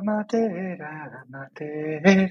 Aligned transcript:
amateur, 0.00 0.82
amateur. 0.82 2.30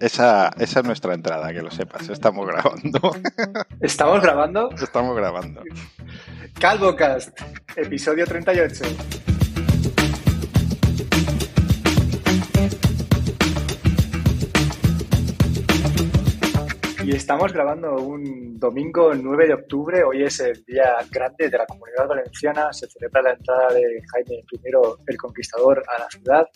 Esa, 0.00 0.50
esa 0.58 0.80
es 0.80 0.86
nuestra 0.86 1.14
entrada, 1.14 1.52
que 1.52 1.60
lo 1.60 1.70
sepas. 1.70 2.08
Estamos 2.08 2.46
grabando. 2.46 3.14
¿Estamos 3.80 4.22
grabando? 4.22 4.70
Estamos 4.80 5.16
grabando. 5.16 5.62
Calvocast, 6.58 7.38
episodio 7.76 8.24
38. 8.26 9.31
Estamos 17.12 17.52
grabando 17.52 17.96
un 17.96 18.58
domingo 18.58 19.12
9 19.14 19.46
de 19.46 19.52
octubre. 19.52 20.02
Hoy 20.02 20.22
es 20.22 20.40
el 20.40 20.64
día 20.64 20.94
grande 21.10 21.50
de 21.50 21.58
la 21.58 21.66
comunidad 21.66 22.08
valenciana. 22.08 22.72
Se 22.72 22.88
celebra 22.88 23.20
la 23.20 23.32
entrada 23.32 23.68
de 23.74 24.02
Jaime 24.10 24.42
I, 24.50 24.58
el 25.06 25.16
Conquistador, 25.18 25.82
a 25.94 26.00
la 26.00 26.08
ciudad. 26.08 26.46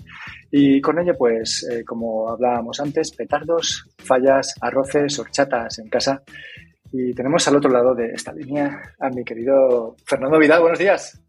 Y 0.50 0.80
con 0.80 0.98
ello, 0.98 1.12
pues, 1.18 1.68
eh, 1.70 1.84
como 1.84 2.30
hablábamos 2.30 2.80
antes, 2.80 3.14
petardos, 3.14 3.86
fallas, 3.98 4.54
arroces, 4.62 5.18
horchatas 5.18 5.78
en 5.78 5.90
casa. 5.90 6.22
Y 6.90 7.12
tenemos 7.12 7.46
al 7.48 7.56
otro 7.56 7.70
lado 7.70 7.94
de 7.94 8.12
esta 8.12 8.32
línea 8.32 8.94
a 8.98 9.10
mi 9.10 9.24
querido 9.24 9.94
Fernando 10.06 10.38
Vidal. 10.38 10.62
Buenos 10.62 10.78
días. 10.78 11.20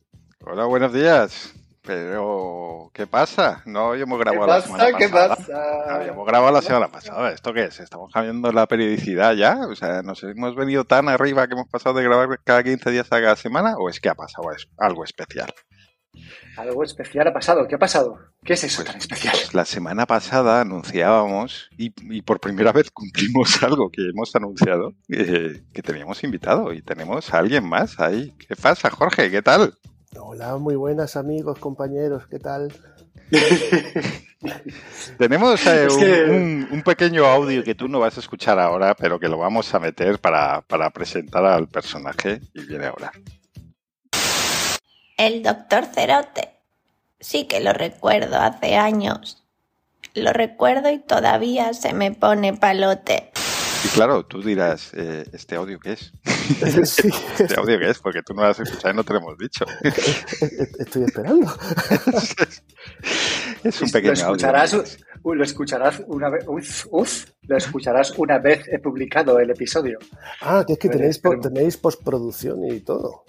Hola, 0.46 0.66
buenos 0.68 0.94
días. 0.94 1.54
Pero, 1.88 2.92
¿qué 2.94 3.08
pasa? 3.08 3.62
No 3.66 3.92
habíamos 3.92 4.20
grabado 4.20 4.46
¿Qué 4.46 4.52
la 4.52 4.62
semana 4.62 4.98
¿Qué 4.98 5.08
pasada. 5.10 5.36
pasa? 5.38 5.96
Habíamos 5.96 6.28
grabado 6.28 6.52
la 6.54 6.62
semana 6.62 6.88
pasada. 6.90 7.32
¿Esto 7.32 7.54
qué 7.54 7.64
es? 7.64 7.80
¿Estamos 7.80 8.12
cambiando 8.14 8.52
la 8.52 8.68
periodicidad 8.68 9.34
ya? 9.36 9.62
O 9.70 9.74
sea, 9.74 10.02
¿nos 10.04 10.22
hemos 10.24 10.54
venido 10.56 10.84
tan 10.84 11.08
arriba 11.08 11.48
que 11.48 11.54
hemos 11.54 11.70
pasado 11.70 11.96
de 11.96 12.04
grabar 12.04 12.40
cada 12.44 12.62
15 12.62 12.92
días 12.92 13.08
a 13.12 13.22
cada 13.22 13.38
semana? 13.38 13.76
¿O 13.78 13.90
es 13.90 14.02
que 14.02 14.10
ha 14.10 14.16
pasado 14.16 14.50
algo 14.78 15.04
especial? 15.06 15.48
Algo 16.58 16.84
especial 16.84 17.28
ha 17.28 17.34
pasado. 17.34 17.66
¿Qué 17.70 17.76
ha 17.76 17.80
pasado? 17.80 18.18
¿Qué 18.44 18.54
es 18.54 18.64
eso 18.66 18.78
Pues- 18.82 18.88
tan 18.92 18.98
especial? 18.98 19.34
Pues 19.40 19.54
la 19.54 19.64
semana 19.66 20.06
pasada 20.06 20.60
anunciábamos, 20.62 21.70
y, 21.78 21.94
y 22.14 22.22
por 22.22 22.42
primera 22.42 22.74
vez 22.74 22.92
cumplimos 22.92 23.64
algo 23.64 23.90
que 23.92 24.02
hemos 24.10 24.36
anunciado, 24.36 24.92
eh, 25.08 25.64
que 25.74 25.82
teníamos 25.84 26.22
invitado 26.24 26.74
y 26.74 26.82
tenemos 26.82 27.34
a 27.34 27.38
alguien 27.38 27.64
más 27.64 27.98
ahí. 28.02 28.34
¿Qué 28.46 28.58
pasa, 28.58 28.90
Jorge? 28.90 29.32
¿Qué 29.32 29.42
tal? 29.42 29.74
Hola, 30.16 30.58
muy 30.58 30.76
buenas 30.76 31.16
amigos, 31.16 31.60
compañeros, 31.60 32.24
¿qué 32.28 32.40
tal? 32.40 32.74
Tenemos 35.18 35.66
eh, 35.68 35.86
Es 35.86 35.94
un, 35.94 36.00
que- 36.00 36.24
un- 36.26 36.68
un 36.72 36.82
pequeño 36.84 37.26
audio 37.26 37.64
que 37.64 37.76
tú 37.76 37.88
no 37.88 38.00
vas 38.00 38.18
a 38.18 38.20
escuchar 38.20 38.60
ahora, 38.60 38.96
pero 38.96 39.20
que 39.20 39.28
lo 39.28 39.38
vamos 39.38 39.74
a 39.74 39.80
meter 39.80 40.20
para, 40.20 40.62
para 40.62 40.90
presentar 40.92 41.46
al 41.46 41.68
personaje 41.68 42.40
y 42.54 42.66
viene 42.66 42.86
ahora. 42.88 43.12
El 45.18 45.44
doctor 45.44 45.86
Cerote. 45.86 46.52
Sí 47.20 47.46
que 47.48 47.60
lo 47.60 47.74
recuerdo 47.74 48.38
hace 48.38 48.76
años. 48.76 49.44
Lo 50.14 50.32
recuerdo 50.34 50.90
y 50.92 51.00
todavía 51.00 51.74
se 51.74 51.94
me 51.94 52.12
pone 52.12 52.54
palote. 52.54 53.32
Y 53.88 53.90
claro, 53.96 54.26
tú 54.26 54.42
dirás, 54.44 54.92
eh, 54.96 55.24
¿este 55.34 55.56
audio 55.56 55.80
qué 55.80 55.94
es? 55.94 56.12
Sí, 56.90 57.10
¿Este 57.40 57.60
audio 57.60 57.78
qué 57.80 57.90
es? 57.90 58.00
Porque 58.00 58.22
tú 58.24 58.34
no 58.34 58.42
lo 58.44 58.48
has 58.50 58.60
escuchado 58.60 58.94
y 58.94 58.98
no 58.98 59.04
te 59.04 59.14
lo 59.14 59.20
hemos 59.20 59.38
dicho. 59.38 59.66
estoy 60.80 61.04
esperando. 61.04 61.46
es 63.64 63.82
un 63.82 63.88
lo 63.88 63.92
pequeño 63.94 64.14
escucharás, 64.14 64.74
audio. 64.74 64.86
u- 65.24 65.34
lo 65.34 65.44
escucharás 65.44 66.02
una 66.08 66.30
vez. 66.30 66.46
Uf, 66.48 66.88
uf, 66.92 67.26
lo 67.44 67.58
escucharás 67.58 68.12
una 68.18 68.40
vez 68.40 68.66
he 68.72 68.80
publicado 68.80 69.40
el 69.40 69.50
episodio. 69.52 70.00
Ah, 70.42 70.64
que 70.66 70.74
es 70.74 70.80
que 70.80 70.90
tenéis, 70.90 71.22
tenéis 71.42 71.78
postproducción 71.78 72.64
y 72.66 72.80
todo. 72.82 73.24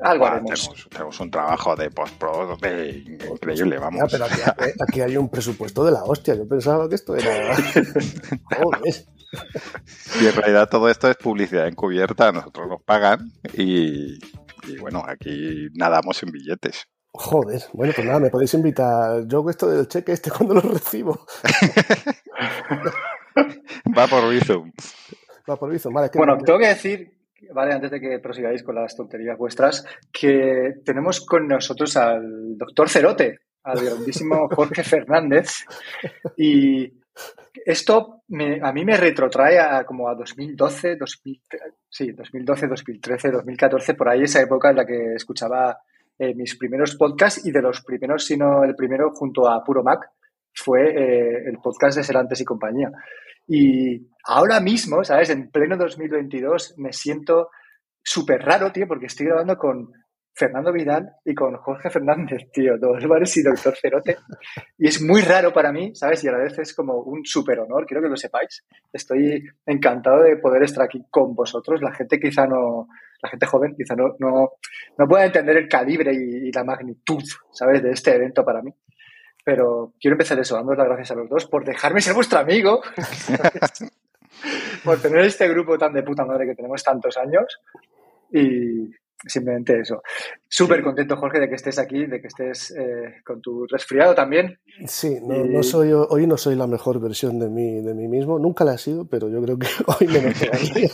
Algo 0.00 0.26
haremos. 0.26 0.60
tenemos, 0.60 0.88
tenemos 0.90 1.20
un 1.20 1.30
trabajo 1.30 1.76
de 1.76 1.90
postpro 1.90 2.56
de 2.60 3.04
increíble, 3.32 3.76
Ya, 3.76 3.80
vamos. 3.80 4.02
pero 4.10 4.24
aquí, 4.24 4.40
eh, 4.64 4.74
aquí 4.88 5.00
hay 5.02 5.16
un 5.16 5.28
presupuesto 5.28 5.84
de 5.84 5.92
la 5.92 6.02
hostia. 6.04 6.34
Yo 6.34 6.46
pensaba 6.48 6.88
que 6.88 6.94
esto 6.96 7.14
era. 7.16 7.54
Joder. 7.54 9.04
Y 10.20 10.26
en 10.26 10.34
realidad 10.34 10.68
todo 10.68 10.88
esto 10.88 11.08
es 11.08 11.16
publicidad 11.16 11.68
encubierta, 11.68 12.32
nosotros 12.32 12.68
nos 12.68 12.82
pagan 12.82 13.30
y, 13.54 14.18
y 14.66 14.76
bueno, 14.80 15.02
aquí 15.06 15.68
nadamos 15.74 16.22
en 16.22 16.32
billetes. 16.32 16.86
Joder. 17.12 17.62
Bueno, 17.72 17.92
pues 17.94 18.06
nada, 18.06 18.20
me 18.20 18.30
podéis 18.30 18.54
invitar. 18.54 19.26
Yo 19.26 19.44
esto 19.48 19.68
del 19.68 19.88
cheque 19.88 20.12
este 20.12 20.30
cuando 20.30 20.54
lo 20.54 20.60
recibo. 20.60 21.26
Va 23.96 24.06
por 24.06 24.30
Bizum. 24.30 24.70
Va 25.48 25.56
por 25.56 25.70
Bizum. 25.70 25.92
Vale, 25.92 26.06
es 26.06 26.12
que 26.12 26.18
Bueno, 26.18 26.38
tengo 26.38 26.58
que 26.60 26.68
decir, 26.68 27.12
vale, 27.52 27.74
antes 27.74 27.90
de 27.90 28.00
que 28.00 28.18
prosigáis 28.20 28.62
con 28.62 28.76
las 28.76 28.94
tonterías 28.94 29.36
vuestras, 29.36 29.84
que 30.12 30.74
tenemos 30.84 31.24
con 31.24 31.48
nosotros 31.48 31.96
al 31.96 32.56
doctor 32.56 32.88
Cerote, 32.88 33.40
al 33.64 33.84
grandísimo 33.84 34.48
Jorge 34.48 34.84
Fernández. 34.84 35.64
Y 36.36 36.99
esto 37.64 38.22
a 38.62 38.72
mí 38.72 38.84
me 38.84 38.96
retrotrae 38.96 39.58
a 39.58 39.84
como 39.84 40.08
a 40.08 40.14
2012, 40.14 40.96
2000, 40.96 41.42
sí, 41.88 42.12
2012, 42.12 42.66
2013, 42.68 43.30
2014, 43.30 43.94
por 43.94 44.08
ahí 44.08 44.22
esa 44.22 44.40
época 44.40 44.70
en 44.70 44.76
la 44.76 44.86
que 44.86 45.14
escuchaba 45.14 45.78
eh, 46.18 46.34
mis 46.34 46.56
primeros 46.56 46.96
podcasts 46.96 47.44
y 47.46 47.50
de 47.50 47.62
los 47.62 47.82
primeros, 47.82 48.24
si 48.24 48.36
no 48.36 48.62
el 48.64 48.74
primero, 48.76 49.10
junto 49.14 49.48
a 49.48 49.64
Puro 49.64 49.82
Mac, 49.82 50.10
fue 50.52 50.90
eh, 50.90 51.44
el 51.46 51.58
podcast 51.62 51.96
de 51.96 52.04
Serantes 52.04 52.40
y 52.40 52.44
compañía. 52.44 52.90
Y 53.46 54.06
ahora 54.24 54.60
mismo, 54.60 55.02
¿sabes? 55.02 55.30
En 55.30 55.50
pleno 55.50 55.76
2022 55.76 56.74
me 56.78 56.92
siento 56.92 57.50
súper 58.02 58.42
raro, 58.42 58.70
tío, 58.70 58.86
porque 58.86 59.06
estoy 59.06 59.26
grabando 59.26 59.56
con 59.56 59.92
Fernando 60.32 60.72
Vidal 60.72 61.10
y 61.24 61.34
con 61.34 61.56
Jorge 61.56 61.90
Fernández, 61.90 62.50
tío, 62.52 62.78
dos 62.78 63.06
bares 63.06 63.36
y 63.36 63.42
Doctor 63.42 63.76
Cerote. 63.76 64.16
Y 64.78 64.88
es 64.88 65.02
muy 65.02 65.20
raro 65.22 65.52
para 65.52 65.72
mí, 65.72 65.94
¿sabes? 65.94 66.24
Y 66.24 66.28
a 66.28 66.32
la 66.32 66.38
vez 66.38 66.58
es 66.58 66.74
como 66.74 67.02
un 67.02 67.24
súper 67.24 67.60
honor, 67.60 67.86
quiero 67.86 68.02
que 68.02 68.08
lo 68.08 68.16
sepáis. 68.16 68.64
Estoy 68.92 69.44
encantado 69.66 70.22
de 70.22 70.36
poder 70.36 70.62
estar 70.62 70.84
aquí 70.84 71.04
con 71.10 71.34
vosotros. 71.34 71.82
La 71.82 71.92
gente 71.92 72.18
quizá 72.18 72.46
no, 72.46 72.88
la 73.22 73.28
gente 73.28 73.46
joven 73.46 73.74
quizá 73.76 73.94
no, 73.94 74.16
no, 74.18 74.52
no 74.96 75.08
pueda 75.08 75.26
entender 75.26 75.56
el 75.56 75.68
calibre 75.68 76.12
y, 76.14 76.48
y 76.48 76.52
la 76.52 76.64
magnitud, 76.64 77.22
¿sabes? 77.52 77.82
De 77.82 77.90
este 77.90 78.14
evento 78.14 78.44
para 78.44 78.62
mí. 78.62 78.72
Pero 79.44 79.94
quiero 80.00 80.14
empezar 80.14 80.38
eso, 80.38 80.56
dándoos 80.56 80.78
las 80.78 80.86
gracias 80.86 81.10
a 81.12 81.14
los 81.14 81.28
dos 81.28 81.46
por 81.46 81.64
dejarme 81.64 82.00
ser 82.00 82.14
vuestro 82.14 82.38
amigo, 82.38 82.82
por 84.84 85.00
tener 85.00 85.20
este 85.24 85.48
grupo 85.48 85.78
tan 85.78 85.92
de 85.92 86.02
puta 86.02 86.24
madre 86.24 86.46
que 86.46 86.54
tenemos 86.54 86.82
tantos 86.82 87.16
años 87.16 87.60
y 88.32 88.90
simplemente 89.26 89.78
eso. 89.80 90.02
Súper 90.48 90.82
contento, 90.82 91.16
Jorge, 91.16 91.40
de 91.40 91.48
que 91.48 91.54
estés 91.56 91.78
aquí, 91.78 92.06
de 92.06 92.20
que 92.20 92.28
estés 92.28 92.70
eh, 92.72 93.16
con 93.24 93.40
tu 93.40 93.66
resfriado 93.66 94.14
también. 94.14 94.58
Sí, 94.86 95.18
no, 95.22 95.36
Y- 95.44 95.48
no 95.48 95.62
soy, 95.62 95.92
hoy 95.92 96.26
no 96.26 96.36
soy 96.36 96.56
la 96.56 96.66
mejor 96.66 97.00
versión 97.00 97.38
de 97.38 97.48
mí, 97.48 97.80
de 97.82 97.94
mí 97.94 98.08
mismo. 98.08 98.38
Nunca 98.38 98.64
la 98.64 98.74
he 98.74 98.78
sido, 98.78 99.06
pero 99.06 99.28
yo 99.28 99.42
creo 99.42 99.58
que 99.58 99.68
hoy 100.00 100.06
menos 100.08 100.34
todavía. 100.38 100.88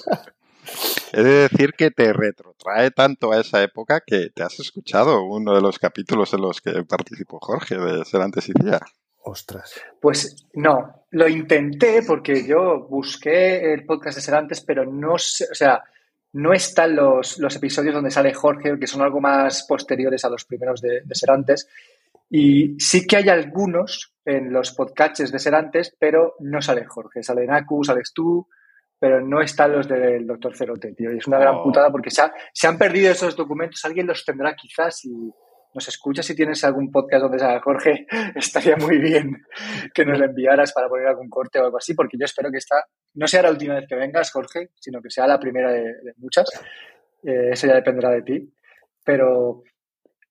He 1.12 1.22
de 1.22 1.48
decir 1.48 1.72
que 1.78 1.90
te 1.90 2.12
retrotrae 2.12 2.90
tanto 2.90 3.32
a 3.32 3.40
esa 3.40 3.62
época 3.62 4.02
que 4.04 4.30
te 4.34 4.42
has 4.42 4.58
escuchado 4.58 5.22
uno 5.24 5.54
de 5.54 5.60
los 5.62 5.78
capítulos 5.78 6.34
en 6.34 6.40
los 6.42 6.60
que 6.60 6.82
participó 6.82 7.38
Jorge 7.40 7.76
de 7.76 8.04
Ser 8.04 8.20
antes 8.22 8.48
y 8.48 8.52
día. 8.52 8.80
Ostras. 9.22 9.72
Pues 10.00 10.46
no, 10.54 11.04
lo 11.10 11.28
intenté 11.28 12.02
porque 12.06 12.46
yo 12.46 12.86
busqué 12.88 13.72
el 13.72 13.84
podcast 13.86 14.16
de 14.16 14.22
Serantes, 14.22 14.60
pero 14.60 14.84
no 14.84 15.18
sé, 15.18 15.46
o 15.50 15.54
sea, 15.54 15.82
no 16.36 16.52
están 16.52 16.94
los, 16.96 17.38
los 17.38 17.56
episodios 17.56 17.94
donde 17.94 18.10
sale 18.10 18.34
Jorge, 18.34 18.78
que 18.78 18.86
son 18.86 19.02
algo 19.02 19.20
más 19.20 19.64
posteriores 19.66 20.24
a 20.24 20.30
los 20.30 20.44
primeros 20.44 20.80
de, 20.80 21.00
de 21.04 21.14
Serantes. 21.14 21.68
Y 22.28 22.78
sí 22.80 23.06
que 23.06 23.16
hay 23.16 23.28
algunos 23.28 24.14
en 24.24 24.52
los 24.52 24.72
podcasts 24.74 25.30
de 25.30 25.38
Serantes, 25.38 25.94
pero 25.98 26.34
no 26.40 26.60
sale 26.60 26.84
Jorge. 26.84 27.22
Sale 27.22 27.46
Naku, 27.46 27.84
sales 27.84 28.12
tú, 28.14 28.48
pero 28.98 29.20
no 29.20 29.40
están 29.40 29.72
los 29.72 29.86
del 29.88 30.26
Doctor 30.26 30.56
Cerote, 30.56 30.92
tío. 30.94 31.12
Y 31.12 31.18
es 31.18 31.26
una 31.26 31.38
gran 31.38 31.54
Oh. 31.56 31.62
putada 31.64 31.90
porque 31.90 32.10
se, 32.10 32.22
ha- 32.22 32.32
se 32.52 32.66
han 32.66 32.76
perdido 32.78 33.12
esos 33.12 33.36
documentos. 33.36 33.84
Alguien 33.84 34.06
los 34.06 34.24
tendrá 34.24 34.54
quizás 34.56 35.04
y 35.04 35.30
nos 35.74 35.88
escucha 35.88 36.22
si 36.22 36.34
tienes 36.34 36.64
algún 36.64 36.90
podcast 36.90 37.22
donde 37.22 37.38
salga 37.38 37.60
Jorge, 37.60 38.06
estaría 38.34 38.76
muy 38.76 38.98
bien 38.98 39.42
que 39.94 40.04
nos 40.06 40.18
lo 40.18 40.24
enviaras 40.24 40.72
para 40.72 40.88
poner 40.88 41.06
algún 41.06 41.28
corte 41.28 41.60
o 41.60 41.64
algo 41.66 41.76
así, 41.78 41.94
porque 41.94 42.16
yo 42.18 42.24
espero 42.24 42.50
que 42.50 42.58
esta 42.58 42.76
no 43.16 43.26
sea 43.26 43.42
la 43.42 43.50
última 43.50 43.74
vez 43.74 43.86
que 43.88 43.96
vengas, 43.96 44.30
Jorge, 44.30 44.70
sino 44.78 45.02
que 45.02 45.10
sea 45.10 45.26
la 45.26 45.38
primera 45.40 45.72
de, 45.72 45.82
de 45.82 46.14
muchas. 46.18 46.48
Eh, 47.22 47.50
eso 47.52 47.66
ya 47.66 47.74
dependerá 47.74 48.10
de 48.10 48.22
ti. 48.22 48.52
Pero 49.04 49.62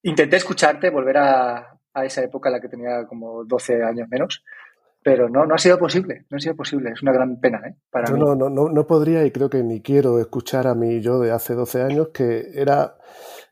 intenté 0.04 0.38
escucharte, 0.38 0.90
volver 0.90 1.18
a, 1.18 1.78
a 1.94 2.06
esa 2.06 2.24
época 2.24 2.50
en 2.50 2.54
la 2.54 2.62
que 2.62 2.70
tenía 2.70 3.06
como 3.08 3.44
12 3.46 3.84
años 3.84 4.08
menos, 4.10 4.44
pero 5.02 5.30
no, 5.30 5.46
no 5.46 5.56
ha 5.56 5.58
sido 5.58 5.78
posible, 5.78 6.26
no 6.30 6.38
ha 6.38 6.40
sido 6.40 6.56
posible. 6.56 6.92
Es 6.92 7.02
una 7.02 7.14
gran 7.14 7.40
pena, 7.40 7.62
¿eh? 7.68 7.76
Para 7.90 8.10
Yo 8.10 8.16
mí. 8.16 8.20
no, 8.20 8.36
no, 8.36 8.50
no, 8.50 8.70
no 8.70 8.88
podría 8.88 9.24
y 9.26 9.32
creo 9.32 9.50
que 9.50 9.64
ni 9.64 9.82
quiero 9.82 10.20
escuchar 10.20 10.68
a 10.68 10.76
mi 10.76 11.02
yo 11.02 11.20
de 11.20 11.32
hace 11.32 11.54
12 11.54 11.82
años, 11.84 12.10
que 12.10 12.52
era 12.54 12.98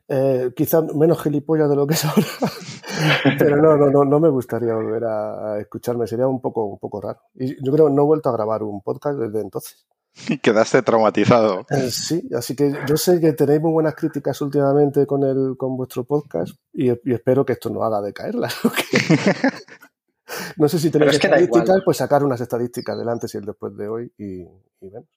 eh, 0.08 0.52
quizá 0.54 0.82
menos 0.82 1.22
gilipollas 1.22 1.68
de 1.68 1.76
lo 1.76 1.86
que 1.86 1.94
es 1.94 2.04
ahora. 2.04 2.26
Pero 3.38 3.56
no, 3.56 3.76
no, 3.76 3.90
no, 3.90 4.04
no 4.04 4.20
me 4.20 4.28
gustaría 4.28 4.74
volver 4.74 5.04
a, 5.04 5.58
escucharme, 5.60 6.06
sería 6.06 6.28
un 6.28 6.40
poco, 6.40 6.64
un 6.64 6.78
poco 6.78 7.00
raro. 7.00 7.20
Y 7.34 7.62
yo 7.64 7.72
creo 7.72 7.86
que 7.86 7.92
no 7.92 8.02
he 8.02 8.06
vuelto 8.06 8.28
a 8.28 8.32
grabar 8.32 8.62
un 8.62 8.82
podcast 8.82 9.18
desde 9.18 9.40
entonces. 9.40 9.86
Y 10.28 10.38
quedaste 10.38 10.82
traumatizado. 10.82 11.66
Eh, 11.70 11.90
sí, 11.90 12.28
así 12.36 12.54
que 12.54 12.72
yo 12.86 12.96
sé 12.96 13.20
que 13.20 13.32
tenéis 13.32 13.60
muy 13.60 13.72
buenas 13.72 13.94
críticas 13.94 14.40
últimamente 14.40 15.06
con 15.06 15.24
el 15.24 15.56
con 15.56 15.76
vuestro 15.76 16.04
podcast 16.04 16.54
y, 16.72 16.90
y 16.90 17.14
espero 17.14 17.44
que 17.44 17.54
esto 17.54 17.70
no 17.70 17.82
haga 17.82 18.00
decaerlas. 18.00 18.54
no 20.56 20.68
sé 20.68 20.78
si 20.78 20.90
tenéis 20.90 21.14
es 21.14 21.18
que 21.18 21.28
da 21.28 21.36
estadísticas, 21.36 21.82
pues 21.84 21.96
sacar 21.96 22.22
unas 22.22 22.40
estadísticas 22.40 22.96
del 22.96 23.08
antes 23.08 23.34
y 23.34 23.38
el 23.38 23.44
después 23.44 23.76
de 23.76 23.88
hoy 23.88 24.12
y, 24.18 24.42
y 24.42 24.90
vemos. 24.90 25.08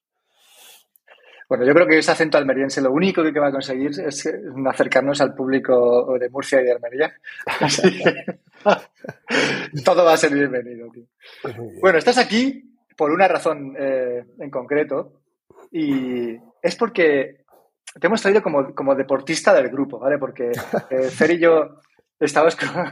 Bueno, 1.49 1.65
yo 1.65 1.73
creo 1.73 1.87
que 1.87 1.99
ese 1.99 2.11
acento 2.11 2.37
almeriense 2.37 2.81
lo 2.81 2.91
único 2.91 3.23
que 3.23 3.39
va 3.39 3.47
a 3.47 3.51
conseguir 3.51 3.91
es 3.91 4.29
acercarnos 4.67 5.21
al 5.21 5.33
público 5.33 6.17
de 6.19 6.29
Murcia 6.29 6.59
y 6.59 6.65
de 6.65 6.73
Almería. 6.73 7.13
Así 7.61 7.97
que 7.97 8.39
todo 9.85 10.03
va 10.03 10.13
a 10.13 10.17
ser 10.17 10.33
bienvenido. 10.33 10.89
Tío. 10.91 11.03
Bien. 11.45 11.79
Bueno, 11.79 11.99
estás 11.99 12.17
aquí 12.17 12.77
por 12.97 13.11
una 13.11 13.29
razón 13.29 13.75
eh, 13.79 14.25
en 14.39 14.49
concreto 14.49 15.21
y 15.71 16.35
es 16.61 16.75
porque 16.75 17.45
te 17.99 18.07
hemos 18.07 18.21
traído 18.21 18.43
como, 18.43 18.75
como 18.75 18.95
deportista 18.95 19.53
del 19.53 19.69
grupo, 19.69 19.99
¿vale? 19.99 20.17
Porque 20.17 20.51
eh, 20.89 21.03
Fer 21.09 21.31
y 21.31 21.39
yo 21.39 21.79
estamos 22.19 22.57
como, 22.57 22.83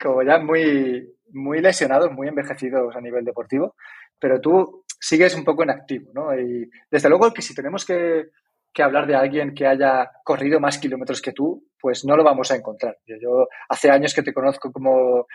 como 0.00 0.22
ya 0.22 0.38
muy, 0.38 1.14
muy 1.32 1.60
lesionados, 1.60 2.10
muy 2.12 2.28
envejecidos 2.28 2.96
a 2.96 3.00
nivel 3.02 3.24
deportivo, 3.24 3.74
pero 4.18 4.40
tú 4.40 4.84
sigues 4.98 5.34
un 5.34 5.44
poco 5.44 5.62
en 5.62 5.70
activo, 5.70 6.10
¿no? 6.14 6.38
Y 6.38 6.68
desde 6.90 7.08
luego 7.08 7.32
que 7.32 7.42
si 7.42 7.54
tenemos 7.54 7.84
que, 7.84 8.30
que 8.72 8.82
hablar 8.82 9.06
de 9.06 9.14
alguien 9.16 9.54
que 9.54 9.66
haya 9.66 10.10
corrido 10.24 10.60
más 10.60 10.78
kilómetros 10.78 11.20
que 11.22 11.32
tú, 11.32 11.64
pues 11.80 12.04
no 12.04 12.16
lo 12.16 12.24
vamos 12.24 12.50
a 12.50 12.56
encontrar. 12.56 12.98
Yo, 13.06 13.16
yo 13.20 13.46
hace 13.68 13.90
años 13.90 14.14
que 14.14 14.22
te 14.22 14.32
conozco 14.34 14.72
como 14.72 15.26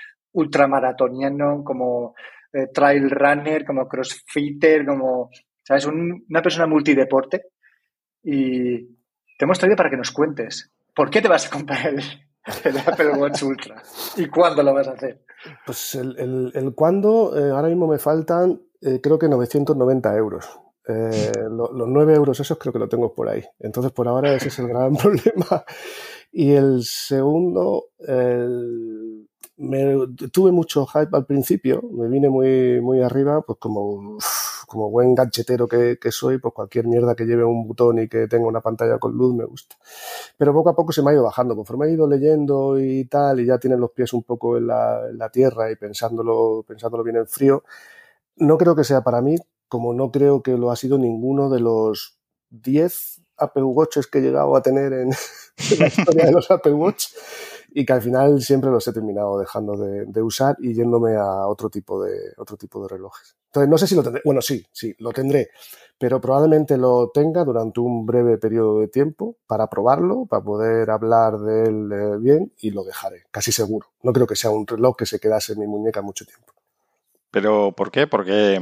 ultramaratoniano, 0.64 1.64
como 1.64 2.16
eh, 2.54 2.68
trail 2.74 3.10
runner, 3.10 3.66
como 3.66 3.88
crossfitter, 3.88 4.86
como, 4.86 5.30
¿sabes? 5.64 5.86
Un- 5.86 6.26
una 6.30 6.42
persona 6.42 6.68
multideporte. 6.68 7.44
Y 8.24 8.86
te 9.38 9.46
hemos 9.46 9.60
traído 9.60 9.76
para 9.76 9.90
que 9.90 9.98
nos 9.98 10.12
cuentes 10.12 10.72
por 10.96 11.10
qué 11.10 11.22
te 11.22 11.28
vas 11.28 11.48
a 11.48 11.50
comprar 11.50 11.88
el, 11.88 12.02
el 12.64 12.78
Apple 12.78 13.10
Watch 13.18 13.44
Ultra 13.44 13.82
y 14.18 14.28
cuándo 14.28 14.64
lo 14.64 14.74
vas 14.74 14.88
a 14.88 14.92
hacer. 14.94 15.26
Pues 15.66 15.96
el, 15.96 16.16
el, 16.20 16.52
el 16.56 16.74
cuándo, 16.74 17.38
eh, 17.38 17.52
ahora 17.52 17.68
mismo 17.68 17.88
me 17.88 17.98
faltan, 17.98 18.62
eh, 18.86 19.00
creo 19.02 19.18
que 19.20 19.28
990 19.30 20.16
euros. 20.16 20.46
Eh, 20.88 21.32
lo- 21.50 21.72
los 21.74 21.88
9 21.88 22.14
euros 22.16 22.40
esos 22.40 22.58
creo 22.58 22.74
que 22.74 22.80
lo 22.80 22.90
tengo 22.90 23.14
por 23.14 23.30
ahí. 23.30 23.44
Entonces, 23.60 23.92
por 23.92 24.08
ahora 24.08 24.34
ese 24.36 24.50
es 24.50 24.60
el 24.60 24.68
gran 24.68 24.96
problema. 24.98 25.64
Y 26.32 26.52
el 26.54 26.84
segundo, 26.84 27.86
el- 28.00 29.28
me, 29.58 29.96
tuve 30.32 30.52
mucho 30.52 30.86
hype 30.88 31.16
al 31.16 31.26
principio, 31.26 31.82
me 31.92 32.08
vine 32.08 32.28
muy, 32.30 32.82
muy 32.82 33.02
arriba, 33.02 33.42
pues 33.44 33.60
como, 33.60 34.18
como 34.68 34.90
buen 34.90 35.14
gadgetero 35.14 35.68
que, 35.68 35.98
que 36.02 36.12
soy, 36.12 36.40
pues 36.40 36.54
cualquier 36.56 36.88
mierda 36.88 37.16
que 37.16 37.26
lleve 37.26 37.46
un 37.46 37.68
botón 37.68 38.00
y 38.00 38.08
que 38.10 38.28
tenga 38.28 38.48
una 38.48 38.62
pantalla 38.62 38.98
con 38.98 39.14
luz 39.14 39.36
me 39.36 39.46
gusta. 39.46 39.76
Pero 40.38 40.54
poco 40.54 40.70
a 40.70 40.76
poco 40.76 40.92
se 40.92 41.04
me 41.04 41.12
ha 41.12 41.14
ido 41.14 41.24
bajando, 41.24 41.56
conforme 41.56 41.88
he 41.88 41.94
ido 41.94 42.08
leyendo 42.08 42.80
y 42.80 43.06
tal, 43.06 43.40
y 43.40 43.46
ya 43.46 43.60
tienes 43.60 43.80
los 43.80 43.92
pies 43.92 44.12
un 44.14 44.24
poco 44.24 44.58
en 44.58 44.68
la, 44.68 45.08
en 45.10 45.18
la 45.20 45.30
tierra 45.30 45.72
y 45.72 45.76
pensándolo, 45.76 46.64
pensándolo 46.68 47.04
bien 47.04 47.18
en 47.18 47.28
frío, 47.28 47.64
no 48.36 48.58
creo 48.58 48.76
que 48.76 48.84
sea 48.84 49.02
para 49.02 49.22
mí, 49.22 49.36
como 49.68 49.94
no 49.94 50.12
creo 50.12 50.42
que 50.44 50.58
lo 50.58 50.72
ha 50.72 50.76
sido 50.76 50.98
ninguno 50.98 51.50
de 51.50 51.60
los 51.60 52.20
10 52.50 53.22
Apple 53.38 53.64
Watches 53.64 54.08
que 54.08 54.20
he 54.20 54.22
llegado 54.22 54.56
a 54.56 54.62
tener 54.62 54.94
en, 54.94 55.10
la 55.80 55.88
historia 55.88 56.26
de 56.26 56.32
los 56.32 56.50
Apple 56.52 56.74
Watch 56.74 57.08
y 57.76 57.86
que 57.86 57.94
al 57.94 58.02
final 58.02 58.42
siempre 58.42 58.70
los 58.70 58.88
he 58.88 58.94
terminado 58.94 59.40
dejando 59.40 59.76
de, 59.76 60.06
de 60.06 60.22
usar 60.22 60.56
y 60.60 60.74
yéndome 60.74 61.16
a 61.16 61.48
otro 61.48 61.70
tipo 61.70 62.04
de 62.04 62.34
otro 62.38 62.56
tipo 62.56 62.82
de 62.84 62.88
relojes. 62.88 63.36
Entonces 63.48 63.70
no 63.70 63.78
sé 63.78 63.88
si 63.88 63.96
lo 63.96 64.04
tendré, 64.04 64.22
bueno 64.24 64.42
sí, 64.42 64.64
sí, 64.72 64.96
lo 65.00 65.12
tendré, 65.12 65.50
pero 65.98 66.22
probablemente 66.22 66.78
lo 66.78 67.10
tenga 67.12 67.44
durante 67.44 67.80
un 67.80 68.06
breve 68.06 68.38
periodo 68.38 68.80
de 68.80 68.88
tiempo 68.88 69.38
para 69.48 69.68
probarlo, 69.70 70.26
para 70.28 70.44
poder 70.44 70.92
hablar 70.92 71.40
de 71.40 71.64
él 71.64 71.90
eh, 71.92 72.18
bien 72.20 72.54
y 72.60 72.70
lo 72.70 72.84
dejaré, 72.84 73.24
casi 73.32 73.52
seguro. 73.52 73.88
No 74.04 74.14
creo 74.14 74.28
que 74.28 74.36
sea 74.36 74.52
un 74.52 74.68
reloj 74.68 74.96
que 74.96 75.06
se 75.06 75.20
quedase 75.20 75.54
en 75.54 75.60
mi 75.60 75.68
muñeca 75.68 76.02
mucho 76.02 76.26
tiempo. 76.26 76.54
¿Pero 77.34 77.72
por 77.76 77.90
qué? 77.90 78.06
Porque 78.06 78.62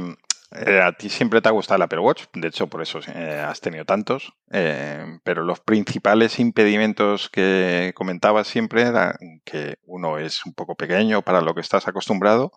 eh, 0.52 0.80
a 0.80 0.92
ti 0.92 1.10
siempre 1.10 1.42
te 1.42 1.48
ha 1.50 1.52
gustado 1.52 1.76
el 1.76 1.82
Apple 1.82 1.98
Watch, 1.98 2.24
de 2.32 2.48
hecho 2.48 2.68
por 2.68 2.80
eso 2.80 3.00
eh, 3.06 3.44
has 3.46 3.60
tenido 3.60 3.84
tantos, 3.84 4.32
eh, 4.50 5.18
pero 5.24 5.44
los 5.44 5.60
principales 5.60 6.38
impedimentos 6.38 7.28
que 7.28 7.92
comentabas 7.94 8.48
siempre 8.48 8.80
eran 8.80 9.14
que 9.44 9.76
uno 9.84 10.16
es 10.16 10.46
un 10.46 10.54
poco 10.54 10.74
pequeño 10.74 11.20
para 11.20 11.42
lo 11.42 11.54
que 11.54 11.60
estás 11.60 11.86
acostumbrado 11.86 12.52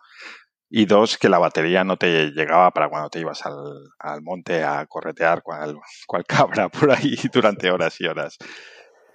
y 0.70 0.86
dos, 0.86 1.18
que 1.18 1.28
la 1.28 1.38
batería 1.38 1.84
no 1.84 1.98
te 1.98 2.30
llegaba 2.30 2.70
para 2.70 2.88
cuando 2.88 3.10
te 3.10 3.20
ibas 3.20 3.44
al, 3.44 3.54
al 3.98 4.22
monte 4.22 4.64
a 4.64 4.86
corretear 4.86 5.42
cual, 5.42 5.76
cual 6.06 6.24
cabra 6.26 6.70
por 6.70 6.92
ahí 6.92 7.14
durante 7.30 7.70
horas 7.70 8.00
y 8.00 8.06
horas. 8.06 8.38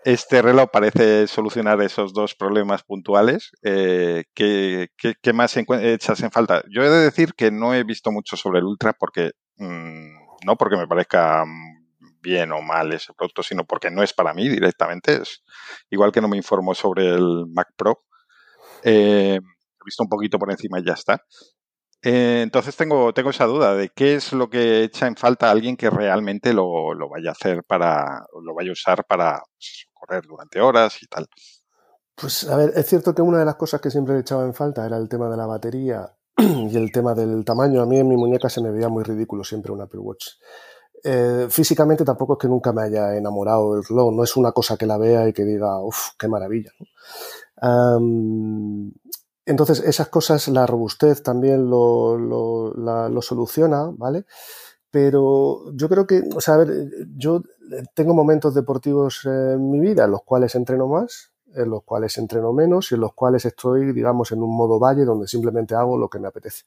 Este 0.04 0.42
reloj 0.42 0.70
parece 0.72 1.28
solucionar 1.28 1.80
esos 1.82 2.14
dos 2.14 2.34
problemas 2.34 2.84
puntuales. 2.84 3.52
Eh, 3.62 4.24
¿qué, 4.34 4.90
más 5.34 5.56
echas 5.58 6.22
en 6.24 6.32
falta? 6.32 6.64
Yo 6.72 6.82
he 6.82 6.90
de 6.90 7.04
decir 7.04 7.34
que 7.36 7.52
no 7.52 7.76
he 7.76 7.84
visto 7.84 8.12
mucho 8.12 8.36
sobre 8.36 8.60
el 8.60 8.66
Ultra 8.66 8.94
porque 8.94 9.32
mmm, 9.58 10.16
no 10.46 10.56
porque 10.58 10.78
me 10.78 10.88
parezca 10.88 11.44
bien 12.22 12.52
o 12.52 12.62
mal 12.62 12.92
ese 12.94 13.14
producto, 13.14 13.44
sino 13.44 13.64
porque 13.66 13.92
no 13.92 14.02
es 14.02 14.14
para 14.14 14.34
mí 14.34 14.50
directamente. 14.50 15.22
Es 15.22 15.44
igual 15.92 16.12
que 16.12 16.22
no 16.22 16.28
me 16.28 16.38
informo 16.38 16.74
sobre 16.74 17.10
el 17.10 17.46
Mac 17.48 17.70
Pro. 17.76 18.04
Eh, 18.84 19.40
he 19.40 19.86
visto 19.86 20.04
un 20.04 20.10
poquito 20.10 20.40
por 20.40 20.52
encima 20.52 20.80
y 20.80 20.86
ya 20.86 20.94
está. 20.94 21.24
Eh, 22.04 22.42
entonces 22.42 22.76
tengo, 22.76 23.14
tengo 23.14 23.30
esa 23.30 23.46
duda 23.46 23.76
de 23.76 23.90
qué 23.90 24.16
es 24.16 24.34
lo 24.34 24.50
que 24.50 24.84
echa 24.84 25.08
en 25.08 25.16
falta 25.16 25.48
a 25.48 25.52
alguien 25.52 25.78
que 25.78 25.90
realmente 25.90 26.54
lo, 26.54 26.94
lo 26.94 27.10
vaya 27.10 27.30
a 27.30 27.34
hacer 27.34 27.64
para, 27.64 28.26
lo 28.44 28.56
vaya 28.56 28.70
a 28.70 28.74
usar 28.74 29.06
para 29.06 29.42
pues, 29.54 29.86
correr 29.94 30.26
durante 30.26 30.60
horas 30.60 31.02
y 31.04 31.08
tal. 31.08 31.28
Pues 32.16 32.48
a 32.50 32.56
ver, 32.56 32.72
es 32.76 32.86
cierto 32.88 33.14
que 33.14 33.22
una 33.22 33.40
de 33.40 33.46
las 33.46 33.56
cosas 33.56 33.82
que 33.82 33.92
siempre 33.92 34.16
he 34.16 34.20
echado 34.20 34.46
en 34.46 34.54
falta 34.54 34.86
era 34.86 34.98
el 34.98 35.10
tema 35.10 35.30
de 35.30 35.38
la 35.38 35.46
batería 35.46 36.12
y 36.38 36.76
el 36.76 36.92
tema 36.92 37.14
del 37.14 37.46
tamaño. 37.46 37.82
A 37.82 37.86
mí 37.86 38.00
en 38.00 38.08
mi 38.08 38.18
muñeca 38.18 38.50
se 38.50 38.62
me 38.62 38.72
veía 38.72 38.90
muy 38.90 39.04
ridículo 39.04 39.44
siempre 39.44 39.72
un 39.72 39.82
Apple 39.82 40.00
Watch. 40.00 40.26
Eh, 41.04 41.48
físicamente 41.50 42.06
tampoco 42.06 42.34
es 42.34 42.40
que 42.40 42.48
nunca 42.48 42.74
me 42.74 42.84
haya 42.84 43.16
enamorado 43.16 43.74
del 43.74 43.84
reloj, 43.84 44.14
no 44.14 44.24
es 44.24 44.38
una 44.38 44.52
cosa 44.52 44.78
que 44.78 44.86
la 44.86 45.00
vea 45.00 45.28
y 45.28 45.34
que 45.34 45.44
diga, 45.44 45.82
uff, 45.82 46.10
qué 46.18 46.28
maravilla. 46.28 46.72
Entonces, 49.46 49.80
esas 49.82 50.10
cosas, 50.10 50.48
la 50.50 50.66
robustez 50.66 51.24
también 51.24 51.70
lo, 51.70 52.18
lo, 52.18 52.74
lo, 52.74 53.22
soluciona, 53.22 53.92
¿vale? 53.92 54.26
Pero 54.92 55.72
yo 55.74 55.90
creo 55.90 56.06
que, 56.06 56.24
o 56.36 56.42
sea, 56.42 56.56
a 56.56 56.58
ver, 56.58 56.90
yo 57.16 57.42
tengo 57.96 58.14
momentos 58.14 58.54
deportivos 58.54 59.22
en 59.26 59.72
mi 59.72 59.80
vida 59.80 60.06
en 60.06 60.12
los 60.12 60.24
cuales 60.24 60.54
entreno 60.56 60.88
más, 60.88 61.32
en 61.56 61.70
los 61.70 61.84
cuales 61.84 62.18
entreno 62.18 62.54
menos 62.54 62.92
y 62.92 62.96
en 62.96 63.02
los 63.02 63.14
cuales 63.14 63.46
estoy, 63.46 63.94
digamos, 63.94 64.32
en 64.32 64.44
un 64.44 64.56
modo 64.56 64.80
valle 64.80 65.06
donde 65.06 65.28
simplemente 65.28 65.76
hago 65.76 65.98
lo 65.98 66.10
que 66.10 66.20
me 66.20 66.28
apetece. 66.28 66.64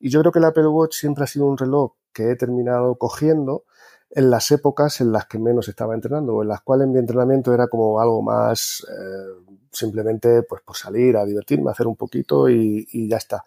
Y 0.00 0.08
yo 0.10 0.20
creo 0.20 0.32
que 0.32 0.38
el 0.38 0.44
Apple 0.46 0.68
Watch 0.68 0.94
siempre 0.94 1.24
ha 1.24 1.26
sido 1.26 1.46
un 1.46 1.58
reloj 1.58 1.92
que 2.12 2.30
he 2.30 2.36
terminado 2.36 2.96
cogiendo 2.96 3.64
en 4.10 4.30
las 4.30 4.50
épocas 4.52 5.00
en 5.00 5.12
las 5.12 5.26
que 5.26 5.38
menos 5.38 5.68
estaba 5.68 5.94
entrenando 5.94 6.40
en 6.40 6.48
las 6.48 6.60
cuales 6.62 6.86
mi 6.86 6.98
entrenamiento 6.98 7.52
era 7.52 7.66
como 7.66 8.00
algo 8.00 8.22
más 8.22 8.86
eh, 8.88 9.43
simplemente 9.74 10.42
pues 10.44 10.62
por 10.62 10.76
salir 10.76 11.16
a 11.16 11.24
divertirme, 11.24 11.70
a 11.70 11.72
hacer 11.72 11.86
un 11.86 11.96
poquito 11.96 12.48
y, 12.48 12.86
y 12.92 13.08
ya 13.08 13.16
está. 13.16 13.44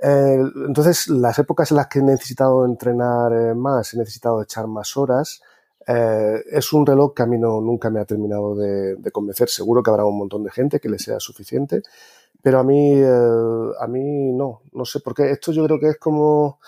Eh, 0.00 0.38
entonces, 0.66 1.08
las 1.08 1.38
épocas 1.38 1.70
en 1.70 1.78
las 1.78 1.88
que 1.88 1.98
he 1.98 2.02
necesitado 2.02 2.64
entrenar 2.64 3.32
eh, 3.32 3.54
más, 3.54 3.94
he 3.94 3.98
necesitado 3.98 4.42
echar 4.42 4.66
más 4.68 4.96
horas, 4.96 5.42
eh, 5.86 6.44
es 6.50 6.72
un 6.72 6.86
reloj 6.86 7.14
que 7.14 7.22
a 7.22 7.26
mí 7.26 7.38
no, 7.38 7.60
nunca 7.60 7.90
me 7.90 8.00
ha 8.00 8.04
terminado 8.04 8.54
de, 8.54 8.96
de, 8.96 9.10
convencer. 9.10 9.48
Seguro 9.48 9.82
que 9.82 9.90
habrá 9.90 10.04
un 10.04 10.18
montón 10.18 10.44
de 10.44 10.50
gente 10.50 10.80
que 10.80 10.88
le 10.88 10.98
sea 10.98 11.18
suficiente, 11.18 11.82
pero 12.42 12.60
a 12.60 12.64
mí, 12.64 13.02
a 13.02 13.86
mí 13.88 14.32
no, 14.32 14.62
no 14.72 14.84
sé 14.84 15.00
por 15.00 15.14
qué. 15.14 15.30
Esto 15.30 15.52
yo 15.52 15.64
creo 15.64 15.80
que 15.80 15.88
es 15.88 15.98
como 15.98 16.60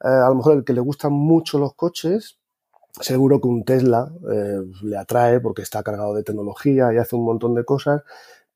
a 0.00 0.28
lo 0.28 0.34
mejor 0.34 0.56
el 0.56 0.64
que 0.64 0.72
le 0.72 0.80
gustan 0.80 1.12
mucho 1.12 1.58
los 1.58 1.74
coches, 1.74 2.38
seguro 3.00 3.40
que 3.40 3.48
un 3.48 3.64
Tesla 3.64 4.12
eh, 4.32 4.60
le 4.82 4.96
atrae 4.96 5.40
porque 5.40 5.62
está 5.62 5.82
cargado 5.82 6.14
de 6.14 6.22
tecnología 6.22 6.92
y 6.92 6.98
hace 6.98 7.16
un 7.16 7.24
montón 7.24 7.54
de 7.54 7.64
cosas, 7.64 8.02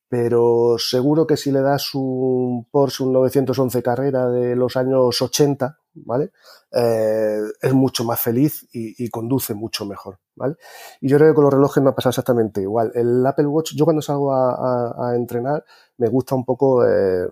pero 0.09 0.77
seguro 0.79 1.27
que 1.27 1.37
si 1.37 1.51
le 1.51 1.63
das 1.63 1.95
un 1.95 2.69
Porsche, 2.71 3.05
un 3.05 3.13
911 3.13 3.83
carrera 3.83 4.29
de 4.29 4.55
los 4.55 4.77
años 4.77 5.21
80, 5.21 5.79
¿vale? 5.95 6.31
Eh, 6.71 7.41
es 7.61 7.73
mucho 7.73 8.05
más 8.05 8.21
feliz 8.21 8.69
y, 8.73 9.09
conduce 9.09 9.55
mucho 9.55 9.85
mejor, 9.85 10.19
¿vale? 10.37 10.57
Y 11.01 11.09
yo 11.09 11.17
creo 11.17 11.31
que 11.31 11.35
con 11.35 11.45
los 11.45 11.53
relojes 11.53 11.83
me 11.83 11.91
ha 11.91 11.95
pasado 11.95 12.11
exactamente 12.11 12.61
igual. 12.61 12.93
El 12.95 13.27
Apple 13.27 13.47
Watch, 13.47 13.73
yo 13.75 13.85
cuando 13.85 14.03
salgo 14.03 14.33
a, 14.33 15.13
entrenar, 15.17 15.65
me 15.97 16.09
gusta 16.09 16.35
un 16.35 16.45
poco 16.45 16.85
eh, 16.85 17.27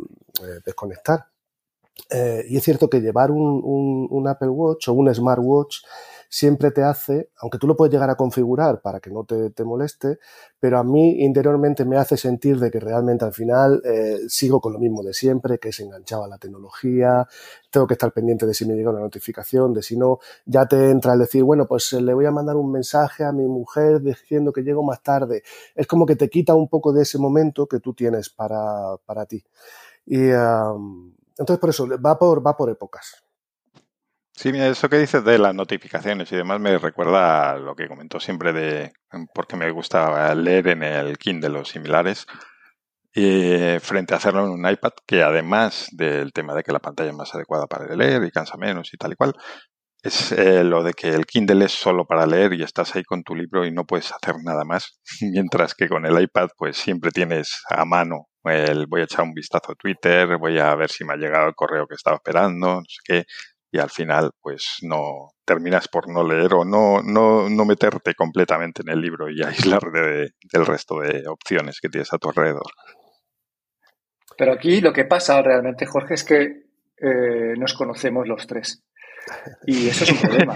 desconectar. 0.64 1.26
Y 2.10 2.56
es 2.56 2.62
cierto 2.62 2.88
que 2.90 3.00
llevar 3.00 3.30
un, 3.30 4.26
Apple 4.26 4.48
Watch 4.48 4.88
o 4.88 4.94
un 4.94 5.14
smartwatch 5.14 5.76
siempre 6.34 6.72
te 6.72 6.82
hace, 6.82 7.30
aunque 7.38 7.58
tú 7.58 7.68
lo 7.68 7.76
puedes 7.76 7.92
llegar 7.92 8.10
a 8.10 8.16
configurar 8.16 8.80
para 8.82 8.98
que 8.98 9.08
no 9.08 9.22
te, 9.22 9.50
te 9.50 9.62
moleste, 9.62 10.18
pero 10.58 10.80
a 10.80 10.82
mí 10.82 11.22
interiormente 11.22 11.84
me 11.84 11.96
hace 11.96 12.16
sentir 12.16 12.58
de 12.58 12.72
que 12.72 12.80
realmente 12.80 13.24
al 13.24 13.32
final 13.32 13.80
eh, 13.84 14.18
sigo 14.26 14.60
con 14.60 14.72
lo 14.72 14.80
mismo 14.80 15.04
de 15.04 15.14
siempre, 15.14 15.60
que 15.60 15.68
es 15.68 15.78
enganchado 15.78 16.24
a 16.24 16.28
la 16.28 16.36
tecnología, 16.36 17.24
tengo 17.70 17.86
que 17.86 17.94
estar 17.94 18.10
pendiente 18.10 18.46
de 18.46 18.54
si 18.54 18.66
me 18.66 18.74
llega 18.74 18.90
una 18.90 18.98
notificación, 18.98 19.72
de 19.72 19.82
si 19.84 19.96
no, 19.96 20.18
ya 20.44 20.66
te 20.66 20.90
entra 20.90 21.12
el 21.12 21.20
decir, 21.20 21.44
bueno, 21.44 21.68
pues 21.68 21.92
eh, 21.92 22.00
le 22.00 22.12
voy 22.12 22.26
a 22.26 22.32
mandar 22.32 22.56
un 22.56 22.72
mensaje 22.72 23.22
a 23.22 23.30
mi 23.30 23.46
mujer 23.46 24.00
diciendo 24.00 24.52
que 24.52 24.62
llego 24.62 24.82
más 24.82 25.04
tarde. 25.04 25.44
Es 25.76 25.86
como 25.86 26.04
que 26.04 26.16
te 26.16 26.28
quita 26.28 26.56
un 26.56 26.68
poco 26.68 26.92
de 26.92 27.02
ese 27.02 27.16
momento 27.16 27.68
que 27.68 27.78
tú 27.78 27.94
tienes 27.94 28.28
para, 28.28 28.96
para 29.06 29.24
ti. 29.26 29.44
Y 30.04 30.18
entonces 31.38 31.58
por 31.60 31.70
eso 31.70 31.86
va 32.04 32.18
por, 32.18 32.44
va 32.44 32.56
por 32.56 32.70
épocas. 32.70 33.23
Sí, 34.44 34.50
eso 34.50 34.90
que 34.90 34.98
dices 34.98 35.24
de 35.24 35.38
las 35.38 35.54
notificaciones 35.54 36.30
y 36.30 36.36
demás 36.36 36.60
me 36.60 36.76
recuerda 36.76 37.52
a 37.52 37.58
lo 37.58 37.74
que 37.74 37.88
comentó 37.88 38.20
siempre 38.20 38.52
de 38.52 38.92
porque 39.34 39.56
me 39.56 39.70
gusta 39.70 40.34
leer 40.34 40.68
en 40.68 40.82
el 40.82 41.16
Kindle 41.16 41.60
o 41.60 41.64
similares 41.64 42.26
y 43.14 43.78
frente 43.80 44.12
a 44.12 44.18
hacerlo 44.18 44.44
en 44.44 44.50
un 44.50 44.68
iPad, 44.70 44.92
que 45.06 45.22
además 45.22 45.88
del 45.92 46.34
tema 46.34 46.54
de 46.54 46.62
que 46.62 46.72
la 46.72 46.78
pantalla 46.78 47.08
es 47.08 47.16
más 47.16 47.34
adecuada 47.34 47.66
para 47.66 47.96
leer 47.96 48.22
y 48.22 48.30
cansa 48.30 48.58
menos 48.58 48.92
y 48.92 48.98
tal 48.98 49.12
y 49.12 49.16
cual, 49.16 49.34
es 50.02 50.32
eh, 50.32 50.62
lo 50.62 50.82
de 50.82 50.92
que 50.92 51.08
el 51.08 51.24
Kindle 51.24 51.64
es 51.64 51.72
solo 51.72 52.04
para 52.04 52.26
leer 52.26 52.52
y 52.52 52.62
estás 52.62 52.94
ahí 52.96 53.02
con 53.02 53.22
tu 53.22 53.34
libro 53.34 53.64
y 53.64 53.72
no 53.72 53.86
puedes 53.86 54.12
hacer 54.12 54.34
nada 54.44 54.64
más, 54.66 55.00
mientras 55.22 55.74
que 55.74 55.88
con 55.88 56.04
el 56.04 56.20
iPad 56.20 56.48
pues 56.58 56.76
siempre 56.76 57.12
tienes 57.12 57.62
a 57.70 57.86
mano 57.86 58.26
el 58.44 58.86
voy 58.88 59.00
a 59.00 59.04
echar 59.04 59.24
un 59.24 59.32
vistazo 59.32 59.72
a 59.72 59.74
Twitter, 59.74 60.36
voy 60.36 60.58
a 60.58 60.74
ver 60.74 60.90
si 60.90 61.02
me 61.02 61.14
ha 61.14 61.16
llegado 61.16 61.48
el 61.48 61.54
correo 61.54 61.86
que 61.86 61.94
estaba 61.94 62.16
esperando, 62.16 62.76
no 62.76 62.84
sé 62.86 62.98
qué, 63.04 63.24
y 63.74 63.80
al 63.80 63.90
final 63.90 64.30
pues 64.40 64.76
no 64.82 65.30
terminas 65.44 65.88
por 65.88 66.08
no 66.08 66.22
leer 66.22 66.54
o 66.54 66.64
no, 66.64 67.02
no, 67.02 67.50
no 67.50 67.64
meterte 67.64 68.14
completamente 68.14 68.82
en 68.82 68.90
el 68.90 69.00
libro 69.00 69.28
y 69.28 69.42
aislarte 69.44 70.00
de, 70.00 70.30
del 70.52 70.64
resto 70.64 71.00
de 71.00 71.24
opciones 71.26 71.80
que 71.82 71.88
tienes 71.88 72.12
a 72.12 72.18
tu 72.18 72.28
alrededor. 72.28 72.70
Pero 74.38 74.52
aquí 74.52 74.80
lo 74.80 74.92
que 74.92 75.06
pasa 75.06 75.42
realmente, 75.42 75.86
Jorge, 75.86 76.14
es 76.14 76.24
que 76.24 76.36
eh, 76.36 77.54
nos 77.58 77.74
conocemos 77.74 78.28
los 78.28 78.46
tres. 78.46 78.84
Y 79.66 79.88
eso 79.88 80.04
es 80.04 80.12
un 80.12 80.18
problema. 80.18 80.54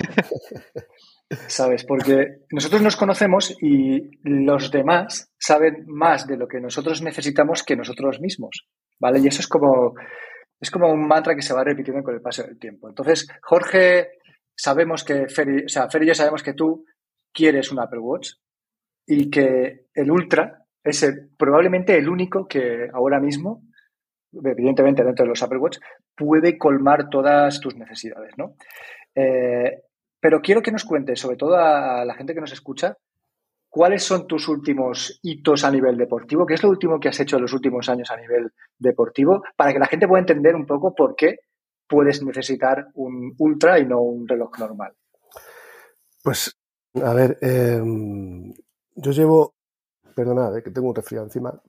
¿Sabes? 1.49 1.85
Porque 1.85 2.45
nosotros 2.53 2.83
nos 2.83 2.97
conocemos 2.97 3.57
y 3.61 4.11
los 4.23 4.71
demás 4.71 5.33
saben 5.39 5.85
más 5.87 6.27
de 6.27 6.37
lo 6.37 6.47
que 6.47 6.61
nosotros 6.61 7.03
necesitamos 7.03 7.65
que 7.65 7.77
nosotros 7.77 8.21
mismos. 8.21 8.69
¿Vale? 9.01 9.19
Y 9.21 9.27
eso 9.27 9.41
es 9.41 9.49
como 9.49 9.95
es 10.61 10.71
como 10.71 10.91
un 10.91 11.07
mantra 11.07 11.35
que 11.35 11.43
se 11.43 11.55
va 11.55 11.65
repitiendo 11.65 12.03
con 12.03 12.15
el 12.15 12.21
paso 12.21 12.43
del 12.43 12.59
tiempo. 12.59 12.89
Entonces, 12.89 13.29
Jorge, 13.43 14.19
sabemos 14.57 15.05
que 15.05 15.29
Fer, 15.29 15.65
o 15.65 15.69
sea, 15.69 15.89
y 16.01 16.07
yo 16.07 16.15
sabemos 16.15 16.43
que 16.43 16.55
tú 16.55 16.85
quieres 17.33 17.71
un 17.71 17.81
Apple 17.81 18.01
Watch 18.01 18.33
y 19.07 19.31
que 19.31 19.87
el 19.95 20.11
Ultra 20.11 20.65
es 20.83 21.07
probablemente 21.37 21.97
el 21.97 22.09
único 22.09 22.47
que 22.47 22.89
ahora 22.93 23.21
mismo, 23.21 23.63
evidentemente 24.33 25.05
dentro 25.05 25.25
de 25.25 25.31
los 25.31 25.43
Apple 25.43 25.59
Watch, 25.59 25.79
puede 26.17 26.59
colmar 26.59 27.09
todas 27.09 27.61
tus 27.61 27.77
necesidades, 27.77 28.33
¿no? 28.37 28.57
Eh, 29.15 29.83
pero 30.21 30.41
quiero 30.41 30.63
que 30.63 30.73
nos 30.73 30.85
cuentes, 30.85 31.21
sobre 31.21 31.37
todo 31.37 31.57
a 31.57 32.05
la 32.05 32.15
gente 32.15 32.35
que 32.35 32.41
nos 32.41 32.53
escucha, 32.53 32.97
¿Cuáles 33.79 34.03
son 34.03 34.27
tus 34.27 34.49
últimos 34.49 35.21
hitos 35.23 35.63
a 35.63 35.71
nivel 35.71 35.97
deportivo? 35.97 36.45
¿Qué 36.45 36.55
es 36.55 36.63
lo 36.65 36.71
último 36.71 36.99
que 36.99 37.11
has 37.11 37.21
hecho 37.21 37.37
en 37.37 37.43
los 37.43 37.53
últimos 37.53 37.89
años 37.89 38.11
a 38.11 38.17
nivel 38.17 38.53
deportivo? 38.77 39.45
Para 39.57 39.73
que 39.73 39.79
la 39.79 39.87
gente 39.87 40.09
pueda 40.09 40.19
entender 40.19 40.57
un 40.57 40.67
poco 40.67 40.93
por 40.97 41.15
qué 41.15 41.37
puedes 41.87 42.21
necesitar 42.25 42.89
un 42.95 43.37
ultra 43.39 43.79
y 43.79 43.87
no 43.87 44.01
un 44.01 44.27
reloj 44.27 44.59
normal. 44.59 44.95
Pues, 46.25 46.59
a 47.01 47.15
ver, 47.15 47.39
em, 47.41 48.53
yo 48.97 49.13
llevo, 49.13 49.55
perdonad, 50.13 50.59
eh, 50.59 50.63
que 50.65 50.73
tengo 50.73 50.89
un 50.89 50.97
resfriado 50.97 51.27
encima. 51.27 51.63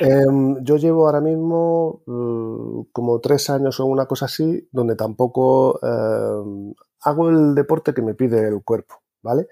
Em, 0.00 0.62
yo 0.62 0.76
llevo 0.76 1.06
ahora 1.06 1.22
mismo 1.22 2.02
mm, 2.04 2.90
como 2.92 3.20
tres 3.20 3.48
años 3.48 3.80
o 3.80 3.86
una 3.86 4.04
cosa 4.04 4.26
así, 4.26 4.68
donde 4.70 4.96
tampoco 4.96 5.80
em, 5.82 6.74
hago 7.04 7.30
el 7.30 7.54
deporte 7.54 7.94
que 7.94 8.02
me 8.02 8.12
pide 8.12 8.46
el 8.46 8.62
cuerpo, 8.62 8.96
¿vale? 9.22 9.46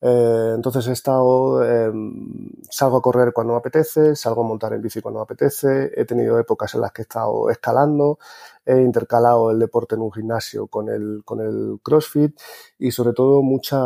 Eh, 0.00 0.52
entonces 0.54 0.86
he 0.88 0.92
estado, 0.92 1.64
em, 1.64 2.50
salgo 2.70 2.98
a 2.98 3.02
correr 3.02 3.32
cuando 3.32 3.54
me 3.54 3.58
apetece, 3.58 4.14
salgo 4.14 4.42
a 4.42 4.44
montar 4.46 4.72
en 4.74 4.82
bici 4.82 5.00
cuando 5.00 5.20
me 5.20 5.24
apetece, 5.24 5.90
he 5.96 6.04
tenido 6.04 6.38
épocas 6.38 6.74
en 6.74 6.82
las 6.82 6.92
que 6.92 7.02
he 7.02 7.04
estado 7.04 7.48
escalando, 7.50 8.18
he 8.64 8.76
intercalado 8.80 9.50
el 9.50 9.58
deporte 9.58 9.94
en 9.94 10.02
un 10.02 10.12
gimnasio 10.12 10.66
con 10.66 10.88
el, 10.90 11.22
con 11.24 11.40
el 11.40 11.80
CrossFit 11.82 12.38
y 12.78 12.90
sobre 12.90 13.12
todo 13.14 13.42
mucha, 13.42 13.78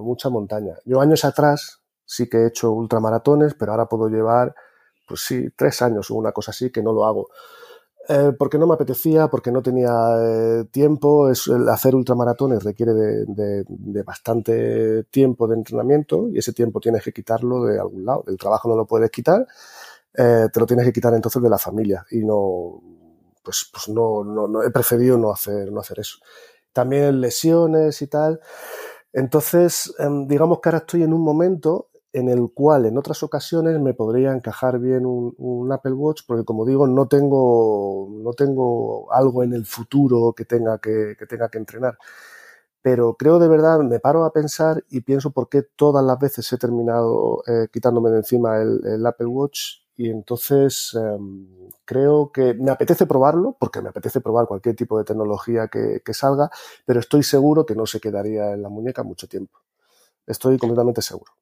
mucha 0.00 0.28
montaña. 0.30 0.76
Yo 0.84 1.00
años 1.00 1.24
atrás 1.24 1.80
sí 2.04 2.28
que 2.28 2.38
he 2.38 2.46
hecho 2.48 2.72
ultramaratones, 2.72 3.54
pero 3.54 3.72
ahora 3.72 3.86
puedo 3.86 4.08
llevar, 4.08 4.54
pues 5.06 5.20
sí, 5.22 5.48
tres 5.56 5.80
años 5.82 6.10
o 6.10 6.14
una 6.16 6.32
cosa 6.32 6.50
así 6.50 6.70
que 6.72 6.82
no 6.82 6.92
lo 6.92 7.04
hago. 7.04 7.28
Eh, 8.08 8.32
porque 8.36 8.58
no 8.58 8.66
me 8.66 8.74
apetecía, 8.74 9.28
porque 9.28 9.52
no 9.52 9.62
tenía 9.62 9.90
eh, 10.20 10.64
tiempo. 10.70 11.30
Es, 11.30 11.46
el 11.46 11.68
hacer 11.68 11.94
ultramaratones 11.94 12.64
requiere 12.64 12.92
de, 12.94 14.02
bastante 14.04 15.04
tiempo 15.04 15.46
de 15.46 15.56
entrenamiento 15.56 16.28
y 16.28 16.38
ese 16.38 16.52
tiempo 16.52 16.80
tienes 16.80 17.04
que 17.04 17.12
quitarlo 17.12 17.64
de 17.64 17.78
algún 17.78 18.04
lado. 18.04 18.24
Del 18.26 18.36
trabajo 18.36 18.68
no 18.68 18.76
lo 18.76 18.86
puedes 18.86 19.10
quitar, 19.10 19.46
eh, 20.14 20.48
te 20.52 20.60
lo 20.60 20.66
tienes 20.66 20.86
que 20.86 20.92
quitar 20.92 21.14
entonces 21.14 21.40
de 21.42 21.48
la 21.50 21.58
familia 21.58 22.04
y 22.10 22.24
no, 22.24 22.82
pues, 23.42 23.70
pues 23.72 23.88
no, 23.88 24.24
no, 24.24 24.48
no, 24.48 24.62
he 24.62 24.70
preferido 24.70 25.16
no 25.16 25.30
hacer, 25.30 25.70
no 25.70 25.80
hacer 25.80 26.00
eso. 26.00 26.18
También 26.72 27.20
lesiones 27.20 28.02
y 28.02 28.08
tal. 28.08 28.40
Entonces, 29.12 29.94
em, 29.98 30.26
digamos 30.26 30.60
que 30.60 30.68
ahora 30.70 30.78
estoy 30.78 31.02
en 31.04 31.12
un 31.12 31.22
momento 31.22 31.88
en 32.12 32.28
el 32.28 32.50
cual 32.52 32.86
en 32.86 32.98
otras 32.98 33.22
ocasiones 33.22 33.80
me 33.80 33.94
podría 33.94 34.32
encajar 34.32 34.78
bien 34.78 35.06
un, 35.06 35.72
Apple 35.72 35.92
Watch, 35.92 36.22
porque 36.26 36.44
como 36.44 36.66
digo, 36.66 36.86
no 36.86 37.08
tengo, 37.08 38.08
no 38.10 38.32
tengo 38.34 39.10
algo 39.12 39.42
en 39.42 39.54
el 39.54 39.64
futuro 39.64 40.34
que 40.34 40.44
tenga 40.44 40.78
que, 40.78 41.16
tenga 41.28 41.48
que 41.48 41.58
entrenar. 41.58 41.98
Pero 42.82 43.14
creo 43.14 43.38
de 43.38 43.48
verdad, 43.48 43.80
me 43.80 44.00
paro 44.00 44.24
a 44.24 44.32
pensar 44.32 44.84
y 44.90 45.02
pienso 45.02 45.30
por 45.30 45.48
qué 45.48 45.62
todas 45.62 46.04
las 46.04 46.18
veces 46.18 46.52
he 46.52 46.58
terminado 46.58 47.42
eh, 47.46 47.68
quitándome 47.72 48.10
de 48.10 48.18
encima 48.18 48.58
el, 48.60 49.06
Apple 49.06 49.26
Watch 49.26 49.82
y 49.96 50.10
entonces 50.10 50.92
em, 50.94 51.46
creo 51.84 52.32
que 52.32 52.54
me 52.54 52.70
apetece 52.72 53.06
probarlo, 53.06 53.56
porque 53.58 53.80
me 53.82 53.90
apetece 53.90 54.20
probar 54.20 54.46
cualquier 54.46 54.76
tipo 54.76 54.98
de 54.98 55.04
tecnología 55.04 55.68
que, 55.68 56.02
que 56.04 56.14
salga, 56.14 56.50
pero 56.86 57.00
estoy 57.00 57.22
seguro 57.22 57.64
que 57.66 57.74
no 57.76 57.86
se 57.86 58.00
quedaría 58.00 58.52
en 58.52 58.62
la 58.62 58.68
muñeca 58.68 59.02
mucho 59.02 59.28
tiempo. 59.28 59.60
Estoy 60.26 60.58
completamente 60.58 61.02
seguro. 61.02 61.32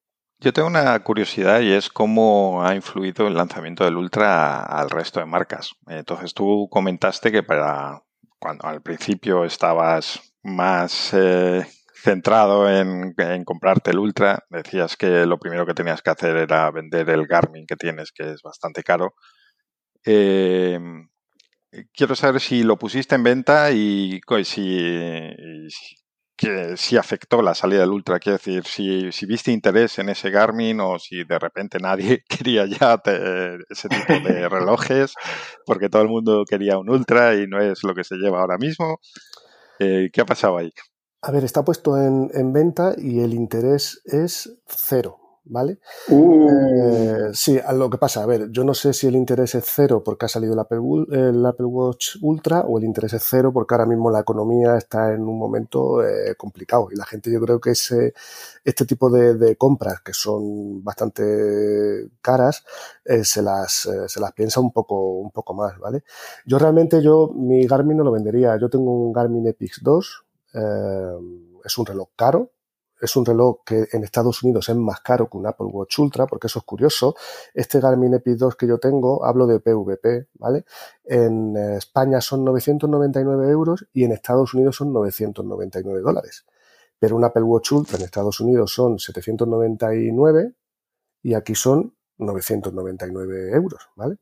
Yo 0.43 0.55
tengo 0.55 0.69
una 0.69 0.99
curiosidad 1.01 1.61
y 1.61 1.71
es 1.71 1.91
cómo 1.91 2.65
ha 2.65 2.75
influido 2.75 3.27
el 3.29 3.35
lanzamiento 3.35 3.85
del 3.85 3.99
Ultra 3.99 4.63
al 4.63 4.89
resto 4.89 5.21
de 5.21 5.27
marcas. 5.27 5.73
Entonces 5.87 6.33
tú 6.33 6.67
comentaste 6.71 7.31
que 7.31 7.43
para 7.43 8.03
cuando 8.39 8.67
al 8.67 8.81
principio 8.81 9.45
estabas 9.45 10.33
más 10.43 11.13
eh, 11.13 11.67
centrado 11.95 12.71
en, 12.71 13.13
comprarte 13.45 13.91
el 13.91 13.99
Ultra, 13.99 14.47
decías 14.49 14.97
que 14.97 15.27
lo 15.27 15.39
primero 15.39 15.67
que 15.67 15.75
tenías 15.75 16.01
que 16.01 16.09
hacer 16.09 16.35
era 16.39 16.71
vender 16.71 17.11
el 17.11 17.27
Garmin 17.27 17.67
que 17.67 17.77
tienes, 17.77 18.11
que 18.11 18.33
es 18.33 18.41
bastante 18.41 18.83
caro. 18.83 19.15
Eh, 20.07 20.81
quiero 21.93 22.15
saber 22.15 22.41
si 22.41 22.63
lo 22.63 22.79
pusiste 22.79 23.15
en 23.15 23.25
venta 23.25 23.71
y, 23.73 24.23
si, 24.45 25.69
que 26.41 26.75
si 26.79 26.97
afectó 26.97 27.43
la 27.43 27.55
salida 27.55 27.81
del 27.81 27.91
Ultra. 27.91 28.19
Quiero 28.19 28.39
decir, 28.39 28.65
si, 28.65 29.13
si, 29.13 29.27
viste 29.27 29.53
interés 29.53 29.99
en 29.99 30.09
ese 30.09 30.31
Garmin 30.31 30.81
o 30.81 30.99
si 30.99 31.23
de 31.25 31.39
repente 31.39 31.79
nadie 31.79 32.25
quería 32.29 32.65
ya 32.65 33.01
ese 33.69 33.89
tipo 33.91 34.15
de 34.27 34.49
relojes, 34.49 35.13
porque 35.67 35.91
todo 35.91 36.01
el 36.01 36.09
mundo 36.09 36.45
quería 36.49 36.79
un 36.79 36.89
Ultra 36.89 37.35
y 37.35 37.47
no 37.47 37.61
es 37.61 37.85
lo 37.85 37.95
que 37.95 38.05
se 38.05 38.17
lleva 38.17 38.41
ahora 38.41 38.57
mismo. 38.57 39.01
Eh, 39.79 40.09
¿Qué 40.11 40.23
ha 40.23 40.27
pasado 40.27 40.57
ahí? 40.57 40.73
A 41.21 41.31
ver, 41.31 41.45
está 41.45 41.63
puesto 41.63 41.99
en, 41.99 42.31
en 42.33 42.55
venta 42.55 42.95
y 42.97 43.21
el 43.21 43.35
interés 43.35 44.01
es 44.07 44.51
cero. 44.67 45.20
¿Vale? 45.51 45.81
Uh. 46.09 46.49
Eh, 46.49 47.31
sí, 47.33 47.59
lo 47.75 47.91
que 47.91 47.99
pasa, 47.99 48.23
a 48.23 48.27
ver, 48.27 48.51
yo 48.51 48.65
no 48.65 48.73
sé 48.73 48.93
si 48.93 49.09
el 49.09 49.17
interés 49.17 49.55
es 49.57 49.65
cero 49.67 50.03
porque 50.05 50.27
ha 50.27 50.29
salido 50.29 50.55
el 50.55 50.59
Apple, 50.61 50.81
el 51.11 51.45
Apple 51.45 51.67
Watch 51.67 52.17
Ultra 52.23 52.61
o 52.61 52.79
el 52.79 52.85
interés 52.85 53.13
es 53.13 53.25
cero 53.29 53.53
porque 53.53 53.75
ahora 53.75 53.87
mismo 53.87 54.11
la 54.11 54.21
economía 54.21 54.77
está 54.77 55.13
en 55.13 55.23
un 55.23 55.39
momento 55.39 56.05
eh, 56.05 56.35
complicado 56.37 56.89
y 56.93 56.97
la 56.97 57.05
gente 57.05 57.33
yo 57.33 57.41
creo 57.41 57.61
que 57.61 57.73
ese, 57.73 58.15
este 58.65 58.87
tipo 58.87 59.11
de, 59.11 59.57
compras 59.57 60.01
que 60.01 60.13
son 60.15 60.83
bastante 60.85 62.09
caras 62.23 62.65
eh, 63.05 63.25
se, 63.25 63.43
las, 63.43 63.89
se 64.07 64.21
las 64.21 64.33
piensa 64.33 64.61
un 64.61 64.73
poco, 64.73 65.19
un 65.19 65.31
poco 65.33 65.55
más, 65.55 65.79
¿vale? 65.79 66.05
Yo 66.47 66.59
realmente 66.59 67.03
yo 67.03 67.31
mi 67.35 67.67
Garmin 67.67 67.97
no 67.97 68.05
lo 68.05 68.13
vendería, 68.13 68.57
yo 68.59 68.71
tengo 68.71 68.93
un 68.93 69.13
Garmin 69.13 69.49
Epix 69.49 69.81
2, 69.83 70.25
es 71.65 71.79
un 71.79 71.87
reloj 71.87 72.09
caro, 72.17 72.53
es 73.01 73.17
un 73.17 73.25
reloj 73.25 73.59
que 73.65 73.89
en 73.93 74.05
Estados 74.05 74.43
Unidos 74.43 74.69
es 74.69 74.77
más 74.77 75.01
caro 75.01 75.29
que 75.29 75.37
un 75.37 75.47
Apple 75.47 75.67
Watch 75.67 75.99
Ultra, 75.99 76.27
porque 76.27 76.47
eso 76.47 76.59
es 76.59 76.65
curioso. 76.65 77.15
Este 77.55 77.81
Garmin 77.81 78.15
Epic 78.15 78.37
2 78.37 78.57
que 78.57 78.67
yo 78.67 78.79
tengo, 78.79 79.25
hablo 79.25 79.47
de 79.47 79.61
PVP, 79.61 80.29
¿vale? 80.35 80.65
En 81.05 81.57
eh, 81.57 81.77
España 81.77 82.21
son 82.21 82.45
999 82.45 83.49
euros 83.51 83.87
y 83.93 84.05
en 84.05 84.13
Estados 84.13 84.55
Unidos 84.55 84.77
son 84.77 84.93
999 84.93 86.01
dólares. 86.01 86.45
pero 86.99 87.17
un 87.17 87.25
Apple 87.25 87.43
Watch 87.45 87.73
Ultra 87.73 87.97
en 87.97 88.05
Estados 88.05 88.41
Unidos 88.41 88.75
son 88.75 88.99
799 88.99 90.55
y 91.23 91.35
aquí 91.35 91.55
son 91.55 91.95
999 92.19 93.53
euros, 93.53 93.89
¿vale? 93.97 94.19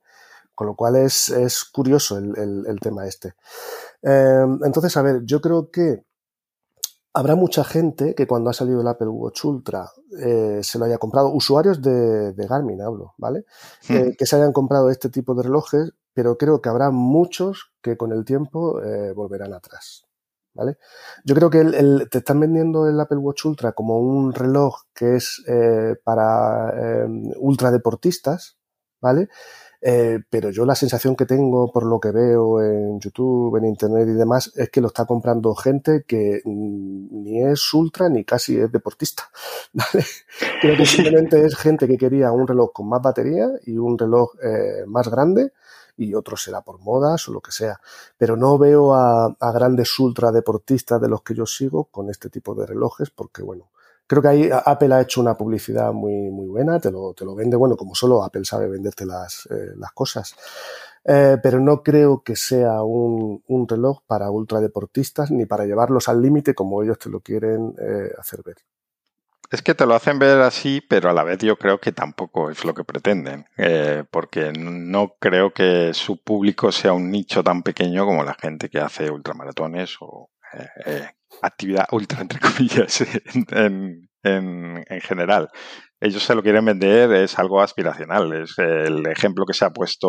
Con 0.54 0.66
lo 0.66 0.74
cual 0.74 0.96
es, 0.96 1.30
curioso 1.72 2.18
el, 2.18 2.80
tema 2.80 3.06
este. 3.06 3.34
Em, 4.02 4.58
entonces, 4.64 4.96
a 4.96 5.02
ver, 5.02 5.22
yo 5.24 5.40
creo 5.40 5.70
que 5.70 6.04
habrá 7.18 7.34
mucha 7.34 7.64
gente 7.64 8.14
que 8.14 8.28
cuando 8.28 8.48
ha 8.48 8.52
salido 8.52 8.80
el 8.80 8.86
Apple 8.86 9.08
Watch 9.08 9.44
Ultra 9.44 9.90
eh, 10.20 10.60
se 10.62 10.78
lo 10.78 10.84
haya 10.84 10.98
comprado, 10.98 11.32
usuarios 11.32 11.82
de, 11.82 12.32
Garmin 12.48 12.80
hablo, 12.80 13.14
¿vale? 13.18 13.44
Hmm. 13.88 13.96
Eh, 13.96 14.16
que 14.16 14.24
se 14.24 14.36
hayan 14.36 14.52
comprado 14.52 14.88
este 14.88 15.08
tipo 15.08 15.34
de 15.34 15.42
relojes, 15.42 15.92
pero 16.14 16.38
creo 16.38 16.62
que 16.62 16.68
habrá 16.68 16.92
muchos 16.92 17.72
que 17.82 17.96
con 17.96 18.12
el 18.12 18.24
tiempo 18.24 18.80
eh, 18.82 19.12
volverán 19.12 19.52
atrás. 19.52 20.04
¿Vale? 20.54 20.78
Yo 21.24 21.36
creo 21.36 21.50
que 21.50 21.62
te 22.10 22.18
están 22.18 22.40
vendiendo 22.40 22.88
el 22.88 22.98
Apple 22.98 23.18
Watch 23.18 23.44
Ultra 23.44 23.72
como 23.72 24.00
un 24.00 24.32
reloj 24.32 24.74
que 24.92 25.14
es 25.14 25.44
para 26.02 27.04
em, 27.04 27.30
ultradeportistas, 27.36 28.58
¿vale? 29.00 29.28
Eh, 29.80 30.18
pero 30.28 30.50
yo 30.50 30.64
la 30.64 30.74
sensación 30.74 31.14
que 31.14 31.24
tengo 31.24 31.70
por 31.70 31.86
lo 31.86 32.00
que 32.00 32.10
veo 32.10 32.60
en 32.60 32.98
YouTube, 32.98 33.56
en 33.56 33.64
Internet 33.66 34.08
y 34.08 34.12
demás, 34.14 34.52
es 34.56 34.70
que 34.70 34.80
lo 34.80 34.88
está 34.88 35.06
comprando 35.06 35.54
gente 35.54 36.04
que 36.06 36.40
ni 36.44 37.42
es 37.44 37.72
ultra 37.74 38.08
ni 38.08 38.24
casi 38.24 38.58
es 38.58 38.72
deportista. 38.72 39.24
¿vale? 39.72 40.04
Creo 40.60 40.76
que 40.76 40.86
simplemente 40.86 41.44
es 41.44 41.56
gente 41.56 41.86
que 41.86 41.96
quería 41.96 42.32
un 42.32 42.46
reloj 42.46 42.72
con 42.72 42.88
más 42.88 43.02
batería 43.02 43.48
y 43.66 43.78
un 43.78 43.96
reloj 43.96 44.34
eh, 44.42 44.84
más 44.86 45.08
grande 45.08 45.52
y 45.96 46.14
otro 46.14 46.36
será 46.36 46.62
por 46.62 46.80
modas 46.80 47.28
o 47.28 47.32
lo 47.32 47.40
que 47.40 47.52
sea. 47.52 47.80
Pero 48.16 48.36
no 48.36 48.58
veo 48.58 48.94
a, 48.94 49.26
a 49.38 49.52
grandes 49.52 49.98
ultra 49.98 50.32
deportistas 50.32 51.00
de 51.00 51.08
los 51.08 51.22
que 51.22 51.34
yo 51.34 51.46
sigo 51.46 51.84
con 51.84 52.10
este 52.10 52.30
tipo 52.30 52.54
de 52.54 52.66
relojes 52.66 53.10
porque, 53.10 53.42
bueno, 53.42 53.70
creo 54.08 54.22
que 54.22 54.28
ahí 54.28 54.50
Apple 54.50 54.92
ha 54.94 55.02
hecho 55.02 55.20
una 55.20 55.36
publicidad 55.36 55.92
muy, 55.92 56.30
muy 56.30 56.48
buena, 56.48 56.80
te 56.80 56.90
lo, 56.90 57.12
te 57.12 57.24
lo 57.24 57.34
vende, 57.34 57.56
bueno, 57.56 57.76
como 57.76 57.94
solo 57.94 58.24
Apple 58.24 58.44
sabe 58.44 58.68
venderte 58.68 59.04
las, 59.06 59.46
eh, 59.50 59.74
las 59.76 59.92
cosas. 59.92 60.34
Eh, 61.04 61.36
pero 61.42 61.60
no 61.60 61.82
creo 61.82 62.22
que 62.24 62.34
sea 62.34 62.82
un, 62.82 63.42
un, 63.46 63.68
reloj 63.68 64.00
para 64.06 64.30
ultradeportistas 64.30 65.30
ni 65.30 65.46
para 65.46 65.64
llevarlos 65.64 66.08
al 66.08 66.20
límite 66.20 66.54
como 66.54 66.82
ellos 66.82 66.98
te 66.98 67.08
lo 67.08 67.20
quieren 67.20 67.74
eh, 67.78 68.10
hacer 68.18 68.42
ver. 68.42 68.56
Es 69.50 69.62
que 69.62 69.74
te 69.74 69.86
lo 69.86 69.94
hacen 69.94 70.18
ver 70.18 70.40
así, 70.40 70.82
pero 70.86 71.08
a 71.08 71.12
la 71.14 71.22
vez 71.22 71.38
yo 71.38 71.56
creo 71.56 71.78
que 71.78 71.92
tampoco 71.92 72.50
es 72.50 72.64
lo 72.66 72.74
que 72.74 72.84
pretenden, 72.84 73.46
porque 74.10 74.52
no 74.52 75.14
creo 75.18 75.54
que 75.54 75.94
su 75.94 76.22
público 76.22 76.70
sea 76.70 76.92
un 76.92 77.10
nicho 77.10 77.42
tan 77.42 77.62
pequeño 77.62 78.04
como 78.04 78.24
la 78.24 78.34
gente 78.34 78.68
que 78.68 78.78
hace 78.78 79.10
ultramaratones 79.10 79.96
o 80.00 80.28
actividad 81.42 81.86
ultra, 81.92 82.20
entre 82.22 82.40
comillas, 82.40 83.00
en, 83.00 84.08
en, 84.22 84.84
en, 84.88 85.00
general. 85.00 85.48
Ellos 86.00 86.22
se 86.22 86.34
lo 86.34 86.42
quieren 86.42 86.64
vender, 86.64 87.12
es 87.12 87.38
algo 87.38 87.60
aspiracional. 87.60 88.32
Es 88.32 88.58
el 88.58 89.06
ejemplo 89.06 89.44
que 89.46 89.54
se 89.54 89.64
ha 89.64 89.70
puesto 89.70 90.08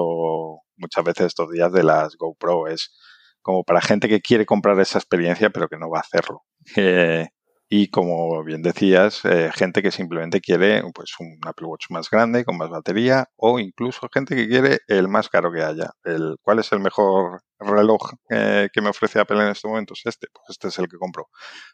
muchas 0.78 1.04
veces 1.04 1.28
estos 1.28 1.50
días 1.52 1.72
de 1.72 1.84
las 1.84 2.16
GoPro. 2.16 2.68
Es 2.68 2.96
como 3.42 3.64
para 3.64 3.82
gente 3.82 4.08
que 4.08 4.22
quiere 4.22 4.46
comprar 4.46 4.80
esa 4.80 5.00
experiencia, 5.00 5.50
pero 5.50 5.68
que 5.68 5.78
no 5.78 5.90
va 5.90 6.00
a 6.00 6.02
hacerlo. 6.02 6.44
Eh, 6.76 7.28
y 7.72 7.90
como 7.90 8.44
bien 8.44 8.64
decías, 8.64 9.24
eh, 9.26 9.52
gente 9.54 9.84
que 9.84 9.92
simplemente 9.92 10.42
quiere 10.42 10.82
pues 10.94 11.14
un 11.20 11.38
Apple 11.46 11.68
Watch 11.68 11.86
más 11.92 12.10
grande, 12.10 12.44
con 12.44 12.58
más 12.58 12.70
batería, 12.70 13.30
o 13.36 13.60
incluso 13.60 14.10
gente 14.12 14.36
que 14.36 14.48
quiere 14.48 14.80
el 14.88 15.08
más 15.08 15.30
caro 15.30 15.52
que 15.52 15.62
haya. 15.62 15.92
El, 16.04 16.38
¿Cuál 16.42 16.60
es 16.60 16.72
el 16.72 16.80
mejor 16.80 17.44
reloj 17.60 18.14
eh, 18.32 18.70
que 18.74 18.82
me 18.82 18.90
ofrece 18.90 19.20
Apple 19.20 19.44
en 19.44 19.50
este 19.50 19.68
momento? 19.68 19.94
Es 19.94 20.02
este, 20.06 20.28
pues 20.34 20.46
este 20.50 20.70
es 20.70 20.80
el 20.80 20.88
que 20.88 20.98
compro. 20.98 21.30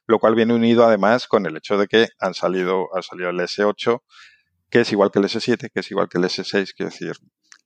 Lo 0.06 0.20
cual 0.20 0.36
viene 0.36 0.54
unido 0.54 0.86
además 0.86 1.28
con 1.28 1.46
el 1.46 1.56
hecho 1.56 1.78
de 1.78 1.88
que 1.88 2.10
han 2.20 2.34
salido, 2.34 2.88
ha 2.94 3.02
salido 3.02 3.30
el 3.30 3.40
S8, 3.40 4.02
que 4.70 4.82
es 4.82 4.92
igual 4.92 5.12
que 5.12 5.20
el 5.20 5.26
S7, 5.26 5.70
que 5.74 5.80
es 5.80 5.92
igual 5.92 6.10
que 6.10 6.18
el 6.18 6.26
S6, 6.26 6.74
quiero 6.76 6.90
decir, 6.90 7.14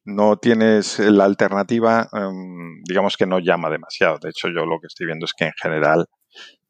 no 0.05 0.38
tienes 0.38 1.00
la 1.00 1.25
alternativa, 1.25 2.07
em, 2.13 2.83
digamos 2.88 3.17
que 3.17 3.25
no 3.25 3.39
llama 3.39 3.71
demasiado. 3.71 4.19
De 4.19 4.29
hecho, 4.29 4.50
yo 4.50 4.65
lo 4.65 4.79
que 4.79 4.88
estoy 4.88 5.07
viendo 5.07 5.25
es 5.25 5.33
que 5.33 5.45
en 5.45 5.53
general 5.62 6.05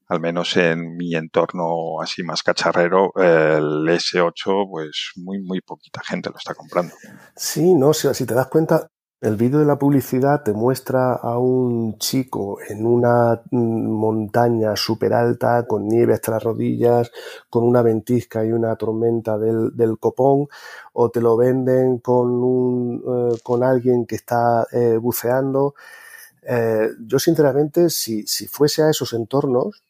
al 0.09 0.19
menos 0.19 0.57
en 0.57 0.97
mi 0.97 1.15
entorno 1.15 2.01
así 2.01 2.23
más 2.23 2.41
cacharrero, 2.43 3.13
el 3.15 3.87
S8, 3.87 4.67
pues 4.69 5.11
muy, 5.15 5.39
muy 5.41 5.61
poquita 5.61 6.01
gente 6.03 6.29
lo 6.29 6.37
está 6.37 6.55
comprando. 6.55 6.93
Sí, 7.35 7.75
no, 7.75 7.93
si, 7.93 8.11
si 8.15 8.25
te 8.25 8.33
das 8.33 8.47
cuenta, 8.47 8.89
el 9.21 9.35
vídeo 9.35 9.59
de 9.59 9.65
la 9.65 9.77
publicidad 9.77 10.43
te 10.43 10.53
muestra 10.53 11.13
a 11.13 11.37
un 11.37 11.97
chico 11.97 12.57
en 12.67 12.85
una 12.85 13.41
montaña 13.51 14.75
súper 14.77 15.13
alta, 15.13 15.67
con 15.67 15.87
nieve 15.87 16.13
hasta 16.13 16.31
las 16.31 16.43
rodillas, 16.43 17.11
con 17.49 17.63
una 17.63 17.81
ventisca 17.81 18.45
y 18.45 18.51
una 18.51 18.75
tormenta 18.77 19.37
del, 19.37 19.75
del 19.75 19.99
copón, 19.99 20.47
o 20.93 21.11
te 21.11 21.19
lo 21.21 21.35
venden 21.35 21.99
con, 21.99 22.29
un, 22.29 23.03
eh, 23.05 23.37
con 23.43 23.61
alguien 23.61 24.05
que 24.05 24.15
está 24.15 24.65
eh, 24.71 24.97
buceando. 24.97 25.75
Eh, 26.41 26.89
yo 27.05 27.19
sinceramente, 27.19 27.89
si, 27.89 28.25
si 28.25 28.47
fuese 28.47 28.83
a 28.83 28.89
esos 28.89 29.11
entornos, 29.11 29.83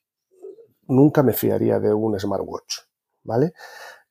nunca 0.90 1.24
me 1.24 1.34
fiaría 1.34 1.80
de 1.80 1.94
un 1.94 2.20
smartwatch, 2.20 2.80
¿vale? 3.24 3.54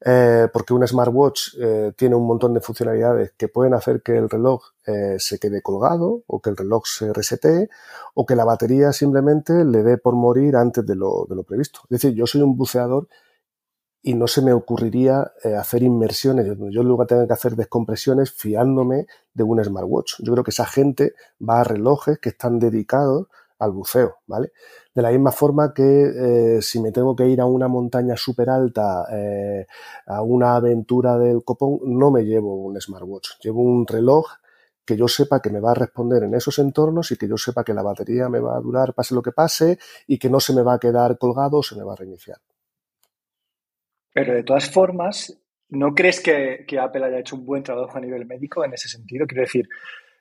Eh, 0.00 0.46
porque 0.52 0.72
un 0.74 0.86
smartwatch 0.86 1.56
eh, 1.60 1.92
tiene 1.96 2.14
un 2.14 2.24
montón 2.24 2.54
de 2.54 2.60
funcionalidades 2.60 3.32
que 3.36 3.48
pueden 3.48 3.74
hacer 3.74 4.00
que 4.00 4.16
el 4.16 4.30
reloj 4.30 4.62
eh, 4.86 5.16
se 5.18 5.40
quede 5.40 5.60
colgado 5.60 6.22
o 6.28 6.40
que 6.40 6.50
el 6.50 6.56
reloj 6.56 6.84
se 6.86 7.12
resetee 7.12 7.68
o 8.14 8.24
que 8.24 8.36
la 8.36 8.44
batería 8.44 8.92
simplemente 8.92 9.64
le 9.64 9.82
dé 9.82 9.98
por 9.98 10.14
morir 10.14 10.54
antes 10.54 10.86
de 10.86 10.94
lo, 10.94 11.26
de 11.28 11.34
lo 11.34 11.42
previsto. 11.42 11.80
Es 11.84 12.00
decir, 12.00 12.14
yo 12.14 12.26
soy 12.26 12.42
un 12.42 12.56
buceador 12.56 13.08
y 14.00 14.14
no 14.14 14.28
se 14.28 14.40
me 14.42 14.52
ocurriría 14.52 15.32
hacer 15.58 15.82
inmersiones. 15.82 16.46
Yo 16.70 16.84
luego 16.84 17.04
tengo 17.04 17.26
que 17.26 17.32
hacer 17.32 17.56
descompresiones 17.56 18.30
fiándome 18.32 19.06
de 19.34 19.42
un 19.42 19.62
smartwatch. 19.62 20.20
Yo 20.20 20.32
creo 20.32 20.44
que 20.44 20.52
esa 20.52 20.66
gente 20.66 21.14
va 21.46 21.60
a 21.60 21.64
relojes 21.64 22.20
que 22.20 22.28
están 22.28 22.60
dedicados 22.60 23.26
al 23.58 23.72
buceo, 23.72 24.18
¿vale? 24.26 24.52
De 24.94 25.02
la 25.02 25.10
misma 25.10 25.32
forma 25.32 25.72
que 25.74 25.82
eh, 26.56 26.62
si 26.62 26.80
me 26.80 26.92
tengo 26.92 27.14
que 27.14 27.26
ir 27.26 27.40
a 27.40 27.46
una 27.46 27.68
montaña 27.68 28.16
súper 28.16 28.50
alta, 28.50 29.06
eh, 29.12 29.66
a 30.06 30.22
una 30.22 30.56
aventura 30.56 31.18
del 31.18 31.42
copón, 31.44 31.80
no 31.84 32.10
me 32.10 32.24
llevo 32.24 32.54
un 32.56 32.80
smartwatch, 32.80 33.40
llevo 33.42 33.62
un 33.62 33.86
reloj 33.86 34.26
que 34.84 34.96
yo 34.96 35.06
sepa 35.06 35.40
que 35.40 35.50
me 35.50 35.60
va 35.60 35.72
a 35.72 35.74
responder 35.74 36.22
en 36.22 36.34
esos 36.34 36.58
entornos 36.58 37.12
y 37.12 37.16
que 37.16 37.28
yo 37.28 37.36
sepa 37.36 37.62
que 37.62 37.74
la 37.74 37.82
batería 37.82 38.28
me 38.28 38.40
va 38.40 38.56
a 38.56 38.60
durar 38.60 38.94
pase 38.94 39.14
lo 39.14 39.22
que 39.22 39.32
pase 39.32 39.78
y 40.06 40.18
que 40.18 40.30
no 40.30 40.40
se 40.40 40.54
me 40.54 40.62
va 40.62 40.74
a 40.74 40.78
quedar 40.78 41.18
colgado 41.18 41.58
o 41.58 41.62
se 41.62 41.76
me 41.76 41.84
va 41.84 41.92
a 41.92 41.96
reiniciar. 41.96 42.38
Pero 44.14 44.32
de 44.32 44.42
todas 44.42 44.70
formas, 44.70 45.38
¿no 45.68 45.94
crees 45.94 46.20
que, 46.20 46.64
que 46.66 46.78
Apple 46.78 47.04
haya 47.04 47.18
hecho 47.18 47.36
un 47.36 47.44
buen 47.44 47.62
trabajo 47.62 47.98
a 47.98 48.00
nivel 48.00 48.24
médico 48.24 48.64
en 48.64 48.72
ese 48.72 48.88
sentido? 48.88 49.26
Quiero 49.26 49.42
decir, 49.42 49.68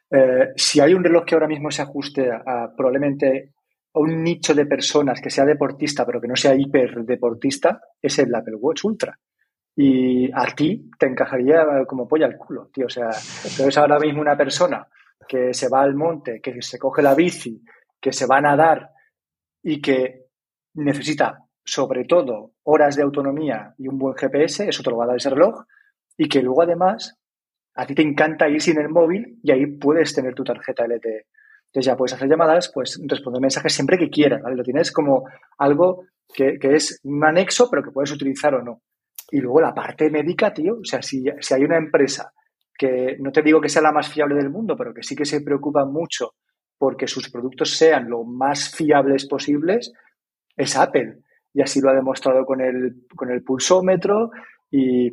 eh, 0.09 0.49
si 0.55 0.79
hay 0.79 0.93
un 0.93 1.03
reloj 1.03 1.25
que 1.25 1.35
ahora 1.35 1.47
mismo 1.47 1.69
se 1.69 1.81
ajuste 1.81 2.29
a, 2.31 2.71
probablemente 2.75 3.53
a 3.93 3.99
un 3.99 4.23
nicho 4.23 4.53
de 4.53 4.65
personas 4.65 5.19
que 5.21 5.29
sea 5.29 5.45
deportista, 5.45 6.05
pero 6.05 6.21
que 6.21 6.27
no 6.27 6.35
sea 6.35 6.55
hiperdeportista, 6.55 7.81
es 8.01 8.19
el 8.19 8.33
Apple 8.33 8.55
Watch 8.55 8.85
Ultra. 8.85 9.17
Y 9.75 10.31
a 10.33 10.45
ti 10.55 10.89
te 10.97 11.05
encajaría 11.05 11.85
como 11.87 12.07
polla 12.07 12.25
al 12.25 12.37
culo, 12.37 12.69
tío. 12.73 12.87
O 12.87 12.89
sea, 12.89 13.09
entonces 13.43 13.77
ahora 13.77 13.99
mismo 13.99 14.21
una 14.21 14.35
persona 14.35 14.87
que 15.27 15.53
se 15.53 15.69
va 15.69 15.81
al 15.81 15.93
monte, 15.93 16.39
que 16.41 16.61
se 16.61 16.79
coge 16.79 17.01
la 17.01 17.13
bici, 17.13 17.61
que 17.99 18.11
se 18.11 18.25
va 18.25 18.37
a 18.37 18.41
nadar 18.41 18.89
y 19.61 19.81
que 19.81 20.27
necesita 20.75 21.43
sobre 21.63 22.05
todo 22.05 22.53
horas 22.63 22.95
de 22.95 23.03
autonomía 23.03 23.75
y 23.77 23.87
un 23.87 23.97
buen 23.97 24.15
GPS, 24.15 24.69
eso 24.69 24.81
te 24.81 24.89
lo 24.89 24.97
va 24.97 25.03
a 25.03 25.07
dar 25.07 25.17
ese 25.17 25.29
reloj, 25.29 25.65
y 26.17 26.29
que 26.29 26.41
luego 26.41 26.61
además 26.61 27.19
a 27.77 27.85
ti 27.85 27.93
te 27.93 28.01
encanta 28.01 28.49
ir 28.49 28.59
sin 28.59 28.79
el 28.79 28.89
móvil 28.89 29.39
y 29.43 29.51
ahí 29.51 29.67
puedes 29.67 30.13
tener 30.13 30.33
tu 30.33 30.43
tarjeta 30.43 30.85
LTE. 30.85 31.27
Entonces 31.67 31.85
ya 31.85 31.95
puedes 31.95 32.13
hacer 32.13 32.27
llamadas, 32.27 32.71
pues 32.73 32.99
responder 33.07 33.39
mensajes 33.39 33.73
siempre 33.73 33.99
que 33.99 34.09
quieras, 34.09 34.41
¿vale? 34.41 34.55
Lo 34.55 34.63
tienes 34.63 34.91
como 34.91 35.25
algo 35.59 36.05
que, 36.33 36.57
es 36.61 36.99
un 37.03 37.23
anexo, 37.23 37.69
pero 37.69 37.83
que 37.83 37.91
puedes 37.91 38.11
utilizar 38.11 38.55
o 38.55 38.63
no. 38.63 38.81
Y 39.29 39.41
luego 39.41 39.61
la 39.61 39.75
parte 39.75 40.09
médica, 40.09 40.51
tío, 40.53 40.79
o 40.79 40.83
sea, 40.83 41.03
si, 41.03 41.23
si 41.39 41.53
hay 41.53 41.63
una 41.63 41.77
empresa 41.77 42.33
que 42.75 43.17
no 43.19 43.31
te 43.31 43.43
digo 43.43 43.61
que 43.61 43.69
sea 43.69 43.81
la 43.83 43.91
más 43.91 44.09
fiable 44.11 44.35
del 44.35 44.49
mundo, 44.49 44.75
pero 44.75 44.93
que 44.93 45.03
sí 45.03 45.15
que 45.15 45.25
se 45.25 45.41
preocupa 45.41 45.85
mucho 45.85 46.33
porque 46.79 47.07
sus 47.07 47.29
productos 47.29 47.77
sean 47.77 48.09
lo 48.09 48.23
más 48.23 48.73
fiables 48.73 49.27
posibles, 49.27 49.93
es 50.55 50.75
Apple. 50.75 51.19
Y 51.53 51.61
así 51.61 51.79
lo 51.79 51.89
ha 51.91 51.95
demostrado 51.95 52.43
con 52.45 52.61
el, 52.61 53.05
con 53.15 53.31
el 53.31 53.43
pulsómetro 53.43 54.31
y 54.71 55.11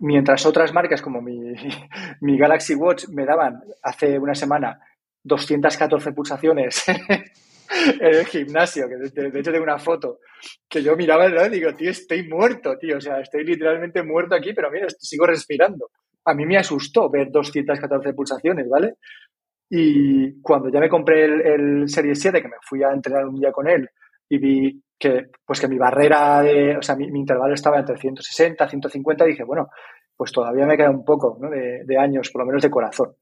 Mientras 0.00 0.44
otras 0.46 0.72
marcas 0.72 1.00
como 1.02 1.20
mi, 2.20 2.38
Galaxy 2.38 2.74
Watch 2.74 3.08
me 3.08 3.24
daban 3.24 3.62
hace 3.82 4.18
una 4.18 4.34
semana 4.34 4.80
214 5.22 6.12
pulsaciones 6.12 6.84
en 6.88 8.14
el 8.14 8.26
gimnasio, 8.26 8.86
que 8.88 8.96
de, 8.96 9.40
hecho 9.40 9.52
tengo 9.52 9.64
una 9.64 9.78
foto 9.78 10.18
que 10.68 10.82
yo 10.82 10.96
miraba 10.96 11.46
y 11.46 11.50
digo, 11.50 11.74
tío, 11.74 11.90
estoy 11.90 12.28
muerto, 12.28 12.76
tío, 12.78 12.98
o 12.98 13.00
sea, 13.00 13.20
estoy 13.20 13.44
literalmente 13.44 14.02
muerto 14.02 14.34
aquí, 14.34 14.52
pero 14.52 14.70
mira, 14.70 14.86
sigo 14.98 15.26
respirando. 15.26 15.90
A 16.26 16.34
mí 16.34 16.44
me 16.46 16.58
asustó 16.58 17.10
ver 17.10 17.30
214 17.30 18.12
pulsaciones, 18.12 18.68
¿vale? 18.68 18.94
Y 19.70 20.40
cuando 20.42 20.68
ya 20.70 20.80
me 20.80 20.88
compré 20.88 21.24
el, 21.24 21.40
el 21.40 21.88
Series 21.88 22.20
7, 22.20 22.42
que 22.42 22.48
me 22.48 22.56
fui 22.62 22.82
a 22.82 22.92
entrenar 22.92 23.26
un 23.26 23.40
día 23.40 23.52
con 23.52 23.68
él 23.68 23.88
y 24.28 24.38
vi 24.38 24.82
que, 24.98 25.26
pues 25.44 25.60
que 25.60 25.68
mi 25.68 25.78
barrera, 25.78 26.42
de, 26.42 26.76
o 26.76 26.82
sea, 26.82 26.96
mi, 26.96 27.06
intervalo 27.06 27.54
estaba 27.54 27.78
entre 27.78 27.98
160, 27.98 28.68
150, 28.68 29.24
dije, 29.24 29.44
bueno, 29.44 29.68
pues 30.16 30.32
todavía 30.32 30.66
me 30.66 30.76
queda 30.76 30.90
un 30.90 31.04
poco 31.04 31.38
de, 31.40 31.98
años, 31.98 32.30
por 32.30 32.42
lo 32.42 32.46
menos 32.46 32.62
de 32.62 32.70
corazón. 32.70 33.14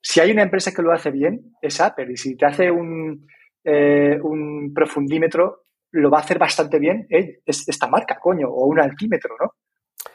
Si 0.00 0.20
hay 0.20 0.30
una 0.30 0.42
empresa 0.42 0.72
que 0.72 0.82
lo 0.82 0.92
hace 0.92 1.10
bien, 1.10 1.52
es 1.60 1.80
Apple. 1.80 2.06
Y 2.10 2.16
si 2.16 2.36
te 2.36 2.46
hace 2.46 2.70
un, 2.70 3.26
eh, 3.64 4.18
un 4.22 4.72
profundímetro, 4.74 5.64
lo 5.92 6.10
va 6.10 6.18
a 6.18 6.20
hacer 6.20 6.38
bastante 6.38 6.78
bien 6.78 7.06
eh, 7.10 7.40
es 7.44 7.68
esta 7.68 7.88
marca, 7.88 8.18
coño, 8.20 8.48
o 8.48 8.66
un 8.66 8.80
altímetro, 8.80 9.34
¿no? 9.40 9.52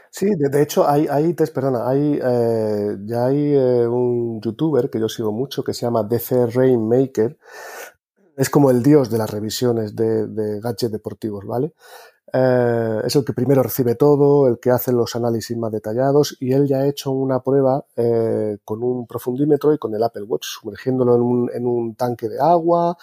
Sí, 0.10 0.28
de, 0.38 0.62
hecho, 0.62 0.88
hay, 0.88 1.08
hay 1.10 1.34
test, 1.34 1.56
perdona, 1.56 1.90
hay, 1.90 2.20
eh, 2.24 2.98
ya 3.04 3.26
hay 3.26 3.56
un 3.56 4.40
youtuber 4.42 4.88
que 4.92 5.00
yo 5.00 5.10
sigo 5.10 5.32
mucho 5.32 5.64
que 5.64 5.74
se 5.74 5.88
llama 5.88 6.04
DC 6.04 6.48
Rainmaker. 6.54 7.36
Es 8.36 8.50
como 8.50 8.72
el 8.72 8.82
dios 8.82 9.10
de 9.10 9.18
las 9.18 9.30
revisiones 9.30 9.96
de, 9.96 10.28
de 10.28 10.60
gadgets 10.60 10.92
deportivos, 10.92 11.46
¿vale? 11.46 11.74
Eh, 12.36 13.02
es 13.06 13.16
el 13.16 13.24
que 13.24 13.34
primero 13.34 13.62
recibe 13.62 13.94
todo, 13.94 14.48
el 14.48 14.60
que 14.60 14.72
hace 14.72 14.92
los 14.92 15.16
análisis 15.16 15.56
más 15.56 15.72
detallados 15.72 16.36
y 16.40 16.54
él 16.54 16.68
ya 16.68 16.80
ha 16.80 16.88
hecho 16.88 17.12
una 17.12 17.44
prueba 17.44 17.86
eh, 17.96 18.58
con 18.66 18.82
un 18.82 19.06
profundímetro 19.06 19.72
y 19.72 19.78
con 19.78 19.94
el 19.94 20.02
Apple 20.02 20.24
Watch, 20.24 20.46
sumergiéndolo 20.60 21.16
en 21.16 21.22
un, 21.22 21.52
en 21.54 21.68
un, 21.68 21.94
tanque 21.94 22.28
de 22.30 22.40
agua 22.40 22.98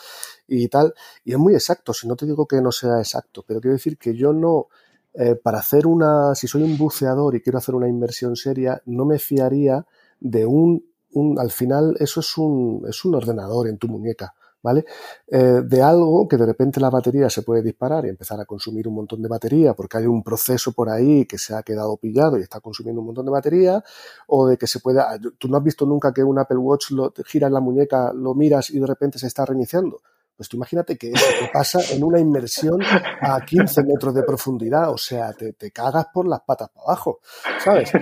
y 0.48 0.66
tal. 0.66 0.94
Y 1.24 1.32
es 1.32 1.38
muy 1.38 1.54
exacto, 1.54 1.94
si 1.94 2.08
no 2.08 2.16
te 2.16 2.26
digo 2.26 2.46
que 2.46 2.60
no 2.60 2.72
sea 2.72 2.98
exacto, 2.98 3.44
pero 3.46 3.60
quiero 3.60 3.74
decir 3.74 3.98
que 3.98 4.16
yo 4.16 4.32
no, 4.32 4.66
eh, 5.14 5.36
para 5.36 5.58
hacer 5.60 5.86
una, 5.86 6.34
si 6.34 6.48
soy 6.48 6.64
un 6.64 6.76
buceador 6.76 7.36
y 7.36 7.40
quiero 7.40 7.58
hacer 7.58 7.76
una 7.76 7.88
inversión 7.88 8.34
seria, 8.34 8.82
no 8.86 9.04
me 9.04 9.20
fiaría 9.20 9.86
de 10.18 10.44
un, 10.44 10.84
un 11.12 11.38
al 11.38 11.52
final 11.52 11.96
eso 12.00 12.18
es 12.18 12.36
un, 12.36 12.84
es 12.88 13.04
un 13.04 13.14
ordenador 13.14 13.68
en 13.68 13.78
tu 13.78 13.86
muñeca. 13.86 14.34
¿Vale? 14.62 14.84
Eh, 15.26 15.62
de 15.64 15.82
algo 15.82 16.28
que 16.28 16.36
de 16.36 16.46
repente 16.46 16.80
la 16.80 16.90
batería 16.90 17.30
se 17.30 17.42
puede 17.42 17.62
disparar 17.62 18.06
y 18.06 18.08
empezar 18.08 18.40
a 18.40 18.44
consumir 18.44 18.88
un 18.88 18.94
montón 18.94 19.22
de 19.22 19.28
batería 19.28 19.74
porque 19.74 19.98
hay 19.98 20.06
un 20.06 20.22
proceso 20.22 20.72
por 20.72 20.88
ahí 20.90 21.26
que 21.26 21.38
se 21.38 21.54
ha 21.54 21.62
quedado 21.62 21.96
pillado 21.96 22.38
y 22.38 22.42
está 22.42 22.60
consumiendo 22.60 23.00
un 23.00 23.06
montón 23.06 23.24
de 23.26 23.32
batería, 23.32 23.82
o 24.26 24.46
de 24.46 24.56
que 24.56 24.66
se 24.66 24.80
pueda. 24.80 25.18
Tú 25.38 25.48
no 25.48 25.56
has 25.56 25.64
visto 25.64 25.86
nunca 25.86 26.12
que 26.12 26.22
un 26.24 26.38
Apple 26.38 26.58
Watch 26.58 26.90
lo 26.90 27.12
gira 27.24 27.46
en 27.48 27.54
la 27.54 27.60
muñeca, 27.60 28.12
lo 28.12 28.34
miras 28.34 28.70
y 28.70 28.78
de 28.78 28.86
repente 28.86 29.18
se 29.18 29.26
está 29.26 29.44
reiniciando. 29.44 30.00
Pues 30.40 30.54
imagínate 30.54 30.96
que 30.96 31.10
eso 31.10 31.26
te 31.38 31.50
pasa 31.52 31.80
en 31.92 32.02
una 32.02 32.18
inmersión 32.18 32.80
a 33.20 33.44
15 33.44 33.82
metros 33.82 34.14
de 34.14 34.22
profundidad, 34.22 34.90
o 34.90 34.96
sea, 34.96 35.34
te, 35.34 35.70
cagas 35.70 36.06
por 36.14 36.26
las 36.26 36.40
patas 36.40 36.70
para 36.70 36.86
abajo, 36.86 37.20
¿sabes? 37.62 37.92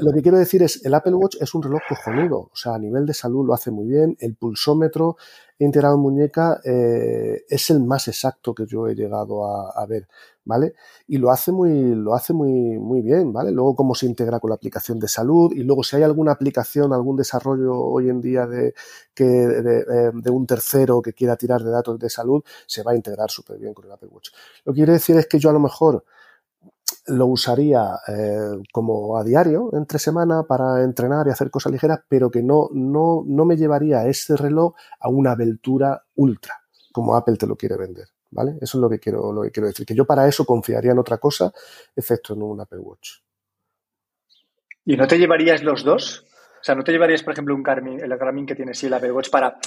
Lo 0.00 0.12
que 0.12 0.20
quiero 0.20 0.36
decir 0.36 0.64
es, 0.64 0.84
el 0.84 0.92
Apple 0.92 1.14
Watch 1.14 1.36
es 1.40 1.54
un 1.54 1.62
reloj 1.62 1.82
cojonudo, 1.88 2.50
o 2.52 2.56
sea, 2.56 2.74
a 2.74 2.80
nivel 2.80 3.06
de 3.06 3.14
salud 3.14 3.46
lo 3.46 3.54
hace 3.54 3.70
muy 3.70 3.86
bien, 3.86 4.16
el 4.18 4.34
pulsómetro 4.34 5.18
integrado 5.60 5.94
en 5.94 6.00
muñeca 6.00 6.60
eh, 6.64 7.44
es 7.48 7.70
el 7.70 7.80
más 7.84 8.08
exacto 8.08 8.52
que 8.52 8.66
yo 8.66 8.88
he 8.88 8.96
llegado 8.96 9.46
a, 9.46 9.86
ver, 9.86 10.08
¿vale? 10.44 10.74
Y 11.06 11.18
lo 11.18 11.30
hace 11.30 11.52
muy, 11.52 11.94
lo 11.94 12.14
hace 12.14 12.32
muy, 12.32 12.78
muy 12.78 13.02
bien, 13.02 13.32
¿vale? 13.32 13.50
Luego 13.50 13.74
cómo 13.74 13.94
se 13.94 14.06
integra 14.06 14.40
con 14.40 14.50
la 14.50 14.56
aplicación 14.56 14.98
de 14.98 15.08
salud 15.08 15.52
y 15.54 15.62
luego 15.62 15.82
si 15.82 15.96
hay 15.96 16.02
alguna 16.02 16.32
aplicación, 16.32 16.92
algún 16.92 17.16
desarrollo 17.16 17.74
hoy 17.76 18.08
en 18.08 18.20
día 18.20 18.46
de, 18.46 18.74
que, 19.14 19.24
de, 19.24 19.80
eh, 19.80 20.10
de 20.12 20.30
un 20.30 20.46
tercero 20.46 21.02
que 21.02 21.12
quiera 21.12 21.36
tirar 21.36 21.62
de 21.62 21.70
datos 21.70 21.98
de 21.98 22.10
salud, 22.10 22.42
se 22.66 22.82
va 22.82 22.92
a 22.92 22.96
integrar 22.96 23.30
súper 23.30 23.58
bien 23.58 23.74
con 23.74 23.86
el 23.86 23.92
Apple 23.92 24.08
Watch. 24.10 24.30
Lo 24.64 24.72
que 24.72 24.78
quiero 24.78 24.92
decir 24.92 25.16
es 25.16 25.26
que 25.26 25.38
yo 25.38 25.50
a 25.50 25.52
lo 25.52 25.60
mejor 25.60 26.04
lo 27.06 27.26
usaría 27.26 27.98
eh, 28.08 28.62
como 28.72 29.16
a 29.16 29.24
diario, 29.24 29.70
entre 29.74 29.98
semana, 29.98 30.44
para 30.44 30.82
entrenar 30.82 31.26
y 31.26 31.30
hacer 31.30 31.50
cosas 31.50 31.72
ligeras, 31.72 32.00
pero 32.08 32.30
que 32.30 32.42
no, 32.42 32.68
no, 32.72 33.22
no 33.26 33.44
me 33.44 33.56
llevaría 33.56 34.06
ese 34.06 34.36
reloj 34.36 34.74
a 35.00 35.08
una 35.08 35.32
aventura 35.32 36.04
ultra, 36.14 36.54
como 36.92 37.14
Apple 37.14 37.36
te 37.36 37.46
lo 37.46 37.56
quiere 37.56 37.76
vender. 37.76 38.13
¿Vale? 38.34 38.56
Eso 38.60 38.78
es 38.78 38.82
lo 38.82 38.90
que 38.90 38.98
quiero, 38.98 39.32
lo 39.32 39.42
que 39.42 39.52
quiero 39.52 39.68
decir. 39.68 39.86
Que 39.86 39.94
yo 39.94 40.04
para 40.04 40.26
eso 40.26 40.44
confiaría 40.44 40.90
en 40.90 40.98
otra 40.98 41.18
cosa, 41.18 41.52
excepto 41.94 42.34
en 42.34 42.42
un 42.42 42.60
Apple 42.60 42.80
Watch. 42.80 43.20
¿Y 44.84 44.96
no 44.96 45.06
te 45.06 45.18
llevarías 45.18 45.62
los 45.62 45.84
dos? 45.84 46.26
O 46.64 46.66
sea, 46.66 46.74
¿no 46.74 46.82
te 46.82 46.92
llevarías, 46.92 47.22
por 47.22 47.34
ejemplo, 47.34 47.54
un 47.54 47.62
Garmin, 47.62 48.00
el 48.00 48.16
Garmin 48.16 48.46
que 48.46 48.54
tiene 48.54 48.72
sí 48.72 48.86
el 48.86 48.94
Apple 48.94 49.12
Watch 49.12 49.28
para 49.28 49.58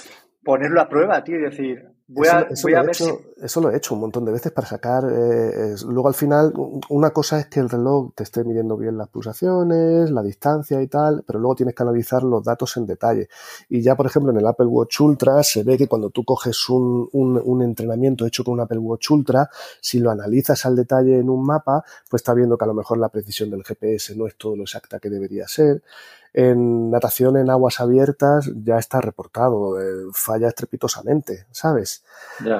ponerlo 0.43 0.81
a 0.81 0.89
pruba, 0.89 1.23
tío, 1.23 1.37
y 1.37 1.43
decir, 1.43 1.87
voy 2.07 2.27
a, 2.27 2.47
eso, 2.49 2.67
ver 2.67 2.95
si... 2.95 3.05
Eso 3.39 3.61
lo 3.61 3.69
he 3.69 3.77
hecho 3.77 3.93
un 3.93 3.99
montón 3.99 4.25
de 4.25 4.31
veces 4.31 4.51
para 4.51 4.65
sacar... 4.65 5.03
Eh, 5.03 5.75
luego 5.85 6.07
al 6.07 6.15
final, 6.15 6.51
una 6.89 7.11
cosa 7.11 7.39
es 7.39 7.45
que 7.49 7.59
el 7.59 7.69
reloj 7.69 8.15
te 8.15 8.23
esté 8.23 8.43
midiendo 8.43 8.77
bien 8.77 8.97
las 8.97 9.09
pulsaciones, 9.09 10.09
la 10.09 10.23
distancia 10.23 10.81
y 10.81 10.87
tal, 10.87 11.23
pero 11.27 11.37
luego 11.37 11.53
tienes 11.53 11.75
que 11.75 11.83
analizar 11.83 12.23
los 12.23 12.43
datos 12.43 12.75
en 12.77 12.87
detalle. 12.87 13.29
Y 13.69 13.83
ya, 13.83 13.95
por 13.95 14.07
ejemplo, 14.07 14.31
en 14.31 14.39
el 14.39 14.47
Apple 14.47 14.65
Watch 14.65 14.99
Ultra 14.99 15.43
se 15.43 15.61
ve 15.61 15.77
que 15.77 15.87
cuando 15.87 16.09
tú 16.09 16.23
coges 16.23 16.67
un, 16.67 17.07
un, 17.11 17.39
un 17.45 17.61
entrenamiento 17.61 18.25
hecho 18.25 18.43
con 18.43 18.55
un 18.55 18.61
Apple 18.61 18.79
Watch 18.79 19.11
Ultra, 19.11 19.51
si 19.79 19.99
lo 19.99 20.09
analizas 20.09 20.65
al 20.65 20.75
detalle 20.75 21.19
en 21.19 21.29
un 21.29 21.45
mapa, 21.45 21.83
pues 22.09 22.21
está 22.21 22.33
viendo 22.33 22.57
que 22.57 22.65
a 22.65 22.67
lo 22.67 22.73
mejor 22.73 22.97
la 22.97 23.09
precisión 23.09 23.51
del 23.51 23.63
GPS 23.63 24.15
no 24.15 24.25
es 24.25 24.35
todo 24.35 24.55
lo 24.55 24.63
exacta 24.63 24.97
que 24.97 25.11
debería 25.11 25.47
ser 25.47 25.83
en 26.33 26.91
natación 26.91 27.37
en 27.37 27.49
aguas 27.49 27.79
abiertas 27.79 28.51
ya 28.63 28.77
está 28.77 29.01
reportado, 29.01 29.79
eh, 29.81 30.09
falla 30.13 30.47
estrepitosamente, 30.47 31.47
¿sabes? 31.51 32.03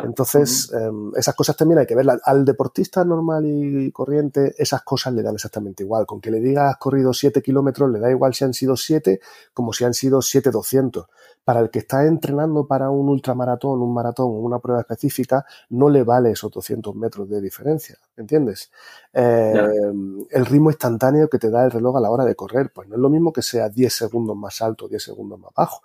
Entonces, 0.03 0.71
em, 0.73 1.11
esas 1.15 1.35
cosas 1.35 1.55
también 1.55 1.79
hay 1.79 1.85
que 1.85 1.95
verlas. 1.95 2.19
Al 2.23 2.45
deportista 2.45 3.03
normal 3.03 3.45
y 3.45 3.91
corriente, 3.91 4.55
esas 4.57 4.81
cosas 4.83 5.13
le 5.13 5.23
dan 5.23 5.35
exactamente 5.35 5.83
igual. 5.83 6.05
Con 6.05 6.21
que 6.21 6.31
le 6.31 6.39
digas 6.39 6.71
has 6.71 6.77
corrido 6.77 7.13
7 7.13 7.41
kilómetros, 7.41 7.91
le 7.91 7.99
da 7.99 8.09
igual 8.09 8.33
si 8.33 8.45
han 8.45 8.53
sido 8.53 8.75
7 8.75 9.19
como 9.53 9.73
si 9.73 9.85
han 9.85 9.93
sido 9.93 10.21
7,200. 10.21 11.07
Para 11.47 11.61
el 11.61 11.69
que 11.69 11.79
está 11.79 12.05
entrenando 12.05 12.67
para 12.67 12.89
un 12.89 13.07
ultramaratón, 13.07 13.81
un 13.81 13.93
maratón 13.93 14.25
o 14.25 14.39
una 14.39 14.59
prueba 14.59 14.81
específica, 14.81 15.45
no 15.69 15.87
le 15.87 16.03
vale 16.03 16.31
esos 16.31 16.51
200 16.51 16.93
metros 16.93 17.29
de 17.29 17.39
diferencia, 17.39 17.97
¿entiendes? 18.17 18.69
Em, 19.13 20.25
el 20.29 20.45
ritmo 20.45 20.71
instantáneo 20.71 21.29
que 21.29 21.39
te 21.39 21.49
da 21.49 21.63
el 21.63 21.71
reloj 21.71 21.95
a 21.95 22.01
la 22.01 22.11
hora 22.11 22.25
de 22.25 22.35
correr, 22.35 22.73
pues 22.75 22.89
no 22.89 22.95
es 22.95 23.01
lo 23.01 23.09
mismo 23.09 23.31
que 23.31 23.41
sea 23.41 23.69
10 23.69 23.93
segundos 23.93 24.35
más 24.35 24.61
alto, 24.61 24.89
10 24.89 25.01
segundos 25.01 25.39
más 25.39 25.51
bajo. 25.55 25.83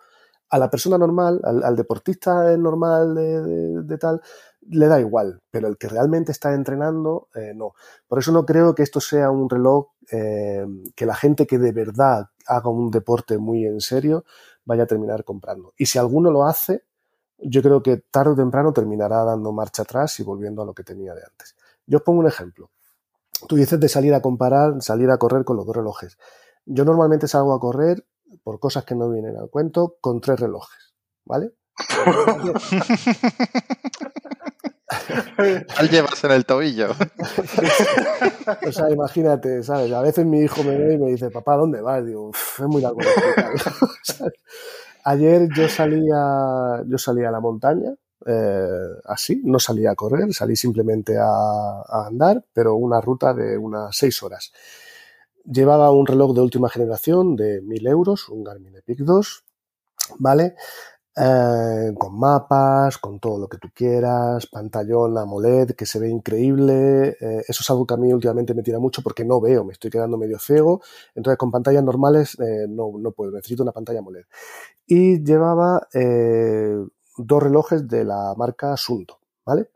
A 0.51 0.59
la 0.59 0.69
persona 0.69 0.99
normal, 0.99 1.41
al, 1.45 1.77
deportista 1.77 2.57
normal 2.57 3.15
de, 3.15 3.99
tal, 3.99 4.21
le 4.69 4.89
da 4.89 4.99
igual, 4.99 5.43
pero 5.49 5.69
el 5.69 5.79
que 5.79 5.87
realmente 5.89 6.33
está 6.33 6.55
entrenando, 6.55 7.29
eh, 7.37 7.53
no. 7.55 7.75
Por 8.09 8.19
eso 8.19 8.33
no 8.33 8.45
creo 8.45 8.75
que 8.75 8.83
esto 8.83 8.99
sea 8.99 9.31
un 9.31 9.49
reloj 9.49 9.91
eh, 10.11 10.67
que 10.97 11.07
la 11.07 11.15
gente 11.15 11.47
que 11.47 11.59
de 11.59 11.71
verdad 11.71 12.31
haga 12.49 12.69
un 12.69 12.91
deporte 12.91 13.39
muy 13.39 13.65
en 13.65 13.81
serio 13.81 14.25
vaya 14.65 14.85
a 14.85 14.87
terminar 14.87 15.25
comprando. 15.25 15.75
Y 15.77 15.87
si 15.87 15.99
alguno 15.99 16.31
lo 16.31 16.45
hace, 16.45 16.85
yo 17.39 17.63
creo 17.63 17.83
que 17.83 17.97
tarde 17.97 18.33
o 18.33 18.37
temprano 18.37 18.73
terminará 18.73 19.25
dando 19.25 19.53
marcha 19.53 19.83
atrás 19.83 20.19
y 20.21 20.23
volviendo 20.23 20.63
a 20.63 20.65
lo 20.65 20.75
que 20.75 20.85
tenía 20.85 21.15
de 21.15 21.23
antes. 21.25 21.57
Yo 21.87 21.99
os 21.99 22.05
pongo 22.05 22.21
un 22.21 22.29
ejemplo. 22.29 22.71
Tú 23.49 23.57
dices 23.57 23.81
de 23.81 23.89
salir 23.89 24.15
a 24.15 24.23
comparar, 24.23 24.81
salir 24.81 25.11
a 25.11 25.19
correr 25.19 25.45
con 25.45 25.57
los 25.57 25.67
dos 25.67 25.77
relojes. 25.77 26.17
Yo 26.65 26.85
normalmente 26.85 27.27
salgo 27.27 27.55
a 27.55 27.61
correr, 27.61 28.07
por 28.45 28.61
cosas 28.61 28.85
que 28.85 28.95
no 28.95 29.11
vienen 29.11 29.37
al 29.37 29.51
cuento, 29.51 29.97
con 30.01 30.21
tres 30.21 30.39
relojes, 30.39 30.95
¿vale? 31.25 31.53
Al 35.77 35.91
llevas 35.91 36.23
en 36.25 36.33
el 36.33 36.45
tobillo. 36.45 36.91
o 38.67 38.73
sea, 38.73 38.91
imagínate, 38.91 39.63
¿sabes? 39.63 39.93
A 39.93 40.01
veces 40.01 40.27
mi 40.27 40.41
hijo 40.41 40.63
me 40.63 40.77
ve 40.77 40.95
y 40.95 40.99
me 40.99 41.11
dice, 41.11 41.31
papá, 41.31 41.57
¿dónde 41.57 41.81
vas? 41.81 42.05
Digo, 42.05 42.31
es 42.33 42.67
muy 42.67 42.83
largo. 42.83 43.01
Ayer 45.05 45.49
yo 45.55 45.69
salía, 45.69 46.83
yo 46.87 46.99
salía 46.99 47.29
a 47.29 47.33
la 47.33 47.41
montaña, 47.41 47.93
eh, 48.25 48.89
así, 49.05 49.41
no 49.45 49.59
salía 49.59 49.91
a 49.91 49.97
correr, 49.97 50.33
salí 50.33 50.55
simplemente 50.55 51.19
a, 51.19 51.27
a, 51.27 52.07
andar, 52.07 52.45
pero 52.53 52.77
una 52.77 53.01
ruta 53.01 53.35
de 53.35 53.59
unas 53.59 53.97
seis 53.97 54.23
horas. 54.23 54.53
Llevaba 55.45 55.91
un 55.91 56.07
reloj 56.07 56.35
de 56.35 56.41
última 56.41 56.69
generación 56.69 57.35
de 57.35 57.61
1000 57.63 57.87
euros, 57.89 58.29
un 58.29 58.45
Garmin 58.45 58.77
Epic 58.77 59.01
2, 59.01 59.45
¿vale? 60.19 60.55
Eh, 61.15 61.93
con 61.99 62.19
mapas, 62.19 62.97
con 62.97 63.21
todo 63.21 63.39
lo 63.39 63.47
que 63.47 63.59
tú 63.59 63.69
quieras, 63.75 64.47
pantallón 64.47 65.19
AMOLED 65.19 65.73
que 65.73 65.85
se 65.85 65.99
ve 65.99 66.09
increíble. 66.09 67.17
Eh, 67.21 67.45
eso 67.47 67.61
es 67.61 67.71
algo 67.71 67.87
que 67.87 67.95
a 67.95 67.97
mí 67.99 68.11
últimamente 68.13 68.55
me 68.55 68.63
tira 68.63 68.79
mucho 68.79 69.03
porque 69.03 69.25
no 69.25 69.39
veo, 69.39 69.63
me 69.65 69.73
estoy 69.75 69.91
quedando 69.91 70.17
medio 70.17 70.39
ciego. 70.39 70.81
Entonces 71.15 71.37
con 71.37 71.51
pantallas 71.51 71.85
normales 71.85 72.39
eh, 72.41 72.67
no, 72.69 72.93
no, 72.99 73.13
puedo, 73.13 73.33
necesito 73.33 73.63
una 73.63 73.73
pantalla 73.73 73.99
AMOLED. 73.99 74.25
Y 74.87 75.23
llevaba 75.23 75.87
dos 77.19 77.43
relojes 77.43 77.87
de 77.89 78.05
la 78.05 78.35
marca 78.37 78.77
Sunto, 78.77 79.19
¿vale? 79.45 79.69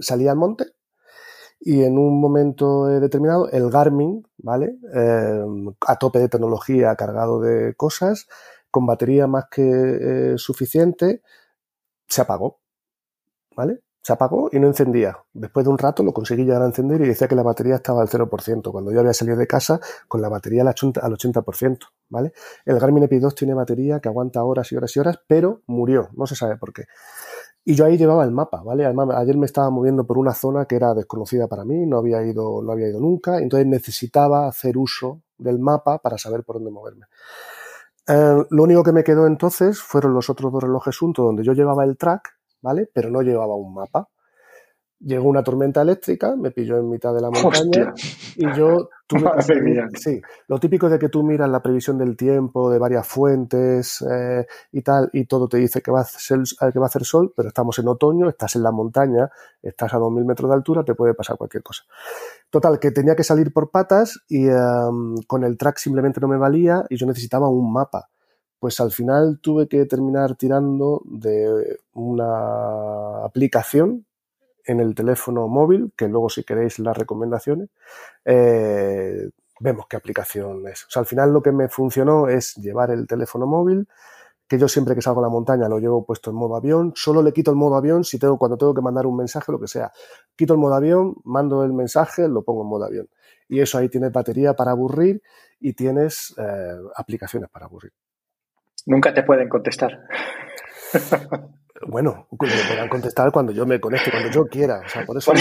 salía 0.00 0.32
al 0.32 0.36
monte 0.36 0.64
y 1.60 1.82
en 1.82 1.96
un 1.98 2.20
momento 2.20 2.86
determinado 2.86 3.50
el 3.50 3.70
Garmin, 3.70 4.26
¿vale? 4.38 4.76
A 5.86 5.96
tope 5.96 6.18
de 6.18 6.28
tecnología, 6.28 6.94
cargado 6.96 7.40
de 7.40 7.74
cosas, 7.74 8.28
con 8.70 8.86
batería 8.86 9.26
más 9.26 9.46
que 9.50 9.62
eh, 9.62 10.38
suficiente, 10.38 11.22
se 12.06 12.20
apagó, 12.20 12.60
¿vale? 13.56 13.82
Se 14.02 14.14
apagó 14.14 14.48
y 14.50 14.58
no 14.58 14.66
encendía. 14.66 15.18
Después 15.32 15.64
de 15.64 15.70
un 15.70 15.78
rato 15.78 16.02
lo 16.02 16.12
conseguí 16.12 16.44
llegar 16.44 16.62
a 16.62 16.66
encender 16.66 17.00
y 17.02 17.06
decía 17.06 17.28
que 17.28 17.34
la 17.34 17.42
batería 17.42 17.76
estaba 17.76 18.00
al 18.00 18.08
0%, 18.08 18.72
cuando 18.72 18.90
yo 18.92 19.00
había 19.00 19.12
salido 19.12 19.36
de 19.36 19.46
casa 19.46 19.78
con 20.08 20.22
la 20.22 20.28
batería 20.28 20.62
al 20.62 20.68
80%, 20.68 21.78
¿vale? 22.08 22.32
El 22.64 22.78
Garmin 22.78 23.04
Epi 23.04 23.18
2 23.18 23.34
tiene 23.34 23.54
batería 23.54 24.00
que 24.00 24.08
aguanta 24.08 24.42
horas 24.42 24.72
y 24.72 24.76
horas 24.76 24.96
y 24.96 25.00
horas, 25.00 25.18
pero 25.26 25.62
murió, 25.66 26.08
no 26.14 26.26
se 26.26 26.34
sabe 26.34 26.56
por 26.56 26.72
qué. 26.72 26.84
Y 27.64 27.74
yo 27.74 27.84
ahí 27.84 27.98
llevaba 27.98 28.24
el 28.24 28.30
mapa, 28.30 28.62
¿vale? 28.62 28.86
Ayer 28.86 29.36
me 29.36 29.44
estaba 29.44 29.68
moviendo 29.68 30.06
por 30.06 30.16
una 30.16 30.32
zona 30.32 30.64
que 30.64 30.76
era 30.76 30.94
desconocida 30.94 31.46
para 31.46 31.64
mí, 31.64 31.84
no 31.86 31.98
había 31.98 32.22
ido, 32.24 32.62
no 32.62 32.72
había 32.72 32.88
ido 32.88 33.00
nunca, 33.00 33.38
entonces 33.38 33.66
necesitaba 33.66 34.48
hacer 34.48 34.78
uso 34.78 35.20
del 35.36 35.58
mapa 35.58 35.98
para 35.98 36.16
saber 36.16 36.42
por 36.42 36.56
dónde 36.56 36.70
moverme. 36.70 37.06
Eh, 38.08 38.44
lo 38.50 38.62
único 38.62 38.82
que 38.82 38.92
me 38.92 39.04
quedó 39.04 39.26
entonces 39.26 39.80
fueron 39.80 40.14
los 40.14 40.30
otros 40.30 40.52
dos 40.52 40.62
relojes 40.62 40.98
juntos 40.98 41.24
donde 41.24 41.44
yo 41.44 41.52
llevaba 41.52 41.84
el 41.84 41.96
track, 41.96 42.36
¿vale? 42.62 42.88
Pero 42.92 43.10
no 43.10 43.22
llevaba 43.22 43.54
un 43.54 43.74
mapa. 43.74 44.08
Llegó 45.02 45.30
una 45.30 45.42
tormenta 45.42 45.80
eléctrica, 45.80 46.36
me 46.36 46.50
pilló 46.50 46.76
en 46.76 46.90
mitad 46.90 47.14
de 47.14 47.22
la 47.22 47.30
montaña 47.30 47.94
y 48.36 48.44
yo 48.54 48.90
tuve 49.06 49.22
que 49.92 49.98
sí, 49.98 50.20
lo 50.46 50.60
típico 50.60 50.90
de 50.90 50.98
que 50.98 51.08
tú 51.08 51.22
miras 51.22 51.48
la 51.48 51.62
previsión 51.62 51.96
del 51.96 52.16
tiempo 52.18 52.70
de 52.70 52.78
varias 52.78 53.06
fuentes 53.06 54.02
eh, 54.02 54.46
y 54.72 54.82
tal 54.82 55.08
y 55.14 55.24
todo 55.24 55.48
te 55.48 55.56
dice 55.56 55.80
que 55.80 55.90
va, 55.90 56.02
a 56.02 56.04
ser, 56.04 56.40
que 56.70 56.78
va 56.78 56.84
a 56.84 56.88
hacer 56.88 57.04
sol, 57.04 57.32
pero 57.34 57.48
estamos 57.48 57.78
en 57.78 57.88
otoño, 57.88 58.28
estás 58.28 58.56
en 58.56 58.62
la 58.62 58.72
montaña, 58.72 59.30
estás 59.62 59.94
a 59.94 59.98
2.000 59.98 60.24
metros 60.26 60.50
de 60.50 60.56
altura, 60.56 60.84
te 60.84 60.94
puede 60.94 61.14
pasar 61.14 61.38
cualquier 61.38 61.62
cosa. 61.62 61.84
Total, 62.50 62.78
que 62.78 62.90
tenía 62.90 63.16
que 63.16 63.24
salir 63.24 63.54
por 63.54 63.70
patas 63.70 64.20
y 64.28 64.48
em, 64.48 65.14
con 65.26 65.44
el 65.44 65.56
track 65.56 65.78
simplemente 65.78 66.20
no 66.20 66.28
me 66.28 66.36
valía 66.36 66.84
y 66.90 66.96
yo 66.96 67.06
necesitaba 67.06 67.48
un 67.48 67.72
mapa. 67.72 68.10
Pues 68.58 68.78
al 68.80 68.90
final 68.90 69.38
tuve 69.40 69.66
que 69.66 69.86
terminar 69.86 70.36
tirando 70.36 71.00
de 71.06 71.78
una 71.94 73.24
aplicación 73.24 74.04
en 74.64 74.80
el 74.80 74.94
teléfono 74.94 75.48
móvil, 75.48 75.92
que 75.96 76.08
luego 76.08 76.28
si 76.28 76.44
queréis 76.44 76.78
las 76.78 76.96
recomendaciones, 76.96 77.68
eh, 78.24 79.30
vemos 79.60 79.86
qué 79.88 79.96
aplicación 79.96 80.66
es. 80.68 80.84
O 80.84 80.90
sea, 80.90 81.00
al 81.00 81.06
final 81.06 81.32
lo 81.32 81.42
que 81.42 81.52
me 81.52 81.68
funcionó 81.68 82.28
es 82.28 82.54
llevar 82.56 82.90
el 82.90 83.06
teléfono 83.06 83.46
móvil, 83.46 83.86
que 84.48 84.58
yo 84.58 84.66
siempre 84.66 84.96
que 84.96 85.02
salgo 85.02 85.20
a 85.20 85.22
la 85.22 85.28
montaña 85.28 85.68
lo 85.68 85.78
llevo 85.78 86.04
puesto 86.04 86.30
en 86.30 86.36
modo 86.36 86.56
avión, 86.56 86.92
solo 86.96 87.22
le 87.22 87.32
quito 87.32 87.52
el 87.52 87.56
modo 87.56 87.76
avión 87.76 88.02
si 88.02 88.18
tengo, 88.18 88.36
cuando 88.36 88.56
tengo 88.56 88.74
que 88.74 88.80
mandar 88.80 89.06
un 89.06 89.16
mensaje, 89.16 89.52
lo 89.52 89.60
que 89.60 89.68
sea. 89.68 89.92
Quito 90.34 90.54
el 90.54 90.58
modo 90.58 90.74
avión, 90.74 91.14
mando 91.24 91.62
el 91.62 91.72
mensaje, 91.72 92.26
lo 92.26 92.42
pongo 92.42 92.62
en 92.62 92.68
modo 92.68 92.84
avión. 92.86 93.08
Y 93.48 93.60
eso 93.60 93.78
ahí 93.78 93.88
tienes 93.88 94.10
batería 94.10 94.54
para 94.54 94.72
aburrir 94.72 95.22
y 95.60 95.72
tienes 95.74 96.34
eh, 96.36 96.76
aplicaciones 96.96 97.48
para 97.48 97.66
aburrir. 97.66 97.92
Nunca 98.86 99.14
te 99.14 99.22
pueden 99.22 99.48
contestar. 99.48 100.00
Bueno, 101.86 102.26
me 102.30 102.36
podrán 102.68 102.88
contestar 102.88 103.32
cuando 103.32 103.52
yo 103.52 103.64
me 103.64 103.80
conecte, 103.80 104.10
cuando 104.10 104.30
yo 104.30 104.46
quiera. 104.46 104.82
O 104.84 104.88
sea, 104.88 105.06
por 105.06 105.16
eso, 105.16 105.32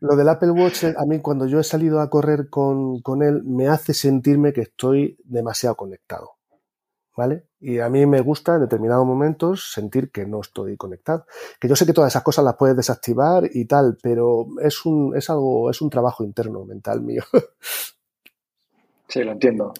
lo 0.00 0.16
del 0.16 0.28
Apple 0.28 0.50
Watch, 0.50 0.84
a 0.84 1.06
mí 1.06 1.20
cuando 1.20 1.46
yo 1.46 1.60
he 1.60 1.64
salido 1.64 2.00
a 2.00 2.10
correr 2.10 2.48
con, 2.50 3.00
con, 3.00 3.22
él, 3.22 3.42
me 3.44 3.68
hace 3.68 3.94
sentirme 3.94 4.52
que 4.52 4.62
estoy 4.62 5.16
demasiado 5.24 5.76
conectado. 5.76 6.32
¿Vale? 7.16 7.44
Y 7.60 7.80
a 7.80 7.88
mí 7.88 8.06
me 8.06 8.22
gusta 8.22 8.54
en 8.54 8.62
determinados 8.62 9.04
momentos 9.04 9.72
sentir 9.72 10.10
que 10.10 10.26
no 10.26 10.40
estoy 10.40 10.76
conectado. 10.76 11.26
Que 11.60 11.68
yo 11.68 11.76
sé 11.76 11.84
que 11.84 11.92
todas 11.92 12.12
esas 12.12 12.22
cosas 12.22 12.44
las 12.44 12.56
puedes 12.56 12.76
desactivar 12.76 13.44
y 13.52 13.66
tal, 13.66 13.98
pero 14.02 14.46
es 14.62 14.86
un, 14.86 15.14
es 15.16 15.28
algo, 15.28 15.70
es 15.70 15.80
un 15.82 15.90
trabajo 15.90 16.24
interno 16.24 16.64
mental 16.64 17.02
mío. 17.02 17.22
Sí, 19.10 19.24
lo 19.24 19.32
entiendo. 19.32 19.74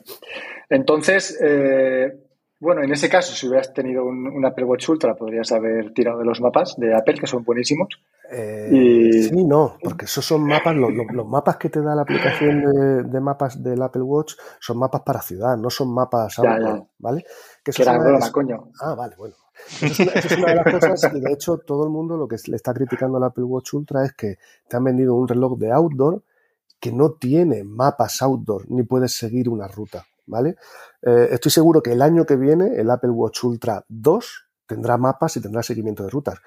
Entonces, 0.69 1.39
eh, 1.41 2.30
bueno, 2.61 2.83
en 2.83 2.93
ese 2.93 3.09
caso, 3.09 3.35
si 3.35 3.49
hubieras 3.49 3.73
tenido 3.73 4.05
un, 4.05 4.45
Apple 4.45 4.65
Watch 4.65 4.91
Ultra, 4.91 5.15
podrías 5.15 5.51
haber 5.51 5.95
tirado 5.95 6.19
de 6.19 6.27
los 6.27 6.43
mapas 6.43 6.77
de 6.77 6.95
Apple, 6.95 7.19
que 7.19 7.27
son 7.27 7.43
buenísimos. 7.43 7.89
Eh, 8.31 9.29
sí, 9.31 9.45
no, 9.45 9.79
porque 9.83 10.05
esos 10.05 10.25
son 10.25 10.47
mapas, 10.47 10.77
los, 10.77 10.93
mapas 11.27 11.57
que 11.57 11.71
te 11.71 11.81
da 11.81 11.95
la 11.95 12.03
aplicación 12.03 13.11
de, 13.11 13.21
mapas 13.21 13.63
del 13.63 13.81
Apple 13.81 14.03
Watch 14.03 14.35
son 14.61 14.79
mapas 14.79 15.01
para 15.01 15.23
ciudad, 15.23 15.57
no 15.57 15.71
son 15.71 15.93
mapas 15.93 16.37
¿vale? 16.99 17.25
Que, 17.65 17.73
era 17.81 17.99
broma, 17.99 18.31
coño. 18.31 18.71
Ah, 18.81 18.95
vale, 18.95 19.17
bueno. 19.17 19.35
Eso 19.81 20.03
es, 20.03 20.39
una, 20.39 20.51
de 20.51 20.55
las 20.57 20.81
cosas 20.81 21.15
y 21.15 21.21
de 21.21 21.33
hecho 21.33 21.59
todo 21.59 21.85
el 21.85 21.91
mundo 21.91 22.17
lo 22.17 22.29
que 22.29 22.37
le 22.47 22.57
está 22.57 22.73
criticando 22.73 23.17
al 23.17 23.25
Apple 23.25 23.45
Watch 23.45 23.75
Ultra 23.75 24.05
es 24.05 24.13
que 24.13 24.37
te 24.69 24.77
han 24.77 24.85
vendido 24.85 25.15
un 25.15 25.29
reloj 25.29 25.59
de 25.59 25.73
outdoor 25.73 26.23
que 26.79 26.93
no 26.93 27.13
tiene 27.13 27.65
mapas 27.65 28.23
outdoor 28.23 28.71
ni 28.71 28.83
puedes 28.83 29.17
seguir 29.17 29.49
una 29.49 29.67
ruta. 29.67 30.07
¿Vale? 30.31 30.57
Eh, 31.03 31.29
estoy 31.33 31.51
seguro 31.51 31.83
que 31.83 31.93
el 31.93 32.03
año 32.03 32.25
que 32.25 32.37
viene 32.37 32.77
el 32.77 32.91
Apple 32.91 33.11
Watch 33.11 33.45
Ultra 33.45 33.85
2 33.89 34.47
tendrá 34.67 34.97
mapas 34.97 35.37
y 35.37 35.43
tendrá 35.43 35.63
seguimiento 35.63 36.05
de 36.05 36.11
rutas. 36.11 36.39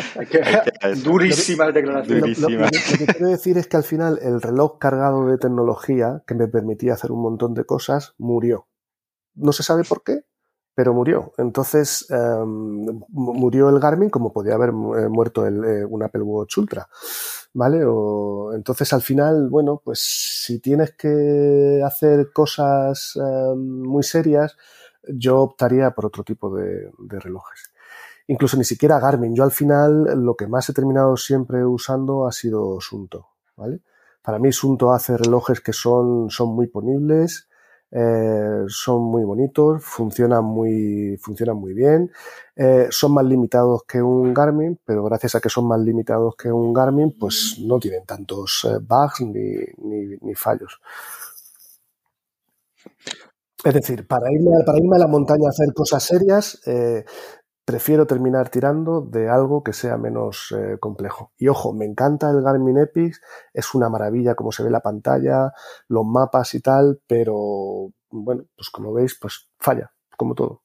Durísima 1.04 1.70
declaración. 1.70 2.20
Lo, 2.20 2.26
que 2.26 3.06
quiero 3.06 3.28
decir 3.28 3.56
es 3.56 3.68
que 3.68 3.76
al 3.76 3.84
final 3.84 4.18
el 4.20 4.42
reloj 4.42 4.78
cargado 4.78 5.26
de 5.26 5.38
tecnología 5.38 6.24
que 6.26 6.34
me 6.34 6.48
permitía 6.48 6.94
hacer 6.94 7.12
un 7.12 7.22
montón 7.22 7.54
de 7.54 7.64
cosas 7.64 8.14
murió. 8.18 8.66
No 9.36 9.52
se 9.52 9.62
sabe 9.62 9.84
por 9.84 10.02
qué, 10.02 10.24
pero 10.74 10.92
murió. 10.92 11.32
Entonces 11.38 12.04
em, 12.10 13.00
murió 13.10 13.68
el 13.68 13.78
Garmin 13.78 14.10
como 14.10 14.32
podía 14.32 14.54
haber 14.54 14.70
eh, 14.70 15.08
muerto 15.08 15.46
el, 15.46 15.64
eh, 15.64 15.84
un 15.84 16.02
Apple 16.02 16.22
Watch 16.22 16.58
Ultra. 16.58 16.88
¿Vale? 17.54 17.84
O, 17.86 18.52
entonces 18.54 18.92
al 18.92 19.02
final, 19.02 19.48
bueno, 19.50 19.80
pues 19.84 20.00
si 20.00 20.58
tienes 20.58 20.94
que 20.96 21.80
hacer 21.84 22.32
cosas 22.32 23.16
em, 23.16 23.82
muy 23.82 24.02
serias, 24.02 24.56
yo 25.08 25.40
optaría 25.40 25.90
por 25.92 26.06
otro 26.06 26.24
tipo 26.24 26.54
de, 26.54 26.90
relojes. 26.98 27.72
Incluso 28.26 28.56
ni 28.56 28.64
siquiera 28.64 29.00
Garmin. 29.00 29.34
Yo 29.34 29.44
al 29.44 29.52
final 29.52 30.24
lo 30.24 30.36
que 30.36 30.46
más 30.46 30.68
he 30.68 30.74
terminado 30.74 31.16
siempre 31.16 31.64
usando 31.64 32.26
ha 32.26 32.32
sido 32.32 32.80
Sunto. 32.80 33.28
¿vale? 33.56 33.80
Para 34.22 34.38
mí 34.38 34.52
Sunto 34.52 34.92
hace 34.92 35.16
relojes 35.16 35.60
que 35.60 35.72
son, 35.72 36.28
son 36.30 36.54
muy 36.54 36.66
ponibles, 36.66 37.48
eh, 37.90 38.64
son 38.68 39.02
muy 39.02 39.24
bonitos, 39.24 39.82
funcionan 39.82 40.44
muy, 40.44 41.16
funcionan 41.18 41.56
muy 41.56 41.72
bien, 41.72 42.12
eh, 42.54 42.88
son 42.90 43.14
más 43.14 43.24
limitados 43.24 43.84
que 43.84 44.02
un 44.02 44.34
Garmin, 44.34 44.78
pero 44.84 45.02
gracias 45.04 45.34
a 45.36 45.40
que 45.40 45.48
son 45.48 45.66
más 45.66 45.80
limitados 45.80 46.36
que 46.36 46.52
un 46.52 46.74
Garmin, 46.74 47.16
pues 47.18 47.56
no 47.64 47.78
tienen 47.78 48.04
tantos 48.04 48.66
eh, 48.68 48.78
bugs 48.86 49.22
ni, 49.22 49.56
ni, 49.78 50.16
ni 50.20 50.34
fallos. 50.34 50.80
Es 53.64 53.74
decir, 53.74 54.06
para 54.06 54.30
irme, 54.32 54.50
para 54.64 54.78
irme 54.78 54.96
a 54.96 55.00
la 55.00 55.08
montaña 55.08 55.46
a 55.46 55.50
hacer 55.50 55.74
cosas 55.74 56.04
serias, 56.04 56.62
eh, 56.66 57.04
prefiero 57.64 58.06
terminar 58.06 58.48
tirando 58.48 59.02
de 59.02 59.28
algo 59.28 59.62
que 59.62 59.72
sea 59.72 59.98
menos 59.98 60.54
eh, 60.56 60.78
complejo. 60.78 61.32
Y 61.36 61.48
ojo, 61.48 61.74
me 61.74 61.84
encanta 61.84 62.30
el 62.30 62.40
Garmin 62.40 62.78
Epix, 62.78 63.20
es 63.52 63.74
una 63.74 63.90
maravilla 63.90 64.34
como 64.34 64.52
se 64.52 64.62
ve 64.62 64.70
la 64.70 64.80
pantalla, 64.80 65.52
los 65.88 66.06
mapas 66.06 66.54
y 66.54 66.60
tal, 66.60 67.00
pero 67.06 67.90
bueno, 68.10 68.44
pues 68.56 68.70
como 68.70 68.92
veis, 68.92 69.18
pues 69.20 69.50
falla, 69.58 69.92
como 70.16 70.34
todo. 70.34 70.62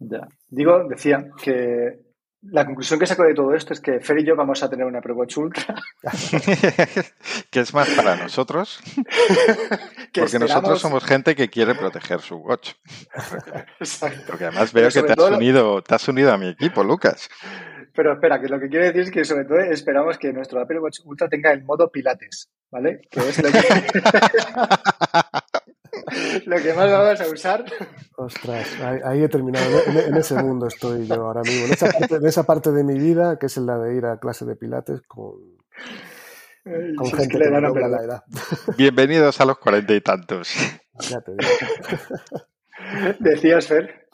Ya. 0.00 0.28
Digo, 0.48 0.86
decía 0.88 1.30
que 1.42 2.12
la 2.42 2.66
conclusión 2.66 2.98
que 2.98 3.06
saco 3.06 3.22
de 3.22 3.34
todo 3.34 3.54
esto 3.54 3.72
es 3.72 3.80
que 3.80 4.00
Fer 4.00 4.18
y 4.18 4.26
yo 4.26 4.34
vamos 4.34 4.62
a 4.62 4.68
tener 4.68 4.84
una 4.84 5.00
Watch 5.00 5.38
Ultra. 5.38 5.76
que 7.50 7.60
es 7.60 7.72
más 7.72 7.88
para 7.90 8.16
nosotros. 8.16 8.80
porque 10.14 10.38
nosotros 10.38 10.80
somos 10.80 11.04
gente 11.04 11.34
que 11.34 11.48
quiere 11.48 11.74
proteger 11.74 12.20
su 12.20 12.36
watch. 12.36 12.72
Exacto. 13.80 14.22
Porque 14.26 14.44
además 14.44 14.72
veo 14.72 14.90
que 14.90 15.02
te 15.02 15.12
has, 15.12 15.30
unido, 15.30 15.82
te 15.82 15.94
has 15.94 16.06
unido 16.08 16.32
a 16.32 16.38
mi 16.38 16.48
equipo, 16.48 16.84
Lucas. 16.84 17.28
Pero 17.94 18.14
espera, 18.14 18.40
que 18.40 18.48
lo 18.48 18.58
que 18.58 18.68
quiero 18.68 18.86
decir 18.86 19.02
es 19.02 19.10
que 19.10 19.22
sobre 19.24 19.44
todo 19.44 19.58
esperamos 19.58 20.16
que 20.18 20.32
nuestro 20.32 20.60
Apple 20.60 20.80
Watch 20.80 21.00
Ultra 21.04 21.28
tenga 21.28 21.52
el 21.52 21.62
modo 21.64 21.90
Pilates, 21.90 22.50
¿vale? 22.70 23.02
Que 23.10 23.20
es 23.20 23.42
lo 23.42 23.50
que... 23.50 23.58
lo 26.46 26.56
que 26.56 26.72
más 26.72 26.90
vamos 26.90 27.20
a 27.20 27.28
usar. 27.28 27.64
Ostras, 28.16 28.66
ahí, 29.04 29.22
he 29.22 29.28
terminado. 29.28 29.82
En, 29.86 30.16
ese 30.16 30.36
mundo 30.36 30.68
estoy 30.68 31.06
yo 31.06 31.26
ahora 31.26 31.42
mismo. 31.42 31.66
En 31.66 31.72
esa, 32.26 32.44
parte, 32.44 32.72
de 32.72 32.84
mi 32.84 32.98
vida, 32.98 33.38
que 33.38 33.44
es 33.46 33.56
la 33.58 33.78
de 33.78 33.94
ir 33.94 34.06
a 34.06 34.18
clase 34.18 34.44
de 34.44 34.56
pilates 34.56 35.02
con, 35.02 35.34
con 36.64 37.10
gente 37.10 37.38
que, 37.38 37.50
la 37.50 38.02
edad. 38.04 38.24
Bienvenidos 38.76 39.40
a 39.40 39.44
los 39.44 39.58
cuarenta 39.58 39.94
y 39.94 40.00
tantos. 40.00 40.54
Ya 41.00 41.20
te 41.20 41.32
digo. 41.32 41.50
Decías, 43.20 43.66
Fer. 43.66 44.08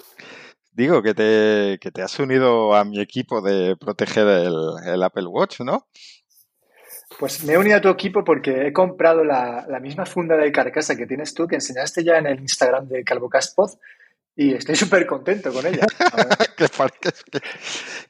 Digo 0.73 1.03
que 1.03 1.13
te, 1.13 1.79
que 1.81 1.91
te 1.91 2.03
has 2.03 2.19
unido 2.19 2.75
a 2.75 2.85
mi 2.85 3.01
equipo 3.01 3.43
de 3.43 3.77
proteger 3.77 4.27
el, 4.29 4.55
el 4.87 5.03
Apple 5.03 5.27
Watch, 5.27 5.61
¿no? 5.61 5.89
Pues 7.19 7.43
me 7.45 7.55
he 7.55 7.59
unido 7.59 7.79
a 7.79 7.81
tu 7.81 7.89
equipo 7.89 8.23
porque 8.23 8.69
he 8.69 8.73
comprado 8.73 9.25
la, 9.25 9.67
la 9.69 9.81
misma 9.81 10.07
funda 10.07 10.37
de 10.37 10.53
carcasa 10.53 10.97
que 10.97 11.07
tienes 11.07 11.35
tú, 11.35 11.49
que 11.49 11.57
enseñaste 11.57 12.05
ya 12.05 12.19
en 12.19 12.27
el 12.27 12.41
Instagram 12.41 12.87
de 12.87 13.03
CalvoCastPod, 13.03 13.71
y 14.37 14.55
estoy 14.55 14.77
súper 14.77 15.05
contento 15.05 15.53
con 15.53 15.67
ella. 15.67 15.85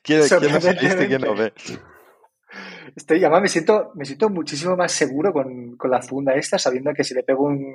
que 0.03 0.21
que 0.21 1.09
que 1.09 1.19
no 1.19 1.35
ve. 1.35 1.55
Estoy, 2.97 3.19
además 3.25 3.43
me 3.43 3.49
siento, 3.49 3.93
me 3.95 4.05
siento 4.05 4.31
muchísimo 4.31 4.77
más 4.77 4.93
seguro 4.93 5.33
con, 5.33 5.77
con, 5.77 5.91
la 5.91 6.03
funda 6.03 6.35
esta, 6.35 6.59
sabiendo 6.59 6.93
que 6.95 7.05
si 7.05 7.15
le 7.15 7.23
pego 7.23 7.45
un, 7.45 7.75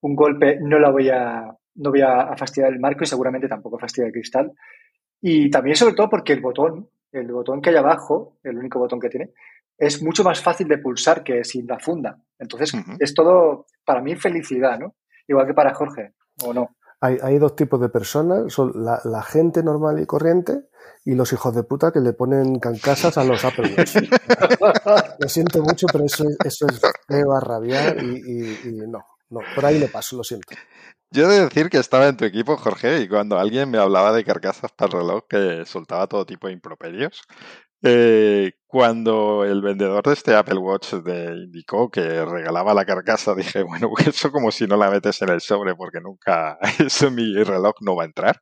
un 0.00 0.16
golpe 0.16 0.58
no 0.60 0.78
la 0.78 0.90
voy 0.90 1.08
a, 1.08 1.50
no 1.76 1.90
voy 1.90 2.02
a, 2.02 2.36
fastidiar 2.36 2.72
el 2.72 2.80
marco 2.80 3.04
y 3.04 3.06
seguramente 3.06 3.48
tampoco 3.48 3.78
fastidiar 3.78 4.08
el 4.08 4.12
cristal. 4.12 4.52
Y 5.20 5.50
también 5.50 5.76
sobre 5.76 5.94
todo 5.94 6.08
porque 6.08 6.32
el 6.32 6.40
botón, 6.40 6.88
el 7.12 7.30
botón 7.32 7.60
que 7.60 7.70
hay 7.70 7.76
abajo, 7.76 8.38
el 8.42 8.58
único 8.58 8.78
botón 8.78 9.00
que 9.00 9.08
tiene, 9.08 9.32
es 9.78 10.02
mucho 10.02 10.24
más 10.24 10.40
fácil 10.42 10.68
de 10.68 10.78
pulsar 10.78 11.22
que 11.22 11.44
sin 11.44 11.66
la 11.66 11.78
funda. 11.78 12.18
Entonces, 12.38 12.72
es 12.98 13.14
todo, 13.14 13.66
para 13.84 14.00
mí, 14.00 14.16
felicidad, 14.16 14.78
¿no? 14.78 14.94
Igual 15.28 15.46
que 15.46 15.54
para 15.54 15.74
Jorge, 15.74 16.12
¿o 16.44 16.54
no? 16.54 16.76
Hay, 17.00 17.18
hay 17.22 17.38
dos 17.38 17.56
tipos 17.56 17.80
de 17.80 17.90
personas, 17.90 18.52
son 18.52 18.72
la, 18.74 19.00
la, 19.04 19.22
gente 19.22 19.62
normal 19.62 20.00
y 20.00 20.06
corriente 20.06 20.62
y 21.04 21.14
los 21.14 21.32
hijos 21.32 21.54
de 21.54 21.62
puta 21.62 21.92
que 21.92 22.00
le 22.00 22.12
ponen 22.12 22.58
cancasas 22.58 23.16
a 23.18 23.24
los 23.24 23.44
Apple 23.44 23.74
Watch. 23.76 23.96
lo 25.20 25.28
siento 25.28 25.62
mucho, 25.62 25.86
pero 25.92 26.04
eso, 26.04 26.24
eso 26.44 26.66
es 26.66 26.80
feo 27.06 27.32
a 27.32 27.40
rabiar 27.40 28.02
y, 28.02 28.22
y, 28.26 28.68
y 28.68 28.72
no, 28.88 29.04
no, 29.30 29.40
por 29.54 29.64
ahí 29.64 29.78
le 29.78 29.88
paso, 29.88 30.16
lo 30.16 30.24
siento. 30.24 30.54
Yo 31.10 31.24
he 31.24 31.34
de 31.34 31.44
decir 31.44 31.70
que 31.70 31.78
estaba 31.78 32.08
en 32.08 32.16
tu 32.16 32.24
equipo, 32.24 32.56
Jorge, 32.56 33.00
y 33.00 33.08
cuando 33.08 33.38
alguien 33.38 33.70
me 33.70 33.78
hablaba 33.78 34.12
de 34.12 34.24
carcasas 34.24 34.72
para 34.72 34.88
el 34.88 35.04
reloj 35.04 35.24
que 35.28 35.64
soltaba 35.64 36.08
todo 36.08 36.26
tipo 36.26 36.48
de 36.48 36.52
improperios, 36.52 37.22
eh, 37.82 38.52
cuando 38.66 39.44
el 39.44 39.62
vendedor 39.62 40.02
de 40.04 40.14
este 40.14 40.34
Apple 40.34 40.58
Watch 40.58 40.94
de 40.94 41.36
indicó 41.44 41.90
que 41.90 42.24
regalaba 42.24 42.74
la 42.74 42.84
carcasa, 42.84 43.34
dije, 43.34 43.62
bueno, 43.62 43.90
eso 44.06 44.32
como 44.32 44.50
si 44.50 44.66
no 44.66 44.76
la 44.76 44.90
metes 44.90 45.22
en 45.22 45.28
el 45.28 45.40
sobre 45.40 45.74
porque 45.74 46.00
nunca, 46.00 46.58
eso 46.84 47.10
mi 47.10 47.34
reloj 47.42 47.74
no 47.80 47.96
va 47.96 48.02
a 48.02 48.06
entrar. 48.06 48.40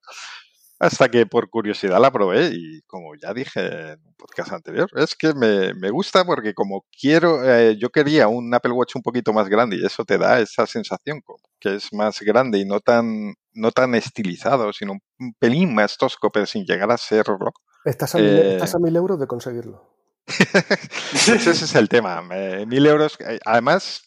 Hasta 0.80 1.08
que 1.08 1.24
por 1.26 1.48
curiosidad 1.50 2.00
la 2.00 2.10
probé 2.10 2.50
y 2.52 2.82
como 2.82 3.14
ya 3.14 3.32
dije 3.32 3.92
en 3.92 4.00
un 4.04 4.14
podcast 4.14 4.52
anterior, 4.52 4.88
es 4.96 5.14
que 5.14 5.32
me, 5.32 5.72
me 5.74 5.90
gusta 5.90 6.24
porque 6.24 6.52
como 6.52 6.84
quiero, 7.00 7.48
eh, 7.48 7.76
yo 7.78 7.90
quería 7.90 8.26
un 8.28 8.52
Apple 8.52 8.72
Watch 8.72 8.96
un 8.96 9.02
poquito 9.02 9.32
más 9.32 9.48
grande 9.48 9.76
y 9.76 9.84
eso 9.84 10.04
te 10.04 10.18
da 10.18 10.40
esa 10.40 10.66
sensación 10.66 11.22
que 11.60 11.76
es 11.76 11.92
más 11.92 12.20
grande 12.20 12.58
y 12.58 12.64
no 12.64 12.80
tan, 12.80 13.34
no 13.52 13.70
tan 13.70 13.94
estilizado, 13.94 14.72
sino 14.72 14.92
un 15.18 15.34
pelín 15.38 15.74
más 15.74 15.96
tosco, 15.96 16.30
pero 16.30 16.44
sin 16.46 16.64
llegar 16.64 16.90
a 16.90 16.98
ser 16.98 17.24
reloj. 17.26 17.54
Estás 17.84 18.14
a, 18.14 18.18
mil, 18.18 18.26
eh... 18.26 18.54
estás 18.54 18.74
a 18.74 18.78
mil 18.78 18.96
euros 18.96 19.18
de 19.20 19.26
conseguirlo. 19.26 19.94
pues 20.26 21.28
ese 21.28 21.50
es 21.50 21.74
el 21.74 21.88
tema. 21.88 22.22
mil 22.66 22.86
euros. 22.86 23.16
eh, 23.20 23.38
Además, 23.44 24.03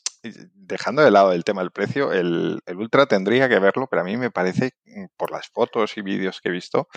dejando 0.54 1.02
de 1.02 1.12
lado 1.12 1.32
el 1.32 1.44
tema 1.44 1.62
del 1.62 1.72
precio, 1.72 2.12
el, 2.12 2.60
el, 2.66 2.78
Ultra 2.78 3.06
tendría 3.06 3.50
que 3.50 3.60
verlo, 3.60 3.88
pero 3.88 4.02
a 4.02 4.06
mí 4.06 4.18
me 4.18 4.32
parece, 4.32 4.72
mm, 4.86 5.06
por 5.16 5.32
las 5.32 5.48
fotos 5.48 5.98
y 5.98 6.02
vídeos 6.02 6.42
que 6.42 6.50
he 6.50 6.52
visto, 6.52 6.88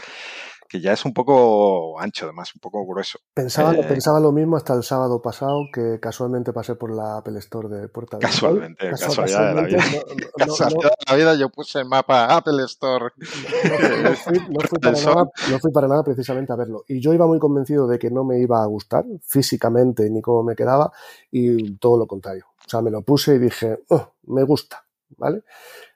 que 0.71 0.81
ya 0.81 0.93
es 0.93 1.05
un 1.05 1.13
poco 1.13 2.01
ancho, 2.01 2.27
además, 2.27 2.55
un 2.55 2.61
poco 2.61 2.87
grueso. 2.87 3.19
Pensaba, 3.35 3.75
eh, 3.75 3.83
pensaba 3.83 4.21
lo 4.21 4.31
mismo 4.31 4.57
hasta 4.57 4.73
el 4.73 4.85
sábado 4.85 5.21
pasado, 5.21 5.65
que 5.73 5.99
casualmente 5.99 6.53
pasé 6.53 6.77
por 6.77 6.95
la 6.95 7.17
Apple 7.17 7.41
Store 7.41 7.69
de 7.69 7.89
Puerta 7.89 8.19
del 8.19 8.27
Casualmente, 8.29 8.89
casualidad 8.89 9.49
de 9.49 9.55
la 9.55 9.63
vida. 9.63 9.79
No, 9.79 10.47
no, 10.47 10.55
casualidad 10.55 10.91
de 10.91 11.11
la 11.11 11.17
vida, 11.17 11.35
yo 11.35 11.49
puse 11.49 11.81
el 11.81 11.87
mapa 11.87 12.37
Apple 12.37 12.63
Store. 12.67 13.07
No, 13.17 14.15
fui, 14.15 14.39
fui 14.39 14.79
para 14.79 14.93
nada, 14.93 15.31
no 15.51 15.59
fui 15.59 15.73
para 15.73 15.89
nada 15.89 16.05
precisamente 16.05 16.53
a 16.53 16.57
verlo. 16.57 16.85
Y 16.87 17.01
yo 17.01 17.13
iba 17.13 17.27
muy 17.27 17.41
convencido 17.41 17.89
de 17.89 17.99
que 17.99 18.09
no 18.13 18.23
me 18.23 18.39
iba 18.39 18.63
a 18.63 18.67
gustar 18.67 19.05
físicamente 19.27 20.09
ni 20.09 20.23
cómo 20.23 20.45
me 20.45 20.55
quedaba, 20.55 20.93
y 21.33 21.79
todo 21.79 21.99
lo 21.99 22.07
contrario. 22.07 22.47
O 22.65 22.71
sea, 22.71 22.81
me 22.81 22.93
lo 22.93 23.03
puse 23.03 23.35
y 23.35 23.39
dije, 23.41 23.81
oh, 23.89 24.13
me 24.29 24.45
gusta, 24.45 24.85
¿vale? 25.17 25.43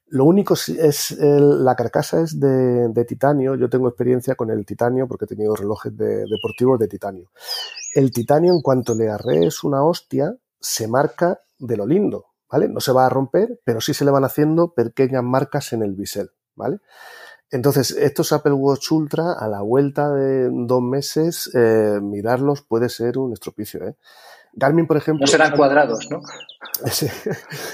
Lo 0.08 0.24
único 0.24 0.54
es 0.54 1.16
la 1.18 1.74
carcasa 1.74 2.20
es 2.20 2.38
de, 2.38 2.88
de, 2.88 3.04
titanio. 3.04 3.54
Yo 3.54 3.68
tengo 3.68 3.88
experiencia 3.88 4.34
con 4.34 4.50
el 4.50 4.64
titanio 4.64 5.08
porque 5.08 5.24
he 5.24 5.28
tenido 5.28 5.56
relojes 5.56 5.96
de, 5.96 6.24
deportivos 6.26 6.78
de 6.78 6.88
titanio. 6.88 7.30
El 7.94 8.12
titanio, 8.12 8.52
en 8.52 8.60
cuanto 8.60 8.94
le 8.94 9.08
arrees 9.08 9.64
una 9.64 9.82
hostia, 9.82 10.36
se 10.60 10.88
marca 10.88 11.40
de 11.58 11.76
lo 11.76 11.86
lindo, 11.86 12.26
¿vale? 12.50 12.68
No 12.68 12.80
se 12.80 12.92
va 12.92 13.06
a 13.06 13.08
romper, 13.08 13.60
pero 13.64 13.80
sí 13.80 13.94
se 13.94 14.04
le 14.04 14.10
van 14.10 14.24
haciendo 14.24 14.74
pequeñas 14.74 15.22
marcas 15.22 15.72
en 15.72 15.82
el 15.82 15.94
bisel, 15.94 16.30
¿vale? 16.54 16.80
Entonces, 17.50 17.92
estos 17.92 18.32
Apple 18.32 18.52
Watch 18.52 18.90
Ultra, 18.90 19.32
a 19.32 19.46
la 19.48 19.60
vuelta 19.60 20.10
de 20.10 20.50
dos 20.50 20.82
meses, 20.82 21.50
eh, 21.54 22.00
mirarlos 22.02 22.62
puede 22.62 22.88
ser 22.88 23.18
un 23.18 23.32
estropicio, 23.32 23.86
¿eh? 23.86 23.96
Garmin, 24.56 24.86
por 24.86 24.96
ejemplo. 24.96 25.22
No 25.22 25.26
serán 25.26 25.56
cuadrados, 25.56 26.08
¿no? 26.10 26.20
Sí. 26.90 27.06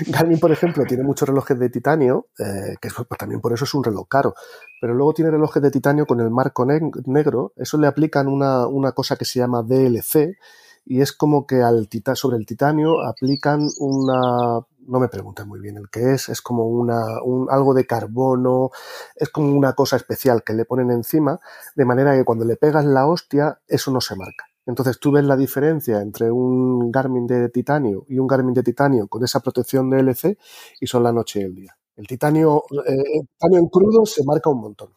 Garmin, 0.09 0.39
por 0.39 0.53
ejemplo, 0.53 0.85
tiene 0.85 1.03
muchos 1.03 1.29
relojes 1.29 1.59
de 1.59 1.71
titanio, 1.71 2.27
eh, 2.39 2.77
que 2.81 2.91
pues, 2.91 3.19
también 3.19 3.41
por 3.41 3.53
eso 3.53 3.65
es 3.65 3.73
un 3.75 3.83
reloj 3.83 4.07
caro. 4.09 4.35
Pero 4.81 4.95
luego 4.95 5.15
tiene 5.15 5.31
relojes 5.31 5.63
de 5.63 5.71
titanio 5.71 6.07
con 6.07 6.21
el 6.21 6.31
marco 6.31 6.67
ne 6.67 6.81
negro. 7.07 7.53
Eso 7.57 7.79
le 7.79 7.87
aplican 7.87 8.29
una, 8.29 8.67
una, 8.67 8.93
cosa 8.93 9.17
que 9.17 9.25
se 9.25 9.39
llama 9.39 9.63
DLC. 9.63 10.37
Y 10.85 11.01
es 11.01 11.13
como 11.13 11.47
que 11.47 11.63
al 11.63 11.89
tita 11.89 12.15
sobre 12.15 12.37
el 12.37 12.47
titanio 12.47 13.03
aplican 13.07 13.67
una. 13.79 14.61
No 14.87 14.99
me 14.99 15.09
pregunten 15.09 15.49
muy 15.49 15.61
bien 15.61 15.77
el 15.77 15.89
que 15.89 16.13
es. 16.13 16.29
Es 16.29 16.43
como 16.43 16.67
una, 16.67 17.23
un, 17.23 17.49
algo 17.51 17.75
de 17.75 17.87
carbono. 17.87 18.71
Es 19.17 19.31
como 19.31 19.57
una 19.57 19.73
cosa 19.75 19.97
especial 19.97 20.43
que 20.45 20.53
le 20.53 20.65
ponen 20.65 20.91
encima. 20.91 21.41
De 21.75 21.85
manera 21.85 22.15
que 22.17 22.25
cuando 22.25 22.45
le 22.45 22.57
pegas 22.57 22.85
la 22.85 23.07
hostia, 23.07 23.61
eso 23.67 23.91
no 23.91 24.01
se 24.01 24.17
marca. 24.17 24.50
Entonces 24.71 24.99
tú 24.99 25.11
ves 25.13 25.25
la 25.25 25.37
diferencia 25.37 26.01
entre 26.01 26.31
un 26.31 26.91
Garmin 26.91 27.27
de 27.27 27.49
titanio 27.51 28.07
y 28.09 28.19
un 28.19 28.27
Garmin 28.27 28.55
de 28.55 28.63
titanio 28.63 29.09
con 29.09 29.25
esa 29.25 29.41
protección 29.41 29.91
de 29.91 30.01
LC 30.01 30.39
y 30.81 30.87
son 30.87 31.03
la 31.03 31.13
noche 31.13 31.41
y 31.41 31.43
el 31.45 31.55
día. 31.55 31.77
El 31.97 32.07
titanio, 32.07 32.65
eh, 32.87 32.95
el 33.21 33.29
titanio 33.29 33.59
en 33.59 33.69
crudo 33.69 34.07
se 34.07 34.25
marca 34.25 34.49
un 34.51 34.61
montón. 34.61 34.91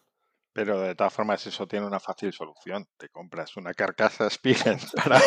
Pero 0.53 0.79
de 0.81 0.93
todas 0.93 1.11
formas 1.11 1.45
eso 1.47 1.67
tiene 1.67 1.87
una 1.87 1.99
fácil 1.99 2.31
solución. 2.31 2.85
Te 2.97 3.09
compras 3.09 3.57
una 3.57 3.73
carcasa 3.73 4.29
Spigen 4.29 4.77
para 4.95 5.19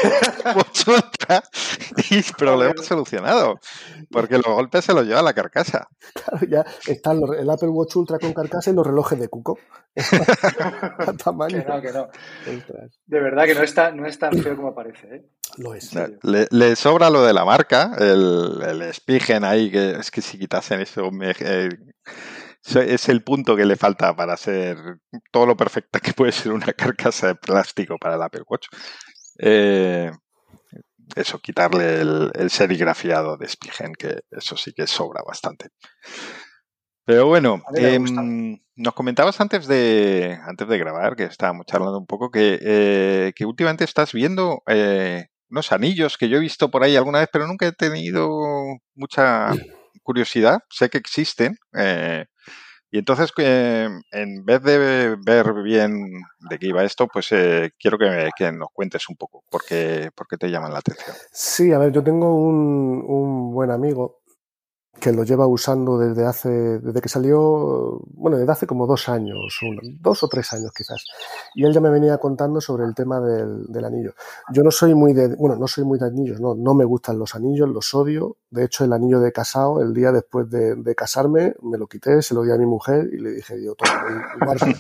otra 0.86 1.42
y 2.10 2.22
problema 2.34 2.80
solucionado. 2.82 3.58
Porque 4.10 4.36
los 4.36 4.46
golpes 4.46 4.84
se 4.84 4.94
los 4.94 5.04
lleva 5.04 5.22
la 5.22 5.34
carcasa. 5.34 5.88
Claro, 6.14 6.46
ya 6.46 6.64
están 6.86 7.20
los, 7.20 7.36
el 7.36 7.50
Apple 7.50 7.68
Watch 7.68 7.96
Ultra 7.96 8.18
con 8.20 8.32
carcasa 8.32 8.70
y 8.70 8.74
los 8.74 8.86
relojes 8.86 9.18
de 9.18 9.28
Cuco. 9.28 9.58
a 9.96 11.12
tamaño. 11.14 11.64
Que 11.64 11.68
no, 11.68 11.80
que 11.82 11.92
no. 11.92 12.08
De 13.06 13.20
verdad 13.20 13.46
que 13.46 13.54
no 13.54 13.62
está, 13.62 13.90
no 13.90 14.06
es 14.06 14.18
tan 14.18 14.32
feo 14.40 14.54
como 14.54 14.74
parece. 14.74 15.08
¿eh? 15.08 15.26
Lo 15.56 15.74
es. 15.74 15.92
Le, 16.22 16.46
le, 16.50 16.76
sobra 16.76 17.10
lo 17.10 17.24
de 17.24 17.32
la 17.32 17.44
marca, 17.44 17.96
el, 17.98 18.62
el 18.62 18.94
Spigen 18.94 19.44
ahí, 19.44 19.70
que 19.70 19.92
es 19.92 20.10
que 20.10 20.20
si 20.20 20.38
quitasen 20.38 20.80
eso 20.80 21.10
me, 21.10 21.30
eh, 21.40 21.70
es 22.74 23.08
el 23.08 23.22
punto 23.22 23.56
que 23.56 23.64
le 23.64 23.76
falta 23.76 24.14
para 24.16 24.36
ser 24.36 24.76
todo 25.30 25.46
lo 25.46 25.56
perfecta 25.56 26.00
que 26.00 26.12
puede 26.12 26.32
ser 26.32 26.52
una 26.52 26.72
carcasa 26.72 27.28
de 27.28 27.34
plástico 27.36 27.96
para 27.98 28.16
el 28.16 28.22
Apple 28.22 28.42
Watch. 28.46 28.66
Eh, 29.38 30.10
eso, 31.14 31.38
quitarle 31.38 32.00
el, 32.00 32.30
el, 32.34 32.50
serigrafiado 32.50 33.36
de 33.36 33.48
Spigen, 33.48 33.92
que 33.94 34.20
eso 34.30 34.56
sí 34.56 34.72
que 34.72 34.86
sobra 34.86 35.22
bastante. 35.24 35.68
Pero 37.06 37.26
bueno, 37.26 37.62
eh, 37.76 38.00
nos 38.74 38.94
comentabas 38.94 39.40
antes 39.40 39.68
de, 39.68 40.36
antes 40.44 40.66
de 40.66 40.78
grabar, 40.78 41.14
que 41.14 41.24
estábamos 41.24 41.66
charlando 41.66 41.98
un 41.98 42.06
poco, 42.06 42.30
que, 42.32 42.58
eh, 42.60 43.32
que 43.36 43.46
últimamente 43.46 43.84
estás 43.84 44.12
viendo 44.12 44.62
eh, 44.66 45.26
unos 45.48 45.70
anillos 45.70 46.18
que 46.18 46.28
yo 46.28 46.38
he 46.38 46.40
visto 46.40 46.68
por 46.68 46.82
ahí 46.82 46.96
alguna 46.96 47.20
vez, 47.20 47.28
pero 47.32 47.46
nunca 47.46 47.66
he 47.68 47.72
tenido 47.72 48.28
mucha 48.96 49.52
curiosidad. 50.02 50.58
Sé 50.68 50.90
que 50.90 50.98
existen. 50.98 51.56
Eh, 51.78 52.26
y 52.90 52.98
entonces, 52.98 53.32
eh, 53.38 53.88
en 54.12 54.44
vez 54.44 54.62
de 54.62 55.16
ver 55.24 55.52
bien 55.62 56.20
de 56.48 56.58
qué 56.58 56.68
iba 56.68 56.84
esto, 56.84 57.08
pues 57.08 57.32
eh, 57.32 57.72
quiero 57.78 57.98
que, 57.98 58.30
me, 58.38 58.52
nos 58.52 58.68
cuentes 58.72 59.08
un 59.08 59.16
poco 59.16 59.44
por 59.50 59.64
qué 59.64 60.10
te 60.38 60.50
llaman 60.50 60.72
la 60.72 60.78
atención. 60.78 61.16
Sí, 61.32 61.72
a 61.72 61.78
ver, 61.78 61.92
yo 61.92 62.02
tengo 62.02 62.34
un, 62.34 63.04
un 63.06 63.52
buen 63.52 63.70
amigo 63.70 64.20
que 65.00 65.12
lo 65.12 65.24
lleva 65.24 65.46
usando 65.46 65.98
desde 65.98 66.26
hace, 66.26 66.48
desde 66.48 67.00
que 67.00 67.08
salió, 67.08 68.00
bueno, 68.14 68.38
desde 68.38 68.52
hace 68.52 68.66
como 68.66 68.86
dos 68.86 69.08
años, 69.08 69.58
uno, 69.62 69.80
dos 70.00 70.22
o 70.22 70.28
tres 70.28 70.52
años 70.52 70.72
quizás. 70.76 71.04
Y 71.54 71.64
él 71.64 71.72
ya 71.72 71.80
me 71.80 71.90
venía 71.90 72.18
contando 72.18 72.60
sobre 72.60 72.84
el 72.84 72.94
tema 72.94 73.20
del, 73.20 73.66
del, 73.66 73.84
anillo. 73.84 74.14
Yo 74.52 74.62
no 74.62 74.70
soy 74.70 74.94
muy 74.94 75.12
de, 75.12 75.34
bueno, 75.36 75.56
no 75.56 75.66
soy 75.66 75.84
muy 75.84 75.98
de 75.98 76.06
anillos, 76.06 76.40
no, 76.40 76.54
no 76.54 76.74
me 76.74 76.84
gustan 76.84 77.18
los 77.18 77.34
anillos, 77.34 77.68
los 77.68 77.94
odio. 77.94 78.36
De 78.50 78.64
hecho, 78.64 78.84
el 78.84 78.92
anillo 78.92 79.20
de 79.20 79.32
casado, 79.32 79.82
el 79.82 79.92
día 79.92 80.12
después 80.12 80.48
de, 80.50 80.76
de 80.76 80.94
casarme, 80.94 81.54
me 81.62 81.78
lo 81.78 81.86
quité, 81.86 82.22
se 82.22 82.34
lo 82.34 82.42
di 82.42 82.50
a 82.50 82.56
mi 82.56 82.66
mujer 82.66 83.08
y 83.12 83.18
le 83.18 83.30
dije, 83.30 83.62
yo, 83.62 83.74
guárdalo. 84.40 84.74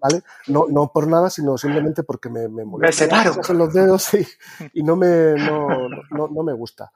¿Vale? 0.00 0.22
No, 0.48 0.66
no 0.68 0.92
por 0.92 1.08
nada, 1.08 1.28
sino 1.30 1.58
simplemente 1.58 2.02
porque 2.02 2.28
me, 2.28 2.48
me 2.48 2.64
molesta. 2.64 3.04
Me 3.04 3.10
separo. 3.10 3.54
los 3.54 3.72
dedos 3.72 4.14
y, 4.14 4.26
y 4.74 4.82
no 4.82 4.96
me, 4.96 5.34
no, 5.34 5.88
no, 6.10 6.28
no 6.28 6.42
me 6.42 6.52
gusta. 6.52 6.92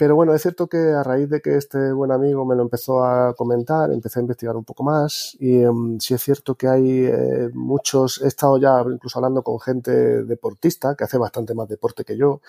Pero 0.00 0.16
bueno, 0.16 0.34
es 0.34 0.40
cierto 0.40 0.66
que 0.66 0.78
a 0.78 1.02
raíz 1.02 1.28
de 1.28 1.42
que 1.42 1.58
este 1.58 1.92
buen 1.92 2.10
amigo 2.10 2.46
me 2.46 2.56
lo 2.56 2.62
empezó 2.62 3.04
a 3.04 3.34
comentar, 3.34 3.92
empecé 3.92 4.18
a 4.18 4.22
investigar 4.22 4.56
un 4.56 4.64
poco 4.64 4.82
más 4.82 5.36
y 5.38 5.62
um, 5.66 6.00
sí 6.00 6.14
es 6.14 6.22
cierto 6.22 6.54
que 6.54 6.68
hay 6.68 7.04
eh, 7.04 7.50
muchos, 7.52 8.18
he 8.22 8.28
estado 8.28 8.56
ya 8.56 8.82
incluso 8.90 9.18
hablando 9.18 9.42
con 9.42 9.60
gente 9.60 10.24
deportista 10.24 10.94
que 10.94 11.04
hace 11.04 11.18
bastante 11.18 11.54
más 11.54 11.68
deporte 11.68 12.06
que 12.06 12.16
yo 12.16 12.40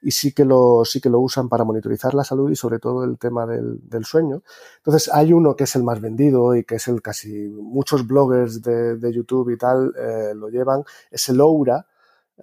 y 0.00 0.12
sí 0.12 0.32
que 0.32 0.44
lo, 0.44 0.84
sí 0.84 1.00
que 1.00 1.10
lo 1.10 1.18
usan 1.18 1.48
para 1.48 1.64
monitorizar 1.64 2.14
la 2.14 2.22
salud 2.22 2.48
y 2.52 2.54
sobre 2.54 2.78
todo 2.78 3.02
el 3.02 3.18
tema 3.18 3.46
del, 3.46 3.80
del 3.82 4.04
sueño. 4.04 4.44
Entonces 4.76 5.10
hay 5.12 5.32
uno 5.32 5.56
que 5.56 5.64
es 5.64 5.74
el 5.74 5.82
más 5.82 6.00
vendido 6.00 6.54
y 6.54 6.62
que 6.62 6.76
es 6.76 6.86
el 6.86 7.02
casi 7.02 7.48
muchos 7.48 8.06
bloggers 8.06 8.62
de, 8.62 8.96
de 8.96 9.12
YouTube 9.12 9.50
y 9.50 9.58
tal 9.58 9.92
eh, 9.98 10.34
lo 10.36 10.50
llevan, 10.50 10.84
es 11.10 11.28
el 11.28 11.40
Oura. 11.40 11.84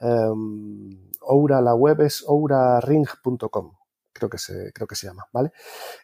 Um, 0.01 0.97
Oura, 1.21 1.61
la 1.61 1.75
web 1.75 2.01
es 2.01 2.25
ouraring.com, 2.27 3.71
creo 4.19 4.29
que 4.29 4.37
se, 4.37 4.71
creo 4.73 4.85
que 4.87 4.95
se 4.95 5.07
llama, 5.07 5.25
¿vale? 5.33 5.51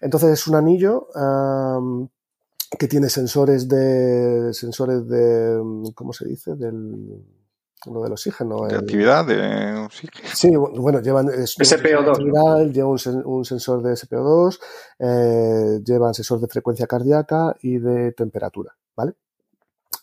Entonces 0.01 0.31
es 0.31 0.47
un 0.47 0.55
anillo 0.55 1.07
um, 1.15 2.07
que 2.79 2.87
tiene 2.87 3.09
sensores 3.09 3.67
de, 3.69 4.49
sensores 4.53 5.07
de, 5.07 5.61
¿cómo 5.93 6.11
se 6.13 6.27
dice? 6.27 6.55
Del, 6.55 7.23
lo 7.85 8.01
del 8.01 8.13
oxígeno. 8.13 8.65
De 8.65 8.73
el- 8.73 8.79
actividad, 8.81 9.25
de 9.27 9.75
oxígeno. 9.77 10.27
Sí, 10.33 10.49
bueno, 10.55 10.99
llevan 11.01 11.29
es- 11.29 11.55
SPO2, 11.57 12.09
actividad, 12.09 12.65
lleva 12.71 12.89
un, 12.89 12.97
sen- 12.97 13.21
un 13.23 13.45
sensor 13.45 13.83
de 13.83 13.91
SPO2, 13.93 14.59
eh, 14.99 15.81
llevan 15.85 16.13
sensor 16.15 16.39
de 16.41 16.47
frecuencia 16.47 16.87
cardíaca 16.87 17.55
y 17.61 17.77
de 17.77 18.11
temperatura, 18.13 18.75
¿vale? 18.95 19.13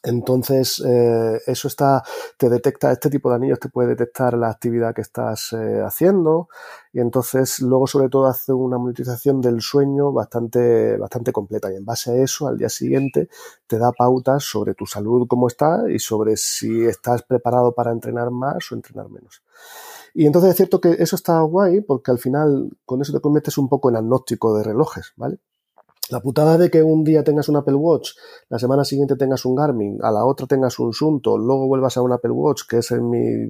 Entonces, 0.04 0.82
eh, 0.84 1.40
eso 1.46 1.68
está, 1.68 2.02
te 2.36 2.48
detecta, 2.48 2.90
este 2.90 3.08
tipo 3.08 3.30
de 3.30 3.36
anillos 3.36 3.60
te 3.60 3.68
puede 3.68 3.90
detectar 3.90 4.36
la 4.36 4.50
actividad 4.50 4.94
que 4.94 5.00
estás 5.00 5.52
eh, 5.52 5.80
haciendo 5.80 6.48
y 6.92 6.98
entonces 6.98 7.60
luego 7.60 7.86
sobre 7.86 8.08
todo 8.08 8.26
hace 8.26 8.52
una 8.52 8.78
monitorización 8.78 9.40
del 9.40 9.60
sueño 9.60 10.12
bastante, 10.12 10.96
bastante 10.96 11.32
completa 11.32 11.72
y 11.72 11.76
en 11.76 11.84
base 11.84 12.10
a 12.10 12.16
eso 12.16 12.48
al 12.48 12.58
día 12.58 12.68
siguiente 12.68 13.28
te 13.68 13.78
da 13.78 13.92
pautas 13.92 14.42
sobre 14.42 14.74
tu 14.74 14.86
salud, 14.86 15.26
cómo 15.28 15.46
está 15.46 15.84
y 15.88 16.00
sobre 16.00 16.36
si 16.36 16.84
estás 16.84 17.22
preparado 17.22 17.72
para 17.72 17.92
entrenar 17.92 18.30
más 18.32 18.72
o 18.72 18.74
entrenar 18.74 19.08
menos. 19.08 19.42
Y 20.14 20.26
entonces 20.26 20.50
es 20.50 20.56
cierto 20.56 20.80
que 20.80 20.96
eso 20.98 21.14
está 21.14 21.40
guay 21.42 21.80
porque 21.80 22.10
al 22.10 22.18
final 22.18 22.70
con 22.84 23.00
eso 23.02 23.12
te 23.12 23.20
conviertes 23.20 23.56
un 23.56 23.68
poco 23.68 23.88
en 23.88 23.96
agnóstico 23.96 24.56
de 24.56 24.64
relojes, 24.64 25.12
¿vale? 25.16 25.38
La 26.12 26.20
putada 26.20 26.58
de 26.58 26.70
que 26.70 26.82
un 26.82 27.04
día 27.04 27.24
tengas 27.24 27.48
un 27.48 27.56
Apple 27.56 27.74
Watch, 27.74 28.10
la 28.50 28.58
semana 28.58 28.84
siguiente 28.84 29.16
tengas 29.16 29.46
un 29.46 29.54
Garmin, 29.54 29.98
a 30.02 30.10
la 30.10 30.26
otra 30.26 30.46
tengas 30.46 30.78
un 30.78 30.92
Sunto, 30.92 31.38
luego 31.38 31.66
vuelvas 31.66 31.96
a 31.96 32.02
un 32.02 32.12
Apple 32.12 32.32
Watch, 32.32 32.62
que 32.68 32.78
es 32.78 32.90
en 32.90 33.08
mi, 33.08 33.48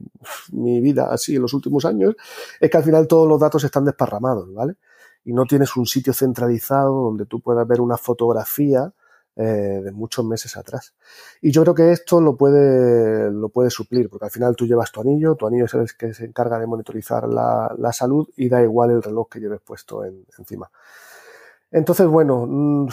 mi 0.52 0.80
vida 0.80 1.08
así 1.12 1.34
en 1.34 1.42
los 1.42 1.54
últimos 1.54 1.84
años, 1.84 2.14
es 2.60 2.70
que 2.70 2.76
al 2.76 2.84
final 2.84 3.08
todos 3.08 3.26
los 3.28 3.40
datos 3.40 3.64
están 3.64 3.84
desparramados, 3.84 4.54
¿vale? 4.54 4.76
Y 5.24 5.32
no 5.32 5.44
tienes 5.44 5.76
un 5.76 5.86
sitio 5.86 6.12
centralizado 6.12 6.92
donde 7.02 7.26
tú 7.26 7.40
puedas 7.40 7.66
ver 7.66 7.80
una 7.80 7.96
fotografía 7.96 8.92
eh, 9.34 9.80
de 9.82 9.90
muchos 9.92 10.24
meses 10.24 10.56
atrás. 10.56 10.94
Y 11.40 11.50
yo 11.50 11.62
creo 11.62 11.74
que 11.74 11.90
esto 11.90 12.20
lo 12.20 12.36
puede, 12.36 13.30
lo 13.32 13.48
puede 13.48 13.70
suplir, 13.70 14.08
porque 14.08 14.26
al 14.26 14.30
final 14.30 14.54
tú 14.54 14.66
llevas 14.66 14.92
tu 14.92 15.00
anillo, 15.00 15.34
tu 15.34 15.48
anillo 15.48 15.64
es 15.64 15.74
el 15.74 15.86
que 15.98 16.14
se 16.14 16.26
encarga 16.26 16.60
de 16.60 16.66
monitorizar 16.68 17.26
la, 17.28 17.74
la 17.76 17.92
salud 17.92 18.28
y 18.36 18.48
da 18.48 18.62
igual 18.62 18.90
el 18.90 19.02
reloj 19.02 19.28
que 19.28 19.40
lleves 19.40 19.60
puesto 19.64 20.04
en- 20.04 20.26
encima. 20.38 20.70
Entonces, 21.72 22.06
bueno, 22.06 22.46
mm, 22.48 22.88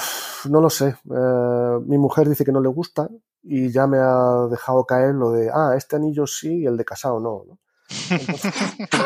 no 0.50 0.62
lo 0.62 0.70
sé. 0.70 0.88
Eh, 1.12 1.80
mi 1.86 1.98
mujer 1.98 2.28
dice 2.30 2.46
que 2.46 2.52
no 2.52 2.62
le 2.62 2.70
gusta 2.70 3.10
y 3.44 3.72
ya 3.72 3.88
me 3.88 3.98
ha 4.00 4.48
dejado 4.50 4.86
caer 4.86 5.14
lo 5.16 5.32
de, 5.32 5.50
ah, 5.54 5.74
este 5.78 5.98
anillo 5.98 6.26
sí 6.28 6.60
y 6.62 6.66
el 6.66 6.78
de 6.78 6.86
casado 6.86 7.20
no. 7.20 7.44
¿no? 7.48 7.58
Entonces, 8.12 8.54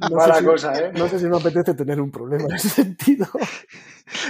no 0.00 0.08
sé 0.08 0.14
Mala 0.14 0.38
si- 0.38 0.44
cosa, 0.44 0.78
¿eh? 0.78 0.92
No 0.94 1.08
sé 1.08 1.18
si 1.18 1.26
me 1.26 1.36
apetece 1.36 1.74
tener 1.74 2.00
un 2.00 2.10
problema 2.10 2.44
en 2.44 2.54
ese 2.54 2.68
sentido. 2.68 3.26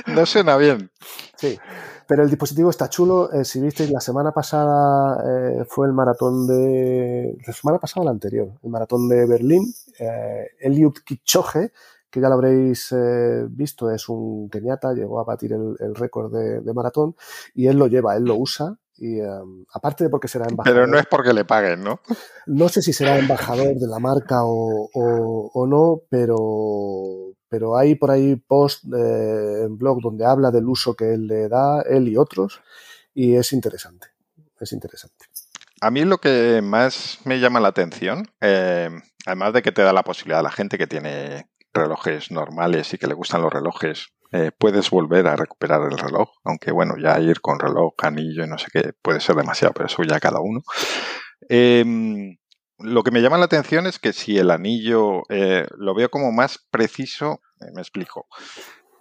No 0.06 0.24
suena 0.26 0.56
bien. 0.56 0.90
Sí, 1.36 1.58
pero 2.06 2.22
el 2.22 2.30
dispositivo 2.30 2.70
está 2.70 2.88
chulo. 2.88 3.32
Eh, 3.32 3.44
si 3.44 3.60
visteis, 3.60 3.90
la 3.90 4.00
semana 4.00 4.32
pasada 4.32 5.22
eh, 5.28 5.64
fue 5.68 5.86
el 5.86 5.92
maratón 5.92 6.46
de. 6.46 7.36
La 7.46 7.52
semana 7.52 7.78
pasada 7.78 8.02
o 8.02 8.04
la 8.04 8.10
anterior, 8.12 8.48
el 8.62 8.70
maratón 8.70 9.08
de 9.08 9.26
Berlín. 9.26 9.64
Eh, 9.98 10.46
Eliud 10.60 10.94
Kipchoge, 11.04 11.72
que 12.16 12.22
ya 12.22 12.28
lo 12.28 12.34
habréis 12.34 12.90
eh, 12.92 13.44
visto, 13.48 13.90
es 13.90 14.08
un 14.08 14.48
keniata, 14.48 14.92
llegó 14.94 15.20
a 15.20 15.24
batir 15.24 15.52
el, 15.52 15.76
el 15.78 15.94
récord 15.94 16.32
de, 16.32 16.60
de 16.62 16.72
maratón 16.74 17.14
y 17.54 17.66
él 17.66 17.76
lo 17.76 17.86
lleva, 17.86 18.16
él 18.16 18.24
lo 18.24 18.36
usa. 18.36 18.76
Y 18.98 19.20
eh, 19.20 19.28
aparte 19.74 20.04
de 20.04 20.10
porque 20.10 20.26
será 20.26 20.46
embajador. 20.48 20.74
Pero 20.80 20.86
no 20.86 20.98
es 20.98 21.04
porque 21.06 21.34
le 21.34 21.44
paguen, 21.44 21.84
¿no? 21.84 22.00
No 22.46 22.70
sé 22.70 22.80
si 22.80 22.94
será 22.94 23.18
embajador 23.18 23.74
de 23.74 23.86
la 23.86 23.98
marca 23.98 24.44
o, 24.44 24.88
o- 24.94 25.50
o 25.52 25.66
no, 25.66 26.00
pero, 26.08 27.34
pero 27.48 27.76
hay 27.76 27.94
por 27.96 28.10
ahí 28.10 28.36
post 28.36 28.84
eh, 28.86 29.64
en 29.66 29.76
blog 29.76 30.00
donde 30.00 30.24
habla 30.24 30.50
del 30.50 30.66
uso 30.66 30.94
que 30.94 31.12
él 31.12 31.26
le 31.26 31.48
da, 31.48 31.82
él 31.82 32.08
y 32.08 32.16
otros, 32.16 32.62
y 33.12 33.34
es 33.36 33.52
interesante. 33.52 34.08
Es 34.58 34.72
interesante. 34.72 35.26
A 35.82 35.90
mí 35.90 36.02
lo 36.06 36.16
que 36.16 36.62
más 36.62 37.18
me 37.24 37.38
llama 37.38 37.60
la 37.60 37.68
atención, 37.68 38.26
eh, 38.40 38.88
además 39.26 39.52
de 39.52 39.60
que 39.60 39.72
te 39.72 39.82
da 39.82 39.92
la 39.92 40.04
posibilidad 40.04 40.40
a 40.40 40.44
la 40.44 40.50
gente 40.50 40.78
que 40.78 40.86
tiene 40.86 41.50
relojes 41.76 42.30
normales 42.30 42.92
y 42.92 42.98
que 42.98 43.06
le 43.06 43.14
gustan 43.14 43.42
los 43.42 43.52
relojes, 43.52 44.08
eh, 44.32 44.50
puedes 44.56 44.90
volver 44.90 45.26
a 45.28 45.36
recuperar 45.36 45.82
el 45.82 45.96
reloj, 45.96 46.30
aunque 46.44 46.72
bueno, 46.72 46.94
ya 47.00 47.20
ir 47.20 47.40
con 47.40 47.60
reloj, 47.60 47.94
anillo 48.02 48.44
y 48.44 48.48
no 48.48 48.58
sé 48.58 48.66
qué 48.72 48.92
puede 49.00 49.20
ser 49.20 49.36
demasiado, 49.36 49.72
pero 49.72 49.86
eso 49.86 50.02
ya 50.02 50.18
cada 50.18 50.40
uno. 50.40 50.62
Eh, 51.48 51.84
lo 52.78 53.02
que 53.02 53.10
me 53.10 53.22
llama 53.22 53.38
la 53.38 53.46
atención 53.46 53.86
es 53.86 53.98
que 53.98 54.12
si 54.12 54.36
el 54.38 54.50
anillo 54.50 55.22
eh, 55.30 55.66
lo 55.78 55.94
veo 55.94 56.10
como 56.10 56.30
más 56.32 56.66
preciso, 56.70 57.40
eh, 57.60 57.72
me 57.74 57.80
explico. 57.80 58.26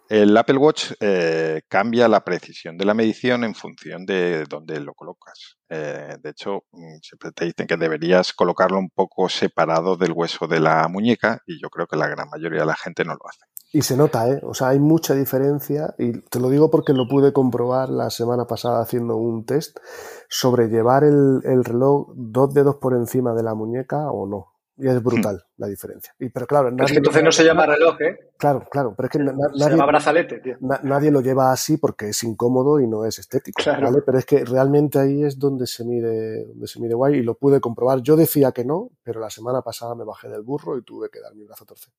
El 0.08 0.38
Apple 0.38 0.58
Watch 0.58 0.92
eh, 1.00 1.64
cambia 1.68 2.08
la 2.08 2.24
precisión 2.24 2.78
de 2.78 2.86
la 2.86 2.94
medición 2.94 3.44
en 3.44 3.56
función 3.56 4.06
de 4.06 4.46
dónde 4.46 4.80
lo 4.80 4.94
colocas. 4.94 5.58
Eh, 5.68 6.18
de 6.22 6.30
hecho, 6.30 6.64
mm, 6.72 6.98
siempre 7.02 7.32
te 7.32 7.46
dicen 7.46 7.66
que 7.66 7.76
deberías 7.76 8.32
colocarlo 8.34 8.78
un 8.78 8.92
poco 8.92 9.30
separado 9.30 9.98
del 9.98 10.12
hueso 10.12 10.48
de 10.48 10.60
la 10.60 10.88
muñeca 10.88 11.42
y 11.48 11.60
yo 11.60 11.70
creo 11.70 11.88
que 11.88 11.98
la 11.98 12.08
gran 12.08 12.30
mayoría 12.30 12.60
de 12.60 12.68
la 12.68 12.76
gente 12.76 13.04
no 13.04 13.14
lo 13.14 13.28
hace. 13.28 13.46
Y 13.74 13.82
se 13.82 13.98
nota, 13.98 14.30
¿eh? 14.30 14.40
O 14.44 14.54
sea, 14.54 14.70
hay 14.70 14.80
mucha 14.80 15.16
diferencia, 15.16 15.96
y 15.98 16.22
te 16.22 16.40
lo 16.40 16.50
digo 16.50 16.70
porque 16.70 16.94
lo 16.94 17.10
pude 17.10 17.34
comprobar 17.34 17.90
la 17.90 18.10
semana 18.10 18.46
pasada 18.46 18.82
haciendo 18.82 19.18
un 19.18 19.46
test 19.46 19.80
sobre 20.30 20.68
llevar 20.68 21.04
el, 21.04 21.42
el 21.44 21.66
reloj 21.66 22.14
dos 22.16 22.54
dedos 22.54 22.78
por 22.78 22.94
encima 22.94 23.34
de 23.34 23.44
la 23.44 23.54
muñeca 23.54 24.10
o 24.12 24.28
no. 24.28 24.55
Y 24.78 24.88
es 24.90 25.02
brutal 25.02 25.42
la 25.58 25.68
diferencia. 25.68 26.14
Y, 26.20 26.28
pero 26.30 26.46
claro, 26.46 26.68
Es 26.84 26.92
que 26.92 26.98
entonces 26.98 27.24
no 27.24 27.32
se 27.32 27.46
llama 27.46 27.66
reloj, 27.66 27.96
¿eh? 28.02 28.32
Claro, 28.38 28.66
claro, 28.70 28.94
pero 28.96 29.08
es 29.08 29.12
que 29.12 29.20
na- 29.20 29.32
na- 29.32 29.48
Se 29.54 29.60
nadie, 29.60 29.72
llama 29.72 29.86
brazalete, 29.86 30.40
tío. 30.40 30.58
na- 30.60 30.82
nadie 30.84 31.12
lo 31.12 31.22
lleva 31.22 31.54
así 31.54 31.78
porque 31.78 32.10
es 32.10 32.22
incómodo 32.24 32.82
y 32.82 32.88
no 32.88 33.06
es 33.06 33.18
estético, 33.18 33.64
Claro. 33.64 33.88
¿vale? 33.88 34.02
Pero 34.06 34.18
es 34.18 34.26
que 34.26 34.44
realmente 34.44 35.00
ahí 35.00 35.24
es 35.24 35.40
donde 35.40 35.66
se 35.66 35.86
mide, 35.86 36.46
donde 36.48 36.68
se 36.68 36.82
mide 36.82 36.94
guay 36.94 37.16
y 37.16 37.24
lo 37.24 37.36
pude 37.38 37.62
comprobar. 37.62 38.02
Yo 38.02 38.18
decía 38.18 38.52
que 38.52 38.66
no, 38.66 38.92
pero 39.02 39.22
la 39.22 39.30
semana 39.30 39.62
pasada 39.62 39.96
me 39.96 40.04
bajé 40.04 40.28
del 40.28 40.42
burro 40.42 40.78
y 40.78 40.84
tuve 40.84 41.10
que 41.10 41.22
dar 41.22 41.34
mi 41.36 41.46
brazo 41.46 41.64
a 41.64 41.68
torcer. 41.68 41.94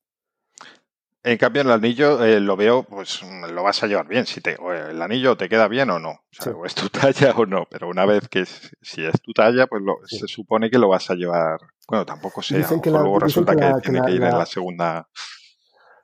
En 1.29 1.39
cambio, 1.39 1.63
el 1.63 1.71
anillo 1.73 2.23
eh, 2.25 2.39
lo 2.39 2.57
veo, 2.57 2.85
pues 2.85 3.21
lo 3.53 3.63
vas 3.65 3.83
a 3.83 3.89
llevar 3.89 4.07
bien. 4.07 4.27
Si 4.27 4.41
te, 4.41 4.57
o 4.61 4.73
el 4.73 5.03
anillo 5.03 5.37
te 5.37 5.49
queda 5.49 5.67
bien 5.67 5.91
o 5.91 5.99
no. 5.99 6.11
O, 6.11 6.21
sea, 6.31 6.53
Sí. 6.53 6.59
o 6.59 6.65
es 6.65 6.75
tu 6.77 6.89
talla 7.33 7.35
o 7.37 7.45
no. 7.47 7.65
Pero 7.69 7.89
una 7.89 8.07
vez 8.07 8.29
que 8.29 8.43
es- 8.43 8.71
si 8.81 9.05
es 9.05 9.21
tu 9.21 9.33
talla, 9.33 9.67
pues 9.67 9.83
lo- 9.83 9.97
Sí. 10.07 10.19
se 10.21 10.29
supone 10.29 10.71
que 10.71 10.79
lo 10.79 10.89
vas 10.89 11.11
a 11.11 11.15
llevar. 11.15 11.59
Bueno, 11.89 12.07
tampoco 12.07 12.43
sé. 12.43 12.59
Dicen 12.59 12.81
que 12.81 12.91
la- 12.93 13.01
luego 13.01 13.17
dicen 13.17 13.27
resulta 13.27 13.53
que 13.55 13.59
que, 13.59 13.65
la- 13.65 13.75
que 13.77 13.81
tiene 13.83 13.99
la- 13.99 14.07
que 14.07 14.13
ir 14.13 14.23
en 14.23 14.31
la- 14.31 14.39
la 14.39 14.47
segunda. 14.47 15.09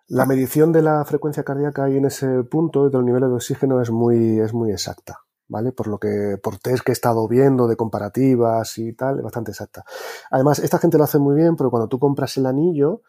La 0.09 0.27
medición 0.27 0.73
de 0.73 0.83
la 0.83 1.05
frecuencia 1.05 1.45
cardíaca 1.45 1.85
ahí 1.85 1.97
en 1.97 2.07
ese 2.07 2.27
punto 2.51 2.87
de 2.89 2.93
los 2.93 3.05
niveles 3.05 3.29
de 3.31 3.35
oxígeno 3.37 3.81
es 3.81 3.91
muy, 3.93 4.41
es 4.41 4.53
muy 4.53 4.73
exacta, 4.73 5.21
¿vale? 5.49 5.71
Por 5.71 5.87
lo 5.87 5.99
que, 5.99 6.37
por 6.43 6.59
test 6.59 6.83
que 6.85 6.91
he 6.91 6.93
estado 6.93 7.29
viendo 7.29 7.69
de 7.69 7.77
comparativas 7.77 8.77
y 8.79 8.93
tal, 8.95 9.19
es 9.19 9.23
bastante 9.23 9.53
exacta. 9.53 9.85
Además, 10.33 10.59
esta 10.59 10.79
gente 10.79 10.99
lo 10.99 11.05
hace 11.05 11.19
muy 11.19 11.37
bien, 11.37 11.55
pero 11.57 11.71
cuando 11.71 11.87
tú 11.89 11.99
compras 12.01 12.37
el 12.37 12.47
anillo, 12.47 13.03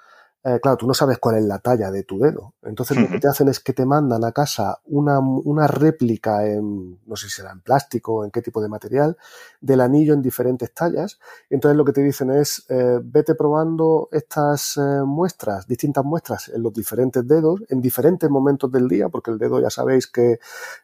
eh, 0.46 0.60
claro, 0.62 0.76
tú 0.76 0.88
no 0.88 0.94
sabes 0.94 1.20
cuál 1.20 1.38
es 1.38 1.46
la 1.46 1.60
talla 1.60 1.90
de 1.90 2.04
tu 2.04 2.20
dedo. 2.20 2.54
Entonces 2.64 2.98
lo 2.98 3.08
que 3.08 3.20
te 3.20 3.28
hacen 3.30 3.48
es 3.48 3.62
que 3.62 3.72
te 3.72 3.86
mandan 3.86 4.26
a 4.26 4.34
casa 4.34 4.80
una, 4.88 5.20
una 5.20 5.68
réplica 5.68 6.46
en, 6.46 7.00
no 7.06 7.16
sé 7.16 7.30
si 7.30 7.36
será 7.36 7.52
en 7.52 7.62
plástico 7.62 8.16
o 8.16 8.26
en 8.26 8.32
qué 8.32 8.42
tipo 8.42 8.62
de 8.62 8.68
material, 8.68 9.18
del 9.62 9.80
anillo 9.80 10.14
en 10.14 10.22
diferentes 10.22 10.74
tallas. 10.74 11.20
Entonces 11.50 11.78
lo 11.78 11.86
que 11.86 11.94
te 11.94 12.04
dicen 12.04 12.30
es, 12.30 12.66
eh, 12.68 13.00
vete 13.02 13.36
probando 13.36 14.10
estas 14.12 14.76
eh, 14.76 14.82
muestras, 15.06 15.66
distintas 15.66 16.04
muestras 16.04 16.50
en 16.50 16.62
los 16.62 16.74
diferentes 16.74 17.26
dedos, 17.26 17.62
en 17.70 17.80
diferentes 17.80 18.30
momentos 18.30 18.70
del 18.70 18.90
día, 18.90 19.08
porque 19.08 19.32
el 19.32 19.38
dedo 19.38 19.62
ya 19.62 19.70
sabéis 19.70 20.08
que 20.08 20.40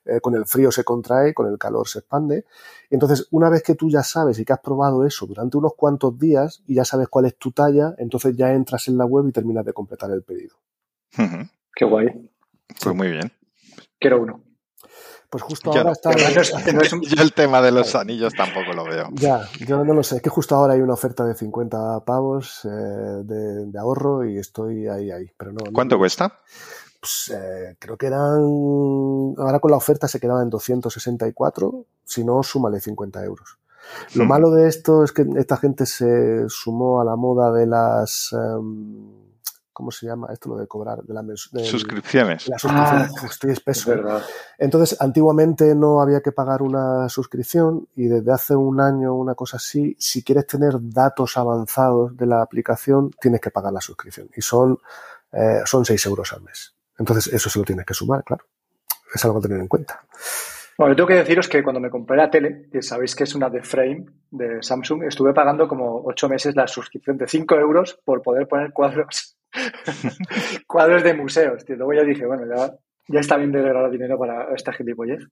eh, 0.06 0.22
con 0.22 0.36
el 0.36 0.46
frío 0.46 0.72
se 0.72 0.86
contrae, 0.86 1.34
con 1.34 1.48
el 1.48 1.58
calor 1.58 1.88
se 1.88 2.00
expande. 2.00 2.46
Entonces, 2.90 3.28
una 3.32 3.50
vez 3.50 3.62
que 3.62 3.76
tú 3.76 3.90
ya 3.90 4.04
sabes 4.04 4.40
y 4.40 4.46
que 4.46 4.54
has 4.54 4.60
probado 4.60 5.06
eso 5.06 5.28
durante 5.28 5.58
unos 5.58 5.74
cuantos 5.76 6.18
días 6.18 6.64
y 6.66 6.76
ya 6.76 6.86
sabes 6.86 7.08
cuál 7.08 7.26
es 7.26 7.36
tu 7.36 7.52
talla, 7.52 7.94
entonces 7.98 8.36
ya 8.36 8.54
entras 8.54 8.88
en 8.88 8.98
la 8.98 9.06
web 9.06 9.28
y 9.28 9.32
terminas 9.32 9.49
de 9.54 9.74
completar 9.74 10.12
el 10.12 10.24
pedido. 10.24 10.56
Qué 11.76 11.86
guay. 11.86 12.32
Pues 12.82 12.96
muy 12.96 13.10
bien. 13.10 13.32
Quiero 14.00 14.22
uno. 14.22 14.44
Pues 15.30 15.44
justo 15.44 15.72
Yo 15.72 15.78
ahora 15.80 15.84
no. 15.90 15.92
está. 15.92 16.10
Además, 16.12 16.36
no 16.36 16.42
es- 16.42 16.74
no 16.74 16.82
es 16.82 16.94
un- 16.94 17.02
Yo 17.04 17.22
el 17.22 17.34
tema 17.34 17.62
de 17.62 17.72
los 17.72 17.94
anillos 17.96 18.34
tampoco 18.34 18.74
lo 18.74 18.84
veo. 18.86 19.10
Ya, 19.14 19.48
yo 19.60 19.84
no 19.84 19.94
lo 19.94 20.02
sé. 20.04 20.18
Es 20.18 20.22
que 20.22 20.30
justo 20.30 20.56
ahora 20.56 20.74
hay 20.74 20.82
una 20.82 20.94
oferta 20.94 21.24
de 21.26 21.36
50 21.36 22.00
pavos 22.06 22.62
eh, 22.66 22.68
de, 22.70 23.66
de 23.68 23.80
ahorro 23.80 24.26
y 24.26 24.38
estoy 24.38 24.88
ahí, 24.88 25.12
ahí. 25.12 25.30
Pero 25.38 25.52
no, 25.52 25.60
no- 25.66 25.72
¿Cuánto 25.74 25.98
cuesta? 25.98 26.40
Pues, 27.00 27.32
eh, 27.36 27.76
creo 27.80 27.96
que 27.98 28.08
eran. 28.08 28.42
Ahora 29.38 29.60
con 29.60 29.72
la 29.72 29.78
oferta 29.78 30.08
se 30.08 30.20
quedaba 30.20 30.42
en 30.42 30.50
264. 30.50 31.86
Si 32.04 32.24
no, 32.24 32.42
súmale 32.44 32.80
50 32.82 33.24
euros. 33.24 33.58
Lo 34.16 34.26
Hmm. 34.26 34.28
malo 34.28 34.52
de 34.52 34.68
esto 34.68 35.04
es 35.04 35.12
que 35.12 35.26
esta 35.38 35.58
gente 35.58 35.86
se 35.86 36.50
sumó 36.50 37.02
a 37.02 37.06
la 37.06 37.16
moda 37.16 37.52
de 37.52 37.68
las. 37.68 38.34
em, 38.34 39.29
¿Cómo 39.80 39.92
se 39.92 40.08
llama? 40.08 40.28
Esto 40.34 40.50
lo 40.50 40.58
de 40.58 40.68
cobrar. 40.68 41.02
De 41.04 41.14
la, 41.14 41.22
del- 41.24 41.38
Suscripciones. 41.38 42.44
de 42.44 42.52
la 42.52 42.60
suscripción. 42.60 42.98
Ah, 43.02 43.08
estoy 43.32 43.52
Es 43.52 43.58
espeso. 43.60 43.94
Entonces, 44.58 45.00
antiguamente 45.00 45.74
no 45.74 46.02
había 46.02 46.20
que 46.20 46.34
pagar 46.34 46.62
una 46.62 47.08
suscripción 47.08 47.88
y 47.96 48.08
desde 48.08 48.30
hace 48.34 48.58
un 48.58 48.82
año, 48.82 49.16
una 49.16 49.36
cosa 49.36 49.56
así, 49.56 49.96
si 49.98 50.22
quieres 50.22 50.48
tener 50.48 50.74
datos 50.82 51.38
avanzados 51.38 52.18
de 52.18 52.26
la 52.26 52.42
aplicación, 52.42 53.10
tienes 53.22 53.40
que 53.40 53.52
pagar 53.52 53.72
la 53.72 53.80
suscripción. 53.80 54.30
Y 54.36 54.42
son, 54.42 54.78
eh, 55.32 55.62
son 55.64 55.86
6 55.86 56.06
euros 56.08 56.34
al 56.34 56.42
mes. 56.42 56.74
Entonces, 56.98 57.32
eso 57.34 57.50
se 57.50 57.58
lo 57.60 57.64
tienes 57.64 57.86
que 57.86 57.94
sumar, 57.94 58.22
claro. 58.26 58.44
Es 59.16 59.24
algo 59.24 59.38
a 59.38 59.42
tener 59.42 59.62
en 59.62 59.70
cuenta. 59.70 60.04
Bueno, 60.78 60.92
yo 60.92 60.96
tengo 60.98 61.08
que 61.08 61.16
deciros 61.16 61.48
que 61.48 61.64
cuando 61.64 61.80
me 61.80 61.90
compré 61.90 62.18
la 62.18 62.30
tele, 62.30 62.68
que 62.70 62.82
sabéis 62.82 63.16
que 63.16 63.24
es 63.24 63.34
una 63.34 63.50
de 63.50 63.64
Frame 63.64 64.06
de 64.32 64.62
Samsung, 64.62 65.04
estuve 65.04 65.34
pagando 65.34 65.70
como 65.70 66.04
ocho 66.06 66.28
meses 66.28 66.54
la 66.56 66.68
suscripción 66.68 67.18
de 67.18 67.28
5 67.28 67.56
euros 67.56 67.98
por 68.06 68.22
poder 68.22 68.46
poner 68.48 68.72
cuadros, 68.74 69.38
cuadros 70.68 71.04
de 71.04 71.14
museos. 71.14 71.66
Tío. 71.66 71.76
Luego 71.76 71.94
ya 71.94 72.04
dije, 72.04 72.26
bueno, 72.26 72.44
ya, 72.46 72.72
ya 73.08 73.20
está 73.20 73.38
bien 73.38 73.52
de 73.52 73.62
regalar 73.62 73.92
dinero 73.92 74.18
para 74.18 74.54
esta 74.54 74.74
gilipollez. 74.74 75.24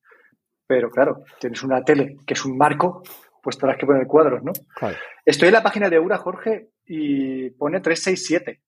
Pero 0.68 0.90
claro, 0.90 1.24
tienes 1.40 1.64
una 1.64 1.82
tele 1.84 2.18
que 2.26 2.34
es 2.34 2.46
un 2.46 2.58
marco, 2.58 3.02
pues 3.42 3.58
tendrás 3.58 3.80
que 3.80 3.86
poner 3.86 4.06
cuadros, 4.06 4.44
¿no? 4.44 4.52
Claro. 4.76 4.98
Estoy 5.26 5.48
en 5.48 5.54
la 5.54 5.64
página 5.64 5.90
de 5.90 5.96
Eura, 5.96 6.18
Jorge, 6.18 6.70
y 6.86 7.50
pone 7.52 7.80
367. 7.80 8.62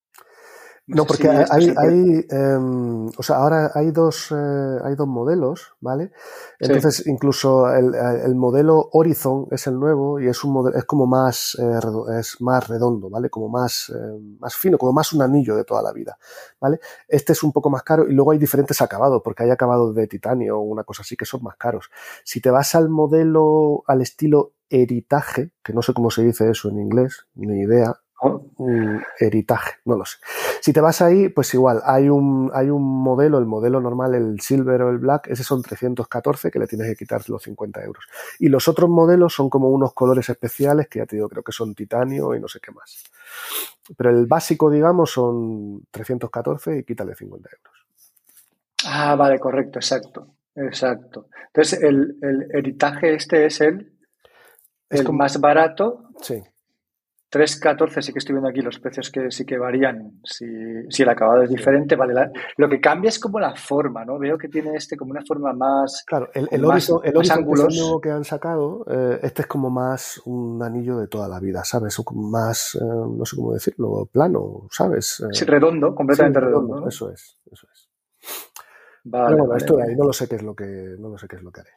No, 0.90 1.04
sé 1.04 1.08
porque 1.08 1.46
si 1.46 1.52
hay, 1.52 1.74
hay 1.78 2.26
em, 2.30 3.08
o 3.16 3.24
sea, 3.24 3.38
ahora 3.38 3.72
hay 3.76 3.92
dos, 3.92 4.32
eh, 4.32 4.78
hay 4.84 4.96
dos 4.96 5.08
modelos, 5.08 5.74
¿vale? 5.80 6.12
Entonces, 6.60 7.06
incluso 7.06 7.72
el, 7.72 7.94
el 7.94 8.34
modelo 8.34 8.90
Horizon 8.94 9.48
es 9.52 9.68
el 9.68 9.80
nuevo 9.80 10.20
y 10.20 10.28
es 10.28 10.44
un 10.44 10.54
modelo, 10.54 10.76
es 10.76 10.86
como 10.86 11.06
más, 11.06 11.56
eh, 11.62 12.20
es 12.20 12.42
más 12.42 12.68
redondo, 12.68 13.10
¿vale? 13.10 13.30
Como 13.30 13.50
más, 13.50 13.92
eh, 13.96 14.20
más 14.40 14.56
fino, 14.56 14.80
como 14.80 14.92
más 14.92 15.14
un 15.14 15.22
anillo 15.22 15.56
de 15.56 15.64
toda 15.64 15.84
la 15.84 15.94
vida, 15.94 16.18
¿vale? 16.60 16.80
Este 17.08 17.34
es 17.34 17.44
un 17.44 17.52
poco 17.52 17.70
más 17.70 17.84
caro 17.84 18.08
y 18.10 18.14
luego 18.14 18.32
hay 18.32 18.40
diferentes 18.40 18.82
acabados, 18.82 19.22
porque 19.24 19.44
hay 19.44 19.52
acabados 19.52 19.94
de 19.94 20.08
titanio 20.08 20.58
o 20.58 20.62
una 20.62 20.84
cosa 20.84 21.04
así 21.04 21.16
que 21.16 21.26
son 21.26 21.44
más 21.44 21.56
caros. 21.56 21.92
Si 22.24 22.42
te 22.42 22.50
vas 22.50 22.74
al 22.74 22.90
modelo, 22.90 23.84
al 23.86 24.02
estilo 24.02 24.54
Heritage, 24.70 25.52
que 25.64 25.74
no 25.74 25.84
sé 25.84 25.94
cómo 25.94 26.10
se 26.10 26.24
dice 26.24 26.50
eso 26.50 26.70
en 26.70 26.80
inglés, 26.80 27.28
ni 27.36 27.60
idea, 27.60 28.00
Mm, 28.58 28.98
Heritage, 29.20 29.76
no 29.86 29.96
lo 29.96 30.06
sé. 30.06 30.18
Si 30.62 30.74
te 30.74 30.82
vas 30.82 31.02
ahí, 31.02 31.30
pues 31.30 31.54
igual, 31.54 31.82
hay 31.86 32.10
un, 32.10 32.52
hay 32.54 32.70
un 32.70 32.84
modelo, 32.84 33.38
el 33.38 33.46
modelo 33.46 33.80
normal, 33.80 34.14
el 34.16 34.42
Silver 34.42 34.82
o 34.82 34.90
el 34.90 34.98
Black, 34.98 35.28
ese 35.28 35.44
son 35.44 35.62
314 35.62 36.52
que 36.52 36.60
le 36.60 36.68
tienes 36.68 36.88
que 36.90 36.96
quitar 36.98 37.22
los 37.30 37.42
50 37.44 37.82
euros. 37.84 38.04
Y 38.40 38.50
los 38.50 38.68
otros 38.68 38.90
modelos 38.90 39.34
son 39.34 39.50
como 39.50 39.70
unos 39.70 39.94
colores 39.94 40.28
especiales 40.30 40.88
que 40.90 41.00
ya 41.00 41.06
te 41.06 41.16
digo, 41.16 41.30
creo 41.30 41.44
que 41.44 41.54
son 41.54 41.74
titanio 41.74 42.36
y 42.36 42.40
no 42.42 42.48
sé 42.50 42.60
qué 42.60 42.72
más. 42.72 43.04
Pero 43.96 44.10
el 44.10 44.26
básico, 44.28 44.70
digamos, 44.70 45.12
son 45.12 45.84
314 45.90 46.80
y 46.80 46.84
quítale 46.84 47.16
50 47.16 47.50
euros. 47.50 47.74
Ah, 48.86 49.16
vale, 49.16 49.40
correcto, 49.40 49.80
exacto. 49.80 50.28
Exacto. 50.56 51.28
Entonces, 51.48 51.82
el, 51.82 52.18
el 52.22 52.48
Heritage 52.54 53.14
este 53.16 53.46
es 53.46 53.62
el, 53.62 53.94
Es 54.90 55.00
el 55.00 55.06
como- 55.06 55.20
más 55.20 55.40
barato. 55.40 56.10
Sí. 56.22 56.44
3.14 57.32 58.02
sí 58.02 58.12
que 58.12 58.20
estoy 58.20 58.34
viendo 58.34 58.50
aquí 58.50 58.62
los 58.62 58.80
precios 58.80 59.12
que 59.12 59.30
sí 59.30 59.46
que 59.46 59.58
varían 59.58 60.20
si, 60.24 60.46
si 60.90 61.04
el 61.04 61.10
acabado 61.10 61.44
es 61.44 61.50
diferente. 61.50 61.96
Vale, 61.96 62.14
la- 62.14 62.32
lo 62.58 62.68
que 62.68 62.82
cambia 62.82 63.10
es 63.10 63.20
como 63.20 63.40
la 63.40 63.56
forma, 63.56 64.04
¿no? 64.04 64.18
Veo 64.18 64.38
que 64.38 64.48
tiene 64.48 64.76
este 64.76 64.98
como 64.98 65.12
una 65.12 65.22
forma 65.28 65.54
más... 65.54 66.04
Claro, 66.08 66.30
el, 66.34 66.48
el 66.52 66.62
más- 66.62 66.90
Horizon, 66.90 67.02
el 67.04 67.14
más 67.14 67.30
Horizon 67.32 68.02
que 68.02 68.10
nuevo 68.10 68.18
han 68.18 68.24
sacado, 68.24 68.86
eh, 68.90 69.20
este 69.24 69.44
es 69.44 69.48
como 69.48 69.70
más 69.70 70.20
un 70.26 70.62
anillo 70.64 70.98
de 70.98 71.08
toda 71.08 71.28
la 71.28 71.40
vida, 71.40 71.64
¿sabes? 71.64 72.00
O 72.00 72.04
más, 72.14 72.76
eh, 72.76 72.80
no 72.84 73.24
sé 73.26 73.36
cómo 73.36 73.54
decirlo, 73.54 74.08
plano, 74.12 74.68
¿sabes? 74.72 75.20
Eh, 75.20 75.28
sí, 75.32 75.46
redondo, 75.46 75.94
completamente 75.94 76.40
sí, 76.40 76.46
redondo, 76.46 76.80
¿no? 76.82 76.88
Eso 76.88 77.12
es, 77.12 77.38
eso 77.52 77.68
es. 77.72 77.90
Vale, 79.04 79.26
Pero 79.28 79.38
bueno, 79.38 79.50
vale, 79.50 79.58
esto 79.60 79.78
de 79.78 79.84
ahí 79.84 79.96
no 79.96 80.06
lo 80.06 80.14
sé 80.14 80.28
qué 80.28 80.36
es 80.36 80.44
lo 80.44 80.56
que, 80.56 80.66
no 81.00 81.10
lo 81.10 81.18
sé 81.18 81.28
qué 81.28 81.36
es 81.38 81.42
lo 81.44 81.52
que 81.52 81.62
haré. 81.62 81.70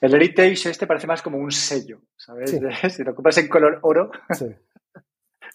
El 0.00 0.14
Heritage 0.14 0.70
este 0.70 0.86
parece 0.86 1.06
más 1.06 1.20
como 1.22 1.36
un 1.38 1.50
sello, 1.50 2.00
¿sabes? 2.16 2.50
Sí. 2.50 2.58
Si 2.90 3.02
lo 3.02 3.14
compras 3.14 3.38
en 3.38 3.48
color 3.48 3.78
oro, 3.82 4.10
Sí. 4.30 4.46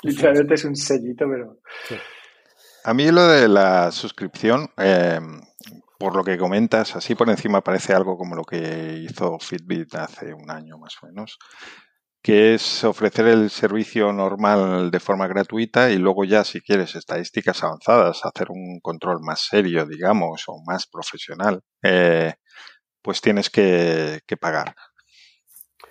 literalmente 0.03 0.53
es 0.55 0.65
un 0.65 0.75
sellito, 0.75 1.25
pero... 1.29 1.59
A 2.83 2.93
mí 2.93 3.09
lo 3.11 3.27
de 3.27 3.47
la 3.47 3.91
suscripción, 3.91 4.69
eh, 4.77 5.19
por 5.97 6.15
lo 6.15 6.23
que 6.23 6.37
comentas, 6.37 6.95
así 6.95 7.15
por 7.15 7.29
encima 7.29 7.61
parece 7.61 7.93
algo 7.93 8.17
como 8.17 8.35
lo 8.35 8.43
que 8.43 8.99
hizo 9.09 9.39
Fitbit 9.39 9.95
hace 9.95 10.33
un 10.33 10.51
año 10.51 10.77
más 10.77 10.95
o 11.01 11.07
menos, 11.07 11.39
que 12.21 12.55
es 12.55 12.83
ofrecer 12.83 13.27
el 13.27 13.49
servicio 13.49 14.11
normal 14.11 14.91
de 14.91 14.99
forma 14.99 15.27
gratuita 15.27 15.91
y 15.91 15.97
luego 15.97 16.25
ya 16.25 16.43
si 16.43 16.61
quieres 16.61 16.95
estadísticas 16.95 17.63
avanzadas, 17.63 18.21
hacer 18.23 18.51
un 18.51 18.79
control 18.81 19.19
más 19.21 19.41
serio, 19.41 19.85
digamos, 19.85 20.43
o 20.47 20.61
más 20.65 20.87
profesional, 20.87 21.61
eh, 21.83 22.33
pues 23.01 23.21
tienes 23.21 23.49
que, 23.49 24.21
que 24.27 24.37
pagar. 24.37 24.75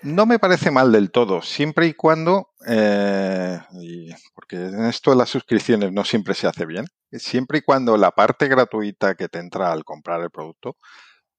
No 0.05 0.25
me 0.27 0.37
parece 0.39 0.69
mal 0.71 0.91
del 0.91 1.09
todo, 1.11 1.41
siempre 1.41 1.87
y 1.87 1.93
cuando, 1.93 2.49
eh, 2.67 3.59
y- 3.81 4.11
porque 4.35 4.57
en 4.57 4.85
esto 4.85 5.09
de 5.11 5.17
las 5.17 5.29
suscripciones 5.29 5.91
no 5.91 6.03
siempre 6.05 6.35
se 6.35 6.47
hace 6.47 6.65
bien, 6.67 6.85
siempre 7.11 7.59
y 7.59 7.61
cuando 7.61 7.97
la 7.97 8.11
parte 8.11 8.47
gratuita 8.47 9.15
que 9.15 9.29
te 9.29 9.39
entra 9.39 9.71
al 9.71 9.83
comprar 9.83 10.21
el 10.21 10.29
producto, 10.29 10.77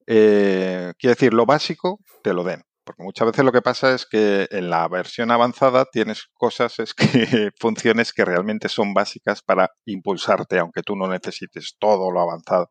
eh, 0.07 0.93
quiere 0.99 1.15
decir, 1.15 1.35
lo 1.35 1.47
básico, 1.47 2.01
te 2.23 2.35
lo 2.35 2.45
den. 2.45 2.63
Porque 2.85 3.03
muchas 3.05 3.27
veces 3.29 3.45
lo 3.45 3.53
que 3.53 3.63
pasa 3.63 3.95
es 3.95 4.07
que 4.07 4.49
en 4.51 4.71
la 4.71 4.89
versión 4.89 5.31
avanzada 5.33 5.87
tienes 5.93 6.27
cosas, 6.35 6.79
es 6.81 6.95
que 6.95 7.05
funciones 7.61 8.13
que 8.13 8.25
realmente 8.25 8.69
son 8.69 8.95
básicas 8.95 9.43
para 9.43 9.71
impulsarte, 9.87 10.59
aunque 10.59 10.83
tú 10.83 10.97
no 10.97 11.09
necesites 11.09 11.77
todo 11.81 12.11
lo 12.13 12.21
avanzado, 12.23 12.71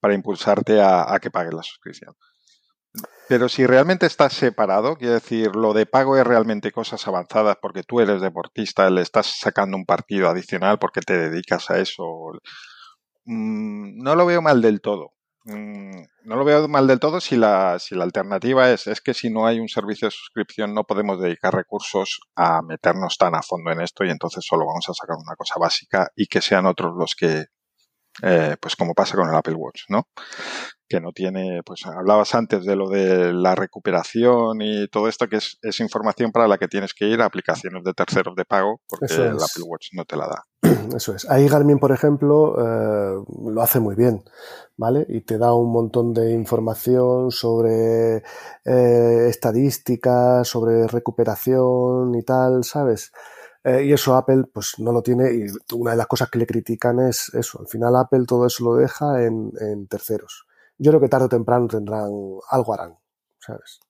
para 0.00 0.14
impulsarte 0.14 0.80
a, 0.80 1.12
a 1.14 1.20
que 1.20 1.30
pagues 1.30 1.54
la 1.54 1.62
suscripción. 1.64 2.14
Pero 3.28 3.48
si 3.48 3.64
realmente 3.64 4.06
estás 4.06 4.32
separado, 4.32 4.96
quiere 4.96 5.14
decir, 5.14 5.54
lo 5.54 5.72
de 5.72 5.86
pago 5.86 6.16
es 6.16 6.26
realmente 6.26 6.72
cosas 6.72 7.06
avanzadas 7.06 7.56
porque 7.62 7.84
tú 7.84 8.00
eres 8.00 8.20
deportista, 8.20 8.90
le 8.90 9.02
estás 9.02 9.26
sacando 9.38 9.76
un 9.76 9.86
partido 9.86 10.28
adicional 10.28 10.78
porque 10.80 11.00
te 11.00 11.16
dedicas 11.16 11.70
a 11.70 11.78
eso. 11.78 12.04
Mm, 13.24 14.02
no 14.02 14.16
lo 14.16 14.26
veo 14.26 14.42
mal 14.42 14.60
del 14.62 14.80
todo. 14.80 15.12
Mm, 15.44 16.02
no 16.24 16.36
lo 16.36 16.44
veo 16.44 16.68
mal 16.68 16.86
del 16.86 17.00
todo 17.00 17.20
si 17.20 17.36
la, 17.36 17.78
si 17.78 17.94
la 17.94 18.04
alternativa 18.04 18.70
es, 18.70 18.86
es 18.86 19.00
que 19.00 19.14
si 19.14 19.30
no 19.30 19.46
hay 19.46 19.58
un 19.60 19.68
servicio 19.68 20.08
de 20.08 20.12
suscripción 20.12 20.74
no 20.74 20.84
podemos 20.84 21.20
dedicar 21.20 21.54
recursos 21.54 22.20
a 22.36 22.60
meternos 22.62 23.16
tan 23.16 23.34
a 23.34 23.42
fondo 23.42 23.70
en 23.70 23.80
esto 23.80 24.04
y 24.04 24.10
entonces 24.10 24.44
solo 24.46 24.66
vamos 24.66 24.88
a 24.88 24.94
sacar 24.94 25.16
una 25.16 25.36
cosa 25.36 25.54
básica 25.58 26.10
y 26.16 26.26
que 26.26 26.42
sean 26.42 26.66
otros 26.66 26.94
los 26.96 27.14
que, 27.14 27.46
eh, 28.22 28.56
pues 28.60 28.76
como 28.76 28.94
pasa 28.94 29.16
con 29.16 29.28
el 29.28 29.34
Apple 29.34 29.54
Watch, 29.54 29.82
¿no? 29.88 30.08
que 30.90 31.00
no 31.00 31.12
tiene, 31.12 31.62
pues 31.64 31.86
hablabas 31.86 32.34
antes 32.34 32.64
de 32.64 32.74
lo 32.74 32.90
de 32.90 33.32
la 33.32 33.54
recuperación 33.54 34.60
y 34.60 34.88
todo 34.88 35.08
esto, 35.08 35.28
que 35.28 35.36
es, 35.36 35.56
es 35.62 35.78
información 35.78 36.32
para 36.32 36.48
la 36.48 36.58
que 36.58 36.66
tienes 36.66 36.92
que 36.94 37.06
ir 37.06 37.22
a 37.22 37.26
aplicaciones 37.26 37.84
de 37.84 37.94
terceros 37.94 38.34
de 38.34 38.44
pago, 38.44 38.80
porque 38.88 39.14
el. 39.14 39.34
Apple 39.34 39.62
Watch 39.64 39.90
no 39.92 40.04
te 40.04 40.16
la 40.16 40.26
da. 40.26 40.44
Eso 40.96 41.14
es. 41.14 41.30
Ahí 41.30 41.48
Garmin, 41.48 41.78
por 41.78 41.92
ejemplo, 41.92 42.56
eh, 42.58 43.24
lo 43.52 43.62
hace 43.62 43.78
muy 43.78 43.94
bien, 43.94 44.24
¿vale? 44.76 45.06
Y 45.08 45.20
te 45.20 45.38
da 45.38 45.54
un 45.54 45.70
montón 45.70 46.12
de 46.12 46.32
información 46.32 47.30
sobre 47.30 48.24
eh, 48.64 49.26
estadísticas, 49.28 50.48
sobre 50.48 50.88
recuperación 50.88 52.16
y 52.16 52.24
tal, 52.24 52.64
¿sabes? 52.64 53.12
Eh, 53.62 53.84
y 53.84 53.92
eso 53.92 54.14
Apple 54.16 54.44
pues 54.52 54.78
no 54.78 54.90
lo 54.90 55.02
tiene 55.02 55.32
y 55.34 55.74
una 55.74 55.90
de 55.90 55.96
las 55.98 56.06
cosas 56.06 56.30
que 56.30 56.38
le 56.38 56.46
critican 56.46 56.98
es 57.00 57.32
eso. 57.34 57.60
Al 57.60 57.68
final 57.68 57.96
Apple 57.96 58.24
todo 58.26 58.46
eso 58.46 58.64
lo 58.64 58.76
deja 58.76 59.24
en, 59.24 59.52
en 59.60 59.86
terceros. 59.86 60.46
Yo 60.78 60.90
creo 60.92 61.00
que 61.00 61.08
tarde 61.08 61.26
o 61.26 61.28
temprano 61.28 61.68
tendrán, 61.68 62.10
algo 62.50 62.74
harán, 62.74 62.96
¿sabes? 63.38 63.80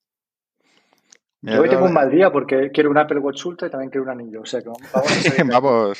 Yo 1.42 1.62
hoy 1.62 1.70
tengo 1.70 1.86
un 1.86 1.92
mal 1.92 2.10
día 2.10 2.30
porque 2.30 2.70
quiero 2.70 2.90
un 2.90 2.98
Apple 2.98 3.18
Watch 3.18 3.46
Ultra 3.46 3.68
y 3.68 3.70
también 3.70 3.90
quiero 3.90 4.04
un 4.04 4.10
anillo. 4.10 4.42
O 4.42 4.44
sea, 4.44 4.60
que. 4.60 4.68
Vamos. 5.44 5.98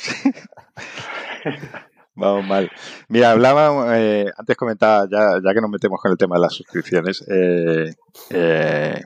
Vamos 2.13 2.45
mal. 2.45 2.69
Mira, 3.07 3.31
hablaba, 3.31 3.97
eh, 3.97 4.29
antes 4.37 4.55
comentaba, 4.55 5.07
ya, 5.09 5.39
ya 5.43 5.53
que 5.53 5.61
nos 5.61 5.71
metemos 5.71 5.99
con 5.99 6.11
el 6.11 6.17
tema 6.17 6.35
de 6.35 6.41
las 6.41 6.53
suscripciones, 6.53 7.25
eh, 7.27 7.95
eh, 8.29 9.01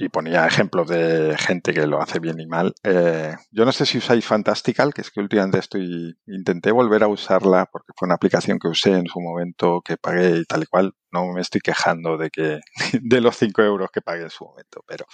y 0.00 0.08
ponía 0.08 0.46
ejemplos 0.46 0.88
de 0.88 1.36
gente 1.38 1.74
que 1.74 1.86
lo 1.86 2.00
hace 2.00 2.18
bien 2.18 2.40
y 2.40 2.46
mal. 2.46 2.74
Eh, 2.82 3.34
yo 3.50 3.64
no 3.64 3.72
sé 3.72 3.84
si 3.84 3.98
usáis 3.98 4.24
Fantastical, 4.24 4.94
que 4.94 5.02
es 5.02 5.10
que 5.10 5.20
últimamente 5.20 5.58
estoy 5.58 6.16
intenté 6.26 6.72
volver 6.72 7.02
a 7.02 7.08
usarla 7.08 7.66
porque 7.66 7.92
fue 7.96 8.06
una 8.06 8.14
aplicación 8.14 8.58
que 8.58 8.68
usé 8.68 8.92
en 8.92 9.06
su 9.06 9.20
momento, 9.20 9.82
que 9.84 9.96
pagué 9.96 10.38
y 10.38 10.44
tal 10.44 10.62
y 10.62 10.66
cual. 10.66 10.94
No 11.12 11.26
me 11.32 11.40
estoy 11.40 11.60
quejando 11.60 12.16
de 12.16 12.30
que 12.30 12.60
de 13.02 13.20
los 13.20 13.36
5 13.36 13.62
euros 13.62 13.90
que 13.92 14.00
pagué 14.00 14.22
en 14.22 14.30
su 14.30 14.44
momento, 14.44 14.82
pero 14.86 15.04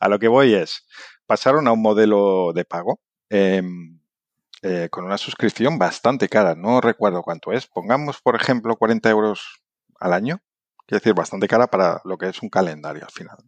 a 0.00 0.08
lo 0.08 0.18
que 0.18 0.28
voy 0.28 0.54
es 0.54 0.86
pasaron 1.26 1.68
a 1.68 1.72
un 1.72 1.82
modelo 1.82 2.52
de 2.54 2.64
pago. 2.64 3.00
Em, 3.28 4.00
eh, 4.62 4.88
con 4.90 5.04
una 5.04 5.16
suscripción 5.16 5.78
bastante 5.78 6.28
cara. 6.28 6.54
No 6.54 6.80
recuerdo 6.80 7.22
cuánto 7.22 7.52
es. 7.52 7.66
Pongamos, 7.66 8.20
por 8.20 8.36
ejemplo, 8.36 8.76
40 8.76 9.08
euros 9.08 9.62
al 9.98 10.12
año. 10.12 10.42
Quiere 10.86 11.00
decir, 11.00 11.14
bastante 11.14 11.48
cara 11.48 11.68
para 11.68 12.00
lo 12.04 12.18
que 12.18 12.28
es 12.28 12.42
un 12.42 12.50
calendario 12.50 13.04
al 13.04 13.12
final. 13.12 13.38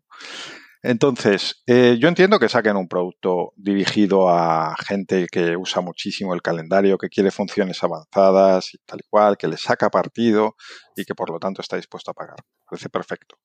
Entonces, 0.83 1.62
eh, 1.66 1.97
yo 2.01 2.09
entiendo 2.09 2.41
que 2.41 2.49
saquen 2.49 2.76
un 2.76 2.89
producto 2.89 3.53
dirigido 3.57 4.28
a 4.28 4.74
gente 4.76 5.28
que 5.30 5.57
usa 5.57 5.80
muchísimo 5.80 6.35
el 6.35 6.43
calendario, 6.43 6.99
que 6.99 7.09
quiere 7.09 7.30
funciones 7.30 7.83
avanzadas 7.85 8.74
y 8.74 8.78
tal 8.78 8.99
y 9.01 9.09
cual, 9.09 9.37
que 9.37 9.47
le 9.47 9.57
saca 9.57 9.91
partido 9.91 10.57
y 10.97 11.05
que 11.05 11.14
por 11.14 11.30
lo 11.30 11.39
tanto 11.39 11.62
está 11.62 11.76
dispuesto 11.76 12.11
a 12.11 12.14
pagar. 12.14 12.39
Parece 12.68 12.89
perfecto. 12.89 13.37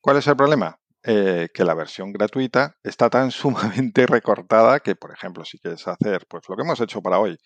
¿Cuál 0.00 0.16
es 0.16 0.26
el 0.26 0.36
problema? 0.36 0.78
Eh, 1.02 1.50
que 1.54 1.64
la 1.64 1.74
versión 1.74 2.12
gratuita 2.12 2.76
está 2.82 3.10
tan 3.10 3.30
sumamente 3.30 4.06
recortada 4.06 4.80
que, 4.80 4.96
por 4.96 5.12
ejemplo, 5.12 5.44
si 5.44 5.58
quieres 5.58 5.86
hacer, 5.86 6.26
pues 6.28 6.44
lo 6.48 6.56
que 6.56 6.62
hemos 6.62 6.80
hecho 6.80 7.02
para 7.02 7.18
hoy, 7.18 7.36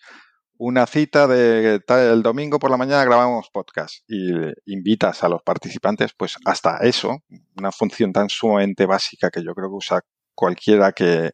una 0.63 0.85
cita 0.85 1.25
de 1.25 1.81
el 1.89 2.21
domingo 2.21 2.59
por 2.59 2.69
la 2.69 2.77
mañana 2.77 3.03
grabamos 3.03 3.49
podcast 3.51 4.03
y 4.07 4.31
invitas 4.67 5.23
a 5.23 5.29
los 5.29 5.41
participantes, 5.41 6.11
pues 6.15 6.37
hasta 6.45 6.77
eso, 6.77 7.23
una 7.57 7.71
función 7.71 8.13
tan 8.13 8.29
sumamente 8.29 8.85
básica 8.85 9.31
que 9.31 9.43
yo 9.43 9.55
creo 9.55 9.69
que 9.69 9.75
usa 9.75 10.01
cualquiera 10.35 10.91
que, 10.91 11.31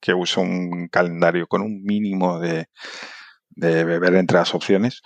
que 0.00 0.14
use 0.14 0.40
un 0.40 0.88
calendario 0.88 1.46
con 1.46 1.60
un 1.60 1.82
mínimo 1.82 2.40
de, 2.40 2.68
de 3.50 3.84
beber 3.84 4.14
entre 4.14 4.38
las 4.38 4.54
opciones, 4.54 5.02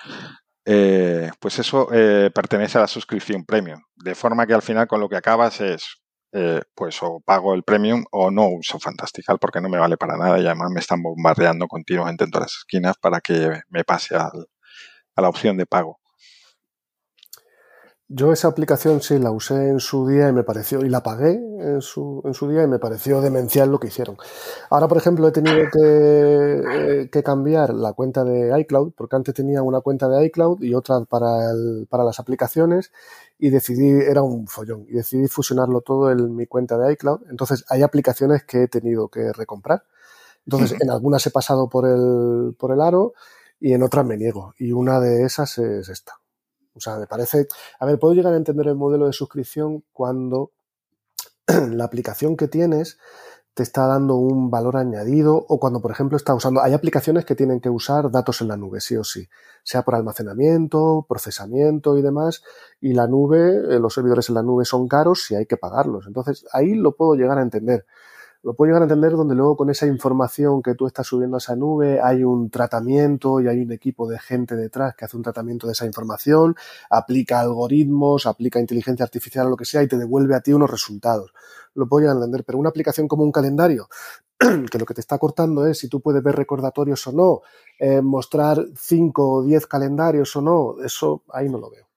eh, 0.65 1.29
pues 1.41 1.59
eso 1.59 1.89
eh, 1.93 2.31
pertenece 2.33 2.79
a 2.79 2.83
la 2.83 2.87
suscripción 2.87 3.45
premium. 3.45 3.81
De 3.97 4.15
forma 4.15 4.47
que 4.47 4.55
al 4.55 4.63
final 4.63 4.87
con 4.87 5.01
lo 5.01 5.09
que 5.09 5.17
acabas 5.17 5.61
es 5.61 5.97
eh, 6.33 6.63
pues 6.75 7.03
o 7.03 7.21
pago 7.21 7.55
el 7.55 7.63
premium 7.63 8.05
o 8.13 8.31
no 8.31 8.49
uso 8.49 8.79
Fantastical 8.79 9.39
porque 9.39 9.61
no 9.61 9.69
me 9.69 9.79
vale 9.79 9.97
para 9.97 10.17
nada 10.17 10.39
y 10.39 10.47
además 10.47 10.71
me 10.71 10.81
están 10.81 11.03
bombardeando 11.03 11.69
continuamente 11.69 12.25
en 12.25 12.31
todas 12.31 12.47
las 12.53 12.59
esquinas 12.59 12.97
para 12.99 13.21
que 13.21 13.61
me 13.69 13.85
pase 13.85 14.17
a 14.17 14.31
la 15.17 15.29
opción 15.29 15.57
de 15.57 15.67
pago. 15.67 16.01
Yo 18.09 18.33
esa 18.33 18.47
aplicación 18.47 19.01
sí 19.01 19.19
la 19.19 19.33
usé 19.33 19.69
en 19.69 19.81
su 19.81 20.07
día 20.07 20.29
y 20.29 20.33
me 20.33 20.45
pareció, 20.45 20.85
y 20.85 20.89
la 20.89 21.03
pagué 21.03 21.33
en 21.33 21.83
su, 21.83 22.23
en 22.25 22.35
su 22.35 22.49
día 22.49 22.63
y 22.63 22.69
me 22.69 22.79
pareció 22.79 23.21
demencial 23.21 23.69
lo 23.69 23.81
que 23.81 23.89
hicieron. 23.89 24.17
Ahora, 24.71 24.87
por 24.87 24.99
ejemplo, 24.99 25.27
he 25.27 25.33
tenido 25.33 25.57
que, 25.73 26.63
eh, 27.03 27.11
que 27.11 27.23
cambiar 27.25 27.75
la 27.75 27.95
cuenta 27.95 28.23
de 28.23 28.57
iCloud, 28.61 28.93
porque 28.97 29.17
antes 29.17 29.35
tenía 29.35 29.61
una 29.63 29.81
cuenta 29.81 30.09
de 30.09 30.25
iCloud 30.27 30.63
y 30.63 30.75
otra 30.75 31.01
para, 31.01 31.51
el, 31.51 31.89
para 31.91 32.05
las 32.05 32.21
aplicaciones, 32.21 32.93
y 33.41 33.51
decidí, 33.51 33.89
era 33.91 34.23
un 34.23 34.47
follón, 34.47 34.87
y 34.89 34.93
decidí 34.93 35.27
fusionarlo 35.27 35.81
todo 35.81 36.13
en 36.13 36.37
mi 36.37 36.47
cuenta 36.47 36.79
de 36.79 36.93
iCloud. 36.93 37.23
Entonces, 37.29 37.65
hay 37.69 37.83
aplicaciones 37.83 38.45
que 38.45 38.63
he 38.65 38.69
tenido 38.69 39.09
que 39.09 39.33
recomprar. 39.33 39.83
Entonces, 40.47 40.81
en 40.81 40.91
algunas 40.91 41.27
he 41.27 41.33
pasado 41.33 41.69
por 41.69 41.89
el, 41.89 42.55
por 42.57 42.71
el 42.71 42.81
aro 42.81 43.15
y 43.59 43.73
en 43.73 43.83
otras 43.83 44.07
me 44.07 44.17
niego. 44.17 44.55
Y 44.59 44.71
una 44.71 45.01
de 45.01 45.25
esas 45.25 45.59
es 45.59 45.89
esta. 45.89 46.21
O 46.77 46.81
sea, 46.81 46.97
me 46.97 47.07
parece, 47.07 47.49
a 47.81 47.87
ver, 47.87 47.99
puedo 47.99 48.15
llegar 48.15 48.33
a 48.35 48.37
entender 48.37 48.69
el 48.69 48.77
modelo 48.77 49.07
de 49.07 49.13
suscripción 49.13 49.85
cuando 49.93 50.53
la 51.71 51.85
aplicación 51.85 52.37
que 52.37 52.49
tienes 52.49 52.99
te 53.57 53.63
está 53.63 53.87
dando 53.87 54.17
un 54.17 54.51
valor 54.51 54.77
añadido 54.77 55.35
o 55.35 55.59
cuando, 55.59 55.81
por 55.81 55.91
ejemplo, 55.91 56.19
está 56.19 56.35
usando, 56.35 56.61
hay 56.63 56.75
aplicaciones 56.75 57.25
que 57.25 57.35
tienen 57.35 57.59
que 57.59 57.71
usar 57.71 58.11
datos 58.11 58.43
en 58.43 58.49
la 58.49 58.57
nube, 58.59 58.83
sí 58.83 58.97
o 58.99 59.03
sí, 59.03 59.31
sea 59.63 59.83
por 59.83 59.95
almacenamiento, 59.95 61.07
procesamiento 61.09 61.97
y 61.97 62.03
demás, 62.03 62.43
y 62.83 62.93
la 62.93 63.07
nube, 63.07 63.77
eh, 63.77 63.81
los 63.81 63.95
servidores 63.95 64.29
en 64.29 64.35
la 64.35 64.43
nube 64.43 64.67
son 64.67 64.87
caros 64.89 65.31
y 65.31 65.37
hay 65.37 65.47
que 65.47 65.57
pagarlos. 65.57 66.07
Entonces, 66.07 66.45
ahí 66.53 66.75
lo 66.75 66.97
puedo 66.97 67.15
llegar 67.15 67.39
a 67.39 67.43
entender 67.43 67.87
lo 68.47 68.55
puedo 68.55 68.69
llegar 68.69 68.83
a 68.83 68.85
entender 68.85 69.11
donde 69.11 69.35
luego 69.35 69.57
con 69.57 69.71
esa 69.71 69.89
información 69.89 70.63
que 70.63 70.77
tú 70.77 70.87
estás 70.87 71.09
subiendo 71.09 71.37
a 71.37 71.39
esa 71.39 71.57
nube 71.57 71.99
hay 72.01 72.23
un 72.23 72.49
tratamiento 72.49 73.41
y 73.41 73.49
hay 73.49 73.59
un 73.59 73.73
equipo 73.73 74.09
de 74.09 74.21
gente 74.21 74.55
detrás 74.55 74.95
que 74.95 75.05
hace 75.05 75.17
un 75.17 75.25
tratamiento 75.25 75.67
de 75.67 75.73
esa 75.73 75.85
información, 75.85 76.55
aplica 76.89 77.41
algoritmos, 77.41 78.25
aplica 78.25 78.61
inteligencia 78.61 79.03
artificial 79.03 79.49
o 79.49 79.51
lo 79.51 79.57
que 79.57 79.65
sea 79.65 79.83
y 79.83 79.89
te 79.89 79.99
devuelve 79.99 80.37
a 80.37 80.43
ti 80.43 80.53
unos 80.53 80.71
resultados. 80.71 81.35
Lo 81.75 81.89
puedo 81.89 82.03
llegar 82.03 82.15
a 82.15 82.19
entender, 82.21 82.45
pero 82.45 82.59
una 82.59 82.69
aplicación 82.69 83.09
como 83.09 83.25
un 83.25 83.33
calendario, 83.33 83.89
que 84.39 84.79
lo 84.79 84.87
que 84.87 84.95
te 84.95 85.01
está 85.01 85.19
cortando 85.19 85.67
es 85.67 85.81
si 85.81 85.89
tú 85.89 86.01
puedes 86.01 86.23
ver 86.23 86.37
recordatorios 86.37 87.05
o 87.09 87.13
no, 87.13 87.41
eh, 87.81 88.01
mostrar 88.01 88.59
cinco 88.77 89.29
o 89.29 89.43
diez 89.43 89.67
calendarios 89.67 90.37
o 90.37 90.41
no, 90.41 90.77
eso 90.85 91.25
ahí 91.33 91.49
no 91.49 91.59
lo 91.59 91.69
veo. 91.69 91.89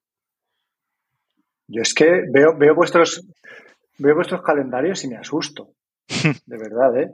Yo 1.68 1.84
es 1.84 1.94
que 1.94 2.24
veo, 2.34 2.58
veo 2.58 2.74
vuestros 2.74 3.24
veo 4.00 4.16
vuestros 4.16 4.42
calendarios 4.42 5.04
y 5.04 5.10
me 5.10 5.18
asusto. 5.18 5.76
De 6.46 6.58
verdad, 6.58 6.98
¿eh? 6.98 7.14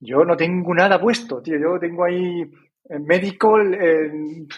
Yo 0.00 0.24
no 0.24 0.36
tengo 0.36 0.74
nada 0.74 1.00
puesto, 1.00 1.42
tío. 1.42 1.58
Yo 1.58 1.78
tengo 1.78 2.04
ahí 2.04 2.50
médico, 2.88 3.58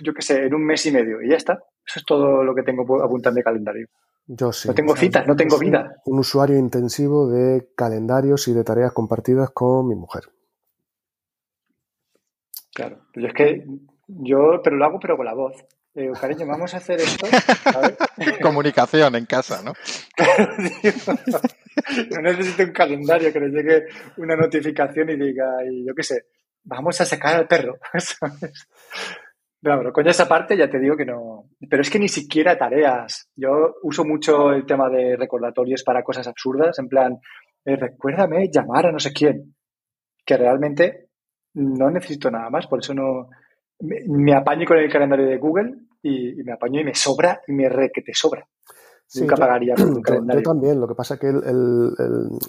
yo 0.03 0.15
qué 0.15 0.23
sé, 0.23 0.47
en 0.47 0.55
un 0.55 0.65
mes 0.65 0.87
y 0.87 0.93
medio 0.93 1.21
y 1.21 1.31
ya 1.31 1.37
está. 1.37 1.55
Eso 1.85 1.99
es 1.99 2.05
todo 2.05 2.45
lo 2.45 2.55
que 2.55 2.63
tengo 2.63 2.83
apuntado 3.03 3.33
en 3.33 3.37
mi 3.37 3.43
calendario. 3.43 3.89
Yo 4.27 4.53
sí. 4.53 4.69
No 4.69 4.75
tengo 4.75 4.97
citas, 4.97 5.27
no 5.27 5.35
tengo 5.35 5.59
vida. 5.59 5.97
Un 6.07 6.21
usuario 6.21 6.57
intensivo 6.57 7.29
de 7.29 7.71
calendarios 7.77 8.47
y 8.49 8.55
de 8.55 8.63
tareas 8.63 8.93
compartidas 8.93 9.51
con 9.51 9.89
mi 9.89 9.97
mujer. 9.97 10.25
Claro, 12.73 13.01
yo 13.15 13.27
es 13.27 13.35
que 13.35 13.67
yo, 14.07 14.61
pero 14.63 14.77
lo 14.77 14.85
hago 14.85 14.99
pero 15.01 15.17
con 15.17 15.27
la 15.27 15.35
voz. 15.35 15.65
Eh, 15.95 16.11
cariño, 16.19 16.47
vamos 16.47 16.73
a 16.73 16.79
hacer 16.79 17.01
esto. 17.01 17.27
Comunicación 18.43 19.15
en 19.15 19.27
casa, 19.27 19.63
¿no? 19.63 19.75
no 22.11 22.23
necesito 22.23 22.63
un 22.63 22.73
calendario 22.73 23.33
que 23.33 23.41
le 23.41 23.49
llegue 23.51 23.85
una 24.17 24.35
notificación 24.37 25.11
y 25.11 25.17
diga, 25.17 25.45
y 25.71 25.87
yo 25.87 25.95
qué 25.95 26.03
sé, 26.03 26.25
vamos 26.65 27.01
a 27.01 27.05
sacar 27.05 27.37
al 27.37 27.47
perro. 27.47 27.79
No, 29.65 29.79
pero 29.79 29.93
con 29.93 30.09
esa 30.09 30.27
parte 30.27 30.57
ya 30.57 30.69
te 30.69 30.81
digo 30.81 30.97
que 30.97 31.05
no. 31.05 31.49
Pero 31.71 31.83
es 31.83 31.89
que 31.89 32.01
ni 32.01 32.09
siquiera 32.09 32.59
tareas. 32.59 33.31
Yo 33.37 33.77
uso 33.83 34.05
mucho 34.05 34.51
el 34.51 34.67
tema 34.67 34.91
de 34.91 35.17
recordatorios 35.17 35.85
para 35.85 36.03
cosas 36.03 36.27
absurdas, 36.27 36.77
en 36.81 36.89
plan, 36.89 37.21
eh, 37.65 37.77
recuérdame 37.77 38.51
llamar 38.53 38.87
a 38.87 38.91
no 38.91 38.99
sé 38.99 39.13
quién. 39.13 39.55
Que 40.27 40.37
realmente 40.37 41.11
no 41.55 41.93
necesito 41.93 42.29
nada 42.29 42.51
más, 42.51 42.67
por 42.67 42.81
eso 42.81 42.93
no. 42.93 43.29
Me, 43.83 44.35
apaño 44.35 44.67
con 44.67 44.79
el 44.79 44.91
calendario 44.91 45.27
de 45.27 45.39
Google 45.39 45.75
y, 46.03 46.41
y, 46.41 46.45
me 46.45 46.53
apaño 46.53 46.81
y 46.81 46.85
me 46.85 46.95
sobra 46.95 47.41
y 47.47 47.53
me 47.53 47.69
re 47.69 47.91
que 47.93 48.03
te 48.03 48.15
sobra. 48.15 48.47
Nunca 49.15 49.37
pagaría 49.37 49.75
por 49.75 49.87
un 49.87 50.03
calendario. 50.03 50.43
Yo 50.43 50.51
también, 50.51 50.81
lo 50.81 50.89
que 50.89 50.95
pasa 50.95 51.19
que 51.19 51.29
el, 51.29 51.93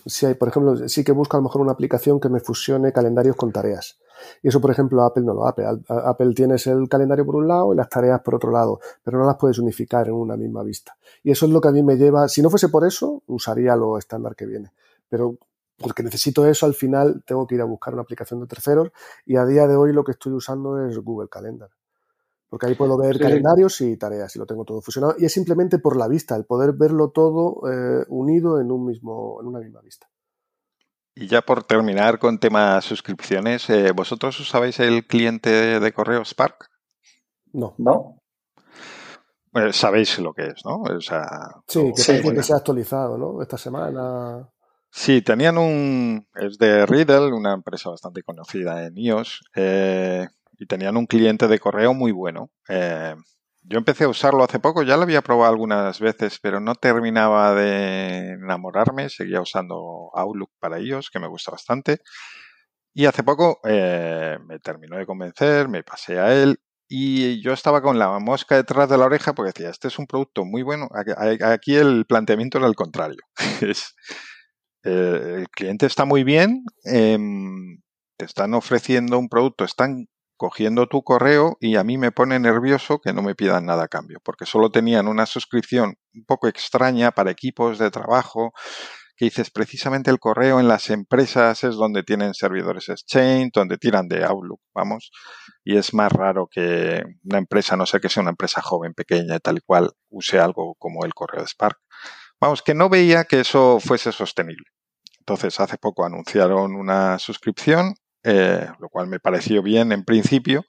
si 0.06 0.26
hay, 0.26 0.36
por 0.36 0.48
ejemplo, 0.48 0.88
sí 0.88 1.04
que 1.04 1.12
busco 1.12 1.38
a 1.38 1.40
lo 1.40 1.44
mejor 1.44 1.62
una 1.62 1.74
aplicación 1.74 2.20
que 2.20 2.30
me 2.30 2.40
fusione 2.40 2.94
calendarios 2.94 3.36
con 3.36 3.52
tareas. 3.52 4.00
Y 4.42 4.48
eso, 4.48 4.62
por 4.62 4.72
ejemplo, 4.72 5.04
Apple 5.04 5.24
no 5.24 5.34
lo 5.34 5.46
hace. 5.46 5.64
Apple 5.88 6.34
tienes 6.34 6.66
el 6.68 6.88
calendario 6.88 7.26
por 7.26 7.36
un 7.36 7.48
lado 7.48 7.74
y 7.74 7.78
las 7.78 7.90
tareas 7.90 8.22
por 8.22 8.36
otro 8.36 8.52
lado, 8.52 8.80
pero 9.04 9.18
no 9.18 9.26
las 9.26 9.36
puedes 9.36 9.60
unificar 9.60 10.08
en 10.08 10.14
una 10.14 10.38
misma 10.38 10.64
vista. 10.64 10.96
Y 11.24 11.32
eso 11.32 11.46
es 11.46 11.52
lo 11.52 11.60
que 11.60 11.68
a 11.68 11.72
mí 11.72 11.84
me 11.84 11.98
lleva, 11.98 12.28
si 12.28 12.42
no 12.42 12.50
fuese 12.50 12.70
por 12.70 12.86
eso, 12.86 13.24
usaría 13.28 13.76
lo 13.76 13.98
estándar 13.98 14.36
que 14.36 14.46
viene. 14.46 14.72
Pero 15.10 15.38
porque 15.84 16.02
necesito 16.02 16.48
eso, 16.48 16.66
al 16.66 16.74
final 16.74 17.24
tengo 17.28 17.46
que 17.46 17.56
ir 17.56 17.62
a 17.62 17.66
buscar 17.66 17.94
una 17.94 18.02
aplicación 18.02 18.40
de 18.40 18.48
terceros 18.48 18.90
y 19.26 19.36
a 19.36 19.46
día 19.46 19.68
de 19.68 19.76
hoy 19.76 19.94
lo 19.94 20.04
que 20.04 20.14
estoy 20.14 20.34
usando 20.34 20.84
es 20.88 20.98
Google 20.98 21.30
Calendar 21.30 21.70
porque 22.54 22.68
ahí 22.68 22.76
puedo 22.76 22.96
ver 23.00 23.18
calendarios 23.18 23.82
y 23.82 23.98
tareas 23.98 24.36
y 24.36 24.38
lo 24.38 24.46
tengo 24.46 24.64
todo 24.64 24.80
fusionado. 24.80 25.16
Y 25.18 25.26
es 25.26 25.34
simplemente 25.34 25.80
por 25.80 25.98
la 25.98 26.08
vista, 26.08 26.36
el 26.36 26.46
poder 26.46 26.74
verlo 26.74 27.10
todo 27.10 27.64
eh, 27.68 28.06
unido 28.10 28.62
en, 28.62 28.72
un 28.72 28.86
mismo, 28.86 29.40
en 29.42 29.48
una 29.48 29.58
misma 29.58 29.82
vista. 29.82 30.08
Y 31.16 31.26
ya 31.26 31.42
por 31.42 31.64
terminar 31.64 32.20
con 32.20 32.38
temas 32.38 32.86
suscripciones, 32.86 33.68
eh, 33.72 33.92
¿vosotros 33.92 34.40
usabais 34.40 34.80
el 34.80 35.08
cliente 35.08 35.80
de, 35.80 35.94
correo 35.94 36.24
Spark? 36.24 36.70
No. 37.54 37.74
No. 37.80 38.22
sabéis 39.72 40.20
lo 40.20 40.36
que 40.36 40.50
es, 40.50 40.64
¿no? 40.64 40.84
sí, 41.68 41.92
que, 41.96 42.44
se 42.44 42.54
ha 42.54 42.58
actualizado, 42.58 43.18
¿no? 43.18 43.42
Esta 43.42 43.58
semana. 43.58 44.48
Sí, 44.96 45.24
tenían 45.24 45.58
un. 45.58 46.28
Es 46.36 46.58
de 46.60 46.86
Riddle, 46.86 47.34
una 47.34 47.54
empresa 47.54 47.90
bastante 47.90 48.22
conocida 48.22 48.86
en 48.86 48.96
iOS. 48.98 49.42
Eh, 49.56 50.28
y 50.60 50.68
tenían 50.68 50.98
un 50.98 51.08
cliente 51.08 51.48
de 51.48 51.58
correo 51.60 51.94
muy 51.96 52.12
bueno. 52.12 52.52
Eh, 52.70 53.16
yo 53.64 53.80
empecé 53.80 54.04
a 54.04 54.10
usarlo 54.10 54.44
hace 54.44 54.60
poco, 54.60 54.84
ya 54.84 54.96
lo 54.98 55.04
había 55.04 55.24
probado 55.24 55.52
algunas 55.52 56.00
veces, 56.00 56.38
pero 56.40 56.60
no 56.60 56.76
terminaba 56.76 57.56
de 57.56 58.34
enamorarme. 58.34 59.10
Seguía 59.10 59.42
usando 59.42 60.12
Outlook 60.14 60.52
para 60.60 60.78
ellos, 60.78 61.10
que 61.10 61.20
me 61.20 61.28
gusta 61.28 61.52
bastante. 61.52 61.98
Y 62.94 63.06
hace 63.06 63.24
poco 63.24 63.60
eh, 63.66 64.38
me 64.46 64.60
terminó 64.60 64.98
de 64.98 65.06
convencer, 65.08 65.70
me 65.70 65.84
pasé 65.84 66.20
a 66.20 66.34
él 66.36 66.60
y 66.88 67.42
yo 67.42 67.54
estaba 67.54 67.82
con 67.82 67.98
la 68.00 68.20
mosca 68.20 68.56
detrás 68.56 68.90
de 68.90 68.98
la 68.98 69.06
oreja 69.06 69.34
porque 69.34 69.52
decía, 69.54 69.72
este 69.72 69.88
es 69.88 70.00
un 70.00 70.08
producto 70.08 70.46
muy 70.46 70.62
bueno. 70.64 70.90
Aquí 71.42 71.76
el 71.76 72.06
planteamiento 72.06 72.60
era 72.60 72.68
el 72.68 72.76
contrario. 72.76 73.22
eh, 74.84 75.36
el 75.40 75.50
cliente 75.50 75.86
está 75.86 76.06
muy 76.06 76.24
bien, 76.24 76.64
em, 76.84 77.82
te 78.18 78.26
están 78.26 78.54
ofreciendo 78.54 79.18
un 79.20 79.30
producto, 79.30 79.64
están 79.64 80.08
cogiendo 80.38 80.88
tu 80.88 81.04
correo 81.04 81.58
y 81.62 81.78
a 81.78 81.84
mí 81.84 81.98
me 81.98 82.12
pone 82.12 82.40
nervioso 82.40 83.00
que 83.00 83.14
no 83.14 83.22
me 83.22 83.36
pidan 83.36 83.66
nada 83.66 83.84
a 83.84 83.88
cambio, 83.88 84.20
porque 84.24 84.46
solo 84.46 84.72
tenían 84.72 85.08
una 85.08 85.26
suscripción 85.26 85.96
un 86.14 86.26
poco 86.26 86.48
extraña 86.48 87.12
para 87.12 87.32
equipos 87.32 87.80
de 87.80 87.92
trabajo, 87.92 88.52
que 89.16 89.26
dices 89.26 89.52
precisamente 89.52 90.12
el 90.12 90.20
correo 90.20 90.60
en 90.60 90.68
las 90.68 90.90
empresas 90.90 91.64
es 91.64 91.76
donde 91.76 92.04
tienen 92.04 92.34
servidores 92.34 92.90
Exchange, 92.90 93.52
donde 93.54 93.78
tiran 93.78 94.08
de 94.08 94.26
Outlook, 94.26 94.60
vamos, 94.74 95.12
y 95.64 95.78
es 95.78 95.94
más 95.94 96.12
raro 96.12 96.48
que 96.52 97.04
una 97.24 97.38
empresa, 97.38 97.78
no 97.78 97.86
sé 97.86 98.02
que 98.02 98.10
sea 98.10 98.22
una 98.22 98.32
empresa 98.32 98.62
joven, 98.62 98.94
pequeña 98.94 99.40
tal 99.40 99.58
y 99.60 99.62
cual, 99.62 99.92
use 100.10 100.40
algo 100.40 100.76
como 100.80 101.06
el 101.06 101.14
correo 101.14 101.42
de 101.42 101.48
Spark. 101.48 101.78
Vamos, 102.42 102.62
que 102.62 102.74
no 102.74 102.90
veía 102.90 103.24
que 103.24 103.40
eso 103.40 103.80
fuese 103.80 104.12
sostenible. 104.12 104.73
Entonces, 105.24 105.58
hace 105.62 105.78
poco 105.78 106.06
anunciaron 106.06 106.76
una 106.76 107.18
suscripción, 107.18 107.96
eh, 108.26 108.68
lo 108.78 108.90
cual 108.90 109.08
me 109.08 109.22
pareció 109.22 109.64
bien 109.64 109.94
en 109.94 110.04
principio, 110.04 110.66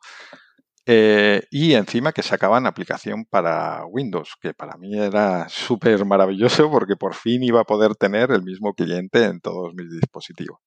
eh, 0.87 1.43
y 1.51 1.75
encima 1.75 2.13
que 2.13 2.23
sacaban 2.23 2.67
aplicación 2.67 3.25
para 3.25 3.85
Windows, 3.87 4.37
que 4.41 4.55
para 4.55 4.77
mí 4.77 4.97
era 4.97 5.49
súper 5.49 6.05
maravilloso 6.05 6.71
porque 6.71 6.95
por 6.95 7.15
fin 7.15 7.43
iba 7.43 7.63
a 7.63 7.65
poder 7.65 7.97
tener 7.97 8.31
el 8.31 8.45
mismo 8.45 8.75
cliente 8.75 9.25
en 9.25 9.41
todos 9.41 9.75
mis 9.75 9.91
dispositivos. 9.91 10.61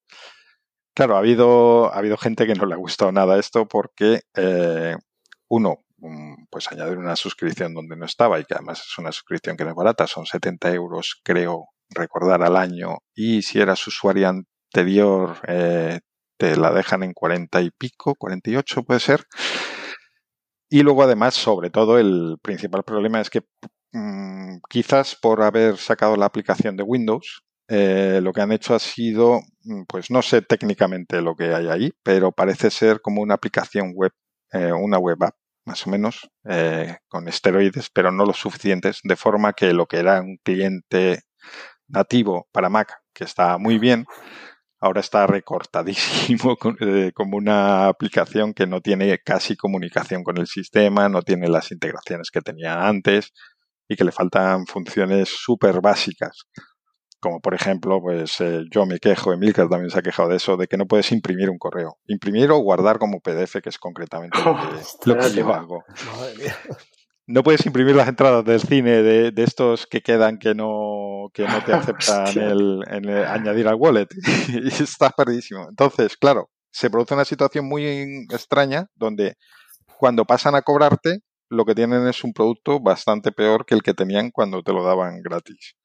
Claro, 0.94 1.16
ha 1.16 1.20
habido, 1.20 1.94
ha 1.94 1.98
habido 1.98 2.18
gente 2.18 2.46
que 2.46 2.56
no 2.56 2.66
le 2.66 2.74
ha 2.74 2.78
gustado 2.78 3.14
nada 3.14 3.40
esto 3.40 3.68
porque, 3.70 4.24
eh, 4.36 4.98
uno, 5.48 5.86
mm, 6.00 6.46
pues 6.50 6.70
añadir 6.74 6.98
una 6.98 7.16
suscripción 7.16 7.74
donde 7.74 7.96
no 7.96 8.06
estaba 8.06 8.38
y 8.40 8.44
que 8.44 8.56
además 8.56 8.82
es 8.82 8.98
una 8.98 9.14
suscripción 9.14 9.56
que 9.56 9.64
no 9.64 9.70
es 9.70 9.76
barata, 9.78 10.08
son 10.08 10.26
70 10.26 10.74
euros, 10.74 11.22
creo 11.24 11.70
recordar, 11.90 12.44
al 12.44 12.58
año. 12.58 12.98
Y 13.16 13.42
si 13.42 13.60
eras 13.60 13.86
usuario 13.88 14.30
anterior, 14.30 15.38
eh, 15.48 16.00
te 16.38 16.56
la 16.56 16.72
dejan 16.72 17.04
en 17.04 17.14
40 17.14 17.62
y 17.62 17.72
pico, 17.72 18.16
48 18.16 18.84
puede 18.84 19.00
ser. 19.00 19.26
Y 20.70 20.84
luego, 20.84 21.04
además, 21.04 21.34
sobre 21.36 21.70
todo, 21.70 21.98
el 21.98 22.38
principal 22.42 22.84
problema 22.84 23.22
es 23.22 23.30
que 23.30 23.42
mm, 23.94 24.58
quizás 24.70 25.16
por 25.16 25.42
haber 25.42 25.78
sacado 25.78 26.18
la 26.18 26.26
aplicación 26.26 26.76
de 26.76 26.84
Windows, 26.84 27.42
eh, 27.70 28.20
lo 28.22 28.34
que 28.34 28.42
han 28.42 28.52
hecho 28.52 28.76
ha 28.76 28.80
sido, 28.80 29.42
mm, 29.64 29.84
pues 29.88 30.12
no 30.12 30.22
sé 30.22 30.42
técnicamente 30.42 31.22
lo 31.22 31.36
que 31.36 31.54
hay 31.56 31.68
ahí, 31.68 31.94
pero 32.04 32.32
parece 32.32 32.70
ser 32.72 33.02
como 33.02 33.22
una 33.22 33.36
aplicación 33.36 33.94
web, 33.96 34.12
eh, 34.52 34.72
una 34.74 34.98
web 35.00 35.24
app, 35.24 35.36
más 35.66 35.86
o 35.88 35.90
menos, 35.90 36.30
con 37.10 37.28
esteroides, 37.28 37.90
pero 37.94 38.12
no 38.12 38.26
lo 38.26 38.34
suficientes, 38.34 39.00
de 39.04 39.16
forma 39.18 39.54
que 39.54 39.74
lo 39.74 39.86
que 39.86 39.98
era 39.98 40.22
un 40.22 40.38
cliente 40.44 41.24
nativo 41.88 42.48
para 42.52 42.70
Mac, 42.70 42.94
que 43.14 43.24
está 43.24 43.58
muy 43.58 43.80
bien, 43.80 44.06
ahora 44.80 45.02
está 45.02 45.28
recortadísimo 45.28 46.58
eh, 46.82 47.12
como 47.14 47.38
una 47.38 47.88
aplicación 47.88 48.54
que 48.54 48.68
no 48.68 48.82
tiene 48.82 49.18
casi 49.20 49.56
comunicación 49.56 50.24
con 50.24 50.38
el 50.38 50.48
sistema, 50.48 51.10
no 51.10 51.22
tiene 51.22 51.48
las 51.48 51.72
integraciones 51.72 52.32
que 52.32 52.42
tenía 52.42 52.88
antes 52.88 53.34
y 53.88 53.96
que 53.96 54.04
le 54.04 54.12
faltan 54.12 54.66
funciones 54.66 55.30
súper 55.30 55.82
básicas. 55.82 56.46
Como 57.20 57.40
por 57.40 57.56
ejemplo, 57.56 58.00
pues 58.00 58.40
eh, 58.42 58.62
yo 58.70 58.86
me 58.86 59.00
quejo, 59.00 59.34
Emilcar 59.34 59.70
también 59.70 59.90
se 59.90 59.98
ha 59.98 60.04
quejado 60.04 60.30
de 60.30 60.36
eso, 60.36 60.56
de 60.56 60.68
que 60.68 60.78
no 60.78 60.86
puedes 60.86 61.12
imprimir 61.12 61.50
un 61.50 61.58
correo. 61.58 61.98
Imprimir 62.06 62.52
o 62.52 62.60
guardar 62.60 63.00
como 63.00 63.20
PDF, 63.22 63.60
que 63.62 63.70
es 63.70 63.80
concretamente 63.80 64.38
lo 64.38 64.56
que, 65.18 65.34
yo 65.36 65.54
hago. 65.54 65.84
No 67.28 67.44
puedes 67.44 67.66
imprimir 67.66 67.96
las 67.96 68.08
entradas 68.08 68.46
del 68.46 68.62
cine 68.62 69.04
de, 69.04 69.32
de 69.32 69.44
estos 69.44 69.86
que 69.86 70.02
quedan 70.02 70.40
que 70.40 70.56
no, 70.56 71.30
que 71.34 71.48
no 71.48 71.64
te 71.64 71.74
aceptan 71.74 72.28
el, 72.38 73.26
añadir 73.26 73.68
al 73.68 73.76
wallet. 73.76 74.08
y 74.48 74.68
estás 74.68 75.14
perdidísimo. 75.16 75.68
Entonces, 75.70 76.18
claro, 76.18 76.50
se 76.72 76.90
produce 76.90 77.14
una 77.14 77.26
situación 77.26 77.68
muy 77.68 78.26
extraña 78.32 78.88
donde 78.96 79.36
cuando 79.98 80.26
pasan 80.26 80.56
a 80.56 80.62
cobrarte, 80.62 81.20
lo 81.50 81.66
que 81.66 81.76
tienen 81.76 82.08
es 82.08 82.24
un 82.24 82.34
producto 82.34 82.80
bastante 82.80 83.32
peor 83.32 83.66
que 83.66 83.76
el 83.76 83.82
que 83.82 83.94
tenían 83.94 84.32
cuando 84.32 84.64
te 84.64 84.74
lo 84.74 84.84
daban 84.84 85.22
gratis. 85.22 85.76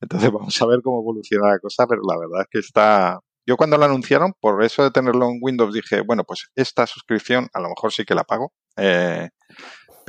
Entonces 0.00 0.30
vamos 0.32 0.60
a 0.60 0.66
ver 0.66 0.80
cómo 0.82 1.00
evoluciona 1.00 1.48
la 1.48 1.58
cosa, 1.58 1.86
pero 1.86 2.02
la 2.06 2.18
verdad 2.18 2.42
es 2.42 2.48
que 2.50 2.58
está... 2.58 3.18
Yo 3.46 3.56
cuando 3.56 3.78
lo 3.78 3.84
anunciaron, 3.86 4.34
por 4.38 4.62
eso 4.62 4.84
de 4.84 4.90
tenerlo 4.90 5.26
en 5.26 5.38
Windows, 5.40 5.74
dije, 5.74 6.02
bueno, 6.02 6.24
pues 6.24 6.50
esta 6.54 6.86
suscripción 6.86 7.48
a 7.52 7.60
lo 7.60 7.70
mejor 7.70 7.90
sí 7.92 8.04
que 8.04 8.14
la 8.14 8.22
pago. 8.22 8.52
Eh, 8.76 9.30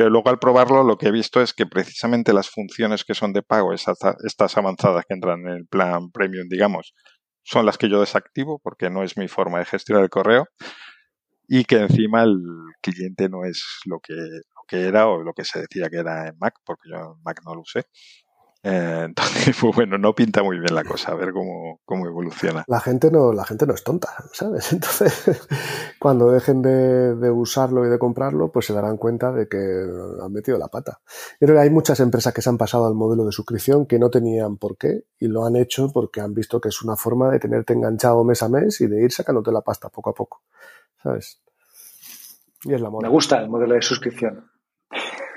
pero 0.02 0.10
luego 0.10 0.30
al 0.30 0.39
probarlo 0.39 0.84
lo 0.84 0.97
que 0.97 1.10
he 1.10 1.12
visto 1.12 1.43
es 1.43 1.54
que 1.54 1.68
precisamente 1.68 2.34
las 2.34 2.49
funciones 2.49 3.06
que 3.06 3.14
son 3.14 3.34
de 3.34 3.43
pago, 3.43 3.72
estas 3.72 4.58
avanzadas 4.58 5.06
que 5.08 5.14
entran 5.14 5.41
en 5.41 5.49
el 5.49 5.68
plan 5.68 6.10
premium, 6.10 6.47
digamos, 6.49 6.95
son 7.43 7.68
las 7.68 7.78
que 7.78 7.88
yo 7.88 7.99
desactivo 7.99 8.60
porque 8.64 8.89
no 8.89 9.04
es 9.04 9.16
mi 9.16 9.28
forma 9.28 9.60
de 9.60 9.66
gestionar 9.66 10.04
el 10.04 10.10
correo 10.10 10.47
y 11.47 11.66
que 11.66 11.82
encima 11.82 12.24
el 12.24 12.41
cliente 12.82 13.30
no 13.30 13.45
es 13.45 13.64
lo 13.86 13.99
que, 13.99 14.16
lo 14.16 14.64
que 14.68 14.88
era 14.88 15.08
o 15.08 15.22
lo 15.22 15.34
que 15.34 15.45
se 15.45 15.60
decía 15.60 15.88
que 15.88 15.97
era 15.97 16.30
en 16.30 16.38
Mac, 16.39 16.56
porque 16.66 16.89
yo 16.89 16.95
en 16.95 17.22
Mac 17.22 17.39
no 17.45 17.54
lo 17.54 17.62
usé. 17.62 17.84
Eh, 18.64 19.01
entonces, 19.05 19.55
pues 19.59 19.76
bueno, 19.76 19.97
no 19.97 20.14
pinta 20.14 20.43
muy 20.43 20.59
bien 20.59 20.76
la 20.76 20.84
cosa, 20.84 21.12
a 21.12 21.16
ver 21.16 21.32
cómo, 21.34 21.80
cómo, 21.86 22.05
evoluciona. 22.05 22.64
La 22.68 22.80
gente 22.80 23.09
no, 23.09 23.34
la 23.34 23.43
gente 23.43 23.66
no 23.66 23.74
es 23.74 23.84
tonta, 23.84 24.09
¿sabes? 24.34 24.72
Entonces, 24.74 25.47
cuando 25.99 26.32
dejen 26.32 26.62
de, 26.62 27.16
de, 27.16 27.32
usarlo 27.32 27.86
y 27.86 27.89
de 27.89 27.97
comprarlo, 27.97 28.51
pues 28.51 28.68
se 28.68 28.74
darán 28.74 28.97
cuenta 28.97 29.32
de 29.32 29.47
que 29.47 29.57
han 29.57 30.32
metido 30.32 30.57
la 30.57 30.68
pata. 30.68 30.99
Yo 31.39 31.47
creo 31.47 31.55
que 31.55 31.64
hay 31.64 31.70
muchas 31.70 31.99
empresas 31.99 32.34
que 32.34 32.41
se 32.41 32.49
han 32.49 32.57
pasado 32.57 32.86
al 32.86 32.93
modelo 32.93 33.26
de 33.26 33.32
suscripción 33.32 33.86
que 33.86 33.97
no 33.97 34.09
tenían 34.09 34.57
por 34.57 34.78
qué 34.78 35.05
y 35.20 35.28
lo 35.28 35.45
han 35.45 35.55
hecho 35.55 35.91
porque 35.91 36.22
han 36.22 36.34
visto 36.34 36.62
que 36.62 36.70
es 36.70 36.82
una 36.84 36.95
forma 36.95 37.32
de 37.32 37.39
tenerte 37.39 37.74
enganchado 37.74 38.24
mes 38.24 38.43
a 38.43 38.49
mes 38.49 38.80
y 38.82 38.88
de 38.88 39.03
ir 39.03 39.12
sacándote 39.12 39.51
la 39.51 39.62
pasta 39.62 39.89
poco 39.89 40.12
a 40.12 40.14
poco, 40.14 40.43
¿sabes? 41.01 41.41
Y 42.64 42.74
es 42.74 42.82
la 42.82 42.91
moda. 42.91 43.07
Me 43.07 43.12
gusta 43.12 43.39
el 43.41 43.49
modelo 43.49 43.74
de 43.74 43.82
suscripción. 43.82 44.51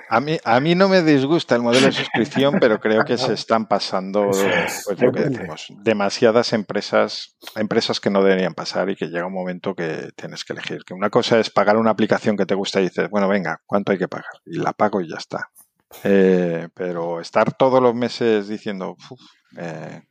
A 0.09 0.20
mí, 0.20 0.38
a 0.44 0.61
mí 0.61 0.74
no 0.74 0.88
me 0.88 1.02
disgusta 1.02 1.55
el 1.55 1.62
modelo 1.62 1.86
de 1.86 1.92
suscripción, 1.92 2.55
pero 2.61 2.80
creo 2.80 3.05
que 3.05 3.16
se 3.18 3.32
están 3.32 3.66
pasando 3.66 4.30
pues, 4.30 5.00
lo 5.00 5.12
que 5.12 5.20
decimos, 5.20 5.66
demasiadas 5.82 6.52
empresas, 6.52 7.36
empresas 7.57 8.00
que 8.00 8.11
no 8.11 8.22
deberían 8.22 8.55
pasar 8.55 8.90
y 8.90 8.96
que 8.96 9.07
llega 9.07 9.26
un 9.26 9.32
momento 9.32 9.74
que 9.74 10.11
tienes 10.16 10.44
que 10.44 10.52
elegir. 10.52 10.84
Que 10.84 10.94
una 10.94 11.11
cosa 11.11 11.38
es 11.38 11.50
pagar 11.50 11.76
una 11.76 11.90
aplicación 11.90 12.36
que 12.36 12.46
te 12.46 12.55
gusta 12.55 12.80
y 12.80 12.84
dices, 12.84 13.09
bueno, 13.11 13.28
venga, 13.28 13.61
¿cuánto 13.66 13.92
hay 13.92 13.98
que 13.98 14.09
pagar? 14.09 14.32
Y 14.44 14.59
la 14.59 14.72
pago 14.72 15.00
y 15.00 15.09
ya 15.09 15.16
está. 15.16 15.50
Eh, 16.02 16.68
pero 16.74 17.20
estar 17.20 17.52
todos 17.52 17.80
los 17.80 17.94
meses 17.94 18.48
diciendo, 18.48 18.96
eh, 19.57 20.02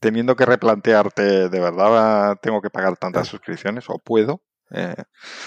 teniendo 0.00 0.36
que 0.36 0.46
replantearte, 0.46 1.48
¿de 1.48 1.60
verdad 1.60 2.36
tengo 2.42 2.60
que 2.60 2.70
pagar 2.70 2.96
tantas 2.96 3.28
suscripciones 3.28 3.84
o 3.88 3.98
puedo? 3.98 4.42
Eh, 4.70 4.96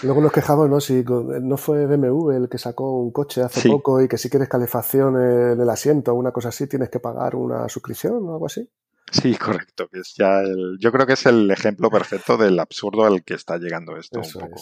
Luego 0.03 0.21
nos 0.21 0.31
quejamos, 0.31 0.69
¿no? 0.69 0.79
Si 0.79 1.03
no 1.03 1.57
fue 1.57 1.85
BMW 1.85 2.31
el 2.31 2.49
que 2.49 2.57
sacó 2.57 3.01
un 3.01 3.11
coche 3.11 3.41
hace 3.41 3.69
poco 3.69 4.01
y 4.01 4.07
que 4.07 4.17
si 4.17 4.29
quieres 4.29 4.47
calefacción 4.47 5.15
en 5.15 5.59
el 5.59 5.69
asiento 5.69 6.13
o 6.13 6.15
una 6.15 6.31
cosa 6.31 6.49
así, 6.49 6.67
tienes 6.67 6.89
que 6.89 6.99
pagar 6.99 7.35
una 7.35 7.67
suscripción 7.67 8.27
o 8.27 8.33
algo 8.33 8.45
así. 8.45 8.69
Sí, 9.11 9.35
correcto. 9.35 9.87
Que 9.89 9.99
es 9.99 10.13
ya 10.15 10.39
el, 10.41 10.77
yo 10.79 10.91
creo 10.91 11.05
que 11.05 11.13
es 11.13 11.25
el 11.25 11.49
ejemplo 11.51 11.89
perfecto 11.89 12.37
del 12.37 12.59
absurdo 12.59 13.05
al 13.05 13.23
que 13.23 13.33
está 13.33 13.57
llegando 13.57 13.97
esto 13.97 14.19
un 14.19 14.31
poco. 14.31 14.61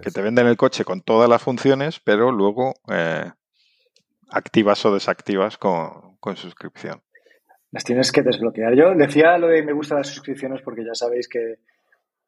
Que 0.00 0.10
te 0.10 0.22
venden 0.22 0.46
el 0.46 0.56
coche 0.56 0.84
con 0.84 1.02
todas 1.02 1.28
las 1.28 1.42
funciones, 1.42 2.00
pero 2.00 2.30
luego 2.30 2.74
eh, 2.88 3.30
activas 4.30 4.84
o 4.86 4.94
desactivas 4.94 5.58
con, 5.58 6.16
con 6.20 6.36
suscripción. 6.36 7.02
Las 7.72 7.82
tienes 7.82 8.12
que 8.12 8.22
desbloquear. 8.22 8.74
Yo 8.76 8.94
decía 8.94 9.36
lo 9.36 9.48
de 9.48 9.64
me 9.64 9.72
gustan 9.72 9.98
las 9.98 10.06
suscripciones 10.06 10.62
porque 10.62 10.84
ya 10.84 10.94
sabéis 10.94 11.28
que 11.28 11.58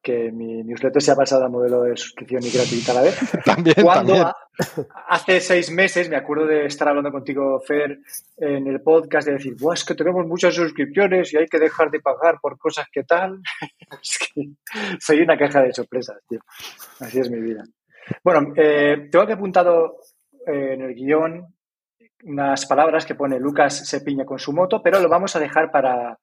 que 0.07 0.31
mi 0.31 0.63
newsletter 0.63 1.03
se 1.03 1.11
ha 1.11 1.17
pasado 1.17 1.45
al 1.45 1.51
modelo 1.51 1.83
de 1.83 1.97
suscripción 1.97 2.41
y 2.45 2.51
gratuita 2.51 2.93
a 2.93 2.95
la 2.95 3.03
vez. 3.03 3.19
también, 3.45 3.75
Cuando 3.83 4.33
hace 5.09 5.41
seis 5.41 5.73
meses 5.73 6.09
me 6.09 6.15
acuerdo 6.15 6.47
de 6.47 6.67
estar 6.67 6.87
hablando 6.87 7.11
contigo, 7.11 7.61
Fer, 7.61 7.99
en 8.37 8.69
el 8.69 8.81
podcast, 8.83 9.27
de 9.27 9.35
decir, 9.35 9.57
es 9.75 9.85
que 9.85 9.97
tenemos 9.97 10.25
muchas 10.25 10.55
suscripciones 10.55 11.35
y 11.35 11.39
hay 11.39 11.47
que 11.47 11.59
dejar 11.59 11.91
de 11.91 11.99
pagar 11.99 12.39
por 12.41 12.57
cosas 12.57 12.87
que 12.93 13.03
tal. 13.03 13.41
es 14.01 14.19
que 14.33 14.43
soy 15.01 15.23
una 15.23 15.37
caja 15.37 15.63
de 15.63 15.73
sorpresas, 15.73 16.19
tío. 16.29 16.39
Así 17.01 17.19
es 17.19 17.29
mi 17.29 17.41
vida. 17.41 17.65
Bueno, 18.23 18.53
eh, 18.55 19.09
tengo 19.11 19.27
que 19.27 19.33
apuntado 19.33 19.97
eh, 20.47 20.75
en 20.75 20.83
el 20.83 20.95
guion 20.95 21.53
unas 22.23 22.65
palabras 22.67 23.05
que 23.05 23.17
pone 23.17 23.41
Lucas 23.41 23.89
se 23.89 24.03
piña 24.03 24.25
con 24.25 24.39
su 24.39 24.53
moto, 24.53 24.81
pero 24.85 25.01
lo 25.01 25.09
vamos 25.09 25.35
a 25.35 25.41
dejar 25.41 25.73
para, 25.73 26.17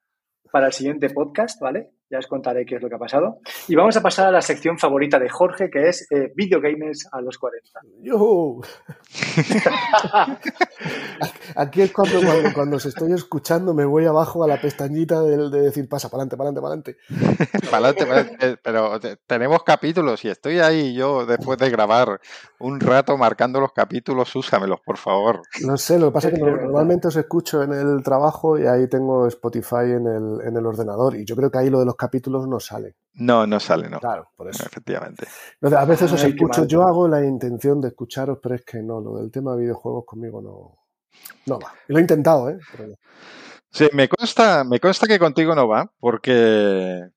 para 0.50 0.68
el 0.68 0.72
siguiente 0.72 1.10
podcast, 1.10 1.60
¿vale? 1.60 1.90
Ya 2.10 2.18
os 2.18 2.26
contaré 2.26 2.66
qué 2.66 2.76
es 2.76 2.82
lo 2.82 2.88
que 2.88 2.94
ha 2.94 2.98
pasado. 2.98 3.40
Y 3.68 3.74
vamos 3.74 3.96
a 3.96 4.02
pasar 4.02 4.28
a 4.28 4.30
la 4.30 4.42
sección 4.42 4.78
favorita 4.78 5.18
de 5.18 5.28
Jorge, 5.28 5.70
que 5.70 5.88
es 5.88 6.06
eh, 6.10 6.32
Videogames 6.34 7.08
a 7.12 7.20
los 7.20 7.38
40. 7.38 7.80
Aquí 11.56 11.82
es 11.82 11.92
cuando, 11.92 12.20
cuando, 12.20 12.54
cuando, 12.54 12.76
os 12.76 12.86
estoy 12.86 13.12
escuchando 13.12 13.74
me 13.74 13.84
voy 13.84 14.06
abajo 14.06 14.44
a 14.44 14.48
la 14.48 14.60
pestañita 14.60 15.22
de, 15.22 15.50
de 15.50 15.60
decir 15.60 15.88
pasa, 15.88 16.08
para 16.08 16.24
adelante, 16.24 16.36
para 16.36 16.48
adelante, 16.48 16.96
para 17.70 17.88
adelante. 17.88 18.58
Pero 18.62 19.00
tenemos 19.26 19.62
capítulos 19.62 20.24
y 20.24 20.28
estoy 20.28 20.58
ahí 20.58 20.94
yo 20.94 21.26
después 21.26 21.58
de 21.58 21.70
grabar 21.70 22.20
un 22.58 22.80
rato 22.80 23.16
marcando 23.16 23.60
los 23.60 23.72
capítulos, 23.72 24.34
úsamelos, 24.36 24.80
por 24.84 24.98
favor. 24.98 25.42
No 25.62 25.76
sé, 25.76 25.98
lo 25.98 26.08
que 26.08 26.12
pasa 26.12 26.28
es 26.28 26.34
que 26.34 26.40
normalmente 26.40 27.08
os 27.08 27.16
escucho 27.16 27.62
en 27.62 27.72
el 27.72 28.02
trabajo 28.02 28.58
y 28.58 28.66
ahí 28.66 28.88
tengo 28.88 29.26
Spotify 29.26 29.84
en 29.84 30.06
el, 30.06 30.46
en 30.46 30.56
el 30.56 30.66
ordenador 30.66 31.16
y 31.16 31.24
yo 31.24 31.36
creo 31.36 31.50
que 31.50 31.58
ahí 31.58 31.70
lo 31.70 31.80
de 31.80 31.86
los 31.86 31.93
capítulos 31.96 32.46
no 32.48 32.60
sale. 32.60 32.96
No, 33.14 33.46
no 33.46 33.60
sale, 33.60 33.88
no. 33.88 34.00
Claro, 34.00 34.28
por 34.36 34.48
eso. 34.48 34.64
Efectivamente. 34.64 35.26
A 35.62 35.84
veces 35.84 36.12
os 36.12 36.22
escucho, 36.22 36.66
yo 36.66 36.82
hago 36.82 37.06
la 37.08 37.24
intención 37.24 37.80
de 37.80 37.88
escucharos, 37.88 38.38
pero 38.42 38.56
es 38.56 38.64
que 38.64 38.82
no, 38.82 39.00
lo 39.00 39.16
del 39.16 39.30
tema 39.30 39.54
de 39.54 39.62
videojuegos 39.62 40.04
conmigo 40.06 40.42
no, 40.42 40.78
no 41.46 41.58
va. 41.60 41.72
Lo 41.88 41.98
he 41.98 42.00
intentado, 42.00 42.50
¿eh? 42.50 42.58
Sí, 43.70 43.88
me 43.92 44.08
consta, 44.08 44.64
me 44.64 44.80
consta 44.80 45.06
que 45.06 45.18
contigo 45.18 45.54
no 45.54 45.68
va, 45.68 45.90
porque 45.98 47.08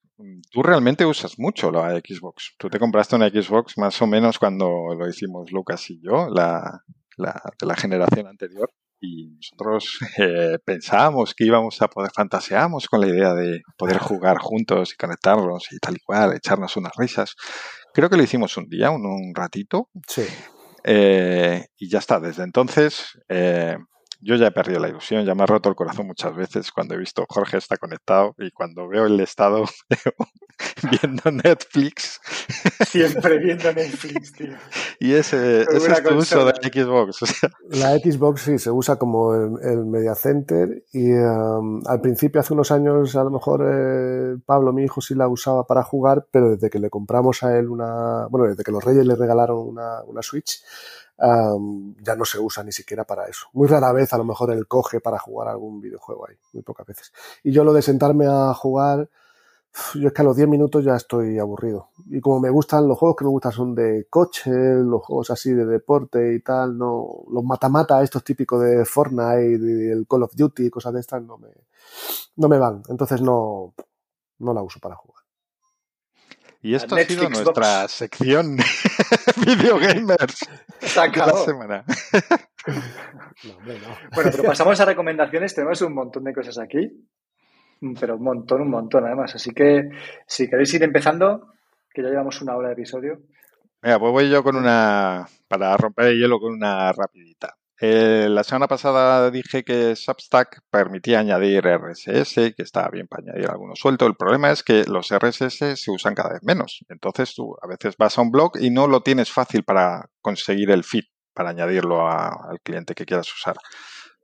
tú 0.51 0.63
realmente 0.63 1.05
usas 1.05 1.37
mucho 1.37 1.71
la 1.71 1.91
Xbox. 1.99 2.55
Tú 2.57 2.69
te 2.69 2.79
compraste 2.79 3.15
una 3.15 3.29
Xbox 3.29 3.77
más 3.77 4.01
o 4.01 4.07
menos 4.07 4.39
cuando 4.39 4.67
lo 4.97 5.07
hicimos 5.07 5.51
Lucas 5.51 5.89
y 5.89 6.01
yo, 6.01 6.29
la, 6.29 6.83
la 7.17 7.41
de 7.59 7.67
la 7.67 7.75
generación 7.75 8.27
anterior 8.27 8.69
y 8.99 9.29
nosotros 9.35 9.99
eh, 10.17 10.57
pensábamos 10.63 11.33
que 11.33 11.45
íbamos 11.45 11.81
a 11.81 11.87
poder, 11.87 12.11
fantaseamos 12.13 12.87
con 12.87 13.01
la 13.01 13.07
idea 13.07 13.33
de 13.33 13.61
poder 13.77 13.97
jugar 13.99 14.37
juntos 14.39 14.93
y 14.93 14.97
conectarnos 14.97 15.71
y 15.71 15.77
tal 15.77 15.95
y 15.95 15.99
cual, 15.99 16.33
echarnos 16.35 16.77
unas 16.77 16.93
risas. 16.95 17.35
Creo 17.93 18.09
que 18.09 18.17
lo 18.17 18.23
hicimos 18.23 18.57
un 18.57 18.67
día, 18.69 18.91
un, 18.91 19.05
un 19.05 19.33
ratito. 19.33 19.89
Sí. 20.07 20.25
Eh, 20.83 21.65
y 21.77 21.89
ya 21.89 21.99
está, 21.99 22.19
desde 22.19 22.43
entonces 22.43 23.19
eh, 23.27 23.75
yo 24.19 24.35
ya 24.35 24.47
he 24.47 24.51
perdido 24.51 24.79
la 24.79 24.89
ilusión, 24.89 25.25
ya 25.25 25.35
me 25.35 25.43
ha 25.43 25.45
roto 25.45 25.69
el 25.69 25.75
corazón 25.75 26.07
muchas 26.07 26.35
veces 26.35 26.71
cuando 26.71 26.95
he 26.95 26.97
visto 26.97 27.25
Jorge 27.29 27.57
está 27.57 27.77
conectado 27.77 28.35
y 28.37 28.51
cuando 28.51 28.87
veo 28.87 29.05
el 29.05 29.19
estado 29.19 29.65
viendo 30.91 31.31
Netflix. 31.31 32.19
Siempre 32.87 33.37
viendo 33.43 33.71
Netflix, 33.73 34.33
tío. 34.33 34.55
Y 34.99 35.13
ese, 35.13 35.61
ese 35.61 35.91
es 35.91 36.03
tu 36.03 36.15
uso 36.15 36.45
de 36.45 36.53
Xbox. 36.53 37.19
La 37.69 37.97
Xbox 37.97 38.41
sí 38.41 38.57
se 38.57 38.71
usa 38.71 38.97
como 38.97 39.33
el, 39.33 39.85
Media 39.85 40.15
Center 40.15 40.83
y 40.91 41.11
um, 41.11 41.81
al 41.85 42.01
principio, 42.01 42.41
hace 42.41 42.53
unos 42.53 42.71
años, 42.71 43.15
a 43.15 43.23
lo 43.23 43.29
mejor 43.29 43.65
eh, 43.67 44.37
Pablo, 44.45 44.73
mi 44.73 44.83
hijo, 44.83 45.01
sí 45.01 45.15
la 45.15 45.27
usaba 45.27 45.65
para 45.65 45.83
jugar, 45.83 46.25
pero 46.31 46.49
desde 46.51 46.69
que 46.69 46.79
le 46.79 46.89
compramos 46.89 47.43
a 47.43 47.57
él 47.57 47.69
una, 47.69 48.27
bueno, 48.29 48.47
desde 48.47 48.63
que 48.63 48.71
los 48.71 48.83
Reyes 48.83 49.05
le 49.05 49.15
regalaron 49.15 49.57
una, 49.59 50.03
una 50.03 50.21
Switch, 50.21 50.61
ya 51.19 52.15
no 52.15 52.25
se 52.25 52.39
usa 52.39 52.63
ni 52.63 52.71
siquiera 52.71 53.03
para 53.03 53.25
eso. 53.27 53.47
Muy 53.53 53.67
rara 53.67 53.91
vez 53.91 54.13
a 54.13 54.17
lo 54.17 54.23
mejor 54.23 54.51
él 54.51 54.67
coge 54.67 54.99
para 54.99 55.19
jugar 55.19 55.47
algún 55.47 55.81
videojuego 55.81 56.27
ahí, 56.27 56.35
muy 56.53 56.63
pocas 56.63 56.85
veces. 56.85 57.11
Y 57.43 57.51
yo 57.51 57.63
lo 57.63 57.73
de 57.73 57.81
sentarme 57.81 58.25
a 58.27 58.53
jugar, 58.53 59.09
yo 59.95 60.07
es 60.07 60.13
que 60.13 60.21
a 60.21 60.25
los 60.25 60.35
10 60.35 60.47
minutos 60.47 60.83
ya 60.83 60.95
estoy 60.95 61.39
aburrido. 61.39 61.89
Y 62.07 62.19
como 62.21 62.39
me 62.39 62.49
gustan 62.49 62.87
los 62.87 62.97
juegos 62.97 63.15
que 63.17 63.25
me 63.25 63.31
gustan 63.31 63.51
son 63.51 63.75
de 63.75 64.07
coche, 64.09 64.51
los 64.51 65.03
juegos 65.03 65.29
así 65.31 65.51
de 65.53 65.65
deporte 65.65 66.33
y 66.33 66.41
tal, 66.41 66.77
no, 66.77 67.23
los 67.31 67.43
mata-mata, 67.43 68.01
estos 68.03 68.23
típicos 68.23 68.61
de 68.61 68.85
Fortnite, 68.85 69.91
el 69.91 70.05
Call 70.09 70.23
of 70.23 70.35
Duty, 70.35 70.69
cosas 70.69 70.93
de 70.93 70.99
estas, 70.99 71.21
no 71.23 71.37
me, 71.37 71.49
no 72.35 72.47
me 72.47 72.59
van. 72.59 72.83
Entonces 72.89 73.21
no, 73.21 73.73
no 74.39 74.53
la 74.53 74.61
uso 74.61 74.79
para 74.79 74.95
jugar. 74.95 75.16
Y 76.61 76.75
esto 76.75 76.95
ha 76.95 76.99
sido 77.03 77.29
nuestra 77.29 77.87
sección 77.87 78.57
Videogamers 79.45 80.39
de 80.81 81.17
la 81.17 81.33
semana. 81.33 81.85
Bueno, 84.13 84.31
pero 84.31 84.43
pasamos 84.43 84.79
a 84.79 84.85
recomendaciones. 84.85 85.53
Tenemos 85.53 85.81
un 85.81 85.93
montón 85.93 86.23
de 86.23 86.33
cosas 86.33 86.57
aquí, 86.57 87.07
pero 87.99 88.15
un 88.15 88.23
montón, 88.23 88.61
un 88.61 88.69
montón 88.69 89.05
además. 89.05 89.35
Así 89.35 89.51
que 89.51 89.89
si 90.25 90.49
queréis 90.49 90.73
ir 90.73 90.83
empezando, 90.83 91.53
que 91.93 92.01
ya 92.01 92.09
llevamos 92.09 92.41
una 92.41 92.55
hora 92.55 92.69
de 92.69 92.73
episodio. 92.73 93.21
Mira, 93.81 93.99
pues 93.99 94.11
voy 94.11 94.29
yo 94.29 94.43
con 94.43 94.55
una, 94.55 95.27
para 95.47 95.77
romper 95.77 96.07
el 96.07 96.19
hielo 96.19 96.39
con 96.39 96.53
una 96.53 96.91
rapidita. 96.91 97.55
Eh, 97.79 98.27
la 98.29 98.43
semana 98.43 98.67
pasada 98.67 99.29
dije 99.29 99.63
que 99.63 99.95
Substack 99.95 100.61
permitía 100.71 101.19
añadir 101.19 101.63
RSS, 101.67 102.53
que 102.55 102.63
estaba 102.63 102.89
bien 102.89 103.07
para 103.07 103.23
añadir 103.23 103.49
algunos 103.49 103.79
suelto. 103.79 104.07
El 104.07 104.15
problema 104.15 104.51
es 104.51 104.63
que 104.63 104.83
los 104.85 105.11
RSS 105.11 105.79
se 105.79 105.91
usan 105.91 106.15
cada 106.15 106.33
vez 106.33 106.43
menos. 106.43 106.83
Entonces 106.89 107.35
tú 107.35 107.55
a 107.61 107.67
veces 107.67 107.95
vas 107.97 108.17
a 108.17 108.21
un 108.21 108.31
blog 108.31 108.53
y 108.59 108.71
no 108.71 108.87
lo 108.87 109.01
tienes 109.01 109.31
fácil 109.31 109.63
para 109.63 110.09
conseguir 110.21 110.71
el 110.71 110.83
feed, 110.83 111.03
para 111.33 111.51
añadirlo 111.51 112.09
al 112.09 112.59
cliente 112.63 112.95
que 112.95 113.05
quieras 113.05 113.31
usar. 113.31 113.57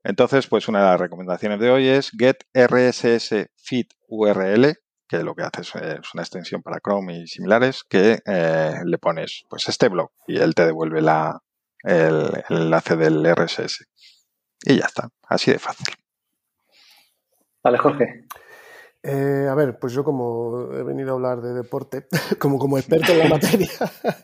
Entonces, 0.04 0.47
pues 0.47 0.68
una 0.68 0.80
de 0.80 0.86
las 0.86 0.99
recomendaciones 0.99 1.60
de 1.60 1.72
hoy 1.72 1.88
es 1.88 2.12
Get 2.18 2.43
RSS 2.54 3.49
Feed 3.56 3.86
URL, 4.08 4.76
que 5.08 5.24
lo 5.24 5.34
que 5.34 5.43
hace 5.43 5.62
es, 5.62 6.14
una 6.14 6.24
extensión 6.24 6.62
para 6.62 6.80
Chrome 6.82 7.20
y 7.20 7.28
similares, 7.28 7.84
que 7.88 8.20
eh, 8.26 8.80
le 8.84 8.97
pones 8.97 9.43
pues 9.49 9.70
este 9.70 9.88
blog 9.88 10.10
y 10.28 10.39
él 10.39 10.56
te 10.56 10.66
devuelve 10.66 11.01
la, 11.01 11.39
el, 11.84 12.43
enlace 12.49 12.95
del 12.95 13.25
RSS. 13.25 13.86
Y 14.65 14.77
ya 14.79 14.86
está, 14.86 15.09
así 15.27 15.51
de 15.51 15.59
fácil. 15.59 15.93
Vale, 17.63 17.77
Jorge. 17.77 18.27
Eh, 19.01 19.47
a 19.49 19.53
ver, 19.55 19.77
pues 19.79 19.91
yo 19.91 20.03
como 20.03 20.71
he 20.73 20.84
venido 20.84 21.11
a 21.11 21.13
hablar 21.13 21.41
de 21.41 21.53
deporte, 21.53 22.07
como 22.39 22.57
como 22.57 22.77
experto 22.77 23.11
en 23.11 23.19
la 23.19 23.27
materia, 23.27 23.69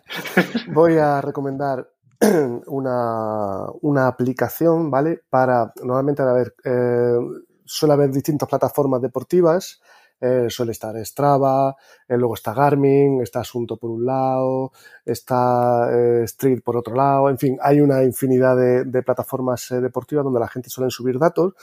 voy 0.74 0.97
a 0.97 1.20
recomendar 1.20 1.89
una, 2.68 3.66
una, 3.82 4.07
aplicación, 4.07 4.89
¿vale? 4.89 5.22
Para, 5.30 5.74
normalmente, 5.84 6.22
a 6.22 6.32
ver, 6.32 6.55
eh, 6.64 7.18
suele 7.66 7.93
haber 7.93 8.10
distintas 8.10 8.47
plataformas 8.47 9.01
deportivas 9.01 9.82
eh, 10.22 10.47
suele 10.49 10.74
estar 10.74 10.95
Strava, 11.05 11.76
eh, 12.07 12.17
luego 12.17 12.34
está 12.34 12.53
Garmin, 12.53 13.22
está 13.22 13.39
Asunto 13.39 13.78
por 13.78 13.89
un 13.89 14.05
lado, 14.05 14.74
está 15.05 15.89
eh, 15.93 16.24
Street 16.26 16.61
por 16.61 16.76
otro 16.76 16.93
lado, 16.93 17.30
en 17.30 17.38
fin, 17.38 17.57
hay 17.61 17.80
una 17.80 18.03
infinidad 18.03 18.57
de, 18.57 19.03
plataformas 19.03 19.70
deportivas 19.70 20.26
donde 20.26 20.41
la 20.41 20.49
gente 20.49 20.70
suele 20.70 20.91
subir 20.91 21.17
datos. 21.17 21.53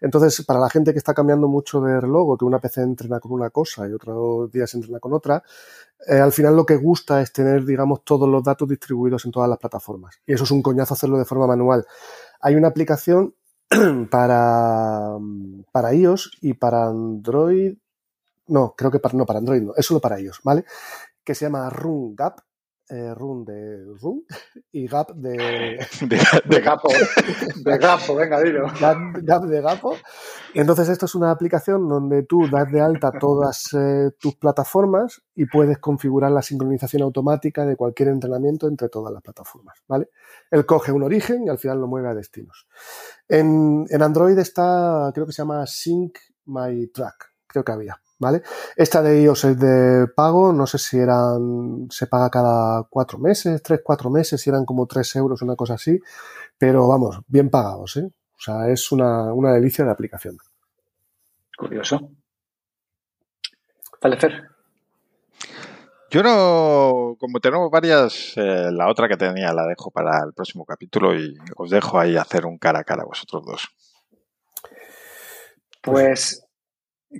Entonces, 0.00 0.44
para 0.46 0.58
la 0.58 0.70
gente 0.70 0.92
que 0.92 0.98
está 0.98 1.12
cambiando 1.12 1.46
mucho 1.46 1.80
de 1.82 2.00
reloj, 2.00 2.38
que 2.38 2.44
una 2.46 2.58
PC 2.58 2.82
entrena 2.82 3.20
con 3.20 3.32
una 3.32 3.50
cosa 3.50 3.86
y 3.86 3.92
otros 3.92 4.50
días 4.50 4.72
entrena 4.74 4.98
con 4.98 5.12
otra, 5.12 5.42
al 6.08 6.32
final 6.32 6.56
lo 6.56 6.64
que 6.64 6.76
gusta 6.76 7.20
es 7.20 7.32
tener, 7.32 7.64
digamos, 7.64 8.02
todos 8.02 8.28
los 8.28 8.42
datos 8.42 8.66
distribuidos 8.68 9.24
en 9.26 9.30
todas 9.30 9.48
las 9.48 9.58
plataformas. 9.58 10.20
Y 10.26 10.32
eso 10.32 10.44
es 10.44 10.50
un 10.50 10.62
coñazo 10.62 10.94
hacerlo 10.94 11.18
de 11.18 11.24
forma 11.26 11.46
manual. 11.46 11.84
Hay 12.40 12.54
una 12.54 12.68
aplicación 12.68 13.34
para, 14.10 15.16
para 15.70 15.94
iOS 15.94 16.38
y 16.40 16.54
para 16.54 16.86
Android 16.86 17.76
no, 18.48 18.74
creo 18.76 18.90
que 18.90 18.98
para, 18.98 19.16
no, 19.16 19.26
para 19.26 19.38
Android 19.38 19.62
no, 19.62 19.74
es 19.76 19.86
solo 19.86 20.00
para 20.00 20.18
ellos, 20.18 20.40
¿vale? 20.42 20.64
Que 21.24 21.34
se 21.34 21.44
llama 21.46 21.68
Run 21.70 22.14
Gap, 22.14 22.40
eh, 22.88 23.12
Run 23.14 23.44
de 23.44 23.84
Run 24.00 24.24
y 24.70 24.86
Gap 24.86 25.12
de... 25.14 25.78
De, 26.06 26.20
de 26.44 26.60
Gapo, 26.60 26.88
de 26.88 27.78
Gapo, 27.78 28.14
venga, 28.14 28.40
dilo. 28.40 28.66
Gap, 28.80 29.42
de 29.44 29.60
Gapo. 29.60 29.96
Entonces 30.54 30.88
esto 30.88 31.06
es 31.06 31.14
una 31.14 31.30
aplicación 31.30 31.88
donde 31.88 32.22
tú 32.22 32.48
das 32.48 32.70
de 32.70 32.80
alta 32.80 33.10
todas 33.18 33.74
eh, 33.74 34.10
tus 34.20 34.36
plataformas 34.36 35.22
y 35.34 35.46
puedes 35.46 35.78
configurar 35.78 36.30
la 36.30 36.42
sincronización 36.42 37.02
automática 37.02 37.64
de 37.64 37.76
cualquier 37.76 38.10
entrenamiento 38.10 38.68
entre 38.68 38.88
todas 38.88 39.12
las 39.12 39.22
plataformas, 39.22 39.78
¿vale? 39.88 40.10
Él 40.50 40.64
coge 40.64 40.92
un 40.92 41.02
origen 41.02 41.44
y 41.46 41.48
al 41.48 41.58
final 41.58 41.80
lo 41.80 41.88
mueve 41.88 42.08
a 42.08 42.14
destinos. 42.14 42.68
En, 43.28 43.86
en 43.88 44.02
Android 44.02 44.38
está, 44.38 45.10
creo 45.12 45.26
que 45.26 45.32
se 45.32 45.42
llama 45.42 45.66
Sync 45.66 46.18
My 46.44 46.86
Track, 46.88 47.32
creo 47.48 47.64
que 47.64 47.72
había. 47.72 48.00
¿Vale? 48.18 48.42
Esta 48.76 49.02
de 49.02 49.22
iOS 49.22 49.44
es 49.44 49.58
de 49.58 50.06
pago, 50.08 50.52
no 50.52 50.66
sé 50.66 50.78
si 50.78 50.98
eran, 50.98 51.88
se 51.90 52.06
paga 52.06 52.30
cada 52.30 52.84
cuatro 52.88 53.18
meses, 53.18 53.62
tres, 53.62 53.80
cuatro 53.82 54.10
meses, 54.10 54.40
si 54.40 54.50
eran 54.50 54.64
como 54.64 54.86
tres 54.86 55.14
euros, 55.16 55.42
una 55.42 55.56
cosa 55.56 55.74
así, 55.74 55.98
pero 56.58 56.88
vamos, 56.88 57.20
bien 57.26 57.50
pagados, 57.50 57.96
¿eh? 57.96 58.06
O 58.06 58.40
sea, 58.40 58.68
es 58.68 58.92
una, 58.92 59.32
una 59.32 59.52
delicia 59.52 59.84
de 59.84 59.90
aplicación. 59.90 60.36
Curioso. 61.56 62.10
Vale, 64.02 64.16
Fer. 64.18 64.56
Yo 66.10 66.22
no, 66.22 67.16
como 67.18 67.40
tenemos 67.40 67.70
varias, 67.70 68.34
eh, 68.36 68.70
la 68.70 68.88
otra 68.88 69.08
que 69.08 69.16
tenía 69.16 69.52
la 69.52 69.66
dejo 69.66 69.90
para 69.90 70.22
el 70.24 70.32
próximo 70.32 70.64
capítulo 70.64 71.18
y 71.18 71.36
os 71.56 71.70
dejo 71.70 71.98
ahí 71.98 72.16
hacer 72.16 72.46
un 72.46 72.58
cara 72.58 72.80
a 72.80 72.84
cara 72.84 73.02
a 73.02 73.06
vosotros 73.06 73.44
dos. 73.44 73.68
Pues 75.82 76.45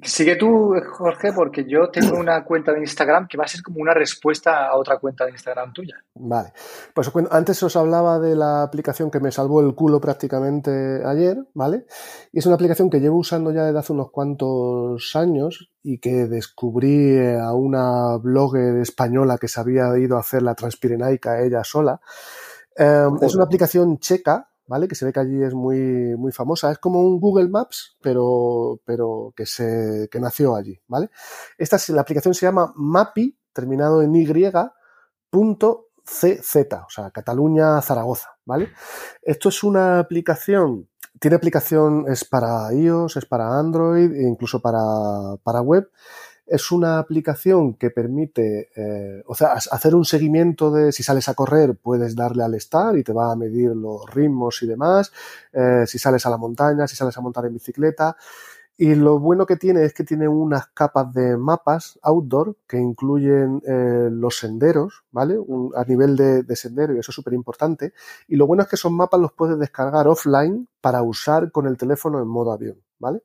Sigue 0.03 0.37
tú, 0.37 0.75
Jorge, 0.93 1.33
porque 1.33 1.65
yo 1.69 1.89
tengo 1.91 2.19
una 2.19 2.45
cuenta 2.45 2.73
de 2.73 2.81
Instagram 2.81 3.27
que 3.29 3.39
va 3.39 3.45
a 3.45 3.49
ser 3.49 3.63
como 3.63 3.81
una 3.81 3.95
respuesta 3.95 4.67
a 4.67 4.77
otra 4.77 4.99
cuenta 4.99 5.25
de 5.25 5.33
Instagram 5.33 5.73
tuya. 5.73 5.97
Vale. 6.15 6.53
Pues 6.95 7.11
antes 7.31 7.63
os 7.63 7.77
hablaba 7.77 8.19
de 8.19 8.35
la 8.37 8.63
aplicación 8.63 9.11
que 9.11 9.21
me 9.21 9.33
salvó 9.33 9.61
el 9.61 9.75
culo 9.75 10.01
prácticamente 10.01 11.03
ayer, 11.05 11.39
¿vale? 11.55 11.87
Y 12.33 12.39
es 12.39 12.47
una 12.47 12.57
aplicación 12.57 12.91
que 12.91 13.01
llevo 13.01 13.19
usando 13.19 13.53
ya 13.53 13.65
desde 13.65 13.79
hace 13.79 13.93
unos 13.93 14.11
cuantos 14.11 15.15
años 15.15 15.71
y 15.83 15.99
que 15.99 16.27
descubrí 16.27 17.19
a 17.19 17.53
una 17.55 18.17
blogger 18.19 18.79
española 18.79 19.39
que 19.39 19.49
se 19.49 19.61
había 19.61 19.97
ido 19.99 20.17
a 20.17 20.21
hacer 20.21 20.43
la 20.43 20.55
transpirenaica 20.55 21.43
ella 21.43 21.63
sola. 21.65 22.01
Em, 22.77 23.17
es 23.23 23.35
una 23.35 23.45
aplicación 23.45 23.99
checa, 23.99 24.51
¿vale? 24.67 24.89
Que 24.89 24.95
se 24.95 25.05
ve 25.05 25.13
que 25.13 25.21
allí 25.21 25.43
es 25.43 25.55
muy, 25.55 26.17
muy 26.17 26.33
famosa. 26.33 26.71
Es 26.71 26.79
como 26.79 27.01
un 27.01 27.21
Google 27.21 27.49
Maps, 27.49 27.97
pero, 28.03 28.81
pero 28.85 29.33
que, 29.37 29.47
se, 29.47 30.09
que 30.11 30.21
nació 30.21 30.57
allí, 30.57 30.81
¿vale? 30.87 31.11
Esta, 31.59 31.79
la 31.89 32.03
aplicación 32.03 32.35
se 32.35 32.47
llama 32.47 32.73
Mapi, 32.77 33.39
terminado 33.53 34.03
en 34.03 34.15
Y, 34.15 34.29
punto 35.31 35.89
CZ, 36.05 36.73
o 36.87 36.91
sea, 36.91 37.11
Cataluña, 37.11 37.81
Zaragoza, 37.83 38.37
¿vale? 38.45 38.71
Esto 39.23 39.49
es 39.49 39.65
una 39.65 39.99
aplicación, 39.99 40.89
tiene 41.19 41.37
aplicación, 41.37 42.05
es 42.09 42.25
para 42.25 42.73
iOS, 42.73 43.17
es 43.17 43.27
para 43.27 43.59
Android 43.59 44.13
e 44.13 44.23
incluso 44.29 44.61
para, 44.61 44.79
para 45.43 45.63
web 45.63 45.91
es 46.47 46.71
una 46.71 46.99
aplicación 46.99 47.75
que 47.75 47.91
permite, 47.91 48.71
eh, 48.77 49.23
o 49.27 49.35
sea, 49.35 49.55
hacer 49.55 49.95
un 49.95 50.05
seguimiento 50.05 50.71
de 50.71 50.93
si 50.93 51.03
sales 51.03 51.29
a 51.29 51.35
correr, 51.35 51.77
puedes 51.77 52.15
darle 52.15 52.45
al 52.45 52.55
estar 52.55 52.97
y 52.97 53.03
te 53.03 53.13
va 53.13 53.33
a 53.33 53.37
medir 53.37 53.71
los 53.75 54.09
ritmos 54.15 54.63
y 54.63 54.67
demás. 54.67 55.13
Eh, 55.53 55.85
si 55.87 55.99
sales 55.99 56.25
a 56.25 56.31
la 56.31 56.37
montaña, 56.37 56.87
si 56.87 56.95
sales 56.95 57.17
a 57.17 57.21
montar 57.21 57.47
en 57.47 57.55
bicicleta. 57.55 58.17
Y 58.79 58.95
lo 58.95 59.19
bueno 59.19 59.47
que 59.47 59.57
tiene 59.57 59.85
es 59.85 59.95
que 59.95 60.05
tiene 60.05 60.29
unas 60.29 60.67
capas 60.69 61.13
de 61.15 61.37
mapas 61.39 61.99
outdoor 62.03 62.57
que 62.69 62.77
incluyen 62.77 63.63
eh, 63.67 64.11
los 64.13 64.37
senderos, 64.37 65.05
¿vale? 65.11 65.39
a 65.75 65.85
nivel 65.85 66.15
de, 66.15 66.43
de, 66.43 66.57
sendero 66.57 66.95
y 66.95 66.99
eso 66.99 67.11
es 67.11 67.15
súper 67.15 67.33
importante. 67.33 67.95
Y 68.29 68.37
lo 68.37 68.47
bueno 68.47 68.63
es 68.63 68.69
que 68.69 68.77
esos 68.77 68.93
mapas 68.93 69.19
los 69.19 69.33
puedes 69.33 69.59
descargar 69.59 70.07
offline 70.09 70.69
para 70.83 71.03
usar 71.03 71.51
con 71.51 71.67
el 71.67 71.79
teléfono 71.79 72.21
en 72.21 72.29
modo 72.29 72.53
avión, 72.53 72.77
¿vale? 72.99 73.23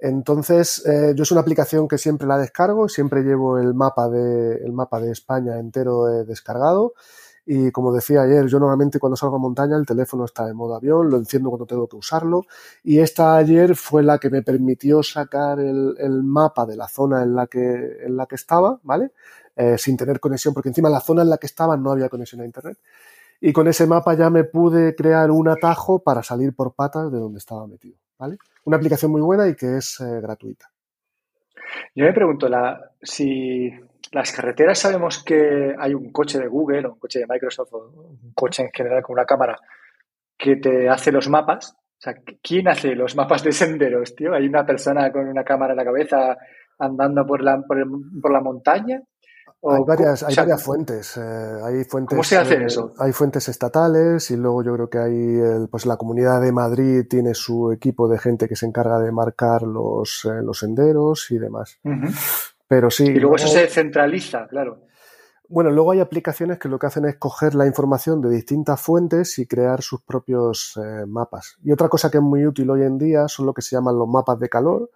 Entonces, 0.00 0.84
eh, 0.86 1.12
yo 1.14 1.24
es 1.24 1.30
una 1.30 1.42
aplicación 1.42 1.86
que 1.86 1.98
siempre 1.98 2.26
la 2.26 2.38
descargo, 2.38 2.88
siempre 2.88 3.22
llevo 3.22 3.58
el 3.58 3.74
mapa 3.74 4.08
de, 4.08 4.54
el 4.64 4.72
mapa 4.72 4.98
de 4.98 5.12
España 5.12 5.58
entero 5.58 6.08
eh, 6.08 6.24
descargado. 6.24 6.94
Y 7.44 7.70
como 7.72 7.92
decía 7.92 8.22
ayer, 8.22 8.46
yo 8.46 8.60
normalmente 8.60 8.98
cuando 8.98 9.16
salgo 9.16 9.36
a 9.36 9.38
montaña 9.38 9.76
el 9.76 9.84
teléfono 9.84 10.24
está 10.24 10.48
en 10.48 10.56
modo 10.56 10.76
avión, 10.76 11.10
lo 11.10 11.16
enciendo 11.16 11.50
cuando 11.50 11.66
tengo 11.66 11.88
que 11.88 11.96
usarlo. 11.96 12.46
Y 12.82 13.00
esta 13.00 13.36
ayer 13.36 13.74
fue 13.74 14.02
la 14.02 14.18
que 14.18 14.30
me 14.30 14.42
permitió 14.42 15.02
sacar 15.02 15.58
el, 15.58 16.22
mapa 16.22 16.64
de 16.64 16.76
la 16.76 16.88
zona 16.88 17.22
en 17.22 17.34
la 17.34 17.46
que, 17.46 18.04
en 18.06 18.16
la 18.16 18.26
que 18.26 18.36
estaba, 18.36 18.78
¿vale? 18.82 19.12
Eh, 19.56 19.76
sin 19.78 19.96
tener 19.96 20.20
conexión, 20.20 20.54
porque 20.54 20.68
encima 20.68 20.88
la 20.88 21.00
zona 21.00 21.22
en 21.22 21.30
la 21.30 21.38
que 21.38 21.46
estaba 21.46 21.76
no 21.76 21.90
había 21.90 22.08
conexión 22.08 22.40
a 22.40 22.44
Internet. 22.44 22.78
Y 23.40 23.52
con 23.52 23.68
ese 23.68 23.86
mapa 23.86 24.14
ya 24.14 24.30
me 24.30 24.44
pude 24.44 24.94
crear 24.94 25.30
un 25.30 25.48
atajo 25.48 25.98
para 25.98 26.22
salir 26.22 26.54
por 26.54 26.74
patas 26.74 27.10
de 27.10 27.18
donde 27.18 27.38
estaba 27.38 27.66
metido, 27.66 27.96
¿vale? 28.18 28.38
Una 28.64 28.76
aplicación 28.76 29.10
muy 29.10 29.20
buena 29.20 29.48
y 29.48 29.54
que 29.54 29.76
es 29.76 30.00
eh, 30.00 30.20
gratuita. 30.20 30.70
Yo 31.94 32.04
me 32.04 32.12
pregunto, 32.12 32.48
la, 32.48 32.92
si 33.00 33.70
las 34.12 34.32
carreteras 34.32 34.78
sabemos 34.78 35.22
que 35.22 35.74
hay 35.78 35.94
un 35.94 36.10
coche 36.10 36.38
de 36.38 36.48
Google 36.48 36.86
o 36.86 36.92
un 36.94 36.98
coche 36.98 37.20
de 37.20 37.26
Microsoft 37.28 37.72
o 37.72 37.88
un 37.88 38.32
coche 38.34 38.62
en 38.62 38.70
general 38.72 39.02
con 39.02 39.14
una 39.14 39.24
cámara 39.24 39.56
que 40.36 40.56
te 40.56 40.88
hace 40.88 41.12
los 41.12 41.28
mapas. 41.28 41.72
O 41.72 42.02
sea, 42.02 42.14
¿quién 42.42 42.66
hace 42.68 42.94
los 42.94 43.14
mapas 43.14 43.44
de 43.44 43.52
senderos, 43.52 44.14
tío? 44.16 44.34
¿Hay 44.34 44.46
una 44.46 44.64
persona 44.64 45.12
con 45.12 45.28
una 45.28 45.44
cámara 45.44 45.72
en 45.72 45.76
la 45.76 45.84
cabeza 45.84 46.36
andando 46.78 47.26
por 47.26 47.42
la, 47.42 47.60
por 47.60 48.32
la 48.32 48.40
montaña? 48.40 49.02
Hay 49.62 49.82
varias, 49.86 50.22
hay 50.22 50.34
varias 50.34 50.62
fuentes. 50.62 51.16
Eh, 51.18 51.20
hay 51.62 51.84
fuentes. 51.84 52.16
¿Cómo 52.16 52.24
se 52.24 52.38
hace 52.38 52.54
eh, 52.54 52.64
eso? 52.64 52.94
Hay 52.98 53.12
fuentes 53.12 53.46
estatales 53.48 54.30
y 54.30 54.36
luego 54.36 54.64
yo 54.64 54.72
creo 54.74 54.88
que 54.88 54.98
hay, 54.98 55.66
pues 55.70 55.84
la 55.84 55.98
Comunidad 55.98 56.40
de 56.40 56.50
Madrid 56.50 57.04
tiene 57.08 57.34
su 57.34 57.70
equipo 57.70 58.08
de 58.08 58.18
gente 58.18 58.48
que 58.48 58.56
se 58.56 58.64
encarga 58.64 58.98
de 58.98 59.12
marcar 59.12 59.62
los, 59.62 60.24
eh, 60.24 60.42
los 60.42 60.58
senderos 60.58 61.30
y 61.30 61.38
demás. 61.38 61.78
Pero 62.68 62.90
sí. 62.90 63.04
Y 63.04 63.20
luego 63.20 63.36
eso 63.36 63.48
se 63.48 63.66
centraliza, 63.66 64.46
claro. 64.48 64.80
Bueno, 65.46 65.70
luego 65.70 65.90
hay 65.90 66.00
aplicaciones 66.00 66.58
que 66.58 66.68
lo 66.68 66.78
que 66.78 66.86
hacen 66.86 67.04
es 67.04 67.16
coger 67.16 67.54
la 67.54 67.66
información 67.66 68.22
de 68.22 68.30
distintas 68.30 68.80
fuentes 68.80 69.38
y 69.40 69.46
crear 69.46 69.82
sus 69.82 70.00
propios 70.00 70.78
mapas. 71.08 71.58
Y 71.64 71.72
otra 71.72 71.88
cosa 71.88 72.08
que 72.08 72.18
es 72.18 72.22
muy 72.22 72.46
útil 72.46 72.70
hoy 72.70 72.84
en 72.84 72.96
día 72.96 73.26
son 73.26 73.46
lo 73.46 73.52
que 73.52 73.60
se 73.60 73.74
llaman 73.74 73.98
los 73.98 74.08
mapas 74.08 74.38
de 74.38 74.48
calor, 74.48 74.90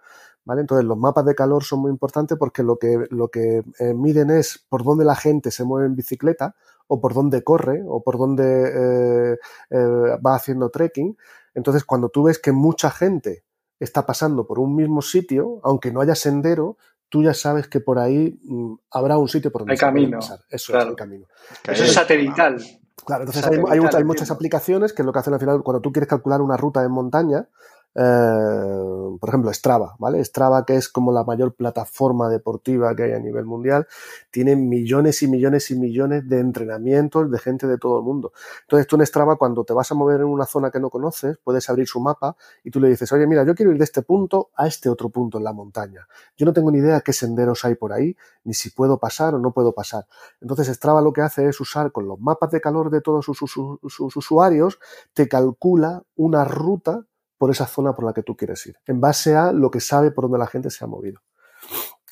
entonces 0.53 0.85
los 0.85 0.97
mapas 0.97 1.25
de 1.25 1.35
calor 1.35 1.63
son 1.63 1.79
muy 1.79 1.91
importantes 1.91 2.37
porque 2.37 2.63
lo 2.63 2.77
que, 2.77 3.05
lo 3.09 3.29
que 3.29 3.63
eh, 3.79 3.93
miden 3.93 4.29
es 4.29 4.63
por 4.69 4.83
dónde 4.83 5.05
la 5.05 5.15
gente 5.15 5.51
se 5.51 5.63
mueve 5.63 5.87
en 5.87 5.95
bicicleta 5.95 6.55
o 6.87 7.01
por 7.01 7.13
dónde 7.13 7.43
corre 7.43 7.83
o 7.87 8.03
por 8.03 8.17
dónde 8.17 8.43
eh, 8.43 9.37
eh, 9.71 9.77
va 10.25 10.35
haciendo 10.35 10.69
trekking. 10.69 11.17
Entonces 11.55 11.83
cuando 11.83 12.09
tú 12.09 12.23
ves 12.23 12.37
que 12.37 12.51
mucha 12.51 12.91
gente 12.91 13.43
está 13.79 14.05
pasando 14.05 14.45
por 14.45 14.59
un 14.59 14.75
mismo 14.75 15.01
sitio, 15.01 15.59
aunque 15.63 15.91
no 15.91 16.01
haya 16.01 16.15
sendero, 16.15 16.77
tú 17.09 17.23
ya 17.23 17.33
sabes 17.33 17.67
que 17.67 17.79
por 17.79 17.97
ahí 17.97 18.39
mm, 18.43 18.75
habrá 18.91 19.17
un 19.17 19.27
sitio 19.27 19.51
por 19.51 19.61
donde 19.61 19.73
hay 19.73 19.77
camino. 19.77 20.19
pasar. 20.19 20.39
Eso 20.49 20.77
es 20.77 20.85
el 20.85 20.95
camino. 20.95 21.25
Eso 21.67 21.83
es 21.83 21.93
satelital. 21.93 22.63
Claro, 23.05 23.23
entonces 23.23 23.45
hay, 23.45 23.59
hay, 23.69 24.03
muchas 24.03 24.31
aplicaciones 24.31 24.93
que 24.93 25.03
lo 25.03 25.11
que 25.11 25.19
hacen 25.19 25.33
al 25.33 25.39
final, 25.39 25.61
cuando 25.63 25.81
tú 25.81 25.91
quieres 25.91 26.07
calcular 26.07 26.41
una 26.41 26.57
ruta 26.57 26.83
en 26.83 26.91
montaña, 26.91 27.49
eh, 27.95 29.17
por 29.19 29.29
ejemplo, 29.29 29.53
Strava, 29.53 29.95
¿vale? 29.99 30.23
Strava, 30.23 30.65
que 30.65 30.75
es 30.75 30.89
como 30.89 31.13
la 31.13 31.23
mayor 31.23 31.55
plataforma 31.55 32.27
deportiva 32.29 32.93
que 32.93 33.03
hay 33.03 33.11
a 33.13 33.19
nivel 33.19 33.45
mundial, 33.45 33.87
tiene 34.31 34.57
millones 34.57 35.23
y 35.23 35.27
millones 35.29 35.71
y 35.71 35.75
millones 35.75 36.27
de 36.27 36.39
entrenamientos 36.39 37.31
de 37.31 37.39
gente 37.39 37.67
de 37.67 37.77
todo 37.77 37.99
el 37.99 38.03
mundo. 38.03 38.33
Entonces, 38.63 38.87
tú 38.87 38.97
en 38.97 39.05
Strava, 39.05 39.37
cuando 39.37 39.63
te 39.63 39.73
vas 39.73 39.89
a 39.91 39.95
mover 39.95 40.19
en 40.19 40.27
una 40.27 40.45
zona 40.45 40.71
que 40.71 40.79
no 40.79 40.89
conoces, 40.89 41.37
puedes 41.43 41.69
abrir 41.69 41.87
su 41.87 42.01
mapa 42.01 42.35
y 42.63 42.71
tú 42.71 42.81
le 42.81 42.89
dices, 42.89 43.11
oye, 43.13 43.25
mira, 43.27 43.45
yo 43.45 43.55
quiero 43.55 43.71
ir 43.71 43.77
de 43.77 43.85
este 43.85 44.01
punto 44.01 44.49
a 44.55 44.67
este 44.67 44.89
otro 44.89 45.09
punto 45.09 45.37
en 45.37 45.45
la 45.45 45.53
montaña. 45.53 46.07
Yo 46.35 46.45
no 46.45 46.51
tengo 46.51 46.71
ni 46.71 46.79
idea 46.79 46.99
qué 46.99 47.13
senderos 47.13 47.63
hay 47.63 47.75
por 47.75 47.93
ahí, 47.93 48.15
ni 48.43 48.53
si 48.53 48.71
puedo 48.71 48.99
pasar 48.99 49.35
o 49.35 49.39
no 49.39 49.51
puedo 49.53 49.71
pasar. 49.73 50.05
Entonces, 50.41 50.67
Strava 50.67 51.01
lo 51.01 51.13
que 51.13 51.21
hace 51.21 51.47
es 51.47 51.61
usar 51.61 51.93
con 51.93 52.07
los 52.07 52.19
mapas 52.19 52.51
de 52.51 52.59
calor 52.59 52.89
de 52.89 52.99
todos 52.99 53.25
sus, 53.25 53.39
sus 53.39 54.17
usuarios, 54.17 54.79
te 55.13 55.29
calcula 55.29 56.03
una 56.15 56.43
ruta 56.43 57.05
por 57.37 57.51
esa 57.51 57.65
zona 57.65 57.93
por 57.93 58.05
la 58.05 58.13
que 58.13 58.23
tú 58.23 58.35
quieres 58.35 58.65
ir, 58.67 58.77
en 58.85 58.99
base 58.99 59.35
a 59.35 59.51
lo 59.51 59.69
que 59.69 59.79
sabe 59.79 60.11
por 60.11 60.25
donde 60.25 60.39
la 60.39 60.47
gente 60.47 60.69
se 60.69 60.83
ha 60.83 60.87
movido. 60.87 61.21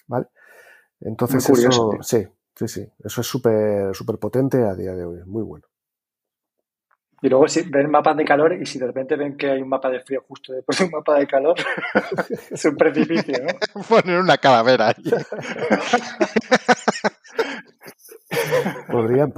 ¿Vale? 0.08 0.28
Entonces, 1.00 1.50
eso, 1.50 1.92
sí, 2.02 2.28
sí, 2.56 2.68
sí, 2.68 2.88
eso 3.04 3.22
es 3.22 3.28
súper 3.28 3.96
súper 3.96 4.18
potente 4.18 4.64
a 4.64 4.76
día 4.76 4.94
de 4.94 5.06
hoy, 5.06 5.24
muy 5.26 5.44
bueno. 5.44 5.66
Y 7.24 7.30
luego 7.30 7.48
si 7.48 7.62
ven 7.62 7.90
mapas 7.90 8.18
de 8.18 8.26
calor 8.26 8.54
y 8.62 8.66
si 8.66 8.78
de 8.78 8.88
repente 8.88 9.16
ven 9.16 9.38
que 9.38 9.50
hay 9.50 9.62
un 9.62 9.70
mapa 9.70 9.90
de 9.90 10.02
frío 10.02 10.26
justo 10.28 10.52
después 10.52 10.78
de 10.78 10.84
un 10.84 10.92
mapa 10.92 11.18
de 11.18 11.26
calor, 11.26 11.56
es 12.52 12.66
un 12.66 12.76
precipicio, 12.76 13.34
¿no? 13.42 13.84
Poner 13.88 14.20
una 14.20 14.38
calavera 14.38 14.90
ahí. 14.90 15.04
Podrían, 18.92 19.32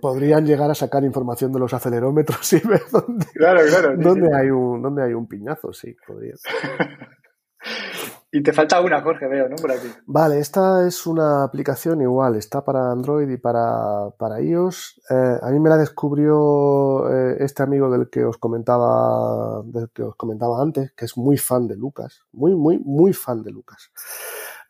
podrían 0.00 0.46
llegar 0.46 0.70
a 0.70 0.74
sacar 0.76 1.02
información 1.02 1.52
de 1.52 1.58
los 1.58 1.74
acelerómetros 1.74 2.52
y 2.52 2.60
ver 2.60 2.82
dónde, 2.92 4.28
hay, 4.36 4.50
un, 4.50 4.80
dónde 4.80 5.02
hay 5.02 5.12
un 5.12 5.26
piñazo, 5.26 5.72
sí, 5.72 5.96
podrían. 6.06 6.36
Y 8.34 8.42
te 8.42 8.54
falta 8.54 8.80
una, 8.80 9.02
Jorge, 9.02 9.28
veo, 9.28 9.46
¿no? 9.46 9.56
Por 9.56 9.72
aquí. 9.72 9.88
Vale, 10.06 10.38
esta 10.38 10.86
es 10.86 11.06
una 11.06 11.44
aplicación 11.44 12.00
igual, 12.00 12.34
está 12.36 12.64
para 12.64 12.90
Android 12.90 13.28
y 13.28 13.36
para, 13.36 14.08
para 14.18 14.40
iOS. 14.40 15.02
Eh, 15.10 15.38
a 15.42 15.50
mí 15.50 15.60
me 15.60 15.68
la 15.68 15.76
descubrió 15.76 17.10
eh, 17.10 17.36
este 17.40 17.62
amigo 17.62 17.90
del 17.90 18.08
que 18.08 18.24
os 18.24 18.38
comentaba, 18.38 19.62
del 19.66 19.90
que 19.90 20.02
os 20.02 20.16
comentaba 20.16 20.62
antes, 20.62 20.92
que 20.92 21.04
es 21.04 21.18
muy 21.18 21.36
fan 21.36 21.68
de 21.68 21.76
Lucas, 21.76 22.22
muy, 22.32 22.54
muy, 22.54 22.78
muy 22.78 23.12
fan 23.12 23.42
de 23.42 23.50
Lucas. 23.50 23.90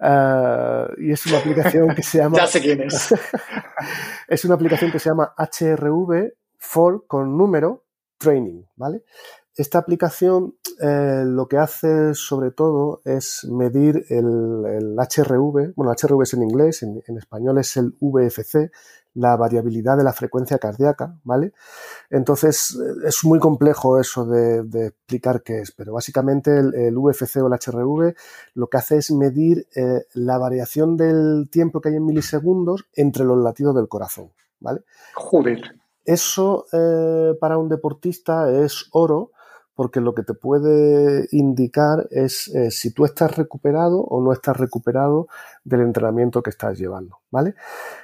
Eh, 0.01 0.87
y 0.99 1.13
es 1.13 1.25
una 1.27 1.39
aplicación 1.39 1.95
que 1.95 2.03
se 2.03 2.19
llama. 2.23 2.39
ya 2.39 2.49
sé 2.49 2.61
quién 2.61 2.81
es. 2.83 3.15
es 4.27 4.45
una 4.45 4.57
aplicación 4.57 4.91
que 4.91 4.99
se 4.99 5.09
llama 5.09 5.35
HRV 5.39 6.33
for 6.59 7.07
con 7.07 7.39
número 7.39 7.85
training, 8.19 8.65
¿vale? 8.75 9.05
Esta 9.55 9.79
aplicación 9.79 10.55
eh, 10.81 11.25
lo 11.27 11.47
que 11.47 11.59
hace 11.59 12.15
sobre 12.15 12.53
todo 12.53 13.03
es 13.05 13.47
medir 13.51 14.07
el, 14.09 14.97
HRV, 14.97 15.75
bueno, 15.77 15.93
HRV 15.93 16.23
es 16.23 16.33
en 16.33 16.43
inglés, 16.43 16.83
en, 16.83 17.19
español 17.19 17.59
es 17.59 17.77
el 17.77 17.95
VFC, 18.01 18.71
la 19.15 19.37
variabilidad 19.37 19.99
de 19.99 20.05
la 20.05 20.15
frecuencia 20.15 20.57
cardíaca, 20.57 21.19
¿vale? 21.23 21.53
Entonces 22.09 22.79
es 23.05 23.25
muy 23.25 23.39
complejo 23.39 24.01
eso 24.01 24.25
de, 24.25 24.87
explicar 24.87 25.43
qué 25.43 25.59
es, 25.61 25.71
pero 25.73 25.93
básicamente 25.93 26.59
el, 26.59 26.97
VFC 26.97 27.43
o 27.43 27.49
el 27.49 27.53
HRV 27.53 28.15
lo 28.55 28.69
que 28.69 28.77
hace 28.79 28.97
es 28.97 29.11
medir 29.11 29.69
eh, 29.77 30.07
la 30.15 30.39
variación 30.39 30.97
del 30.97 31.51
tiempo 31.51 31.83
que 31.83 31.91
hay 31.91 31.97
en 31.97 32.07
milisegundos 32.07 32.87
entre 32.95 33.25
los 33.25 33.37
latidos 33.37 33.75
del 33.75 33.89
corazón, 33.89 34.33
¿vale? 34.61 34.81
Joder. 35.15 35.61
Eso 36.07 36.67
eh, 36.73 37.37
para 37.39 37.59
un 37.59 37.69
deportista 37.69 38.51
es 38.51 38.89
oro 38.93 39.31
porque 39.83 40.01
lo 40.01 40.15
que 40.15 40.23
te 40.23 40.33
puede 40.33 41.27
indicar 41.33 42.07
es 42.13 42.47
eh, 42.55 42.71
si 42.71 42.93
tú 42.93 43.05
estás 43.05 43.37
recuperado 43.37 44.01
o 44.01 44.23
no 44.23 44.33
estás 44.33 44.57
recuperado 44.57 45.27
del 45.65 45.81
entrenamiento 45.81 46.41
que 46.41 46.51
estás 46.51 46.79
llevando, 46.79 47.19
¿vale? 47.33 47.57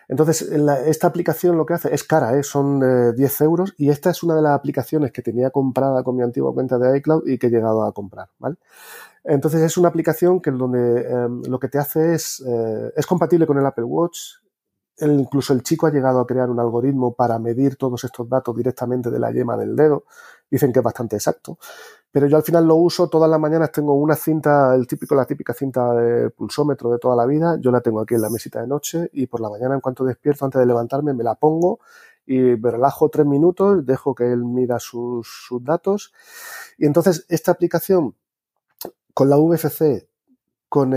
Entonces, 0.08 0.42
esta 0.42 1.06
aplicación 1.06 1.56
lo 1.56 1.64
que 1.64 1.74
hace 1.74 1.94
es 1.94 2.02
cara, 2.02 2.36
¿eh? 2.36 2.42
son 2.42 3.14
10 3.14 3.40
euros 3.42 3.74
y 3.78 3.90
esta 3.90 4.10
es 4.10 4.24
una 4.24 4.34
de 4.34 4.42
las 4.42 4.58
aplicaciones 4.58 5.12
que 5.12 5.22
tenía 5.22 5.50
comprada 5.50 6.02
con 6.02 6.16
mi 6.16 6.24
antigua 6.24 6.52
cuenta 6.52 6.78
de 6.80 6.98
iCloud 6.98 7.28
y 7.28 7.38
que 7.38 7.46
he 7.46 7.50
llegado 7.50 7.84
a 7.84 7.92
comprar, 7.92 8.28
¿vale? 8.40 8.56
Entonces 9.22 9.60
es 9.60 9.76
una 9.76 9.86
aplicación 9.86 10.40
que 10.40 10.50
donde 10.50 11.02
em, 11.02 11.42
lo 11.44 11.60
que 11.60 11.68
te 11.68 11.78
hace 11.78 12.14
es, 12.14 12.42
eh, 12.44 12.92
es 12.96 13.06
compatible 13.06 13.46
con 13.46 13.56
el 13.56 13.66
Apple 13.66 13.84
Watch. 13.84 14.18
Incluso 15.00 15.52
el 15.52 15.62
chico 15.62 15.86
ha 15.86 15.90
llegado 15.90 16.20
a 16.20 16.26
crear 16.26 16.50
un 16.50 16.58
algoritmo 16.60 17.14
para 17.14 17.38
medir 17.38 17.76
todos 17.76 18.04
estos 18.04 18.28
datos 18.28 18.56
directamente 18.56 19.10
de 19.10 19.18
la 19.18 19.30
yema 19.30 19.56
del 19.56 19.76
dedo. 19.76 20.04
Dicen 20.50 20.72
que 20.72 20.80
es 20.80 20.84
bastante 20.84 21.16
exacto. 21.16 21.58
Pero 22.10 22.26
yo 22.26 22.36
al 22.36 22.42
final 22.42 22.66
lo 22.66 22.76
uso 22.76 23.08
todas 23.08 23.30
las 23.30 23.38
mañanas. 23.38 23.70
Tengo 23.70 23.94
una 23.94 24.14
cinta, 24.14 24.74
el 24.74 24.86
típico, 24.86 25.14
la 25.14 25.26
típica 25.26 25.52
cinta 25.52 25.92
de 25.94 26.30
pulsómetro 26.30 26.90
de 26.90 26.98
toda 26.98 27.14
la 27.14 27.26
vida. 27.26 27.58
Yo 27.60 27.70
la 27.70 27.80
tengo 27.80 28.00
aquí 28.00 28.14
en 28.14 28.22
la 28.22 28.30
mesita 28.30 28.60
de 28.60 28.66
noche 28.66 29.10
y 29.12 29.26
por 29.26 29.40
la 29.40 29.50
mañana, 29.50 29.74
en 29.74 29.80
cuanto 29.80 30.04
despierto, 30.04 30.44
antes 30.44 30.58
de 30.58 30.66
levantarme, 30.66 31.12
me 31.12 31.22
la 31.22 31.34
pongo 31.34 31.80
y 32.26 32.38
me 32.38 32.70
relajo 32.70 33.08
tres 33.08 33.26
minutos, 33.26 33.86
dejo 33.86 34.14
que 34.14 34.30
él 34.30 34.44
mida 34.44 34.78
sus, 34.78 35.28
sus 35.48 35.62
datos. 35.64 36.12
Y 36.76 36.86
entonces 36.86 37.24
esta 37.28 37.52
aplicación 37.52 38.14
con 39.14 39.30
la 39.30 39.36
VFC, 39.36 40.08
con 40.68 40.90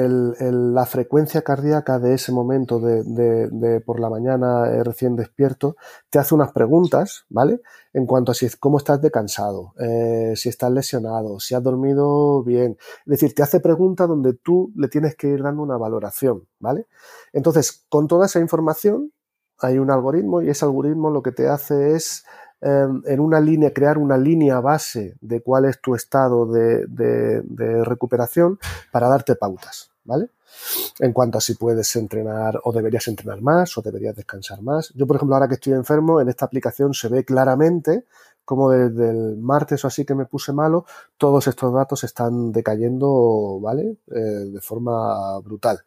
la 0.75 0.85
frecuencia 0.85 1.43
cardíaca 1.43 1.97
de 1.97 2.15
ese 2.15 2.33
momento 2.33 2.79
de, 2.79 3.81
por 3.85 4.01
la 4.01 4.09
mañana 4.09 4.67
eh, 4.67 4.83
recién 4.83 5.15
despierto, 5.15 5.77
te 6.09 6.19
hace 6.19 6.35
unas 6.35 6.51
preguntas, 6.51 7.25
¿vale? 7.29 7.61
En 7.93 8.05
cuanto 8.05 8.33
a 8.33 8.35
si, 8.35 8.49
cómo 8.59 8.77
estás 8.77 9.01
de 9.01 9.11
cansado, 9.11 9.73
eh, 9.79 10.33
si 10.35 10.49
estás 10.49 10.71
lesionado, 10.71 11.39
si 11.39 11.55
has 11.55 11.63
dormido 11.63 12.43
bien. 12.43 12.77
Es 13.05 13.11
decir, 13.11 13.33
te 13.33 13.43
hace 13.43 13.61
preguntas 13.61 14.09
donde 14.09 14.33
tú 14.33 14.73
le 14.75 14.89
tienes 14.89 15.15
que 15.15 15.27
ir 15.27 15.41
dando 15.41 15.63
una 15.63 15.77
valoración, 15.77 16.47
¿vale? 16.59 16.87
Entonces, 17.31 17.85
con 17.87 18.07
toda 18.07 18.25
esa 18.25 18.39
información, 18.39 19.13
hay 19.57 19.77
un 19.77 19.89
algoritmo 19.89 20.41
y 20.41 20.49
ese 20.49 20.65
algoritmo 20.65 21.11
lo 21.11 21.21
que 21.21 21.31
te 21.31 21.47
hace 21.47 21.95
es 21.95 22.25
Em, 22.61 23.01
en 23.07 23.19
una 23.19 23.39
línea, 23.39 23.73
crear 23.73 23.97
una 23.97 24.17
línea 24.17 24.59
base 24.59 25.15
de 25.19 25.41
cuál 25.41 25.65
es 25.65 25.81
tu 25.81 25.95
estado 25.95 26.45
de, 26.45 27.43
recuperación 27.83 28.59
para 28.91 29.07
darte 29.07 29.35
pautas, 29.35 29.89
¿vale? 30.03 30.29
En 30.99 31.11
cuanto 31.11 31.39
a 31.39 31.41
si 31.41 31.55
puedes 31.55 31.95
entrenar 31.95 32.61
o 32.63 32.71
deberías 32.71 33.07
entrenar 33.07 33.41
más 33.41 33.75
o 33.79 33.81
deberías 33.81 34.15
descansar 34.15 34.61
más. 34.61 34.93
Yo, 34.93 35.07
por 35.07 35.15
ejemplo, 35.15 35.35
ahora 35.35 35.47
que 35.47 35.55
estoy 35.55 35.73
enfermo, 35.73 36.21
en 36.21 36.29
esta 36.29 36.45
aplicación 36.45 36.93
se 36.93 37.07
ve 37.07 37.25
claramente 37.25 38.05
como 38.45 38.69
desde 38.69 39.09
el 39.09 39.37
martes 39.37 39.83
o 39.83 39.87
así 39.87 40.05
que 40.05 40.13
me 40.13 40.25
puse 40.25 40.51
malo, 40.51 40.85
todos 41.17 41.47
estos 41.47 41.73
datos 41.73 42.03
están 42.03 42.51
decayendo, 42.51 43.59
¿vale? 43.59 43.97
Eh, 44.11 44.19
de 44.19 44.61
forma 44.61 45.39
brutal. 45.39 45.83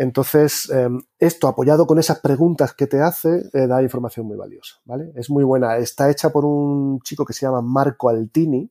Entonces, 0.00 0.70
em, 0.70 1.00
esto 1.18 1.48
apoyado 1.48 1.84
con 1.84 1.98
esas 1.98 2.20
preguntas 2.20 2.72
que 2.72 2.86
te 2.86 3.02
hace, 3.02 3.50
eh, 3.52 3.66
da 3.66 3.82
información 3.82 4.26
muy 4.26 4.36
valiosa, 4.36 4.76
¿vale? 4.84 5.10
Es 5.16 5.28
muy 5.28 5.42
buena. 5.42 5.76
Está 5.76 6.08
hecha 6.08 6.30
por 6.30 6.44
un 6.44 7.00
chico 7.00 7.24
que 7.24 7.32
se 7.32 7.44
llama 7.44 7.62
Marco 7.62 8.08
Altini, 8.08 8.70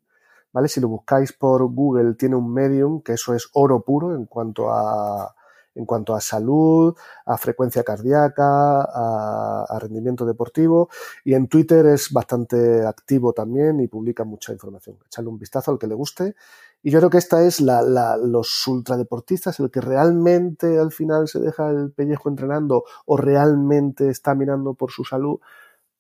¿vale? 0.54 0.70
Si 0.70 0.80
lo 0.80 0.88
buscáis 0.88 1.34
por 1.34 1.66
Google, 1.66 2.14
tiene 2.14 2.38
un 2.38 2.54
medium, 2.54 3.02
que 3.02 3.12
eso 3.12 3.34
es 3.34 3.50
oro 3.52 3.82
puro 3.82 4.16
en 4.16 4.26
cuanto 4.26 4.72
a, 4.72 5.36
en 5.78 5.86
cuanto 5.86 6.16
a 6.16 6.22
salud, 6.22 6.96
a 7.26 7.38
frecuencia 7.38 7.84
cardíaca, 7.84 8.82
a, 8.82 9.80
rendimiento 9.80 10.26
deportivo. 10.26 10.90
Y 11.24 11.34
en 11.34 11.48
Twitter 11.48 11.86
es 11.86 12.12
bastante 12.12 12.86
activo 12.86 13.34
también 13.34 13.80
y 13.80 13.88
publica 13.88 14.24
mucha 14.24 14.52
información. 14.52 14.98
Echarle 15.06 15.30
un 15.30 15.38
vistazo 15.38 15.72
al 15.72 15.80
que 15.80 15.88
le 15.88 15.96
guste. 15.96 16.36
Y 16.84 16.92
yo 16.92 17.00
creo 17.00 17.10
que 17.10 17.18
esta 17.18 17.44
es 17.44 17.62
la, 17.62 17.82
la, 17.82 18.18
los 18.18 18.68
ultradeportistas, 18.68 19.60
el 19.60 19.72
que 19.72 19.82
realmente 19.82 20.78
al 20.78 20.92
final 20.92 21.28
se 21.28 21.40
deja 21.40 21.70
el 21.70 21.92
pellejo 21.92 22.30
entrenando 22.30 22.84
o 23.06 23.18
realmente 23.18 24.10
está 24.10 24.36
mirando 24.36 24.74
por 24.74 24.92
su 24.92 25.04
salud, 25.04 25.40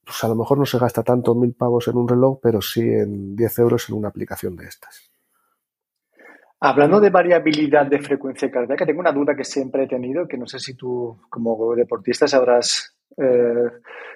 pues 0.08 0.24
a 0.24 0.28
lo 0.30 0.36
mejor 0.36 0.58
no 0.58 0.66
se 0.66 0.80
gasta 0.80 1.04
tanto 1.04 1.36
mil 1.36 1.54
pavos 1.54 1.88
en 1.90 1.98
un 1.98 2.08
reloj, 2.08 2.40
pero 2.42 2.62
sí 2.62 2.82
en 2.82 3.36
10 3.36 3.60
euros 3.60 3.90
en 3.90 3.96
una 3.96 4.08
aplicación 4.08 4.56
de 4.56 4.66
estas. 4.66 5.12
Hablando 6.60 7.00
de 7.00 7.12
variabilidad 7.12 7.86
de 7.86 8.00
frecuencia 8.00 8.50
cardíaca, 8.50 8.86
tengo 8.86 9.00
una 9.00 9.12
duda 9.12 9.36
que 9.36 9.44
siempre 9.44 9.84
he 9.84 9.88
tenido, 9.88 10.28
que 10.28 10.38
no 10.38 10.48
sé 10.48 10.58
si 10.58 10.76
tú 10.76 11.20
como 11.30 11.76
deportista 11.76 12.28
sabrás 12.28 12.98
eh, 13.16 13.70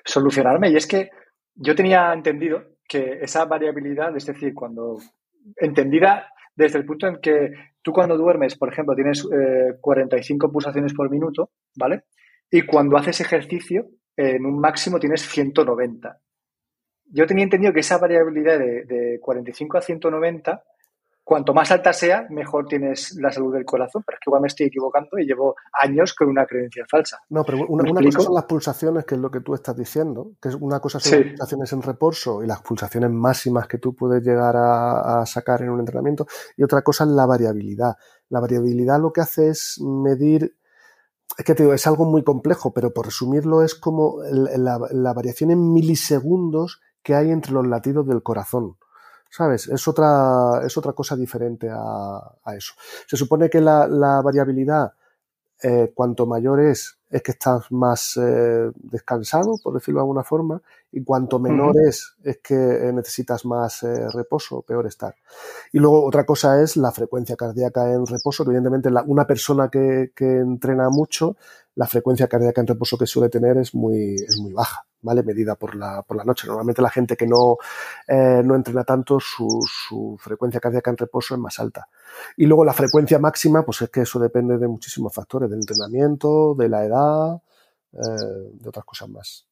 solucionarme, 0.04 0.72
y 0.72 0.76
es 0.76 0.88
que 0.88 1.10
yo 1.54 1.76
tenía 1.76 2.12
entendido 2.14 2.64
que 2.88 3.20
esa 3.22 3.46
variabilidad, 3.46 4.16
es 4.18 4.26
decir, 4.26 4.56
cuando 4.56 4.98
entendida 5.58 6.34
desde 6.56 6.80
el 6.80 6.86
punto 6.86 7.08
en 7.08 7.22
que 7.22 7.52
tú 7.84 7.94
cuando 7.94 8.18
duermes, 8.18 8.56
por 8.56 8.70
ejemplo, 8.72 8.96
tienes 8.96 9.28
45 9.80 10.48
eh, 10.48 10.50
pulsaciones 10.52 10.94
por 10.96 11.12
minuto, 11.12 11.52
¿vale? 11.76 12.06
Y 12.50 12.64
cuando 12.64 12.98
haces 12.98 13.22
ejercicio, 13.22 13.88
en 14.18 14.46
un 14.46 14.60
máximo 14.60 15.00
tienes 15.00 15.22
190. 15.22 16.20
Yo 17.06 17.28
tenía 17.28 17.44
entendido 17.44 17.72
que 17.72 17.80
esa 17.82 18.00
variabilidad 18.00 18.58
de, 18.58 18.86
de 18.86 19.20
45 19.22 19.78
a 19.78 19.82
190 19.82 20.64
cuanto 21.32 21.54
más 21.54 21.72
alta 21.72 21.94
sea, 21.94 22.28
mejor 22.30 22.66
tienes 22.68 23.16
la 23.16 23.32
salud 23.32 23.54
del 23.54 23.64
corazón. 23.64 24.04
Pero 24.06 24.18
es 24.18 24.20
que 24.20 24.30
igual 24.30 24.42
me 24.42 24.50
estoy 24.50 24.68
equivocando 24.68 25.18
y 25.18 25.26
llevo 25.26 25.56
años 25.82 26.14
con 26.14 26.28
una 26.28 26.46
creencia 26.46 26.84
falsa. 26.92 27.20
No, 27.30 27.46
pero 27.46 27.66
una, 27.70 27.86
cosa 27.86 28.20
son 28.20 28.34
las 28.34 28.44
pulsaciones, 28.44 29.06
que 29.06 29.16
es 29.16 29.22
lo 29.22 29.32
que 29.32 29.40
tú 29.40 29.54
estás 29.54 29.78
diciendo, 29.78 30.34
que 30.42 30.50
es 30.50 30.56
una 30.56 30.82
cosa 30.82 31.00
son 31.00 31.20
las 31.20 31.30
pulsaciones 31.30 31.72
en 31.72 31.82
reposo 31.84 32.44
y 32.44 32.48
las 32.48 32.62
pulsaciones 32.62 33.12
máximas 33.12 33.66
que 33.70 33.78
tú 33.78 33.96
puedes 33.96 34.22
llegar 34.22 34.58
a, 34.58 35.26
sacar 35.26 35.62
en 35.62 35.70
un 35.70 35.80
entrenamiento, 35.80 36.28
y 36.58 36.64
otra 36.64 36.82
cosa 36.82 37.06
es 37.06 37.12
la 37.12 37.26
variabilidad. 37.26 37.96
La 38.28 38.42
variabilidad 38.42 39.00
lo 39.00 39.14
que 39.14 39.22
hace 39.22 39.48
es 39.48 39.80
medir 39.82 40.58
es 41.38 41.46
que 41.46 41.56
te 41.56 41.64
digo, 41.64 41.74
es 41.74 41.88
algo 41.88 42.04
muy 42.04 42.26
complejo, 42.26 42.74
pero 42.74 42.92
por 42.94 43.06
resumirlo 43.06 43.64
es 43.64 43.74
como 43.74 44.18
la 44.22 45.14
variación 45.14 45.52
en 45.52 45.72
milisegundos 45.72 46.82
que 47.02 47.16
hay 47.16 47.32
entre 47.32 47.54
los 47.54 47.66
latidos 47.66 48.06
del 48.06 48.22
corazón. 48.22 48.76
¿Sabes? 49.32 49.68
Es 49.70 49.88
otra, 49.88 50.62
es 50.64 50.78
otra 50.78 50.94
cosa 50.94 51.16
diferente 51.16 51.70
a, 51.72 52.54
eso. 52.56 52.74
Se 53.08 53.16
supone 53.16 53.50
que 53.50 53.62
la, 53.62 54.22
variabilidad, 54.24 54.94
eh, 55.64 55.92
cuanto 55.96 56.26
mayor 56.26 56.60
es, 56.60 57.00
es 57.12 57.22
que 57.22 57.32
estás 57.32 57.72
más 57.72 58.18
eh, 58.18 58.72
descansado, 58.76 59.60
por 59.62 59.74
decirlo 59.74 60.00
de 60.00 60.04
alguna 60.04 60.24
forma, 60.24 60.62
y 60.92 61.04
cuanto 61.04 61.40
menor 61.40 61.76
es, 61.86 62.16
es 62.24 62.40
que 62.40 62.56
eh, 62.56 62.94
necesitas 62.94 63.46
más 63.46 63.82
reposo, 64.14 64.62
peor 64.62 64.88
estar. 64.88 65.16
Y 65.72 65.80
luego 65.80 66.06
otra 66.06 66.26
cosa 66.26 66.62
es 66.62 66.78
la 66.78 66.92
frecuencia 66.92 67.36
cardíaca 67.36 67.92
en 67.92 68.06
reposo, 68.06 68.44
que 68.44 68.52
evidentemente 68.52 68.90
una 69.06 69.28
persona 69.28 69.70
que, 69.70 70.12
que 70.16 70.38
entrena 70.38 70.90
mucho, 70.90 71.36
la 71.76 71.88
frecuencia 71.88 72.28
cardíaca 72.28 72.62
en 72.62 72.68
reposo 72.68 72.98
que 72.98 73.06
suele 73.06 73.30
tener 73.30 73.58
es 73.58 73.76
muy, 73.76 74.16
es 74.16 74.38
muy 74.38 74.54
baja. 74.54 74.86
¿vale? 75.02 75.24
Medida 75.24 75.56
por 75.56 75.76
la, 75.76 76.04
por 76.04 76.18
la 76.18 76.24
noche. 76.24 76.48
Normalmente 76.48 76.82
la 76.82 76.90
gente 76.90 77.16
que 77.18 77.28
no, 77.28 77.58
eh, 78.08 78.42
no 78.44 78.56
entrena 78.56 78.84
tanto, 78.84 79.20
su, 79.20 79.60
su, 79.66 80.18
frecuencia 80.20 80.60
cardíaca 80.60 80.92
en 80.92 80.98
reposo 80.98 81.36
es 81.36 81.40
más 81.40 81.60
alta. 81.60 81.88
Y 82.38 82.46
luego 82.46 82.66
la 82.66 82.74
frecuencia 82.74 83.20
máxima, 83.20 83.64
pues 83.64 83.82
es 83.82 83.90
que 83.90 84.02
eso 84.02 84.20
depende 84.20 84.58
de 84.58 84.68
muchísimos 84.68 85.14
factores, 85.14 85.50
del 85.50 85.60
entrenamiento, 85.60 86.56
de 86.56 86.70
la 86.70 86.86
edad, 86.86 87.01
eh, 87.94 87.98
de 88.54 88.70
otras 88.70 88.86
cosas 88.86 89.10
más. 89.10 89.46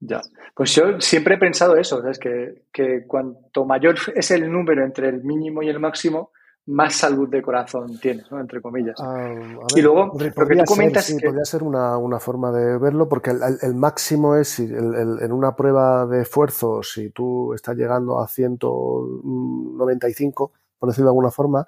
Ya, 0.00 0.20
pues 0.54 0.74
yo 0.74 1.00
siempre 1.00 1.34
he 1.34 1.38
pensado 1.38 1.76
eso, 1.76 2.06
es 2.06 2.18
que, 2.18 2.66
que 2.72 3.04
cuanto 3.06 3.64
mayor 3.64 3.96
es 4.14 4.30
el 4.30 4.50
número 4.50 4.84
entre 4.84 5.08
el 5.08 5.24
mínimo 5.24 5.62
y 5.62 5.68
el 5.68 5.80
máximo, 5.80 6.30
más 6.68 6.94
salud 6.94 7.28
de 7.28 7.42
corazón 7.42 7.98
tienes, 7.98 8.30
¿no? 8.30 8.38
entre 8.38 8.60
comillas. 8.60 8.94
Ah, 9.00 9.32
y 9.74 9.80
luego, 9.80 10.12
lo 10.12 10.18
que 10.18 10.30
tú 10.30 10.64
comentas 10.66 11.06
ser, 11.06 11.16
sí, 11.16 11.24
podría 11.24 11.44
ser 11.44 11.62
una, 11.62 11.96
una, 11.96 12.20
forma 12.20 12.52
de 12.52 12.76
verlo, 12.78 13.08
porque 13.08 13.30
el, 13.30 13.40
el, 13.62 13.74
máximo 13.74 14.36
es, 14.36 14.60
el, 14.60 15.18
en 15.20 15.32
una 15.32 15.56
prueba 15.56 16.04
de 16.06 16.20
esfuerzo, 16.22 16.82
si 16.82 17.08
tú 17.10 17.54
estás 17.54 17.74
llegando 17.74 18.20
a 18.20 18.28
195, 18.28 20.52
por 20.78 20.88
decirlo 20.88 21.06
de 21.06 21.10
alguna 21.10 21.30
forma, 21.30 21.66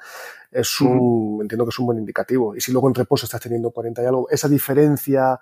es 0.50 0.80
un, 0.80 1.38
entiendo 1.42 1.64
que 1.64 1.70
es 1.70 1.78
un 1.78 1.86
buen 1.86 1.98
indicativo. 1.98 2.54
Y 2.54 2.61
si 2.61 2.72
luego 2.72 2.88
en 2.88 2.94
reposo 2.94 3.26
estás 3.26 3.40
teniendo 3.40 3.70
40 3.70 4.02
y 4.02 4.06
algo, 4.06 4.28
esa 4.30 4.48
diferencia, 4.48 5.38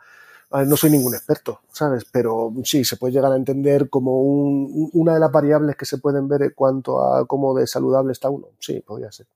no 0.50 0.76
soy 0.76 0.90
ningún 0.90 1.14
experto, 1.14 1.60
¿sabes? 1.70 2.06
Pero 2.10 2.52
sí, 2.64 2.84
se 2.84 2.96
puede 2.96 3.12
llegar 3.12 3.32
a 3.32 3.36
entender 3.36 3.88
como 3.90 4.22
un, 4.22 4.90
una 4.94 5.14
de 5.14 5.20
las 5.20 5.30
variables 5.30 5.76
que 5.76 5.84
se 5.84 5.98
pueden 5.98 6.28
ver 6.28 6.42
en 6.42 6.52
cuanto 6.54 7.02
a 7.02 7.26
cómo 7.26 7.54
de 7.54 7.66
saludable 7.66 8.12
está 8.12 8.30
uno. 8.30 8.48
Sí, 8.58 8.80
podría 8.80 9.12
ser. 9.12 9.26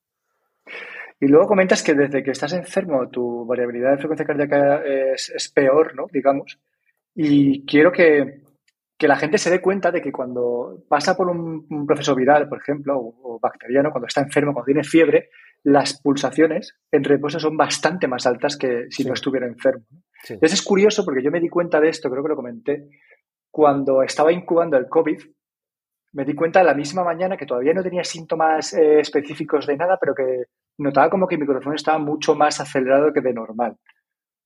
Y 1.21 1.29
luego 1.29 1.47
comentas 1.47 1.85
que 1.85 1.95
desde 1.95 2.23
que 2.23 2.33
estás 2.33 2.53
enfermo 2.53 3.09
tu 3.09 3.47
variabilidad 3.47 3.93
de 3.93 3.99
frecuencia 3.99 4.27
cardíaca 4.27 4.83
es, 4.85 5.53
peor, 5.55 5.95
¿no? 5.95 6.07
Digamos. 6.11 6.59
Y 7.15 7.65
quiero 7.65 7.93
que, 7.93 8.42
la 9.09 9.17
gente 9.17 9.39
se 9.39 9.51
dé 9.51 9.61
cuenta 9.61 9.91
de 9.91 10.01
que 10.01 10.13
cuando 10.13 10.85
pasa 10.89 11.17
por 11.17 11.29
un, 11.29 11.87
proceso 11.87 12.15
viral, 12.15 12.49
por 12.49 12.59
ejemplo, 12.59 12.99
o, 12.99 13.39
bacteriano, 13.41 13.91
cuando 13.91 14.07
está 14.07 14.21
enfermo, 14.21 14.53
cuando 14.53 14.67
tiene 14.67 14.85
fiebre, 14.85 15.31
las 15.65 16.01
pulsaciones 16.01 16.79
en 16.91 17.05
reposo 17.05 17.39
son 17.39 17.57
bastante 17.57 18.09
más 18.09 18.27
altas 18.27 18.57
que 18.57 18.87
si 18.91 19.05
no 19.05 19.15
estuviera 19.15 19.47
enfermo. 19.47 19.85
Entonces 20.29 20.61
es 20.61 20.63
curioso 20.63 21.05
porque 21.05 21.23
yo 21.23 21.31
me 21.31 21.41
di 21.41 21.49
cuenta 21.49 21.81
de 21.81 21.89
esto, 21.89 22.11
creo 22.11 22.23
que 22.23 22.29
lo 22.29 22.37
comenté, 22.37 22.89
cuando 23.51 24.03
estaba 24.03 24.33
incubando 24.33 24.77
el 24.77 24.89
COVID, 24.89 25.21
me 26.13 26.25
di 26.25 26.35
cuenta 26.35 26.63
la 26.63 26.75
misma 26.75 27.05
mañana 27.05 27.37
que 27.37 27.47
todavía 27.47 27.73
no 27.73 27.83
tenía 27.83 28.05
síntomas 28.05 28.75
eh, 28.75 29.01
específicos 29.01 29.67
de 29.67 29.77
nada, 29.77 29.99
pero 30.01 30.15
que 30.15 30.45
notaba 30.79 31.11
como 31.11 31.27
que 31.27 31.39
mi 31.39 31.47
corazón 31.47 31.75
estaba 31.75 31.99
mucho 31.99 32.35
más 32.35 32.61
acelerado 32.61 33.13
que 33.13 33.21
de 33.21 33.33
normal. 33.33 33.77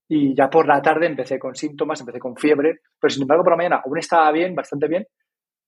Y 0.09 0.35
ya 0.35 0.49
por 0.49 0.67
la 0.69 0.81
tarde 0.81 1.07
empecé 1.07 1.39
con 1.39 1.55
síntomas, 1.55 2.01
empecé 2.01 2.19
con 2.19 2.37
fiebre, 2.37 2.81
pero 3.01 3.13
sin 3.13 3.23
embargo 3.23 3.43
por 3.43 3.53
la 3.53 3.57
mañana 3.57 3.83
aún 3.85 3.99
estaba 3.99 4.31
bien, 4.31 4.55
bastante 4.55 4.87
bien, 4.87 5.07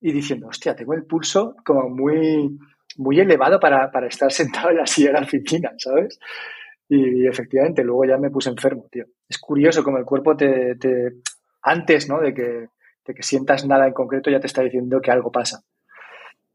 y 0.00 0.12
diciendo, 0.12 0.46
hostia, 0.48 0.76
tengo 0.76 0.94
el 0.94 1.04
pulso 1.04 1.56
como 1.64 1.88
muy, 1.88 2.56
muy 2.98 3.18
elevado 3.18 3.58
para, 3.58 3.90
para 3.90 4.06
estar 4.06 4.30
sentado 4.32 4.70
en 4.70 4.76
la 4.76 4.86
silla 4.86 5.08
de 5.08 5.14
la 5.14 5.26
oficina, 5.26 5.72
¿sabes? 5.78 6.20
Y, 6.88 7.26
efectivamente, 7.26 7.84
luego 7.84 8.04
ya 8.06 8.16
me 8.16 8.30
puse 8.30 8.48
enfermo, 8.48 8.86
tío. 8.90 9.04
Es 9.28 9.38
curioso 9.38 9.84
como 9.84 9.98
el 9.98 10.04
cuerpo 10.04 10.36
te, 10.36 10.74
te 10.76 11.16
antes, 11.62 12.08
¿no? 12.08 12.20
De 12.20 12.32
que, 12.32 12.68
de 13.06 13.14
que 13.14 13.22
sientas 13.22 13.66
nada 13.66 13.86
en 13.86 13.92
concreto, 13.92 14.30
ya 14.30 14.40
te 14.40 14.46
está 14.46 14.62
diciendo 14.62 15.00
que 15.00 15.10
algo 15.10 15.30
pasa. 15.30 15.60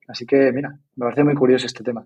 Así 0.08 0.26
que, 0.26 0.52
mira, 0.52 0.70
me 0.96 1.06
parece 1.06 1.24
muy 1.24 1.36
curioso 1.36 1.68
este 1.68 1.84
tema. 1.84 2.04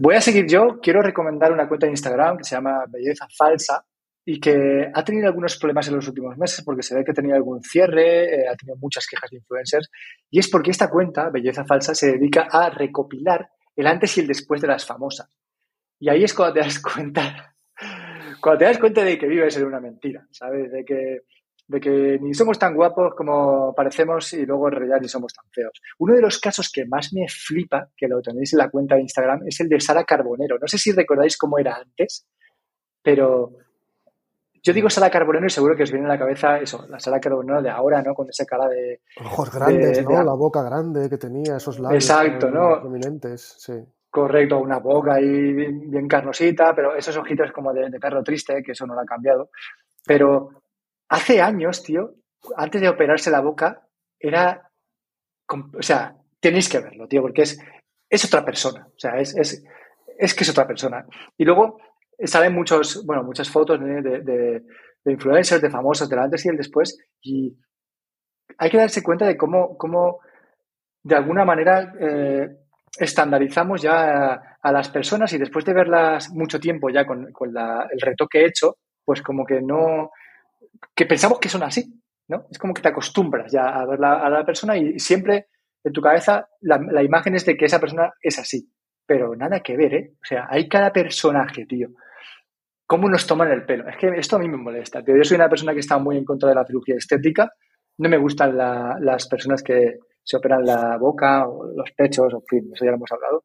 Voy 0.00 0.14
a 0.14 0.20
seguir 0.22 0.46
yo. 0.46 0.80
Quiero 0.80 1.02
recomendar 1.02 1.52
una 1.52 1.68
cuenta 1.68 1.86
de 1.86 1.92
Instagram 1.92 2.38
que 2.38 2.44
se 2.44 2.54
llama 2.54 2.84
Belleza 2.88 3.26
Falsa 3.36 3.84
y 4.24 4.38
que 4.38 4.90
ha 4.94 5.04
tenido 5.04 5.26
algunos 5.26 5.56
problemas 5.58 5.88
en 5.88 5.96
los 5.96 6.06
últimos 6.06 6.36
meses 6.36 6.64
porque 6.64 6.82
se 6.82 6.94
ve 6.94 7.04
que 7.04 7.12
tenía 7.12 7.34
algún 7.34 7.60
cierre, 7.62 8.34
eh, 8.34 8.48
ha 8.48 8.54
tenido 8.54 8.76
muchas 8.78 9.06
quejas 9.06 9.30
de 9.30 9.38
influencers. 9.38 9.90
Y 10.30 10.38
es 10.38 10.48
porque 10.48 10.70
esta 10.70 10.88
cuenta, 10.88 11.30
Belleza 11.30 11.64
Falsa, 11.64 11.94
se 11.94 12.12
dedica 12.12 12.48
a 12.50 12.70
recopilar 12.70 13.50
el 13.74 13.86
antes 13.86 14.16
y 14.16 14.20
el 14.20 14.28
después 14.28 14.60
de 14.60 14.68
las 14.68 14.86
famosas. 14.86 15.28
Y 15.98 16.08
ahí 16.08 16.22
es 16.24 16.34
cuando 16.34 16.54
te 16.54 16.60
das 16.60 16.80
cuenta, 16.94 17.54
cuando 18.40 18.58
te 18.58 18.64
das 18.66 18.78
cuenta 18.78 19.04
de 19.04 19.18
que 19.18 19.26
vives 19.26 19.56
en 19.56 19.66
una 19.66 19.80
mentira, 19.80 20.26
¿sabes? 20.30 20.70
De 20.70 20.84
que 20.84 21.22
de 21.68 21.80
que 21.80 22.18
ni 22.20 22.34
somos 22.34 22.58
tan 22.58 22.74
guapos 22.74 23.14
como 23.16 23.72
parecemos 23.74 24.32
y 24.34 24.44
luego 24.44 24.68
en 24.68 24.74
realidad 24.74 24.98
ni 25.00 25.08
somos 25.08 25.32
tan 25.32 25.44
feos. 25.50 25.80
Uno 25.98 26.14
de 26.14 26.20
los 26.20 26.38
casos 26.38 26.70
que 26.70 26.84
más 26.84 27.12
me 27.14 27.26
flipa, 27.28 27.88
que 27.96 28.08
lo 28.08 28.20
tenéis 28.20 28.52
en 28.52 28.58
la 28.58 28.68
cuenta 28.68 28.96
de 28.96 29.02
Instagram, 29.02 29.40
es 29.46 29.58
el 29.60 29.68
de 29.68 29.80
Sara 29.80 30.04
Carbonero. 30.04 30.58
No 30.60 30.68
sé 30.68 30.76
si 30.76 30.92
recordáis 30.92 31.38
cómo 31.38 31.58
era 31.58 31.76
antes, 31.76 32.26
pero 33.02 33.52
yo 34.62 34.72
digo 34.72 34.88
Sara 34.88 35.10
Carbonero 35.10 35.46
y 35.46 35.50
seguro 35.50 35.74
que 35.76 35.82
os 35.82 35.90
viene 35.92 36.06
a 36.06 36.10
la 36.10 36.18
cabeza 36.18 36.58
eso, 36.58 36.86
la 36.88 36.98
Sara 37.00 37.20
Carbonero 37.20 37.60
de 37.62 37.70
ahora, 37.70 38.02
¿no? 38.02 38.14
Con 38.14 38.28
esa 38.28 38.44
cara 38.44 38.68
de... 38.68 39.00
Ojos 39.24 39.52
grandes, 39.52 40.04
¿no? 40.04 40.22
la 40.22 40.34
boca 40.34 40.62
grande 40.62 41.08
que 41.10 41.18
tenía, 41.18 41.56
esos 41.56 41.78
labios 41.78 42.04
Exacto, 42.04 42.50
¿no? 42.50 42.80
prominentes, 42.80 43.56
sí. 43.58 43.74
Correcto, 44.10 44.58
una 44.58 44.78
boca 44.78 45.14
ahí 45.14 45.52
bien, 45.52 46.06
carnosita, 46.06 46.74
pero 46.74 46.94
esos 46.94 47.16
ojitos 47.16 47.50
como 47.50 47.72
de, 47.72 47.88
de 47.88 47.98
perro 47.98 48.22
triste, 48.22 48.62
que 48.62 48.72
eso 48.72 48.86
no 48.86 48.94
lo 48.94 49.00
ha 49.00 49.06
cambiado. 49.06 49.48
Pero 50.04 50.50
Hace 51.12 51.42
años, 51.42 51.82
tío, 51.82 52.14
antes 52.56 52.80
de 52.80 52.88
operarse 52.88 53.30
la 53.30 53.42
boca, 53.42 53.86
era. 54.18 54.70
O 55.46 55.82
sea, 55.82 56.16
tenéis 56.40 56.70
que 56.70 56.80
verlo, 56.80 57.06
tío, 57.06 57.20
porque 57.20 57.42
es, 57.42 57.60
es 58.08 58.24
otra 58.24 58.42
persona. 58.42 58.86
O 58.86 58.98
sea, 58.98 59.18
es, 59.18 59.36
es, 59.36 59.62
es 60.18 60.34
que 60.34 60.44
es 60.44 60.48
otra 60.48 60.66
persona. 60.66 61.04
Y 61.36 61.44
luego 61.44 61.76
salen 62.24 62.54
muchos, 62.54 63.04
bueno, 63.06 63.22
muchas 63.22 63.50
fotos 63.50 63.80
de, 63.80 64.62
influencers, 65.04 65.62
de 65.62 65.70
famosos, 65.70 66.08
del 66.08 66.18
antes 66.18 66.44
y 66.44 66.48
el 66.48 66.56
después. 66.56 66.98
Y 67.20 67.56
hay 68.58 68.70
que 68.70 68.78
darse 68.78 69.02
cuenta 69.02 69.26
de 69.26 69.36
cómo, 69.36 69.76
cómo 69.76 70.20
de 71.02 71.16
alguna 71.16 71.44
manera, 71.44 71.94
eh, 72.00 72.48
estandarizamos 72.98 73.80
ya 73.82 74.56
a, 74.60 74.72
las 74.72 74.90
personas 74.90 75.32
y 75.32 75.38
después 75.38 75.64
de 75.64 75.72
verlas 75.72 76.30
mucho 76.30 76.60
tiempo 76.60 76.90
ya 76.90 77.06
con, 77.06 77.32
con 77.32 77.52
la, 77.52 77.88
el 77.90 78.00
retoque 78.00 78.44
hecho, 78.44 78.76
pues 79.04 79.22
como 79.22 79.44
que 79.44 79.60
no, 79.60 80.10
que 80.94 81.06
pensamos 81.06 81.38
que 81.38 81.48
son 81.48 81.62
así, 81.62 82.00
¿no? 82.28 82.46
Es 82.50 82.58
como 82.58 82.74
que 82.74 82.82
te 82.82 82.88
acostumbras 82.88 83.50
ya 83.50 83.68
a 83.68 83.86
ver 83.86 84.04
a 84.04 84.28
la 84.28 84.44
persona 84.44 84.76
y 84.76 84.98
siempre 84.98 85.46
en 85.84 85.92
tu 85.92 86.00
cabeza 86.00 86.48
la, 86.60 87.02
imagen 87.02 87.34
es 87.34 87.44
de 87.44 87.56
que 87.56 87.64
esa 87.64 87.80
persona 87.80 88.12
es 88.20 88.38
así. 88.38 88.68
Pero 89.04 89.34
nada 89.34 89.60
que 89.60 89.76
ver, 89.76 89.94
¿eh? 89.94 90.12
O 90.14 90.24
sea, 90.24 90.46
hay 90.48 90.68
cada 90.68 90.92
personaje, 90.92 91.66
tío. 91.66 91.88
¿Cómo 92.86 93.08
nos 93.08 93.26
toman 93.26 93.50
el 93.50 93.64
pelo? 93.64 93.88
Es 93.88 93.96
que 93.96 94.08
esto 94.08 94.36
a 94.36 94.38
mí 94.38 94.48
me 94.48 94.56
molesta, 94.56 95.02
tío. 95.02 95.16
Yo 95.16 95.24
soy 95.24 95.36
una 95.36 95.48
persona 95.48 95.72
que 95.72 95.80
está 95.80 95.98
muy 95.98 96.16
en 96.16 96.24
contra 96.24 96.48
de 96.48 96.54
la 96.54 96.66
cirugía 96.66 96.96
estética. 96.96 97.52
No 97.98 98.08
me 98.08 98.18
gustan 98.18 98.56
las 98.56 99.28
personas 99.28 99.62
que 99.62 99.98
se 100.22 100.36
operan 100.36 100.64
la 100.64 100.96
boca 100.98 101.46
o 101.48 101.66
los 101.74 101.90
pechos, 101.92 102.32
en 102.32 102.42
fin, 102.48 102.70
eso 102.72 102.84
ya 102.84 102.90
lo 102.90 102.96
hemos 102.96 103.12
hablado. 103.12 103.44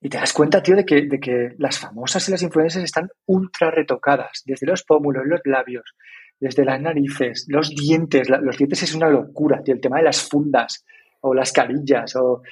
Y 0.00 0.08
te 0.08 0.18
das 0.18 0.32
cuenta, 0.32 0.62
tío, 0.62 0.76
de 0.76 0.84
que, 0.84 1.06
de 1.06 1.18
que 1.18 1.54
las 1.58 1.78
famosas 1.78 2.28
y 2.28 2.32
las 2.32 2.42
influencias 2.42 2.84
están 2.84 3.08
ultra 3.26 3.70
retocadas, 3.70 4.42
desde 4.44 4.66
los 4.66 4.82
pómulos, 4.82 5.24
los 5.26 5.40
labios, 5.44 5.94
desde 6.38 6.64
las 6.64 6.80
narices, 6.80 7.46
los 7.48 7.70
dientes. 7.70 8.28
los 8.28 8.58
dientes 8.58 8.82
es 8.82 8.94
una 8.94 9.08
locura, 9.08 9.62
tío. 9.62 9.74
El 9.74 9.80
tema 9.80 9.98
de 9.98 10.04
las 10.04 10.28
fundas 10.28 10.84
o 11.20 11.32
las 11.32 11.52
carillas 11.52 12.14
o... 12.16 12.42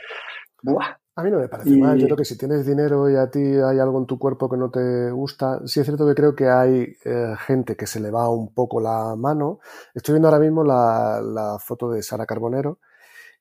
Buah. 0.63 1.02
A 1.15 1.23
mí 1.23 1.31
no 1.31 1.39
me 1.39 1.49
parece 1.49 1.77
mal. 1.77 1.99
Yo 1.99 2.07
creo 2.07 2.17
que 2.17 2.25
si 2.25 2.39
tienes 2.39 2.65
dinero 2.65 3.11
y 3.11 3.17
a 3.17 3.31
ti 3.31 3.39
hay 3.39 3.79
algo 3.79 3.99
en 3.99 4.07
tu 4.07 4.19
cuerpo 4.19 4.49
que 4.49 4.57
no 4.57 4.71
te 4.71 5.11
gusta, 5.11 5.61
sí 5.67 5.81
es 5.81 5.87
cierto 5.87 6.07
que 6.07 6.15
creo 6.15 6.35
que 6.35 6.49
hay 6.49 6.97
eh, 7.05 7.35
gente 7.47 7.77
que 7.77 7.87
se 7.87 8.01
le 8.01 8.11
va 8.11 8.31
un 8.31 8.55
poco 8.55 8.81
la 8.81 9.15
mano. 9.17 9.61
Estoy 9.95 10.15
viendo 10.15 10.29
ahora 10.29 10.41
mismo 10.41 10.65
la, 10.65 11.59
foto 11.61 11.91
de 11.91 12.03
Sara 12.03 12.25
Carbonero 12.25 12.79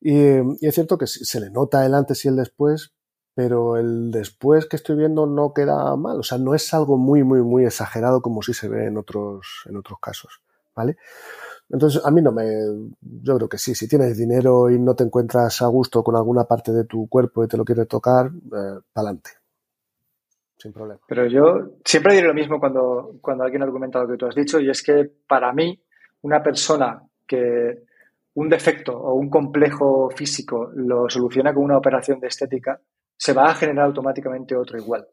y, 0.01 0.15
y, 0.15 0.67
es 0.67 0.75
cierto 0.75 0.97
que 0.97 1.07
se 1.07 1.39
le 1.39 1.49
nota 1.49 1.85
el 1.85 1.93
antes 1.93 2.25
y 2.25 2.27
el 2.27 2.35
después, 2.35 2.93
pero 3.33 3.77
el 3.77 4.11
después 4.11 4.65
que 4.65 4.75
estoy 4.75 4.97
viendo 4.97 5.25
no 5.25 5.53
queda 5.53 5.95
mal. 5.95 6.19
O 6.19 6.23
sea, 6.23 6.37
no 6.37 6.53
es 6.53 6.73
algo 6.73 6.97
muy, 6.97 7.23
muy, 7.23 7.41
muy 7.41 7.65
exagerado 7.65 8.21
como 8.21 8.41
sí 8.41 8.53
se 8.53 8.67
ve 8.67 8.87
en 8.87 8.97
otros, 8.97 9.63
en 9.65 9.77
otros 9.77 9.97
casos, 10.01 10.41
¿vale? 10.75 10.97
Entonces, 11.71 12.05
a 12.05 12.11
mí 12.11 12.21
no 12.21 12.31
me. 12.31 12.45
Yo 13.23 13.37
creo 13.37 13.47
que 13.47 13.57
sí, 13.57 13.73
si 13.73 13.87
tienes 13.87 14.17
dinero 14.17 14.69
y 14.69 14.77
no 14.77 14.93
te 14.93 15.05
encuentras 15.05 15.61
a 15.61 15.67
gusto 15.67 16.03
con 16.03 16.15
alguna 16.15 16.43
parte 16.43 16.73
de 16.73 16.83
tu 16.83 17.07
cuerpo 17.07 17.43
y 17.43 17.47
te 17.47 17.55
lo 17.55 17.63
quieres 17.63 17.87
tocar, 17.87 18.27
eh, 18.27 18.79
adelante. 18.93 19.31
Sin 20.57 20.73
problema. 20.73 20.99
Pero 21.07 21.27
yo 21.27 21.77
siempre 21.83 22.13
diré 22.13 22.27
lo 22.27 22.33
mismo 22.33 22.59
cuando, 22.59 23.15
cuando 23.21 23.45
alguien 23.45 23.63
argumenta 23.63 24.01
lo 24.01 24.07
que 24.07 24.17
tú 24.17 24.25
has 24.25 24.35
dicho, 24.35 24.59
y 24.59 24.69
es 24.69 24.83
que 24.83 25.09
para 25.27 25.53
mí, 25.53 25.81
una 26.23 26.43
persona 26.43 27.01
que 27.25 27.83
un 28.33 28.49
defecto 28.49 28.97
o 28.97 29.13
un 29.13 29.29
complejo 29.29 30.09
físico 30.09 30.71
lo 30.75 31.09
soluciona 31.09 31.53
con 31.53 31.63
una 31.63 31.77
operación 31.77 32.19
de 32.19 32.27
estética, 32.27 32.79
se 33.15 33.33
va 33.33 33.49
a 33.49 33.55
generar 33.55 33.85
automáticamente 33.85 34.55
otro 34.55 34.77
igual. 34.77 35.07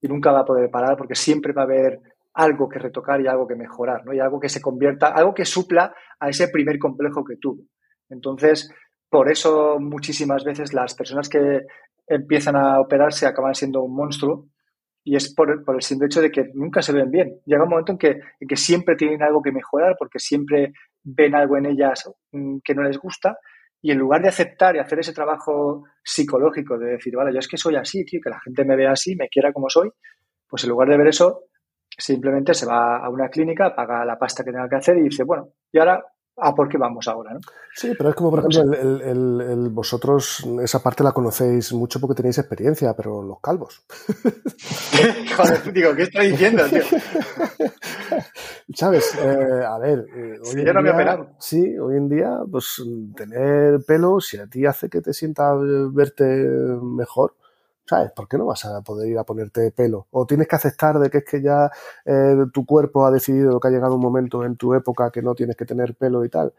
Y 0.00 0.06
nunca 0.06 0.30
va 0.30 0.40
a 0.40 0.44
poder 0.44 0.70
parar 0.70 0.96
porque 0.96 1.16
siempre 1.16 1.52
va 1.52 1.62
a 1.62 1.64
haber 1.64 2.00
algo 2.38 2.68
que 2.68 2.78
retocar 2.78 3.20
y 3.20 3.26
algo 3.26 3.48
que 3.48 3.56
mejorar, 3.56 4.06
¿no? 4.06 4.14
Y 4.14 4.20
algo 4.20 4.38
que 4.38 4.48
se 4.48 4.60
convierta, 4.60 5.08
algo 5.08 5.34
que 5.34 5.44
supla 5.44 5.92
a 6.20 6.28
ese 6.28 6.48
primer 6.48 6.78
complejo 6.78 7.24
que 7.24 7.34
tuvo. 7.36 7.64
Entonces, 8.08 8.72
por 9.10 9.28
eso 9.28 9.78
muchísimas 9.80 10.44
veces 10.44 10.72
las 10.72 10.94
personas 10.94 11.28
que 11.28 11.62
empiezan 12.06 12.54
a 12.54 12.80
operarse 12.80 13.26
acaban 13.26 13.56
siendo 13.56 13.82
un 13.82 13.92
monstruo 13.94 14.46
y 15.02 15.16
es 15.16 15.34
por, 15.34 15.50
el 15.50 15.82
simple 15.82 16.06
hecho 16.06 16.22
de 16.22 16.30
que 16.30 16.44
nunca 16.54 16.80
se 16.80 16.92
ven 16.92 17.10
bien. 17.10 17.40
Llega 17.44 17.64
un 17.64 17.70
momento 17.70 17.90
en 17.90 17.98
que, 17.98 18.20
en 18.38 18.48
que 18.48 18.56
siempre 18.56 18.94
tienen 18.94 19.20
algo 19.20 19.42
que 19.42 19.50
mejorar 19.50 19.96
porque 19.98 20.20
siempre 20.20 20.72
ven 21.02 21.34
algo 21.34 21.56
en 21.56 21.66
ellas 21.66 22.08
mm, 22.30 22.58
que 22.62 22.74
no 22.74 22.84
les 22.84 22.98
gusta 22.98 23.36
y 23.82 23.90
en 23.90 23.98
lugar 23.98 24.22
de 24.22 24.28
aceptar 24.28 24.76
y 24.76 24.78
hacer 24.78 25.00
ese 25.00 25.12
trabajo 25.12 25.82
psicológico 26.04 26.78
de 26.78 26.92
decir, 26.92 27.16
vale, 27.16 27.32
yo 27.32 27.40
es 27.40 27.48
que 27.48 27.56
soy 27.56 27.74
así, 27.74 28.04
tío, 28.04 28.20
que 28.22 28.30
la 28.30 28.40
gente 28.40 28.64
me 28.64 28.76
vea 28.76 28.92
así, 28.92 29.16
me 29.16 29.28
quiera 29.28 29.52
como 29.52 29.68
soy, 29.68 29.90
pues 30.48 30.62
en 30.64 30.70
lugar 30.70 30.88
de 30.88 30.98
ver 30.98 31.08
eso, 31.08 31.47
simplemente 31.98 32.54
se 32.54 32.64
va 32.64 32.98
a 32.98 33.10
una 33.10 33.28
clínica, 33.28 33.74
paga 33.74 34.04
la 34.04 34.18
pasta 34.18 34.44
que 34.44 34.52
tenga 34.52 34.68
que 34.68 34.76
hacer 34.76 34.96
y 34.98 35.02
dice, 35.02 35.24
bueno, 35.24 35.48
y 35.72 35.78
ahora 35.78 36.02
¿a 36.40 36.54
por 36.54 36.68
qué 36.68 36.78
vamos 36.78 37.06
ahora, 37.08 37.34
¿no? 37.34 37.40
Sí, 37.74 37.92
pero 37.96 38.10
es 38.10 38.14
como, 38.14 38.30
por 38.30 38.40
ejemplo, 38.40 38.72
el, 38.72 39.68
vosotros 39.70 40.46
esa 40.62 40.82
parte 40.82 41.04
la 41.04 41.12
conocéis 41.12 41.72
mucho 41.72 42.00
porque 42.00 42.16
tenéis 42.16 42.38
experiencia, 42.38 42.94
pero 42.94 43.22
los 43.22 43.40
calvos. 43.40 43.84
Joder, 45.36 45.72
digo, 45.72 45.94
¿qué 45.94 46.02
estoy 46.02 46.30
diciendo, 46.30 46.64
tío? 46.68 46.82
¿Sabes? 48.74 49.14
Eh, 49.14 49.64
a 49.66 49.78
ver, 49.78 50.06
eh, 50.14 50.38
hoy 50.44 50.64
yo 50.64 50.72
no 50.72 50.82
me 50.82 50.90
he 50.90 51.18
Sí, 51.38 51.78
hoy 51.78 51.96
en 51.96 52.08
día, 52.08 52.38
pues 52.50 52.82
tener 53.16 53.80
pelo, 53.86 54.20
si 54.20 54.38
a 54.38 54.46
ti 54.46 54.66
hace 54.66 54.88
que 54.88 55.00
te 55.00 55.12
sienta 55.12 55.52
verte 55.54 56.24
mejor, 56.24 57.34
¿sabes? 57.88 58.12
¿Por 58.12 58.28
qué 58.28 58.38
no 58.38 58.46
vas 58.46 58.64
a 58.66 58.82
poder 58.82 59.08
ir 59.08 59.18
a 59.18 59.24
ponerte 59.24 59.70
pelo? 59.72 60.06
O 60.10 60.26
tienes 60.26 60.46
que 60.48 60.56
aceptar 60.56 60.98
de 60.98 61.10
que 61.10 61.18
es 61.18 61.24
que 61.24 61.42
ya 61.42 61.70
eh, 62.04 62.36
tu 62.52 62.66
cuerpo 62.66 63.06
ha 63.06 63.10
decidido 63.10 63.58
que 63.60 63.68
ha 63.68 63.70
llegado 63.70 63.94
un 63.94 64.02
momento 64.02 64.44
en 64.44 64.56
tu 64.56 64.74
época 64.74 65.10
que 65.10 65.22
no 65.22 65.34
tienes 65.34 65.56
que 65.56 65.64
tener 65.64 65.94
pelo 65.96 66.24
y 66.24 66.28
tal. 66.28 66.52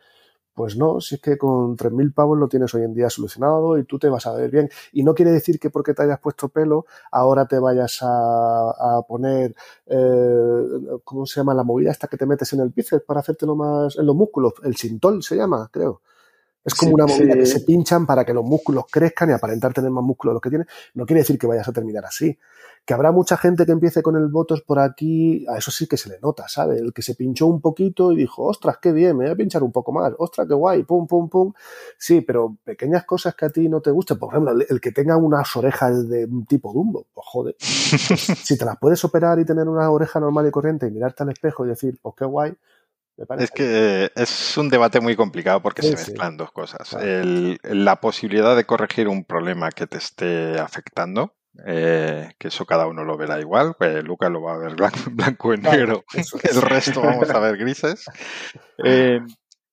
Pues 0.53 0.76
no, 0.77 0.99
si 1.01 1.15
es 1.15 1.22
que 1.22 1.38
con 1.38 1.77
3.000 1.77 2.14
pavos 2.14 2.38
lo 2.38 2.49
tienes 2.49 2.73
hoy 2.76 2.84
en 2.84 2.93
día 2.93 3.10
solucionado 3.10 3.77
y 3.77 3.85
tú 3.85 3.97
te 3.99 4.10
vas 4.10 4.27
a 4.27 4.34
ver 4.34 4.51
bien. 4.51 4.69
Y 4.91 5.03
no 5.03 5.14
quiere 5.15 5.31
decir 5.31 5.60
que 5.60 5.69
porque 5.69 5.93
te 5.93 6.03
hayas 6.03 6.19
puesto 6.19 6.49
pelo, 6.49 6.85
ahora 7.11 7.45
te 7.47 7.60
vayas 7.60 7.99
a, 8.01 9.01
poner, 9.07 9.56
eh, 9.85 10.99
¿cómo 11.03 11.26
se 11.26 11.39
llama 11.39 11.53
la 11.53 11.64
movida 11.64 11.91
esta 11.91 12.07
que 12.07 12.18
te 12.18 12.26
metes 12.26 12.51
en 12.53 12.60
el 12.61 12.69
bíceps 12.69 13.06
para 13.06 13.22
hacértelo 13.22 13.56
más 13.56 13.97
en 13.97 14.06
los 14.06 14.15
músculos? 14.15 14.53
El 14.64 14.76
sintol 14.76 15.23
se 15.23 15.38
llama, 15.38 15.69
creo. 15.72 16.01
Es 16.64 16.73
como 16.73 16.94
una 16.94 17.06
movida 17.06 17.36
que 17.36 17.45
se 17.45 17.61
pinchan 17.61 18.06
para 18.06 18.26
que 18.26 18.34
los 18.34 18.44
músculos 18.44 18.86
crezcan 18.91 19.30
y 19.30 19.34
aparentar 19.34 19.73
tener 19.73 19.91
más 19.91 20.03
músculos 20.03 20.31
de 20.31 20.36
los 20.36 20.41
que 20.41 20.49
tienes. 20.49 20.68
No 20.94 21.06
quiere 21.06 21.22
decir 21.22 21.40
que 21.40 21.48
vayas 21.48 21.68
a 21.68 21.72
terminar 21.72 22.06
así. 22.06 22.38
Que 22.86 22.94
habrá 22.94 23.11
mucha 23.11 23.38
gente 23.38 23.65
que 23.65 23.72
empiece 23.72 24.02
con 24.02 24.18
el 24.18 24.27
votos 24.27 24.61
por 24.61 24.80
aquí, 24.80 25.45
a 25.48 25.57
eso 25.57 25.72
sí 25.72 25.88
que 25.88 25.95
se 25.95 26.10
le 26.10 26.19
nota, 26.19 26.48
¿sabe? 26.48 26.77
El 26.80 26.91
que 26.91 27.02
se 27.02 27.15
pinchó 27.15 27.45
un 27.45 27.61
poquito 27.61 28.11
y 28.11 28.18
dijo, 28.18 28.44
ostras, 28.44 28.77
qué 28.81 28.91
bien, 28.91 29.18
me 29.18 29.26
voy 29.26 29.34
a 29.34 29.36
pinchar 29.36 29.64
un 29.64 29.72
poco 29.72 29.91
más, 29.91 30.14
ostras, 30.18 30.48
qué 30.48 30.53
guay, 30.53 30.84
pum, 30.84 31.07
pum, 31.07 31.30
pum. 31.30 31.53
Sí, 31.98 32.22
pero 32.22 32.57
pequeñas 32.64 33.06
cosas 33.06 33.36
que 33.36 33.45
a 33.45 33.49
ti 33.49 33.69
no 33.69 33.80
te 33.81 33.91
gusten, 33.91 34.18
por 34.18 34.34
ejemplo, 34.34 34.53
el 34.68 34.81
que 34.81 34.91
tenga 34.91 35.18
unas 35.18 35.56
orejas 35.56 36.10
de 36.10 36.26
un 36.26 36.45
tipo 36.45 36.73
Dumbo, 36.73 37.07
pues 37.14 37.26
joder, 37.27 37.56
si 37.60 38.57
te 38.57 38.65
las 38.65 38.77
puedes 38.77 39.03
operar 39.06 39.40
y 39.40 39.45
tener 39.45 39.68
una 39.68 39.90
oreja 39.90 40.19
normal 40.19 40.48
y 40.48 40.52
corriente 40.52 40.88
y 40.88 40.91
mirarte 40.91 41.23
al 41.23 41.30
espejo 41.30 41.65
y 41.65 41.69
decir, 41.69 41.99
pues 42.02 42.15
qué 42.18 42.26
guay, 42.26 42.53
es 43.37 43.51
que 43.51 44.11
es 44.15 44.57
un 44.57 44.69
debate 44.69 44.99
muy 44.99 45.15
complicado 45.15 45.61
porque 45.61 45.81
se 45.81 45.91
mezclan 45.91 46.37
dos 46.37 46.51
cosas. 46.51 46.95
la 47.63 47.95
posibilidad 47.97 48.55
de 48.55 48.65
corregir 48.65 49.07
un 49.07 49.25
problema 49.25 49.69
que 49.71 49.87
te 49.87 49.97
esté 49.97 50.59
afectando, 50.59 51.33
eh, 51.65 52.31
que 52.37 52.47
eso 52.47 52.65
cada 52.65 52.87
uno 52.87 53.03
lo 53.03 53.17
verá 53.17 53.39
igual. 53.39 53.75
Pues 53.77 54.03
Luca 54.03 54.29
lo 54.29 54.41
va 54.41 54.53
a 54.53 54.57
ver 54.57 54.75
blanco, 55.11 55.53
y 55.53 55.57
negro, 55.57 56.03
el 56.13 56.61
resto 56.61 57.01
vamos 57.01 57.29
a 57.29 57.39
ver 57.39 57.57
grises. 57.57 58.05
Eh, 58.85 59.19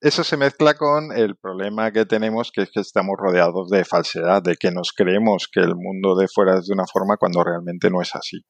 eso 0.00 0.24
se 0.24 0.36
mezcla 0.36 0.74
con 0.74 1.12
el 1.12 1.36
problema 1.36 1.92
que 1.92 2.04
tenemos, 2.06 2.50
que 2.50 2.62
es 2.62 2.70
que 2.72 2.80
estamos 2.80 3.14
rodeados 3.16 3.70
de 3.70 3.84
falsedad, 3.84 4.42
de 4.42 4.56
que 4.56 4.72
nos 4.72 4.92
creemos 4.92 5.48
que 5.50 5.60
el 5.60 5.76
mundo 5.76 6.16
de 6.16 6.26
fuera 6.26 6.58
es 6.58 6.66
de 6.66 6.74
una 6.74 6.86
forma 6.86 7.16
cuando 7.16 7.44
realmente 7.44 7.88
no 7.88 8.02
es 8.02 8.16
así. 8.16 8.44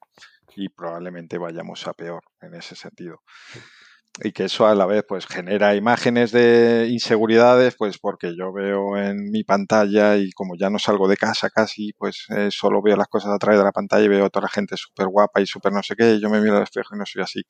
Y 0.56 0.70
probablemente 0.70 1.36
vayamos 1.36 1.86
a 1.86 1.93
peor 1.93 2.23
en 2.40 2.55
ese 2.55 2.74
sentido 2.74 3.20
y 4.23 4.33
que 4.33 4.45
eso 4.45 4.66
a 4.66 4.74
la 4.74 4.87
vez 4.87 5.05
pues 5.07 5.27
genera 5.27 5.74
imágenes 5.74 6.33
de 6.33 6.89
inseguridades 6.91 7.74
pues 7.77 7.99
porque 7.99 8.35
yo 8.37 8.53
veo 8.53 8.97
en 8.97 9.31
mi 9.31 9.45
pantalla 9.45 10.16
y 10.16 10.33
como 10.33 10.57
ya 10.57 10.70
no 10.70 10.78
salgo 10.78 11.07
de 11.09 11.16
casa 11.16 11.51
casi 11.51 11.93
pues 11.93 12.27
eh, 12.31 12.49
solo 12.51 12.81
veo 12.83 12.97
las 12.97 13.09
cosas 13.09 13.33
a 13.33 13.39
través 13.39 13.59
de 13.59 13.65
la 13.65 13.73
pantalla 13.73 14.05
y 14.05 14.09
veo 14.09 14.27
a 14.27 14.31
toda 14.31 14.45
la 14.45 14.49
gente 14.49 14.77
súper 14.77 15.09
guapa 15.09 15.41
y 15.41 15.47
súper 15.47 15.73
no 15.73 15.83
sé 15.83 15.97
qué 15.97 16.15
y 16.15 16.20
yo 16.20 16.31
me 16.31 16.41
miro 16.41 16.57
al 16.57 16.62
espejo 16.62 16.95
y 16.95 16.99
no 16.99 17.07
soy 17.07 17.23
así. 17.23 17.43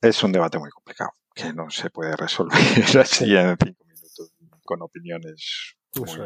Es 0.00 0.22
un 0.22 0.32
debate 0.32 0.58
muy 0.58 0.70
complicado 0.70 1.10
que 1.34 1.52
no 1.52 1.68
se 1.70 1.90
puede 1.90 2.16
resolver 2.16 2.58
así 3.00 3.36
en 3.36 3.56
cinco 3.58 3.84
minutos 3.84 4.32
con 4.64 4.82
opiniones 4.82 5.76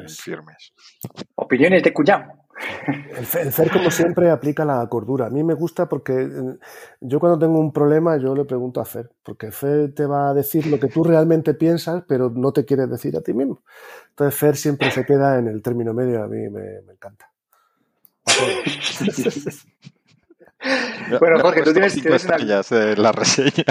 firmes 0.09 0.73
opiniones 1.37 1.83
de 1.83 1.93
cuñado 1.93 2.45
el 3.17 3.27
FER, 3.27 3.71
como 3.71 3.91
siempre, 3.91 4.31
aplica 4.31 4.65
la 4.65 4.87
cordura. 4.89 5.27
A 5.27 5.31
mí 5.31 5.43
me 5.43 5.55
gusta 5.55 5.89
porque 5.89 6.23
eh, 6.23 6.59
yo 7.01 7.21
cuando 7.21 7.39
tengo 7.39 7.59
un 7.59 7.73
problema, 7.73 8.17
yo 8.17 8.35
le 8.35 8.45
pregunto 8.45 8.81
a 8.81 8.85
Fer, 8.85 9.11
porque 9.23 9.51
Fer 9.51 9.95
te 9.95 10.07
va 10.07 10.31
a 10.31 10.35
decir 10.35 10.67
lo 10.67 10.79
que 10.79 10.89
tú 10.89 11.05
realmente 11.05 11.55
piensas, 11.55 12.05
pero 12.07 12.31
no 12.31 12.53
te 12.53 12.65
quiere 12.65 12.87
decir 12.87 13.17
a 13.17 13.23
ti 13.23 13.33
mismo. 13.33 13.63
Entonces 14.11 14.39
Fer 14.39 14.57
siempre 14.57 14.91
se 14.91 15.05
queda 15.05 15.39
en 15.39 15.49
el 15.49 15.63
término 15.63 15.93
medio, 15.93 16.23
a 16.23 16.29
mí 16.29 16.49
me, 16.49 16.79
encanta. 16.93 17.31
bueno, 21.21 21.41
Jorge, 21.41 21.63
tú 21.63 21.73
tienes, 21.73 21.95
tienes 21.95 22.25
una... 22.25 22.39
la 22.97 23.13
reseña. 23.13 23.65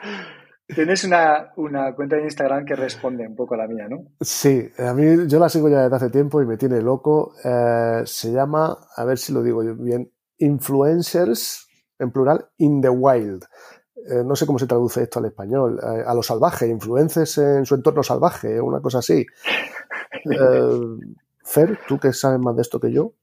Tienes 0.74 1.04
una, 1.04 1.52
cuenta 1.94 2.16
de 2.16 2.24
Instagram 2.24 2.64
que 2.64 2.76
responde 2.76 3.26
un 3.26 3.34
poco 3.34 3.54
a 3.54 3.58
la 3.58 3.66
mía, 3.66 3.88
¿no? 3.88 4.04
Sí, 4.20 4.70
a 4.78 4.94
mí 4.94 5.26
yo 5.26 5.38
la 5.38 5.48
sigo 5.48 5.68
ya 5.68 5.82
desde 5.82 5.96
hace 5.96 6.10
tiempo 6.10 6.40
y 6.40 6.46
me 6.46 6.56
tiene 6.56 6.80
loco. 6.80 7.34
Eh, 7.44 8.02
se 8.04 8.32
llama, 8.32 8.78
a 8.96 9.04
ver 9.04 9.18
si 9.18 9.32
lo 9.32 9.42
digo 9.42 9.62
bien, 9.74 10.10
Influencers, 10.38 11.68
en 11.98 12.10
plural, 12.10 12.48
in 12.58 12.80
the 12.80 12.88
wild. 12.88 13.44
Eh, 13.96 14.22
no 14.24 14.34
sé 14.34 14.46
cómo 14.46 14.58
se 14.58 14.66
traduce 14.66 15.02
esto 15.02 15.18
al 15.18 15.26
español. 15.26 15.78
Eh, 15.82 16.02
a 16.06 16.14
lo 16.14 16.22
salvaje, 16.22 16.66
influencers 16.66 17.38
en 17.38 17.66
su 17.66 17.74
entorno 17.74 18.02
salvaje, 18.02 18.60
una 18.60 18.80
cosa 18.80 18.98
así. 18.98 19.26
Fer, 21.44 21.78
tú 21.88 21.98
que 21.98 22.12
sabes 22.12 22.38
más 22.38 22.54
de 22.54 22.62
esto 22.62 22.78
que 22.78 22.92
yo, 22.92 23.14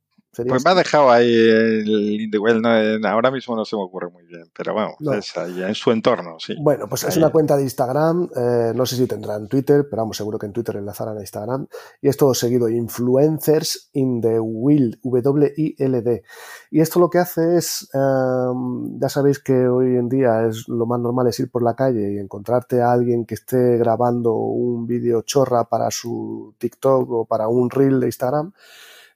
pues 0.46 0.64
me 0.64 0.72
ha 0.72 0.76
dejado 0.76 1.10
ahí 1.10 1.34
el 1.34 2.22
Indiewell, 2.22 2.62
no, 2.62 3.08
ahora 3.08 3.32
mismo 3.32 3.56
no 3.56 3.66
se 3.66 3.76
me 3.76 3.82
ocurre 3.82 4.10
muy 4.10 4.24
bien, 4.26 4.50
pero 4.56 4.74
bueno, 4.74 4.96
es 5.18 5.38
ahí 5.38 5.64
en 5.64 5.76
su 5.76 5.92
entorno, 5.92 6.38
sí. 6.40 6.56
Bueno, 6.60 6.88
pues 6.88 7.04
es 7.04 7.18
una 7.18 7.30
cuenta 7.30 7.56
de 7.56 7.64
Instagram, 7.64 8.30
eh, 8.36 8.72
no 8.76 8.86
sé 8.86 8.96
si 8.96 9.08
tendrá 9.08 9.36
en 9.36 9.48
Twitter, 9.48 9.88
pero 9.90 10.04
vamos, 10.04 10.18
seguro 10.18 10.38
que 10.38 10.46
en 10.46 10.54
Twitter 10.54 10.76
enlazarán 10.76 11.18
a 11.18 11.22
Instagram, 11.22 11.68
y 12.02 12.10
es 12.10 12.18
todo 12.18 12.34
seguido, 12.34 12.70
Influencers 12.70 13.90
in 13.94 14.22
the 14.22 14.40
Wild, 14.40 15.00
W-I-L-D. 15.04 16.24
Y 16.72 16.82
esto 16.82 17.00
lo 17.00 17.10
que 17.10 17.20
hace 17.20 17.58
es, 17.58 17.90
em, 17.94 19.00
ya 19.00 19.10
sabéis 19.10 19.40
que 19.40 19.68
hoy 19.68 19.96
en 19.96 20.10
día 20.10 20.46
es 20.48 20.68
lo 20.68 20.86
más 20.86 21.00
normal 21.00 21.28
es 21.28 21.40
ir 21.40 21.50
por 21.50 21.64
la 21.64 21.76
calle 21.76 22.14
y 22.14 22.18
encontrarte 22.18 22.82
a 22.82 22.92
alguien 22.92 23.26
que 23.26 23.36
esté 23.36 23.78
grabando 23.78 24.34
un 24.34 24.88
vídeo 24.88 25.22
chorra 25.22 25.66
para 25.66 25.90
su 25.92 26.54
TikTok 26.58 27.10
o 27.12 27.26
para 27.26 27.48
un 27.48 27.70
reel 27.70 28.00
de 28.00 28.08
Instagram, 28.08 28.54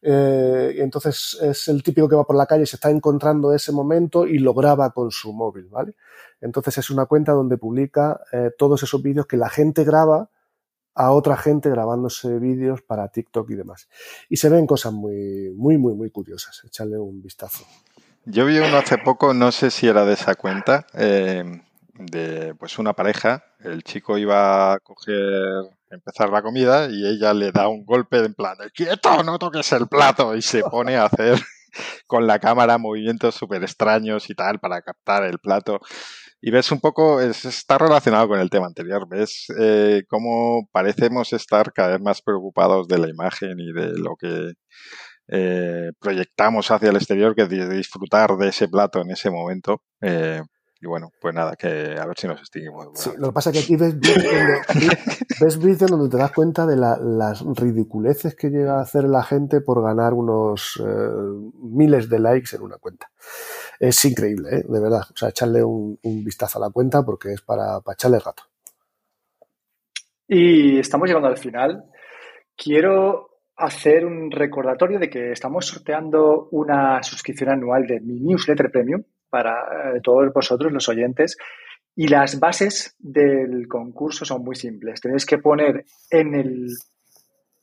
eh, 0.01 0.75
entonces 0.77 1.37
es 1.41 1.67
el 1.67 1.83
típico 1.83 2.09
que 2.09 2.15
va 2.15 2.23
por 2.23 2.35
la 2.35 2.45
calle, 2.45 2.65
se 2.65 2.75
está 2.77 2.89
encontrando 2.89 3.53
ese 3.53 3.71
momento 3.71 4.25
y 4.25 4.39
lo 4.39 4.53
graba 4.53 4.91
con 4.91 5.11
su 5.11 5.31
móvil, 5.33 5.67
¿vale? 5.69 5.95
Entonces 6.39 6.77
es 6.79 6.89
una 6.89 7.05
cuenta 7.05 7.33
donde 7.33 7.57
publica 7.57 8.19
eh, 8.31 8.51
todos 8.57 8.81
esos 8.83 9.01
vídeos 9.01 9.27
que 9.27 9.37
la 9.37 9.49
gente 9.49 9.83
graba 9.83 10.29
a 10.93 11.11
otra 11.11 11.37
gente 11.37 11.69
grabándose 11.69 12.39
vídeos 12.39 12.81
para 12.81 13.07
TikTok 13.07 13.49
y 13.51 13.55
demás. 13.55 13.87
Y 14.27 14.37
se 14.37 14.49
ven 14.49 14.67
cosas 14.67 14.91
muy, 14.91 15.51
muy, 15.55 15.77
muy, 15.77 15.93
muy 15.93 16.09
curiosas. 16.09 16.61
Echarle 16.65 16.97
un 16.97 17.21
vistazo. 17.21 17.63
Yo 18.25 18.45
vi 18.45 18.57
uno 18.57 18.77
hace 18.77 18.97
poco, 18.97 19.33
no 19.33 19.51
sé 19.51 19.71
si 19.71 19.87
era 19.87 20.05
de 20.05 20.13
esa 20.13 20.35
cuenta, 20.35 20.85
eh, 20.93 21.61
de 21.95 22.55
pues 22.55 22.79
una 22.79 22.93
pareja. 22.93 23.43
El 23.59 23.83
chico 23.83 24.17
iba 24.17 24.73
a 24.73 24.79
coger 24.79 25.63
empezar 25.89 26.29
la 26.29 26.41
comida 26.41 26.87
y 26.89 27.05
ella 27.05 27.33
le 27.33 27.51
da 27.51 27.67
un 27.67 27.85
golpe 27.85 28.17
en 28.19 28.33
plan, 28.33 28.55
quieto, 28.73 29.23
no 29.23 29.37
toques 29.37 29.71
el 29.73 29.87
plato 29.87 30.35
y 30.35 30.41
se 30.41 30.61
pone 30.63 30.95
a 30.95 31.05
hacer 31.05 31.37
con 32.07 32.25
la 32.27 32.39
cámara 32.39 32.77
movimientos 32.77 33.35
súper 33.35 33.61
extraños 33.63 34.29
y 34.29 34.35
tal 34.35 34.59
para 34.59 34.81
captar 34.81 35.23
el 35.23 35.39
plato. 35.39 35.79
Y 36.43 36.49
ves 36.49 36.71
un 36.71 36.79
poco, 36.79 37.21
está 37.21 37.77
relacionado 37.77 38.27
con 38.27 38.39
el 38.39 38.49
tema 38.49 38.65
anterior, 38.65 39.07
ves 39.07 39.45
eh, 39.59 40.03
cómo 40.07 40.67
parecemos 40.71 41.33
estar 41.33 41.71
cada 41.71 41.89
vez 41.89 42.01
más 42.01 42.21
preocupados 42.23 42.87
de 42.87 42.97
la 42.97 43.09
imagen 43.09 43.59
y 43.59 43.71
de 43.71 43.91
lo 43.99 44.15
que 44.15 44.53
eh, 45.27 45.91
proyectamos 45.99 46.71
hacia 46.71 46.89
el 46.89 46.95
exterior 46.95 47.35
que 47.35 47.45
de 47.45 47.69
disfrutar 47.69 48.35
de 48.37 48.47
ese 48.49 48.67
plato 48.67 49.01
en 49.01 49.11
ese 49.11 49.29
momento. 49.29 49.83
Eh, 50.01 50.41
y 50.81 50.87
bueno, 50.87 51.11
pues 51.21 51.35
nada, 51.35 51.55
que 51.55 51.95
a 51.99 52.07
ver 52.07 52.17
si 52.17 52.27
nos 52.27 52.39
extinguimos. 52.39 52.89
Sí, 52.95 53.11
lo 53.15 53.27
que 53.27 53.33
pasa 53.33 53.51
es 53.51 53.57
que 53.57 53.63
aquí 53.63 53.75
ves 53.75 53.99
vídeos 55.59 55.91
donde, 55.91 56.09
te 56.09 56.17
das 56.17 56.31
cuenta 56.31 56.65
de 56.65 56.75
las 56.75 57.43
ridiculeces 57.55 58.35
que 58.35 58.49
llega 58.49 58.79
a 58.79 58.81
hacer 58.81 59.03
la 59.03 59.21
gente 59.21 59.61
por 59.61 59.83
ganar 59.83 60.13
unos 60.13 60.81
eh, 60.83 61.09
miles 61.61 62.09
de 62.09 62.19
likes 62.19 62.55
en 62.55 62.63
una 62.63 62.77
cuenta. 62.77 63.11
Es 63.79 64.03
increíble, 64.05 64.49
¿eh? 64.57 64.63
de 64.67 64.79
verdad. 64.79 65.03
O 65.13 65.15
sea, 65.15 65.29
echarle 65.29 65.63
un, 65.63 65.99
vistazo 66.01 66.57
a 66.57 66.61
la 66.61 66.71
cuenta 66.71 67.03
porque 67.03 67.33
es 67.33 67.41
para, 67.41 67.79
para 67.81 67.93
echarle 67.93 68.17
gato. 68.17 68.43
Y 70.27 70.79
estamos 70.79 71.07
llegando 71.07 71.27
al 71.27 71.37
final. 71.37 71.83
Quiero 72.57 73.29
hacer 73.55 74.03
un 74.03 74.31
recordatorio 74.31 74.97
de 74.97 75.11
que 75.11 75.31
estamos 75.31 75.67
sorteando 75.67 76.47
una 76.51 77.03
suscripción 77.03 77.51
anual 77.51 77.85
de 77.85 77.99
mi 77.99 78.19
newsletter 78.19 78.71
premium 78.71 79.03
para 79.31 79.95
eh, 79.95 80.01
todos 80.03 80.31
vosotros, 80.31 80.71
los 80.71 80.87
oyentes. 80.87 81.37
Y 81.95 82.07
las 82.07 82.39
bases 82.39 82.95
del 82.99 83.67
concurso 83.67 84.23
son 84.23 84.43
muy 84.43 84.55
simples. 84.55 85.01
Tenéis 85.01 85.25
que 85.25 85.39
poner 85.39 85.85
en 86.09 86.35
el 86.35 86.67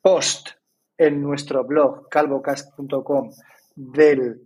post 0.02 0.50
en 0.96 1.22
nuestro 1.22 1.64
blog 1.64 2.08
calvocast.com 2.08 3.30
del 3.76 4.42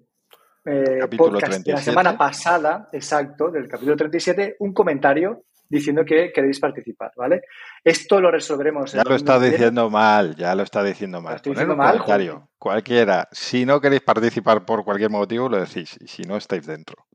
eh, 0.64 1.00
podcast 1.16 1.64
de 1.64 1.72
la 1.72 1.78
semana 1.78 2.16
pasada, 2.16 2.88
exacto, 2.92 3.50
del 3.50 3.66
capítulo 3.66 3.96
37, 3.96 4.56
un 4.60 4.72
comentario 4.72 5.44
diciendo 5.72 6.04
que 6.04 6.30
queréis 6.32 6.60
participar, 6.60 7.12
¿vale? 7.16 7.42
Esto 7.82 8.20
lo 8.20 8.30
resolveremos. 8.30 8.92
Ya 8.92 9.02
lo 9.04 9.14
está 9.14 9.40
diciendo 9.40 9.88
mal, 9.88 10.36
ya 10.36 10.54
lo 10.54 10.62
está 10.62 10.84
diciendo 10.84 11.20
mal. 11.20 11.40
Poner 11.40 11.68
un 11.68 11.76
comentario, 11.76 12.48
cualquiera. 12.58 13.28
Si 13.32 13.64
no 13.64 13.80
queréis 13.80 14.02
participar 14.02 14.64
por 14.66 14.84
cualquier 14.84 15.10
motivo, 15.10 15.48
lo 15.48 15.58
decís. 15.58 15.96
Y 16.00 16.08
si 16.08 16.22
no, 16.22 16.36
estáis 16.36 16.66
dentro. 16.66 17.06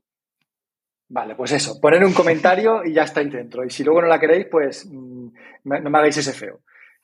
Vale, 1.10 1.36
pues 1.36 1.52
eso, 1.52 1.80
poner 1.80 2.04
un 2.04 2.12
comentario 2.12 2.84
y 2.84 2.92
ya 2.92 3.04
estáis 3.04 3.32
dentro. 3.32 3.64
Y 3.64 3.70
si 3.70 3.84
luego 3.84 4.02
no 4.02 4.08
la 4.08 4.18
queréis, 4.18 4.46
pues 4.50 4.86
mm, 4.86 5.28
no 5.64 5.90
me 5.90 5.98
hagáis 5.98 6.16
ese 6.18 6.32
feo. 6.32 6.60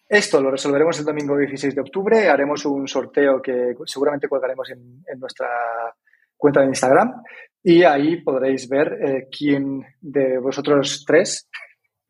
Esto 0.07 0.43
lo 0.43 0.51
resolveremos 0.51 0.99
el 0.99 1.07
domingo 1.07 1.39
16 1.39 1.75
de 1.75 1.81
octubre. 1.81 2.29
Haremos 2.29 2.67
un 2.67 2.87
sorteo 2.87 3.41
que 3.41 3.75
seguramente 3.87 4.29
colgaremos 4.29 4.69
en, 4.71 5.05
nuestra 5.19 5.49
cuenta 6.37 6.61
de 6.61 6.67
Instagram 6.67 7.23
y 7.65 7.83
ahí 7.83 8.21
podréis 8.21 8.69
ver 8.69 8.99
eh, 9.01 9.29
quién 9.37 9.83
de 10.01 10.39
vosotros 10.39 11.03
tres. 11.07 11.49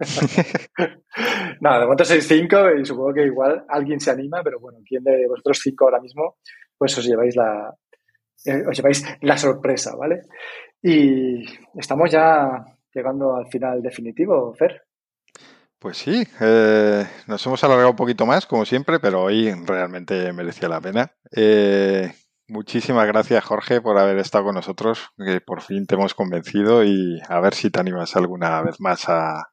Nada, 1.61 1.79
de 1.79 1.85
momento 1.85 2.05
sois 2.05 2.27
cinco 2.27 2.69
y 2.75 2.85
supongo 2.85 3.15
que 3.15 3.27
igual 3.27 3.65
alguien 3.69 4.01
se 4.01 4.11
anima, 4.11 4.43
pero 4.43 4.59
bueno, 4.59 4.81
quién 4.85 5.05
de 5.05 5.29
vosotros 5.29 5.61
cinco 5.63 5.85
ahora 5.85 6.01
mismo, 6.01 6.39
pues 6.77 6.99
os 6.99 7.07
lleváis 7.07 7.37
la, 7.37 7.73
eh, 8.45 8.65
os 8.69 8.77
lleváis 8.77 9.07
la 9.21 9.39
sorpresa, 9.39 9.95
¿vale? 9.95 10.23
Y 10.83 11.45
estamos 11.79 12.11
ya 12.11 12.65
llegando 12.93 13.37
al 13.37 13.47
final 13.47 13.81
definitivo, 13.81 14.53
Fer. 14.55 14.83
Pues 15.79 15.99
sí, 15.99 16.27
eh, 16.41 17.07
nos 17.29 17.47
hemos 17.47 17.63
alargado 17.63 17.91
un 17.91 17.97
poquito 17.97 18.27
más, 18.27 18.47
como 18.47 18.65
siempre, 18.65 18.99
pero 18.99 19.23
hoy 19.23 19.53
realmente 19.65 20.33
merecía 20.33 20.69
la 20.69 20.81
pena. 20.81 21.13
Eh, 21.31 22.11
Muchísimas 22.49 23.07
gracias, 23.07 23.43
Jorge, 23.45 23.81
por 23.81 23.99
haber 23.99 24.19
estado 24.19 24.45
con 24.45 24.55
nosotros, 24.55 25.09
que 25.17 25.41
por 25.41 25.63
fin 25.63 25.87
te 25.87 25.95
hemos 25.95 26.15
convencido 26.15 26.85
y 26.85 27.19
a 27.29 27.41
ver 27.41 27.55
si 27.55 27.71
te 27.71 27.81
animas 27.81 28.17
alguna 28.17 28.63
vez 28.63 28.81
más 28.81 29.09
a, 29.09 29.45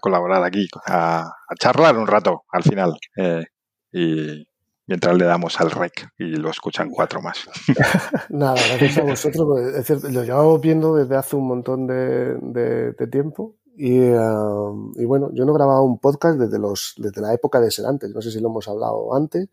colaborar 0.00 0.42
aquí, 0.42 0.66
a, 0.86 1.30
charlar 1.60 1.98
un 1.98 2.06
rato 2.06 2.44
al 2.50 2.62
final. 2.62 2.96
Eh, 3.16 3.44
y 3.92 4.48
mientras 4.86 5.16
le 5.16 5.24
damos 5.24 5.60
al 5.60 5.70
rec 5.70 6.08
y 6.18 6.36
lo 6.36 6.50
escuchan 6.50 6.90
cuatro 6.90 7.20
más. 7.20 7.46
Nada, 8.30 8.54
gracias 8.54 8.98
a 8.98 9.02
vosotros. 9.02 9.60
Es 9.76 9.86
cierto, 9.86 10.08
lo 10.08 10.24
llevamos 10.24 10.60
viendo 10.60 10.96
desde 10.96 11.16
hace 11.16 11.36
un 11.36 11.46
montón 11.46 11.86
de, 11.86 12.94
tiempo. 13.10 13.56
Y, 13.76 14.00
um, 14.00 14.92
y, 14.96 15.04
bueno, 15.04 15.30
yo 15.32 15.44
no 15.44 15.52
grababa 15.52 15.82
un 15.82 15.98
podcast 15.98 16.38
desde, 16.38 16.58
los, 16.58 16.94
desde 16.96 17.20
la 17.20 17.34
época 17.34 17.60
de 17.60 17.70
ser 17.70 17.86
antes. 17.86 18.14
No 18.14 18.22
sé 18.22 18.30
si 18.30 18.40
lo 18.40 18.48
hemos 18.48 18.68
hablado 18.68 19.14
antes. 19.14 19.48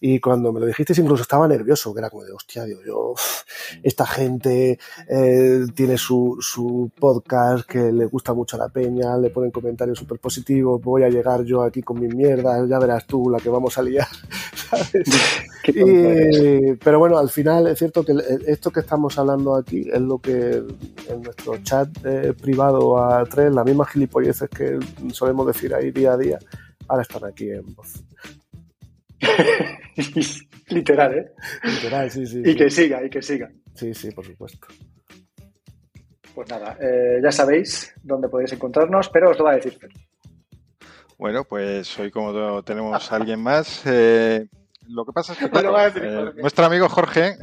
Y 0.00 0.20
cuando 0.20 0.52
me 0.52 0.60
lo 0.60 0.66
dijiste, 0.66 0.94
incluso 1.00 1.22
estaba 1.22 1.48
nervioso, 1.48 1.92
que 1.92 1.98
era 1.98 2.10
como 2.10 2.24
de, 2.24 2.32
hostia, 2.32 2.64
Dios, 2.64 2.80
yo, 2.86 3.14
esta 3.82 4.06
gente 4.06 4.78
eh, 5.08 5.66
tiene 5.74 5.98
su, 5.98 6.36
su 6.40 6.90
podcast 6.98 7.66
que 7.66 7.90
le 7.90 8.06
gusta 8.06 8.32
mucho 8.32 8.56
a 8.56 8.60
la 8.60 8.68
peña, 8.68 9.16
le 9.16 9.30
ponen 9.30 9.50
comentarios 9.50 9.98
súper 9.98 10.20
positivos, 10.20 10.80
voy 10.80 11.02
a 11.02 11.08
llegar 11.08 11.42
yo 11.42 11.62
aquí 11.62 11.82
con 11.82 11.98
mis 11.98 12.14
mierdas, 12.14 12.68
ya 12.68 12.78
verás 12.78 13.06
tú 13.06 13.28
la 13.28 13.38
que 13.38 13.48
vamos 13.48 13.76
a 13.76 13.82
liar, 13.82 14.06
pero 16.84 16.98
bueno, 16.98 17.18
al 17.18 17.28
final 17.28 17.66
es 17.66 17.78
cierto 17.78 18.04
que 18.04 18.14
esto 18.46 18.70
que 18.70 18.80
estamos 18.80 19.18
hablando 19.18 19.54
aquí 19.54 19.88
es 19.92 20.00
lo 20.00 20.18
que 20.18 20.62
en 21.08 21.22
nuestro 21.22 21.58
chat 21.62 21.88
eh, 22.04 22.32
privado 22.40 23.02
a 23.02 23.24
tres, 23.24 23.52
las 23.58 23.66
mismas 23.66 23.90
gilipolleces 23.90 24.48
que 24.48 24.78
solemos 25.12 25.46
decir 25.46 25.74
ahí 25.74 25.90
día 25.90 26.12
a 26.12 26.16
día, 26.16 26.38
ahora 26.86 27.02
están 27.02 27.24
aquí 27.24 27.50
en 27.50 27.74
voz. 27.74 28.02
Literal, 30.68 31.14
¿eh? 31.14 31.32
Literal, 31.64 32.10
sí, 32.10 32.26
sí. 32.26 32.42
Y 32.44 32.54
que 32.54 32.70
siga, 32.70 33.04
y 33.04 33.10
que 33.10 33.22
siga. 33.22 33.50
Sí, 33.74 33.94
sí, 33.94 34.10
por 34.10 34.24
supuesto. 34.24 34.68
Pues 36.34 36.48
nada, 36.50 36.76
eh, 36.80 37.20
ya 37.22 37.32
sabéis 37.32 37.92
dónde 38.02 38.28
podéis 38.28 38.52
encontrarnos, 38.52 39.08
pero 39.08 39.30
os 39.30 39.38
lo 39.38 39.44
va 39.44 39.52
a 39.52 39.56
decir 39.56 39.76
Bueno, 41.18 41.42
pues 41.44 41.98
hoy 41.98 42.10
como 42.10 42.62
tenemos 42.62 43.10
a 43.12 43.16
alguien 43.16 43.40
más, 43.42 43.82
eh, 43.86 44.46
lo 44.88 45.04
que 45.04 45.12
pasa 45.12 45.32
es 45.32 45.38
que 45.38 45.46
eh, 45.46 46.32
nuestro 46.40 46.64
amigo 46.64 46.88
Jorge, 46.88 47.36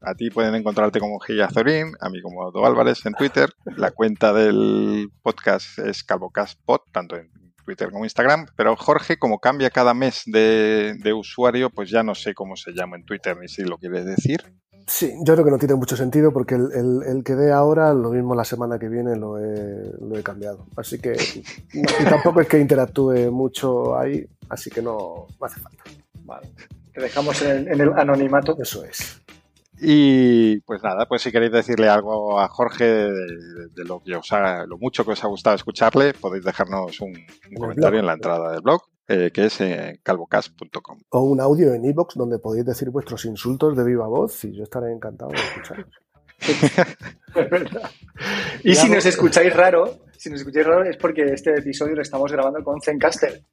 a 0.00 0.14
ti 0.14 0.30
pueden 0.30 0.54
encontrarte 0.54 1.00
como 1.00 1.18
Gillazorín, 1.20 1.92
a 2.00 2.08
mí 2.08 2.22
como 2.22 2.50
Do 2.50 2.64
Álvarez 2.64 3.04
en 3.06 3.14
Twitter, 3.14 3.50
la 3.76 3.90
cuenta 3.90 4.32
del 4.32 5.10
podcast 5.22 5.78
es 5.78 6.04
CalvoCastPod, 6.04 6.80
tanto 6.92 7.16
en 7.16 7.30
Twitter 7.68 7.90
como 7.90 8.04
Instagram, 8.04 8.46
pero 8.56 8.74
Jorge, 8.76 9.18
como 9.18 9.40
cambia 9.40 9.68
cada 9.68 9.92
mes 9.92 10.22
de, 10.24 11.12
usuario, 11.14 11.68
pues 11.68 11.90
ya 11.90 12.02
no 12.02 12.14
sé 12.14 12.32
cómo 12.32 12.56
se 12.56 12.72
llama 12.72 12.96
en 12.96 13.04
Twitter 13.04 13.36
ni 13.36 13.46
si 13.46 13.62
lo 13.62 13.76
quieres 13.76 14.06
decir. 14.06 14.40
Sí, 14.86 15.12
yo 15.22 15.34
creo 15.34 15.44
que 15.44 15.50
no 15.50 15.58
tiene 15.58 15.74
mucho 15.74 15.94
sentido 15.94 16.32
porque 16.32 16.54
el, 16.54 17.22
que 17.26 17.34
dé 17.34 17.52
ahora, 17.52 17.92
lo 17.92 18.08
mismo 18.08 18.34
la 18.34 18.46
semana 18.46 18.78
que 18.78 18.88
viene 18.88 19.16
lo 19.16 19.38
he, 19.38 20.22
cambiado. 20.22 20.66
Así 20.78 20.98
que 20.98 21.14
tampoco 22.08 22.40
es 22.40 22.48
que 22.48 22.58
interactúe 22.58 23.30
mucho 23.30 23.98
ahí, 23.98 24.26
así 24.48 24.70
que 24.70 24.80
no, 24.80 25.26
hace 25.42 25.60
falta. 25.60 25.84
Vale. 26.28 26.48
Te 26.92 27.00
dejamos 27.00 27.40
en 27.42 27.68
el 27.68 27.92
anonimato. 27.94 28.56
Eso 28.60 28.84
es. 28.84 29.20
Y 29.80 30.58
pues 30.60 30.82
nada, 30.82 31.06
pues 31.06 31.22
si 31.22 31.30
queréis 31.30 31.52
decirle 31.52 31.88
algo 31.88 32.40
a 32.40 32.48
Jorge 32.48 32.84
de, 32.84 33.84
lo 33.84 34.00
que 34.00 34.16
os 34.16 34.32
ha, 34.32 34.66
lo 34.66 34.76
mucho 34.76 35.04
que 35.04 35.12
os 35.12 35.22
ha 35.22 35.28
gustado 35.28 35.54
escucharle, 35.54 36.14
podéis 36.14 36.44
dejarnos 36.44 37.00
un, 37.00 37.12
comentario 37.56 38.00
en 38.00 38.06
la 38.06 38.14
entrada 38.14 38.50
del 38.50 38.60
blog, 38.60 38.82
eh, 39.06 39.30
que 39.32 39.46
es 39.46 39.60
en 39.60 40.00
calvocast.com. 40.02 40.98
O 41.10 41.20
un 41.20 41.40
audio 41.40 41.74
en 41.74 41.84
iBox 41.84 42.16
donde 42.16 42.40
podéis 42.40 42.66
decir 42.66 42.90
vuestros 42.90 43.24
insultos 43.24 43.76
de 43.76 43.84
viva 43.84 44.08
voz 44.08 44.44
y 44.44 44.56
yo 44.56 44.64
estaré 44.64 44.92
encantado 44.92 45.30
de 45.30 45.38
escucharos. 45.38 45.86
y 48.64 48.74
si 48.74 48.90
nos 48.90 49.06
escucháis 49.06 49.54
raro, 49.54 50.00
si 50.16 50.28
nos 50.28 50.40
escucháis 50.40 50.66
raro 50.66 50.82
es 50.84 50.96
porque 50.96 51.22
este 51.22 51.54
episodio 51.54 51.94
lo 51.94 52.02
estamos 52.02 52.32
grabando 52.32 52.64
con 52.64 52.80
Zencaster. 52.80 53.44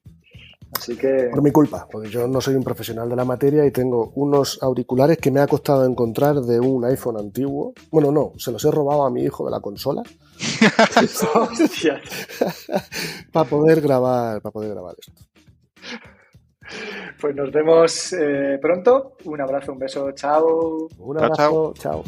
Así 0.76 0.96
que... 0.96 1.30
Por 1.32 1.42
mi 1.42 1.50
culpa, 1.50 1.86
porque 1.90 2.08
yo 2.08 2.28
no 2.28 2.40
soy 2.40 2.54
un 2.54 2.62
profesional 2.62 3.08
de 3.08 3.16
la 3.16 3.24
materia 3.24 3.64
y 3.64 3.70
tengo 3.70 4.12
unos 4.14 4.62
auriculares 4.62 5.18
que 5.18 5.30
me 5.30 5.40
ha 5.40 5.46
costado 5.46 5.86
encontrar 5.86 6.36
de 6.36 6.60
un 6.60 6.84
iPhone 6.84 7.18
antiguo. 7.18 7.72
Bueno, 7.90 8.12
no, 8.12 8.32
se 8.36 8.52
los 8.52 8.64
he 8.64 8.70
robado 8.70 9.04
a 9.04 9.10
mi 9.10 9.22
hijo 9.22 9.44
de 9.44 9.50
la 9.50 9.60
consola. 9.60 10.02
para 13.32 13.48
poder 13.48 13.80
grabar, 13.80 14.42
para 14.42 14.52
poder 14.52 14.70
grabar 14.70 14.94
esto. 14.98 15.22
Pues 17.20 17.34
nos 17.34 17.50
vemos 17.50 18.12
eh, 18.12 18.58
pronto. 18.60 19.16
Un 19.24 19.40
abrazo, 19.40 19.72
un 19.72 19.78
beso, 19.78 20.12
chao. 20.12 20.88
Un 20.98 21.18
abrazo, 21.18 21.72
chao. 21.78 22.04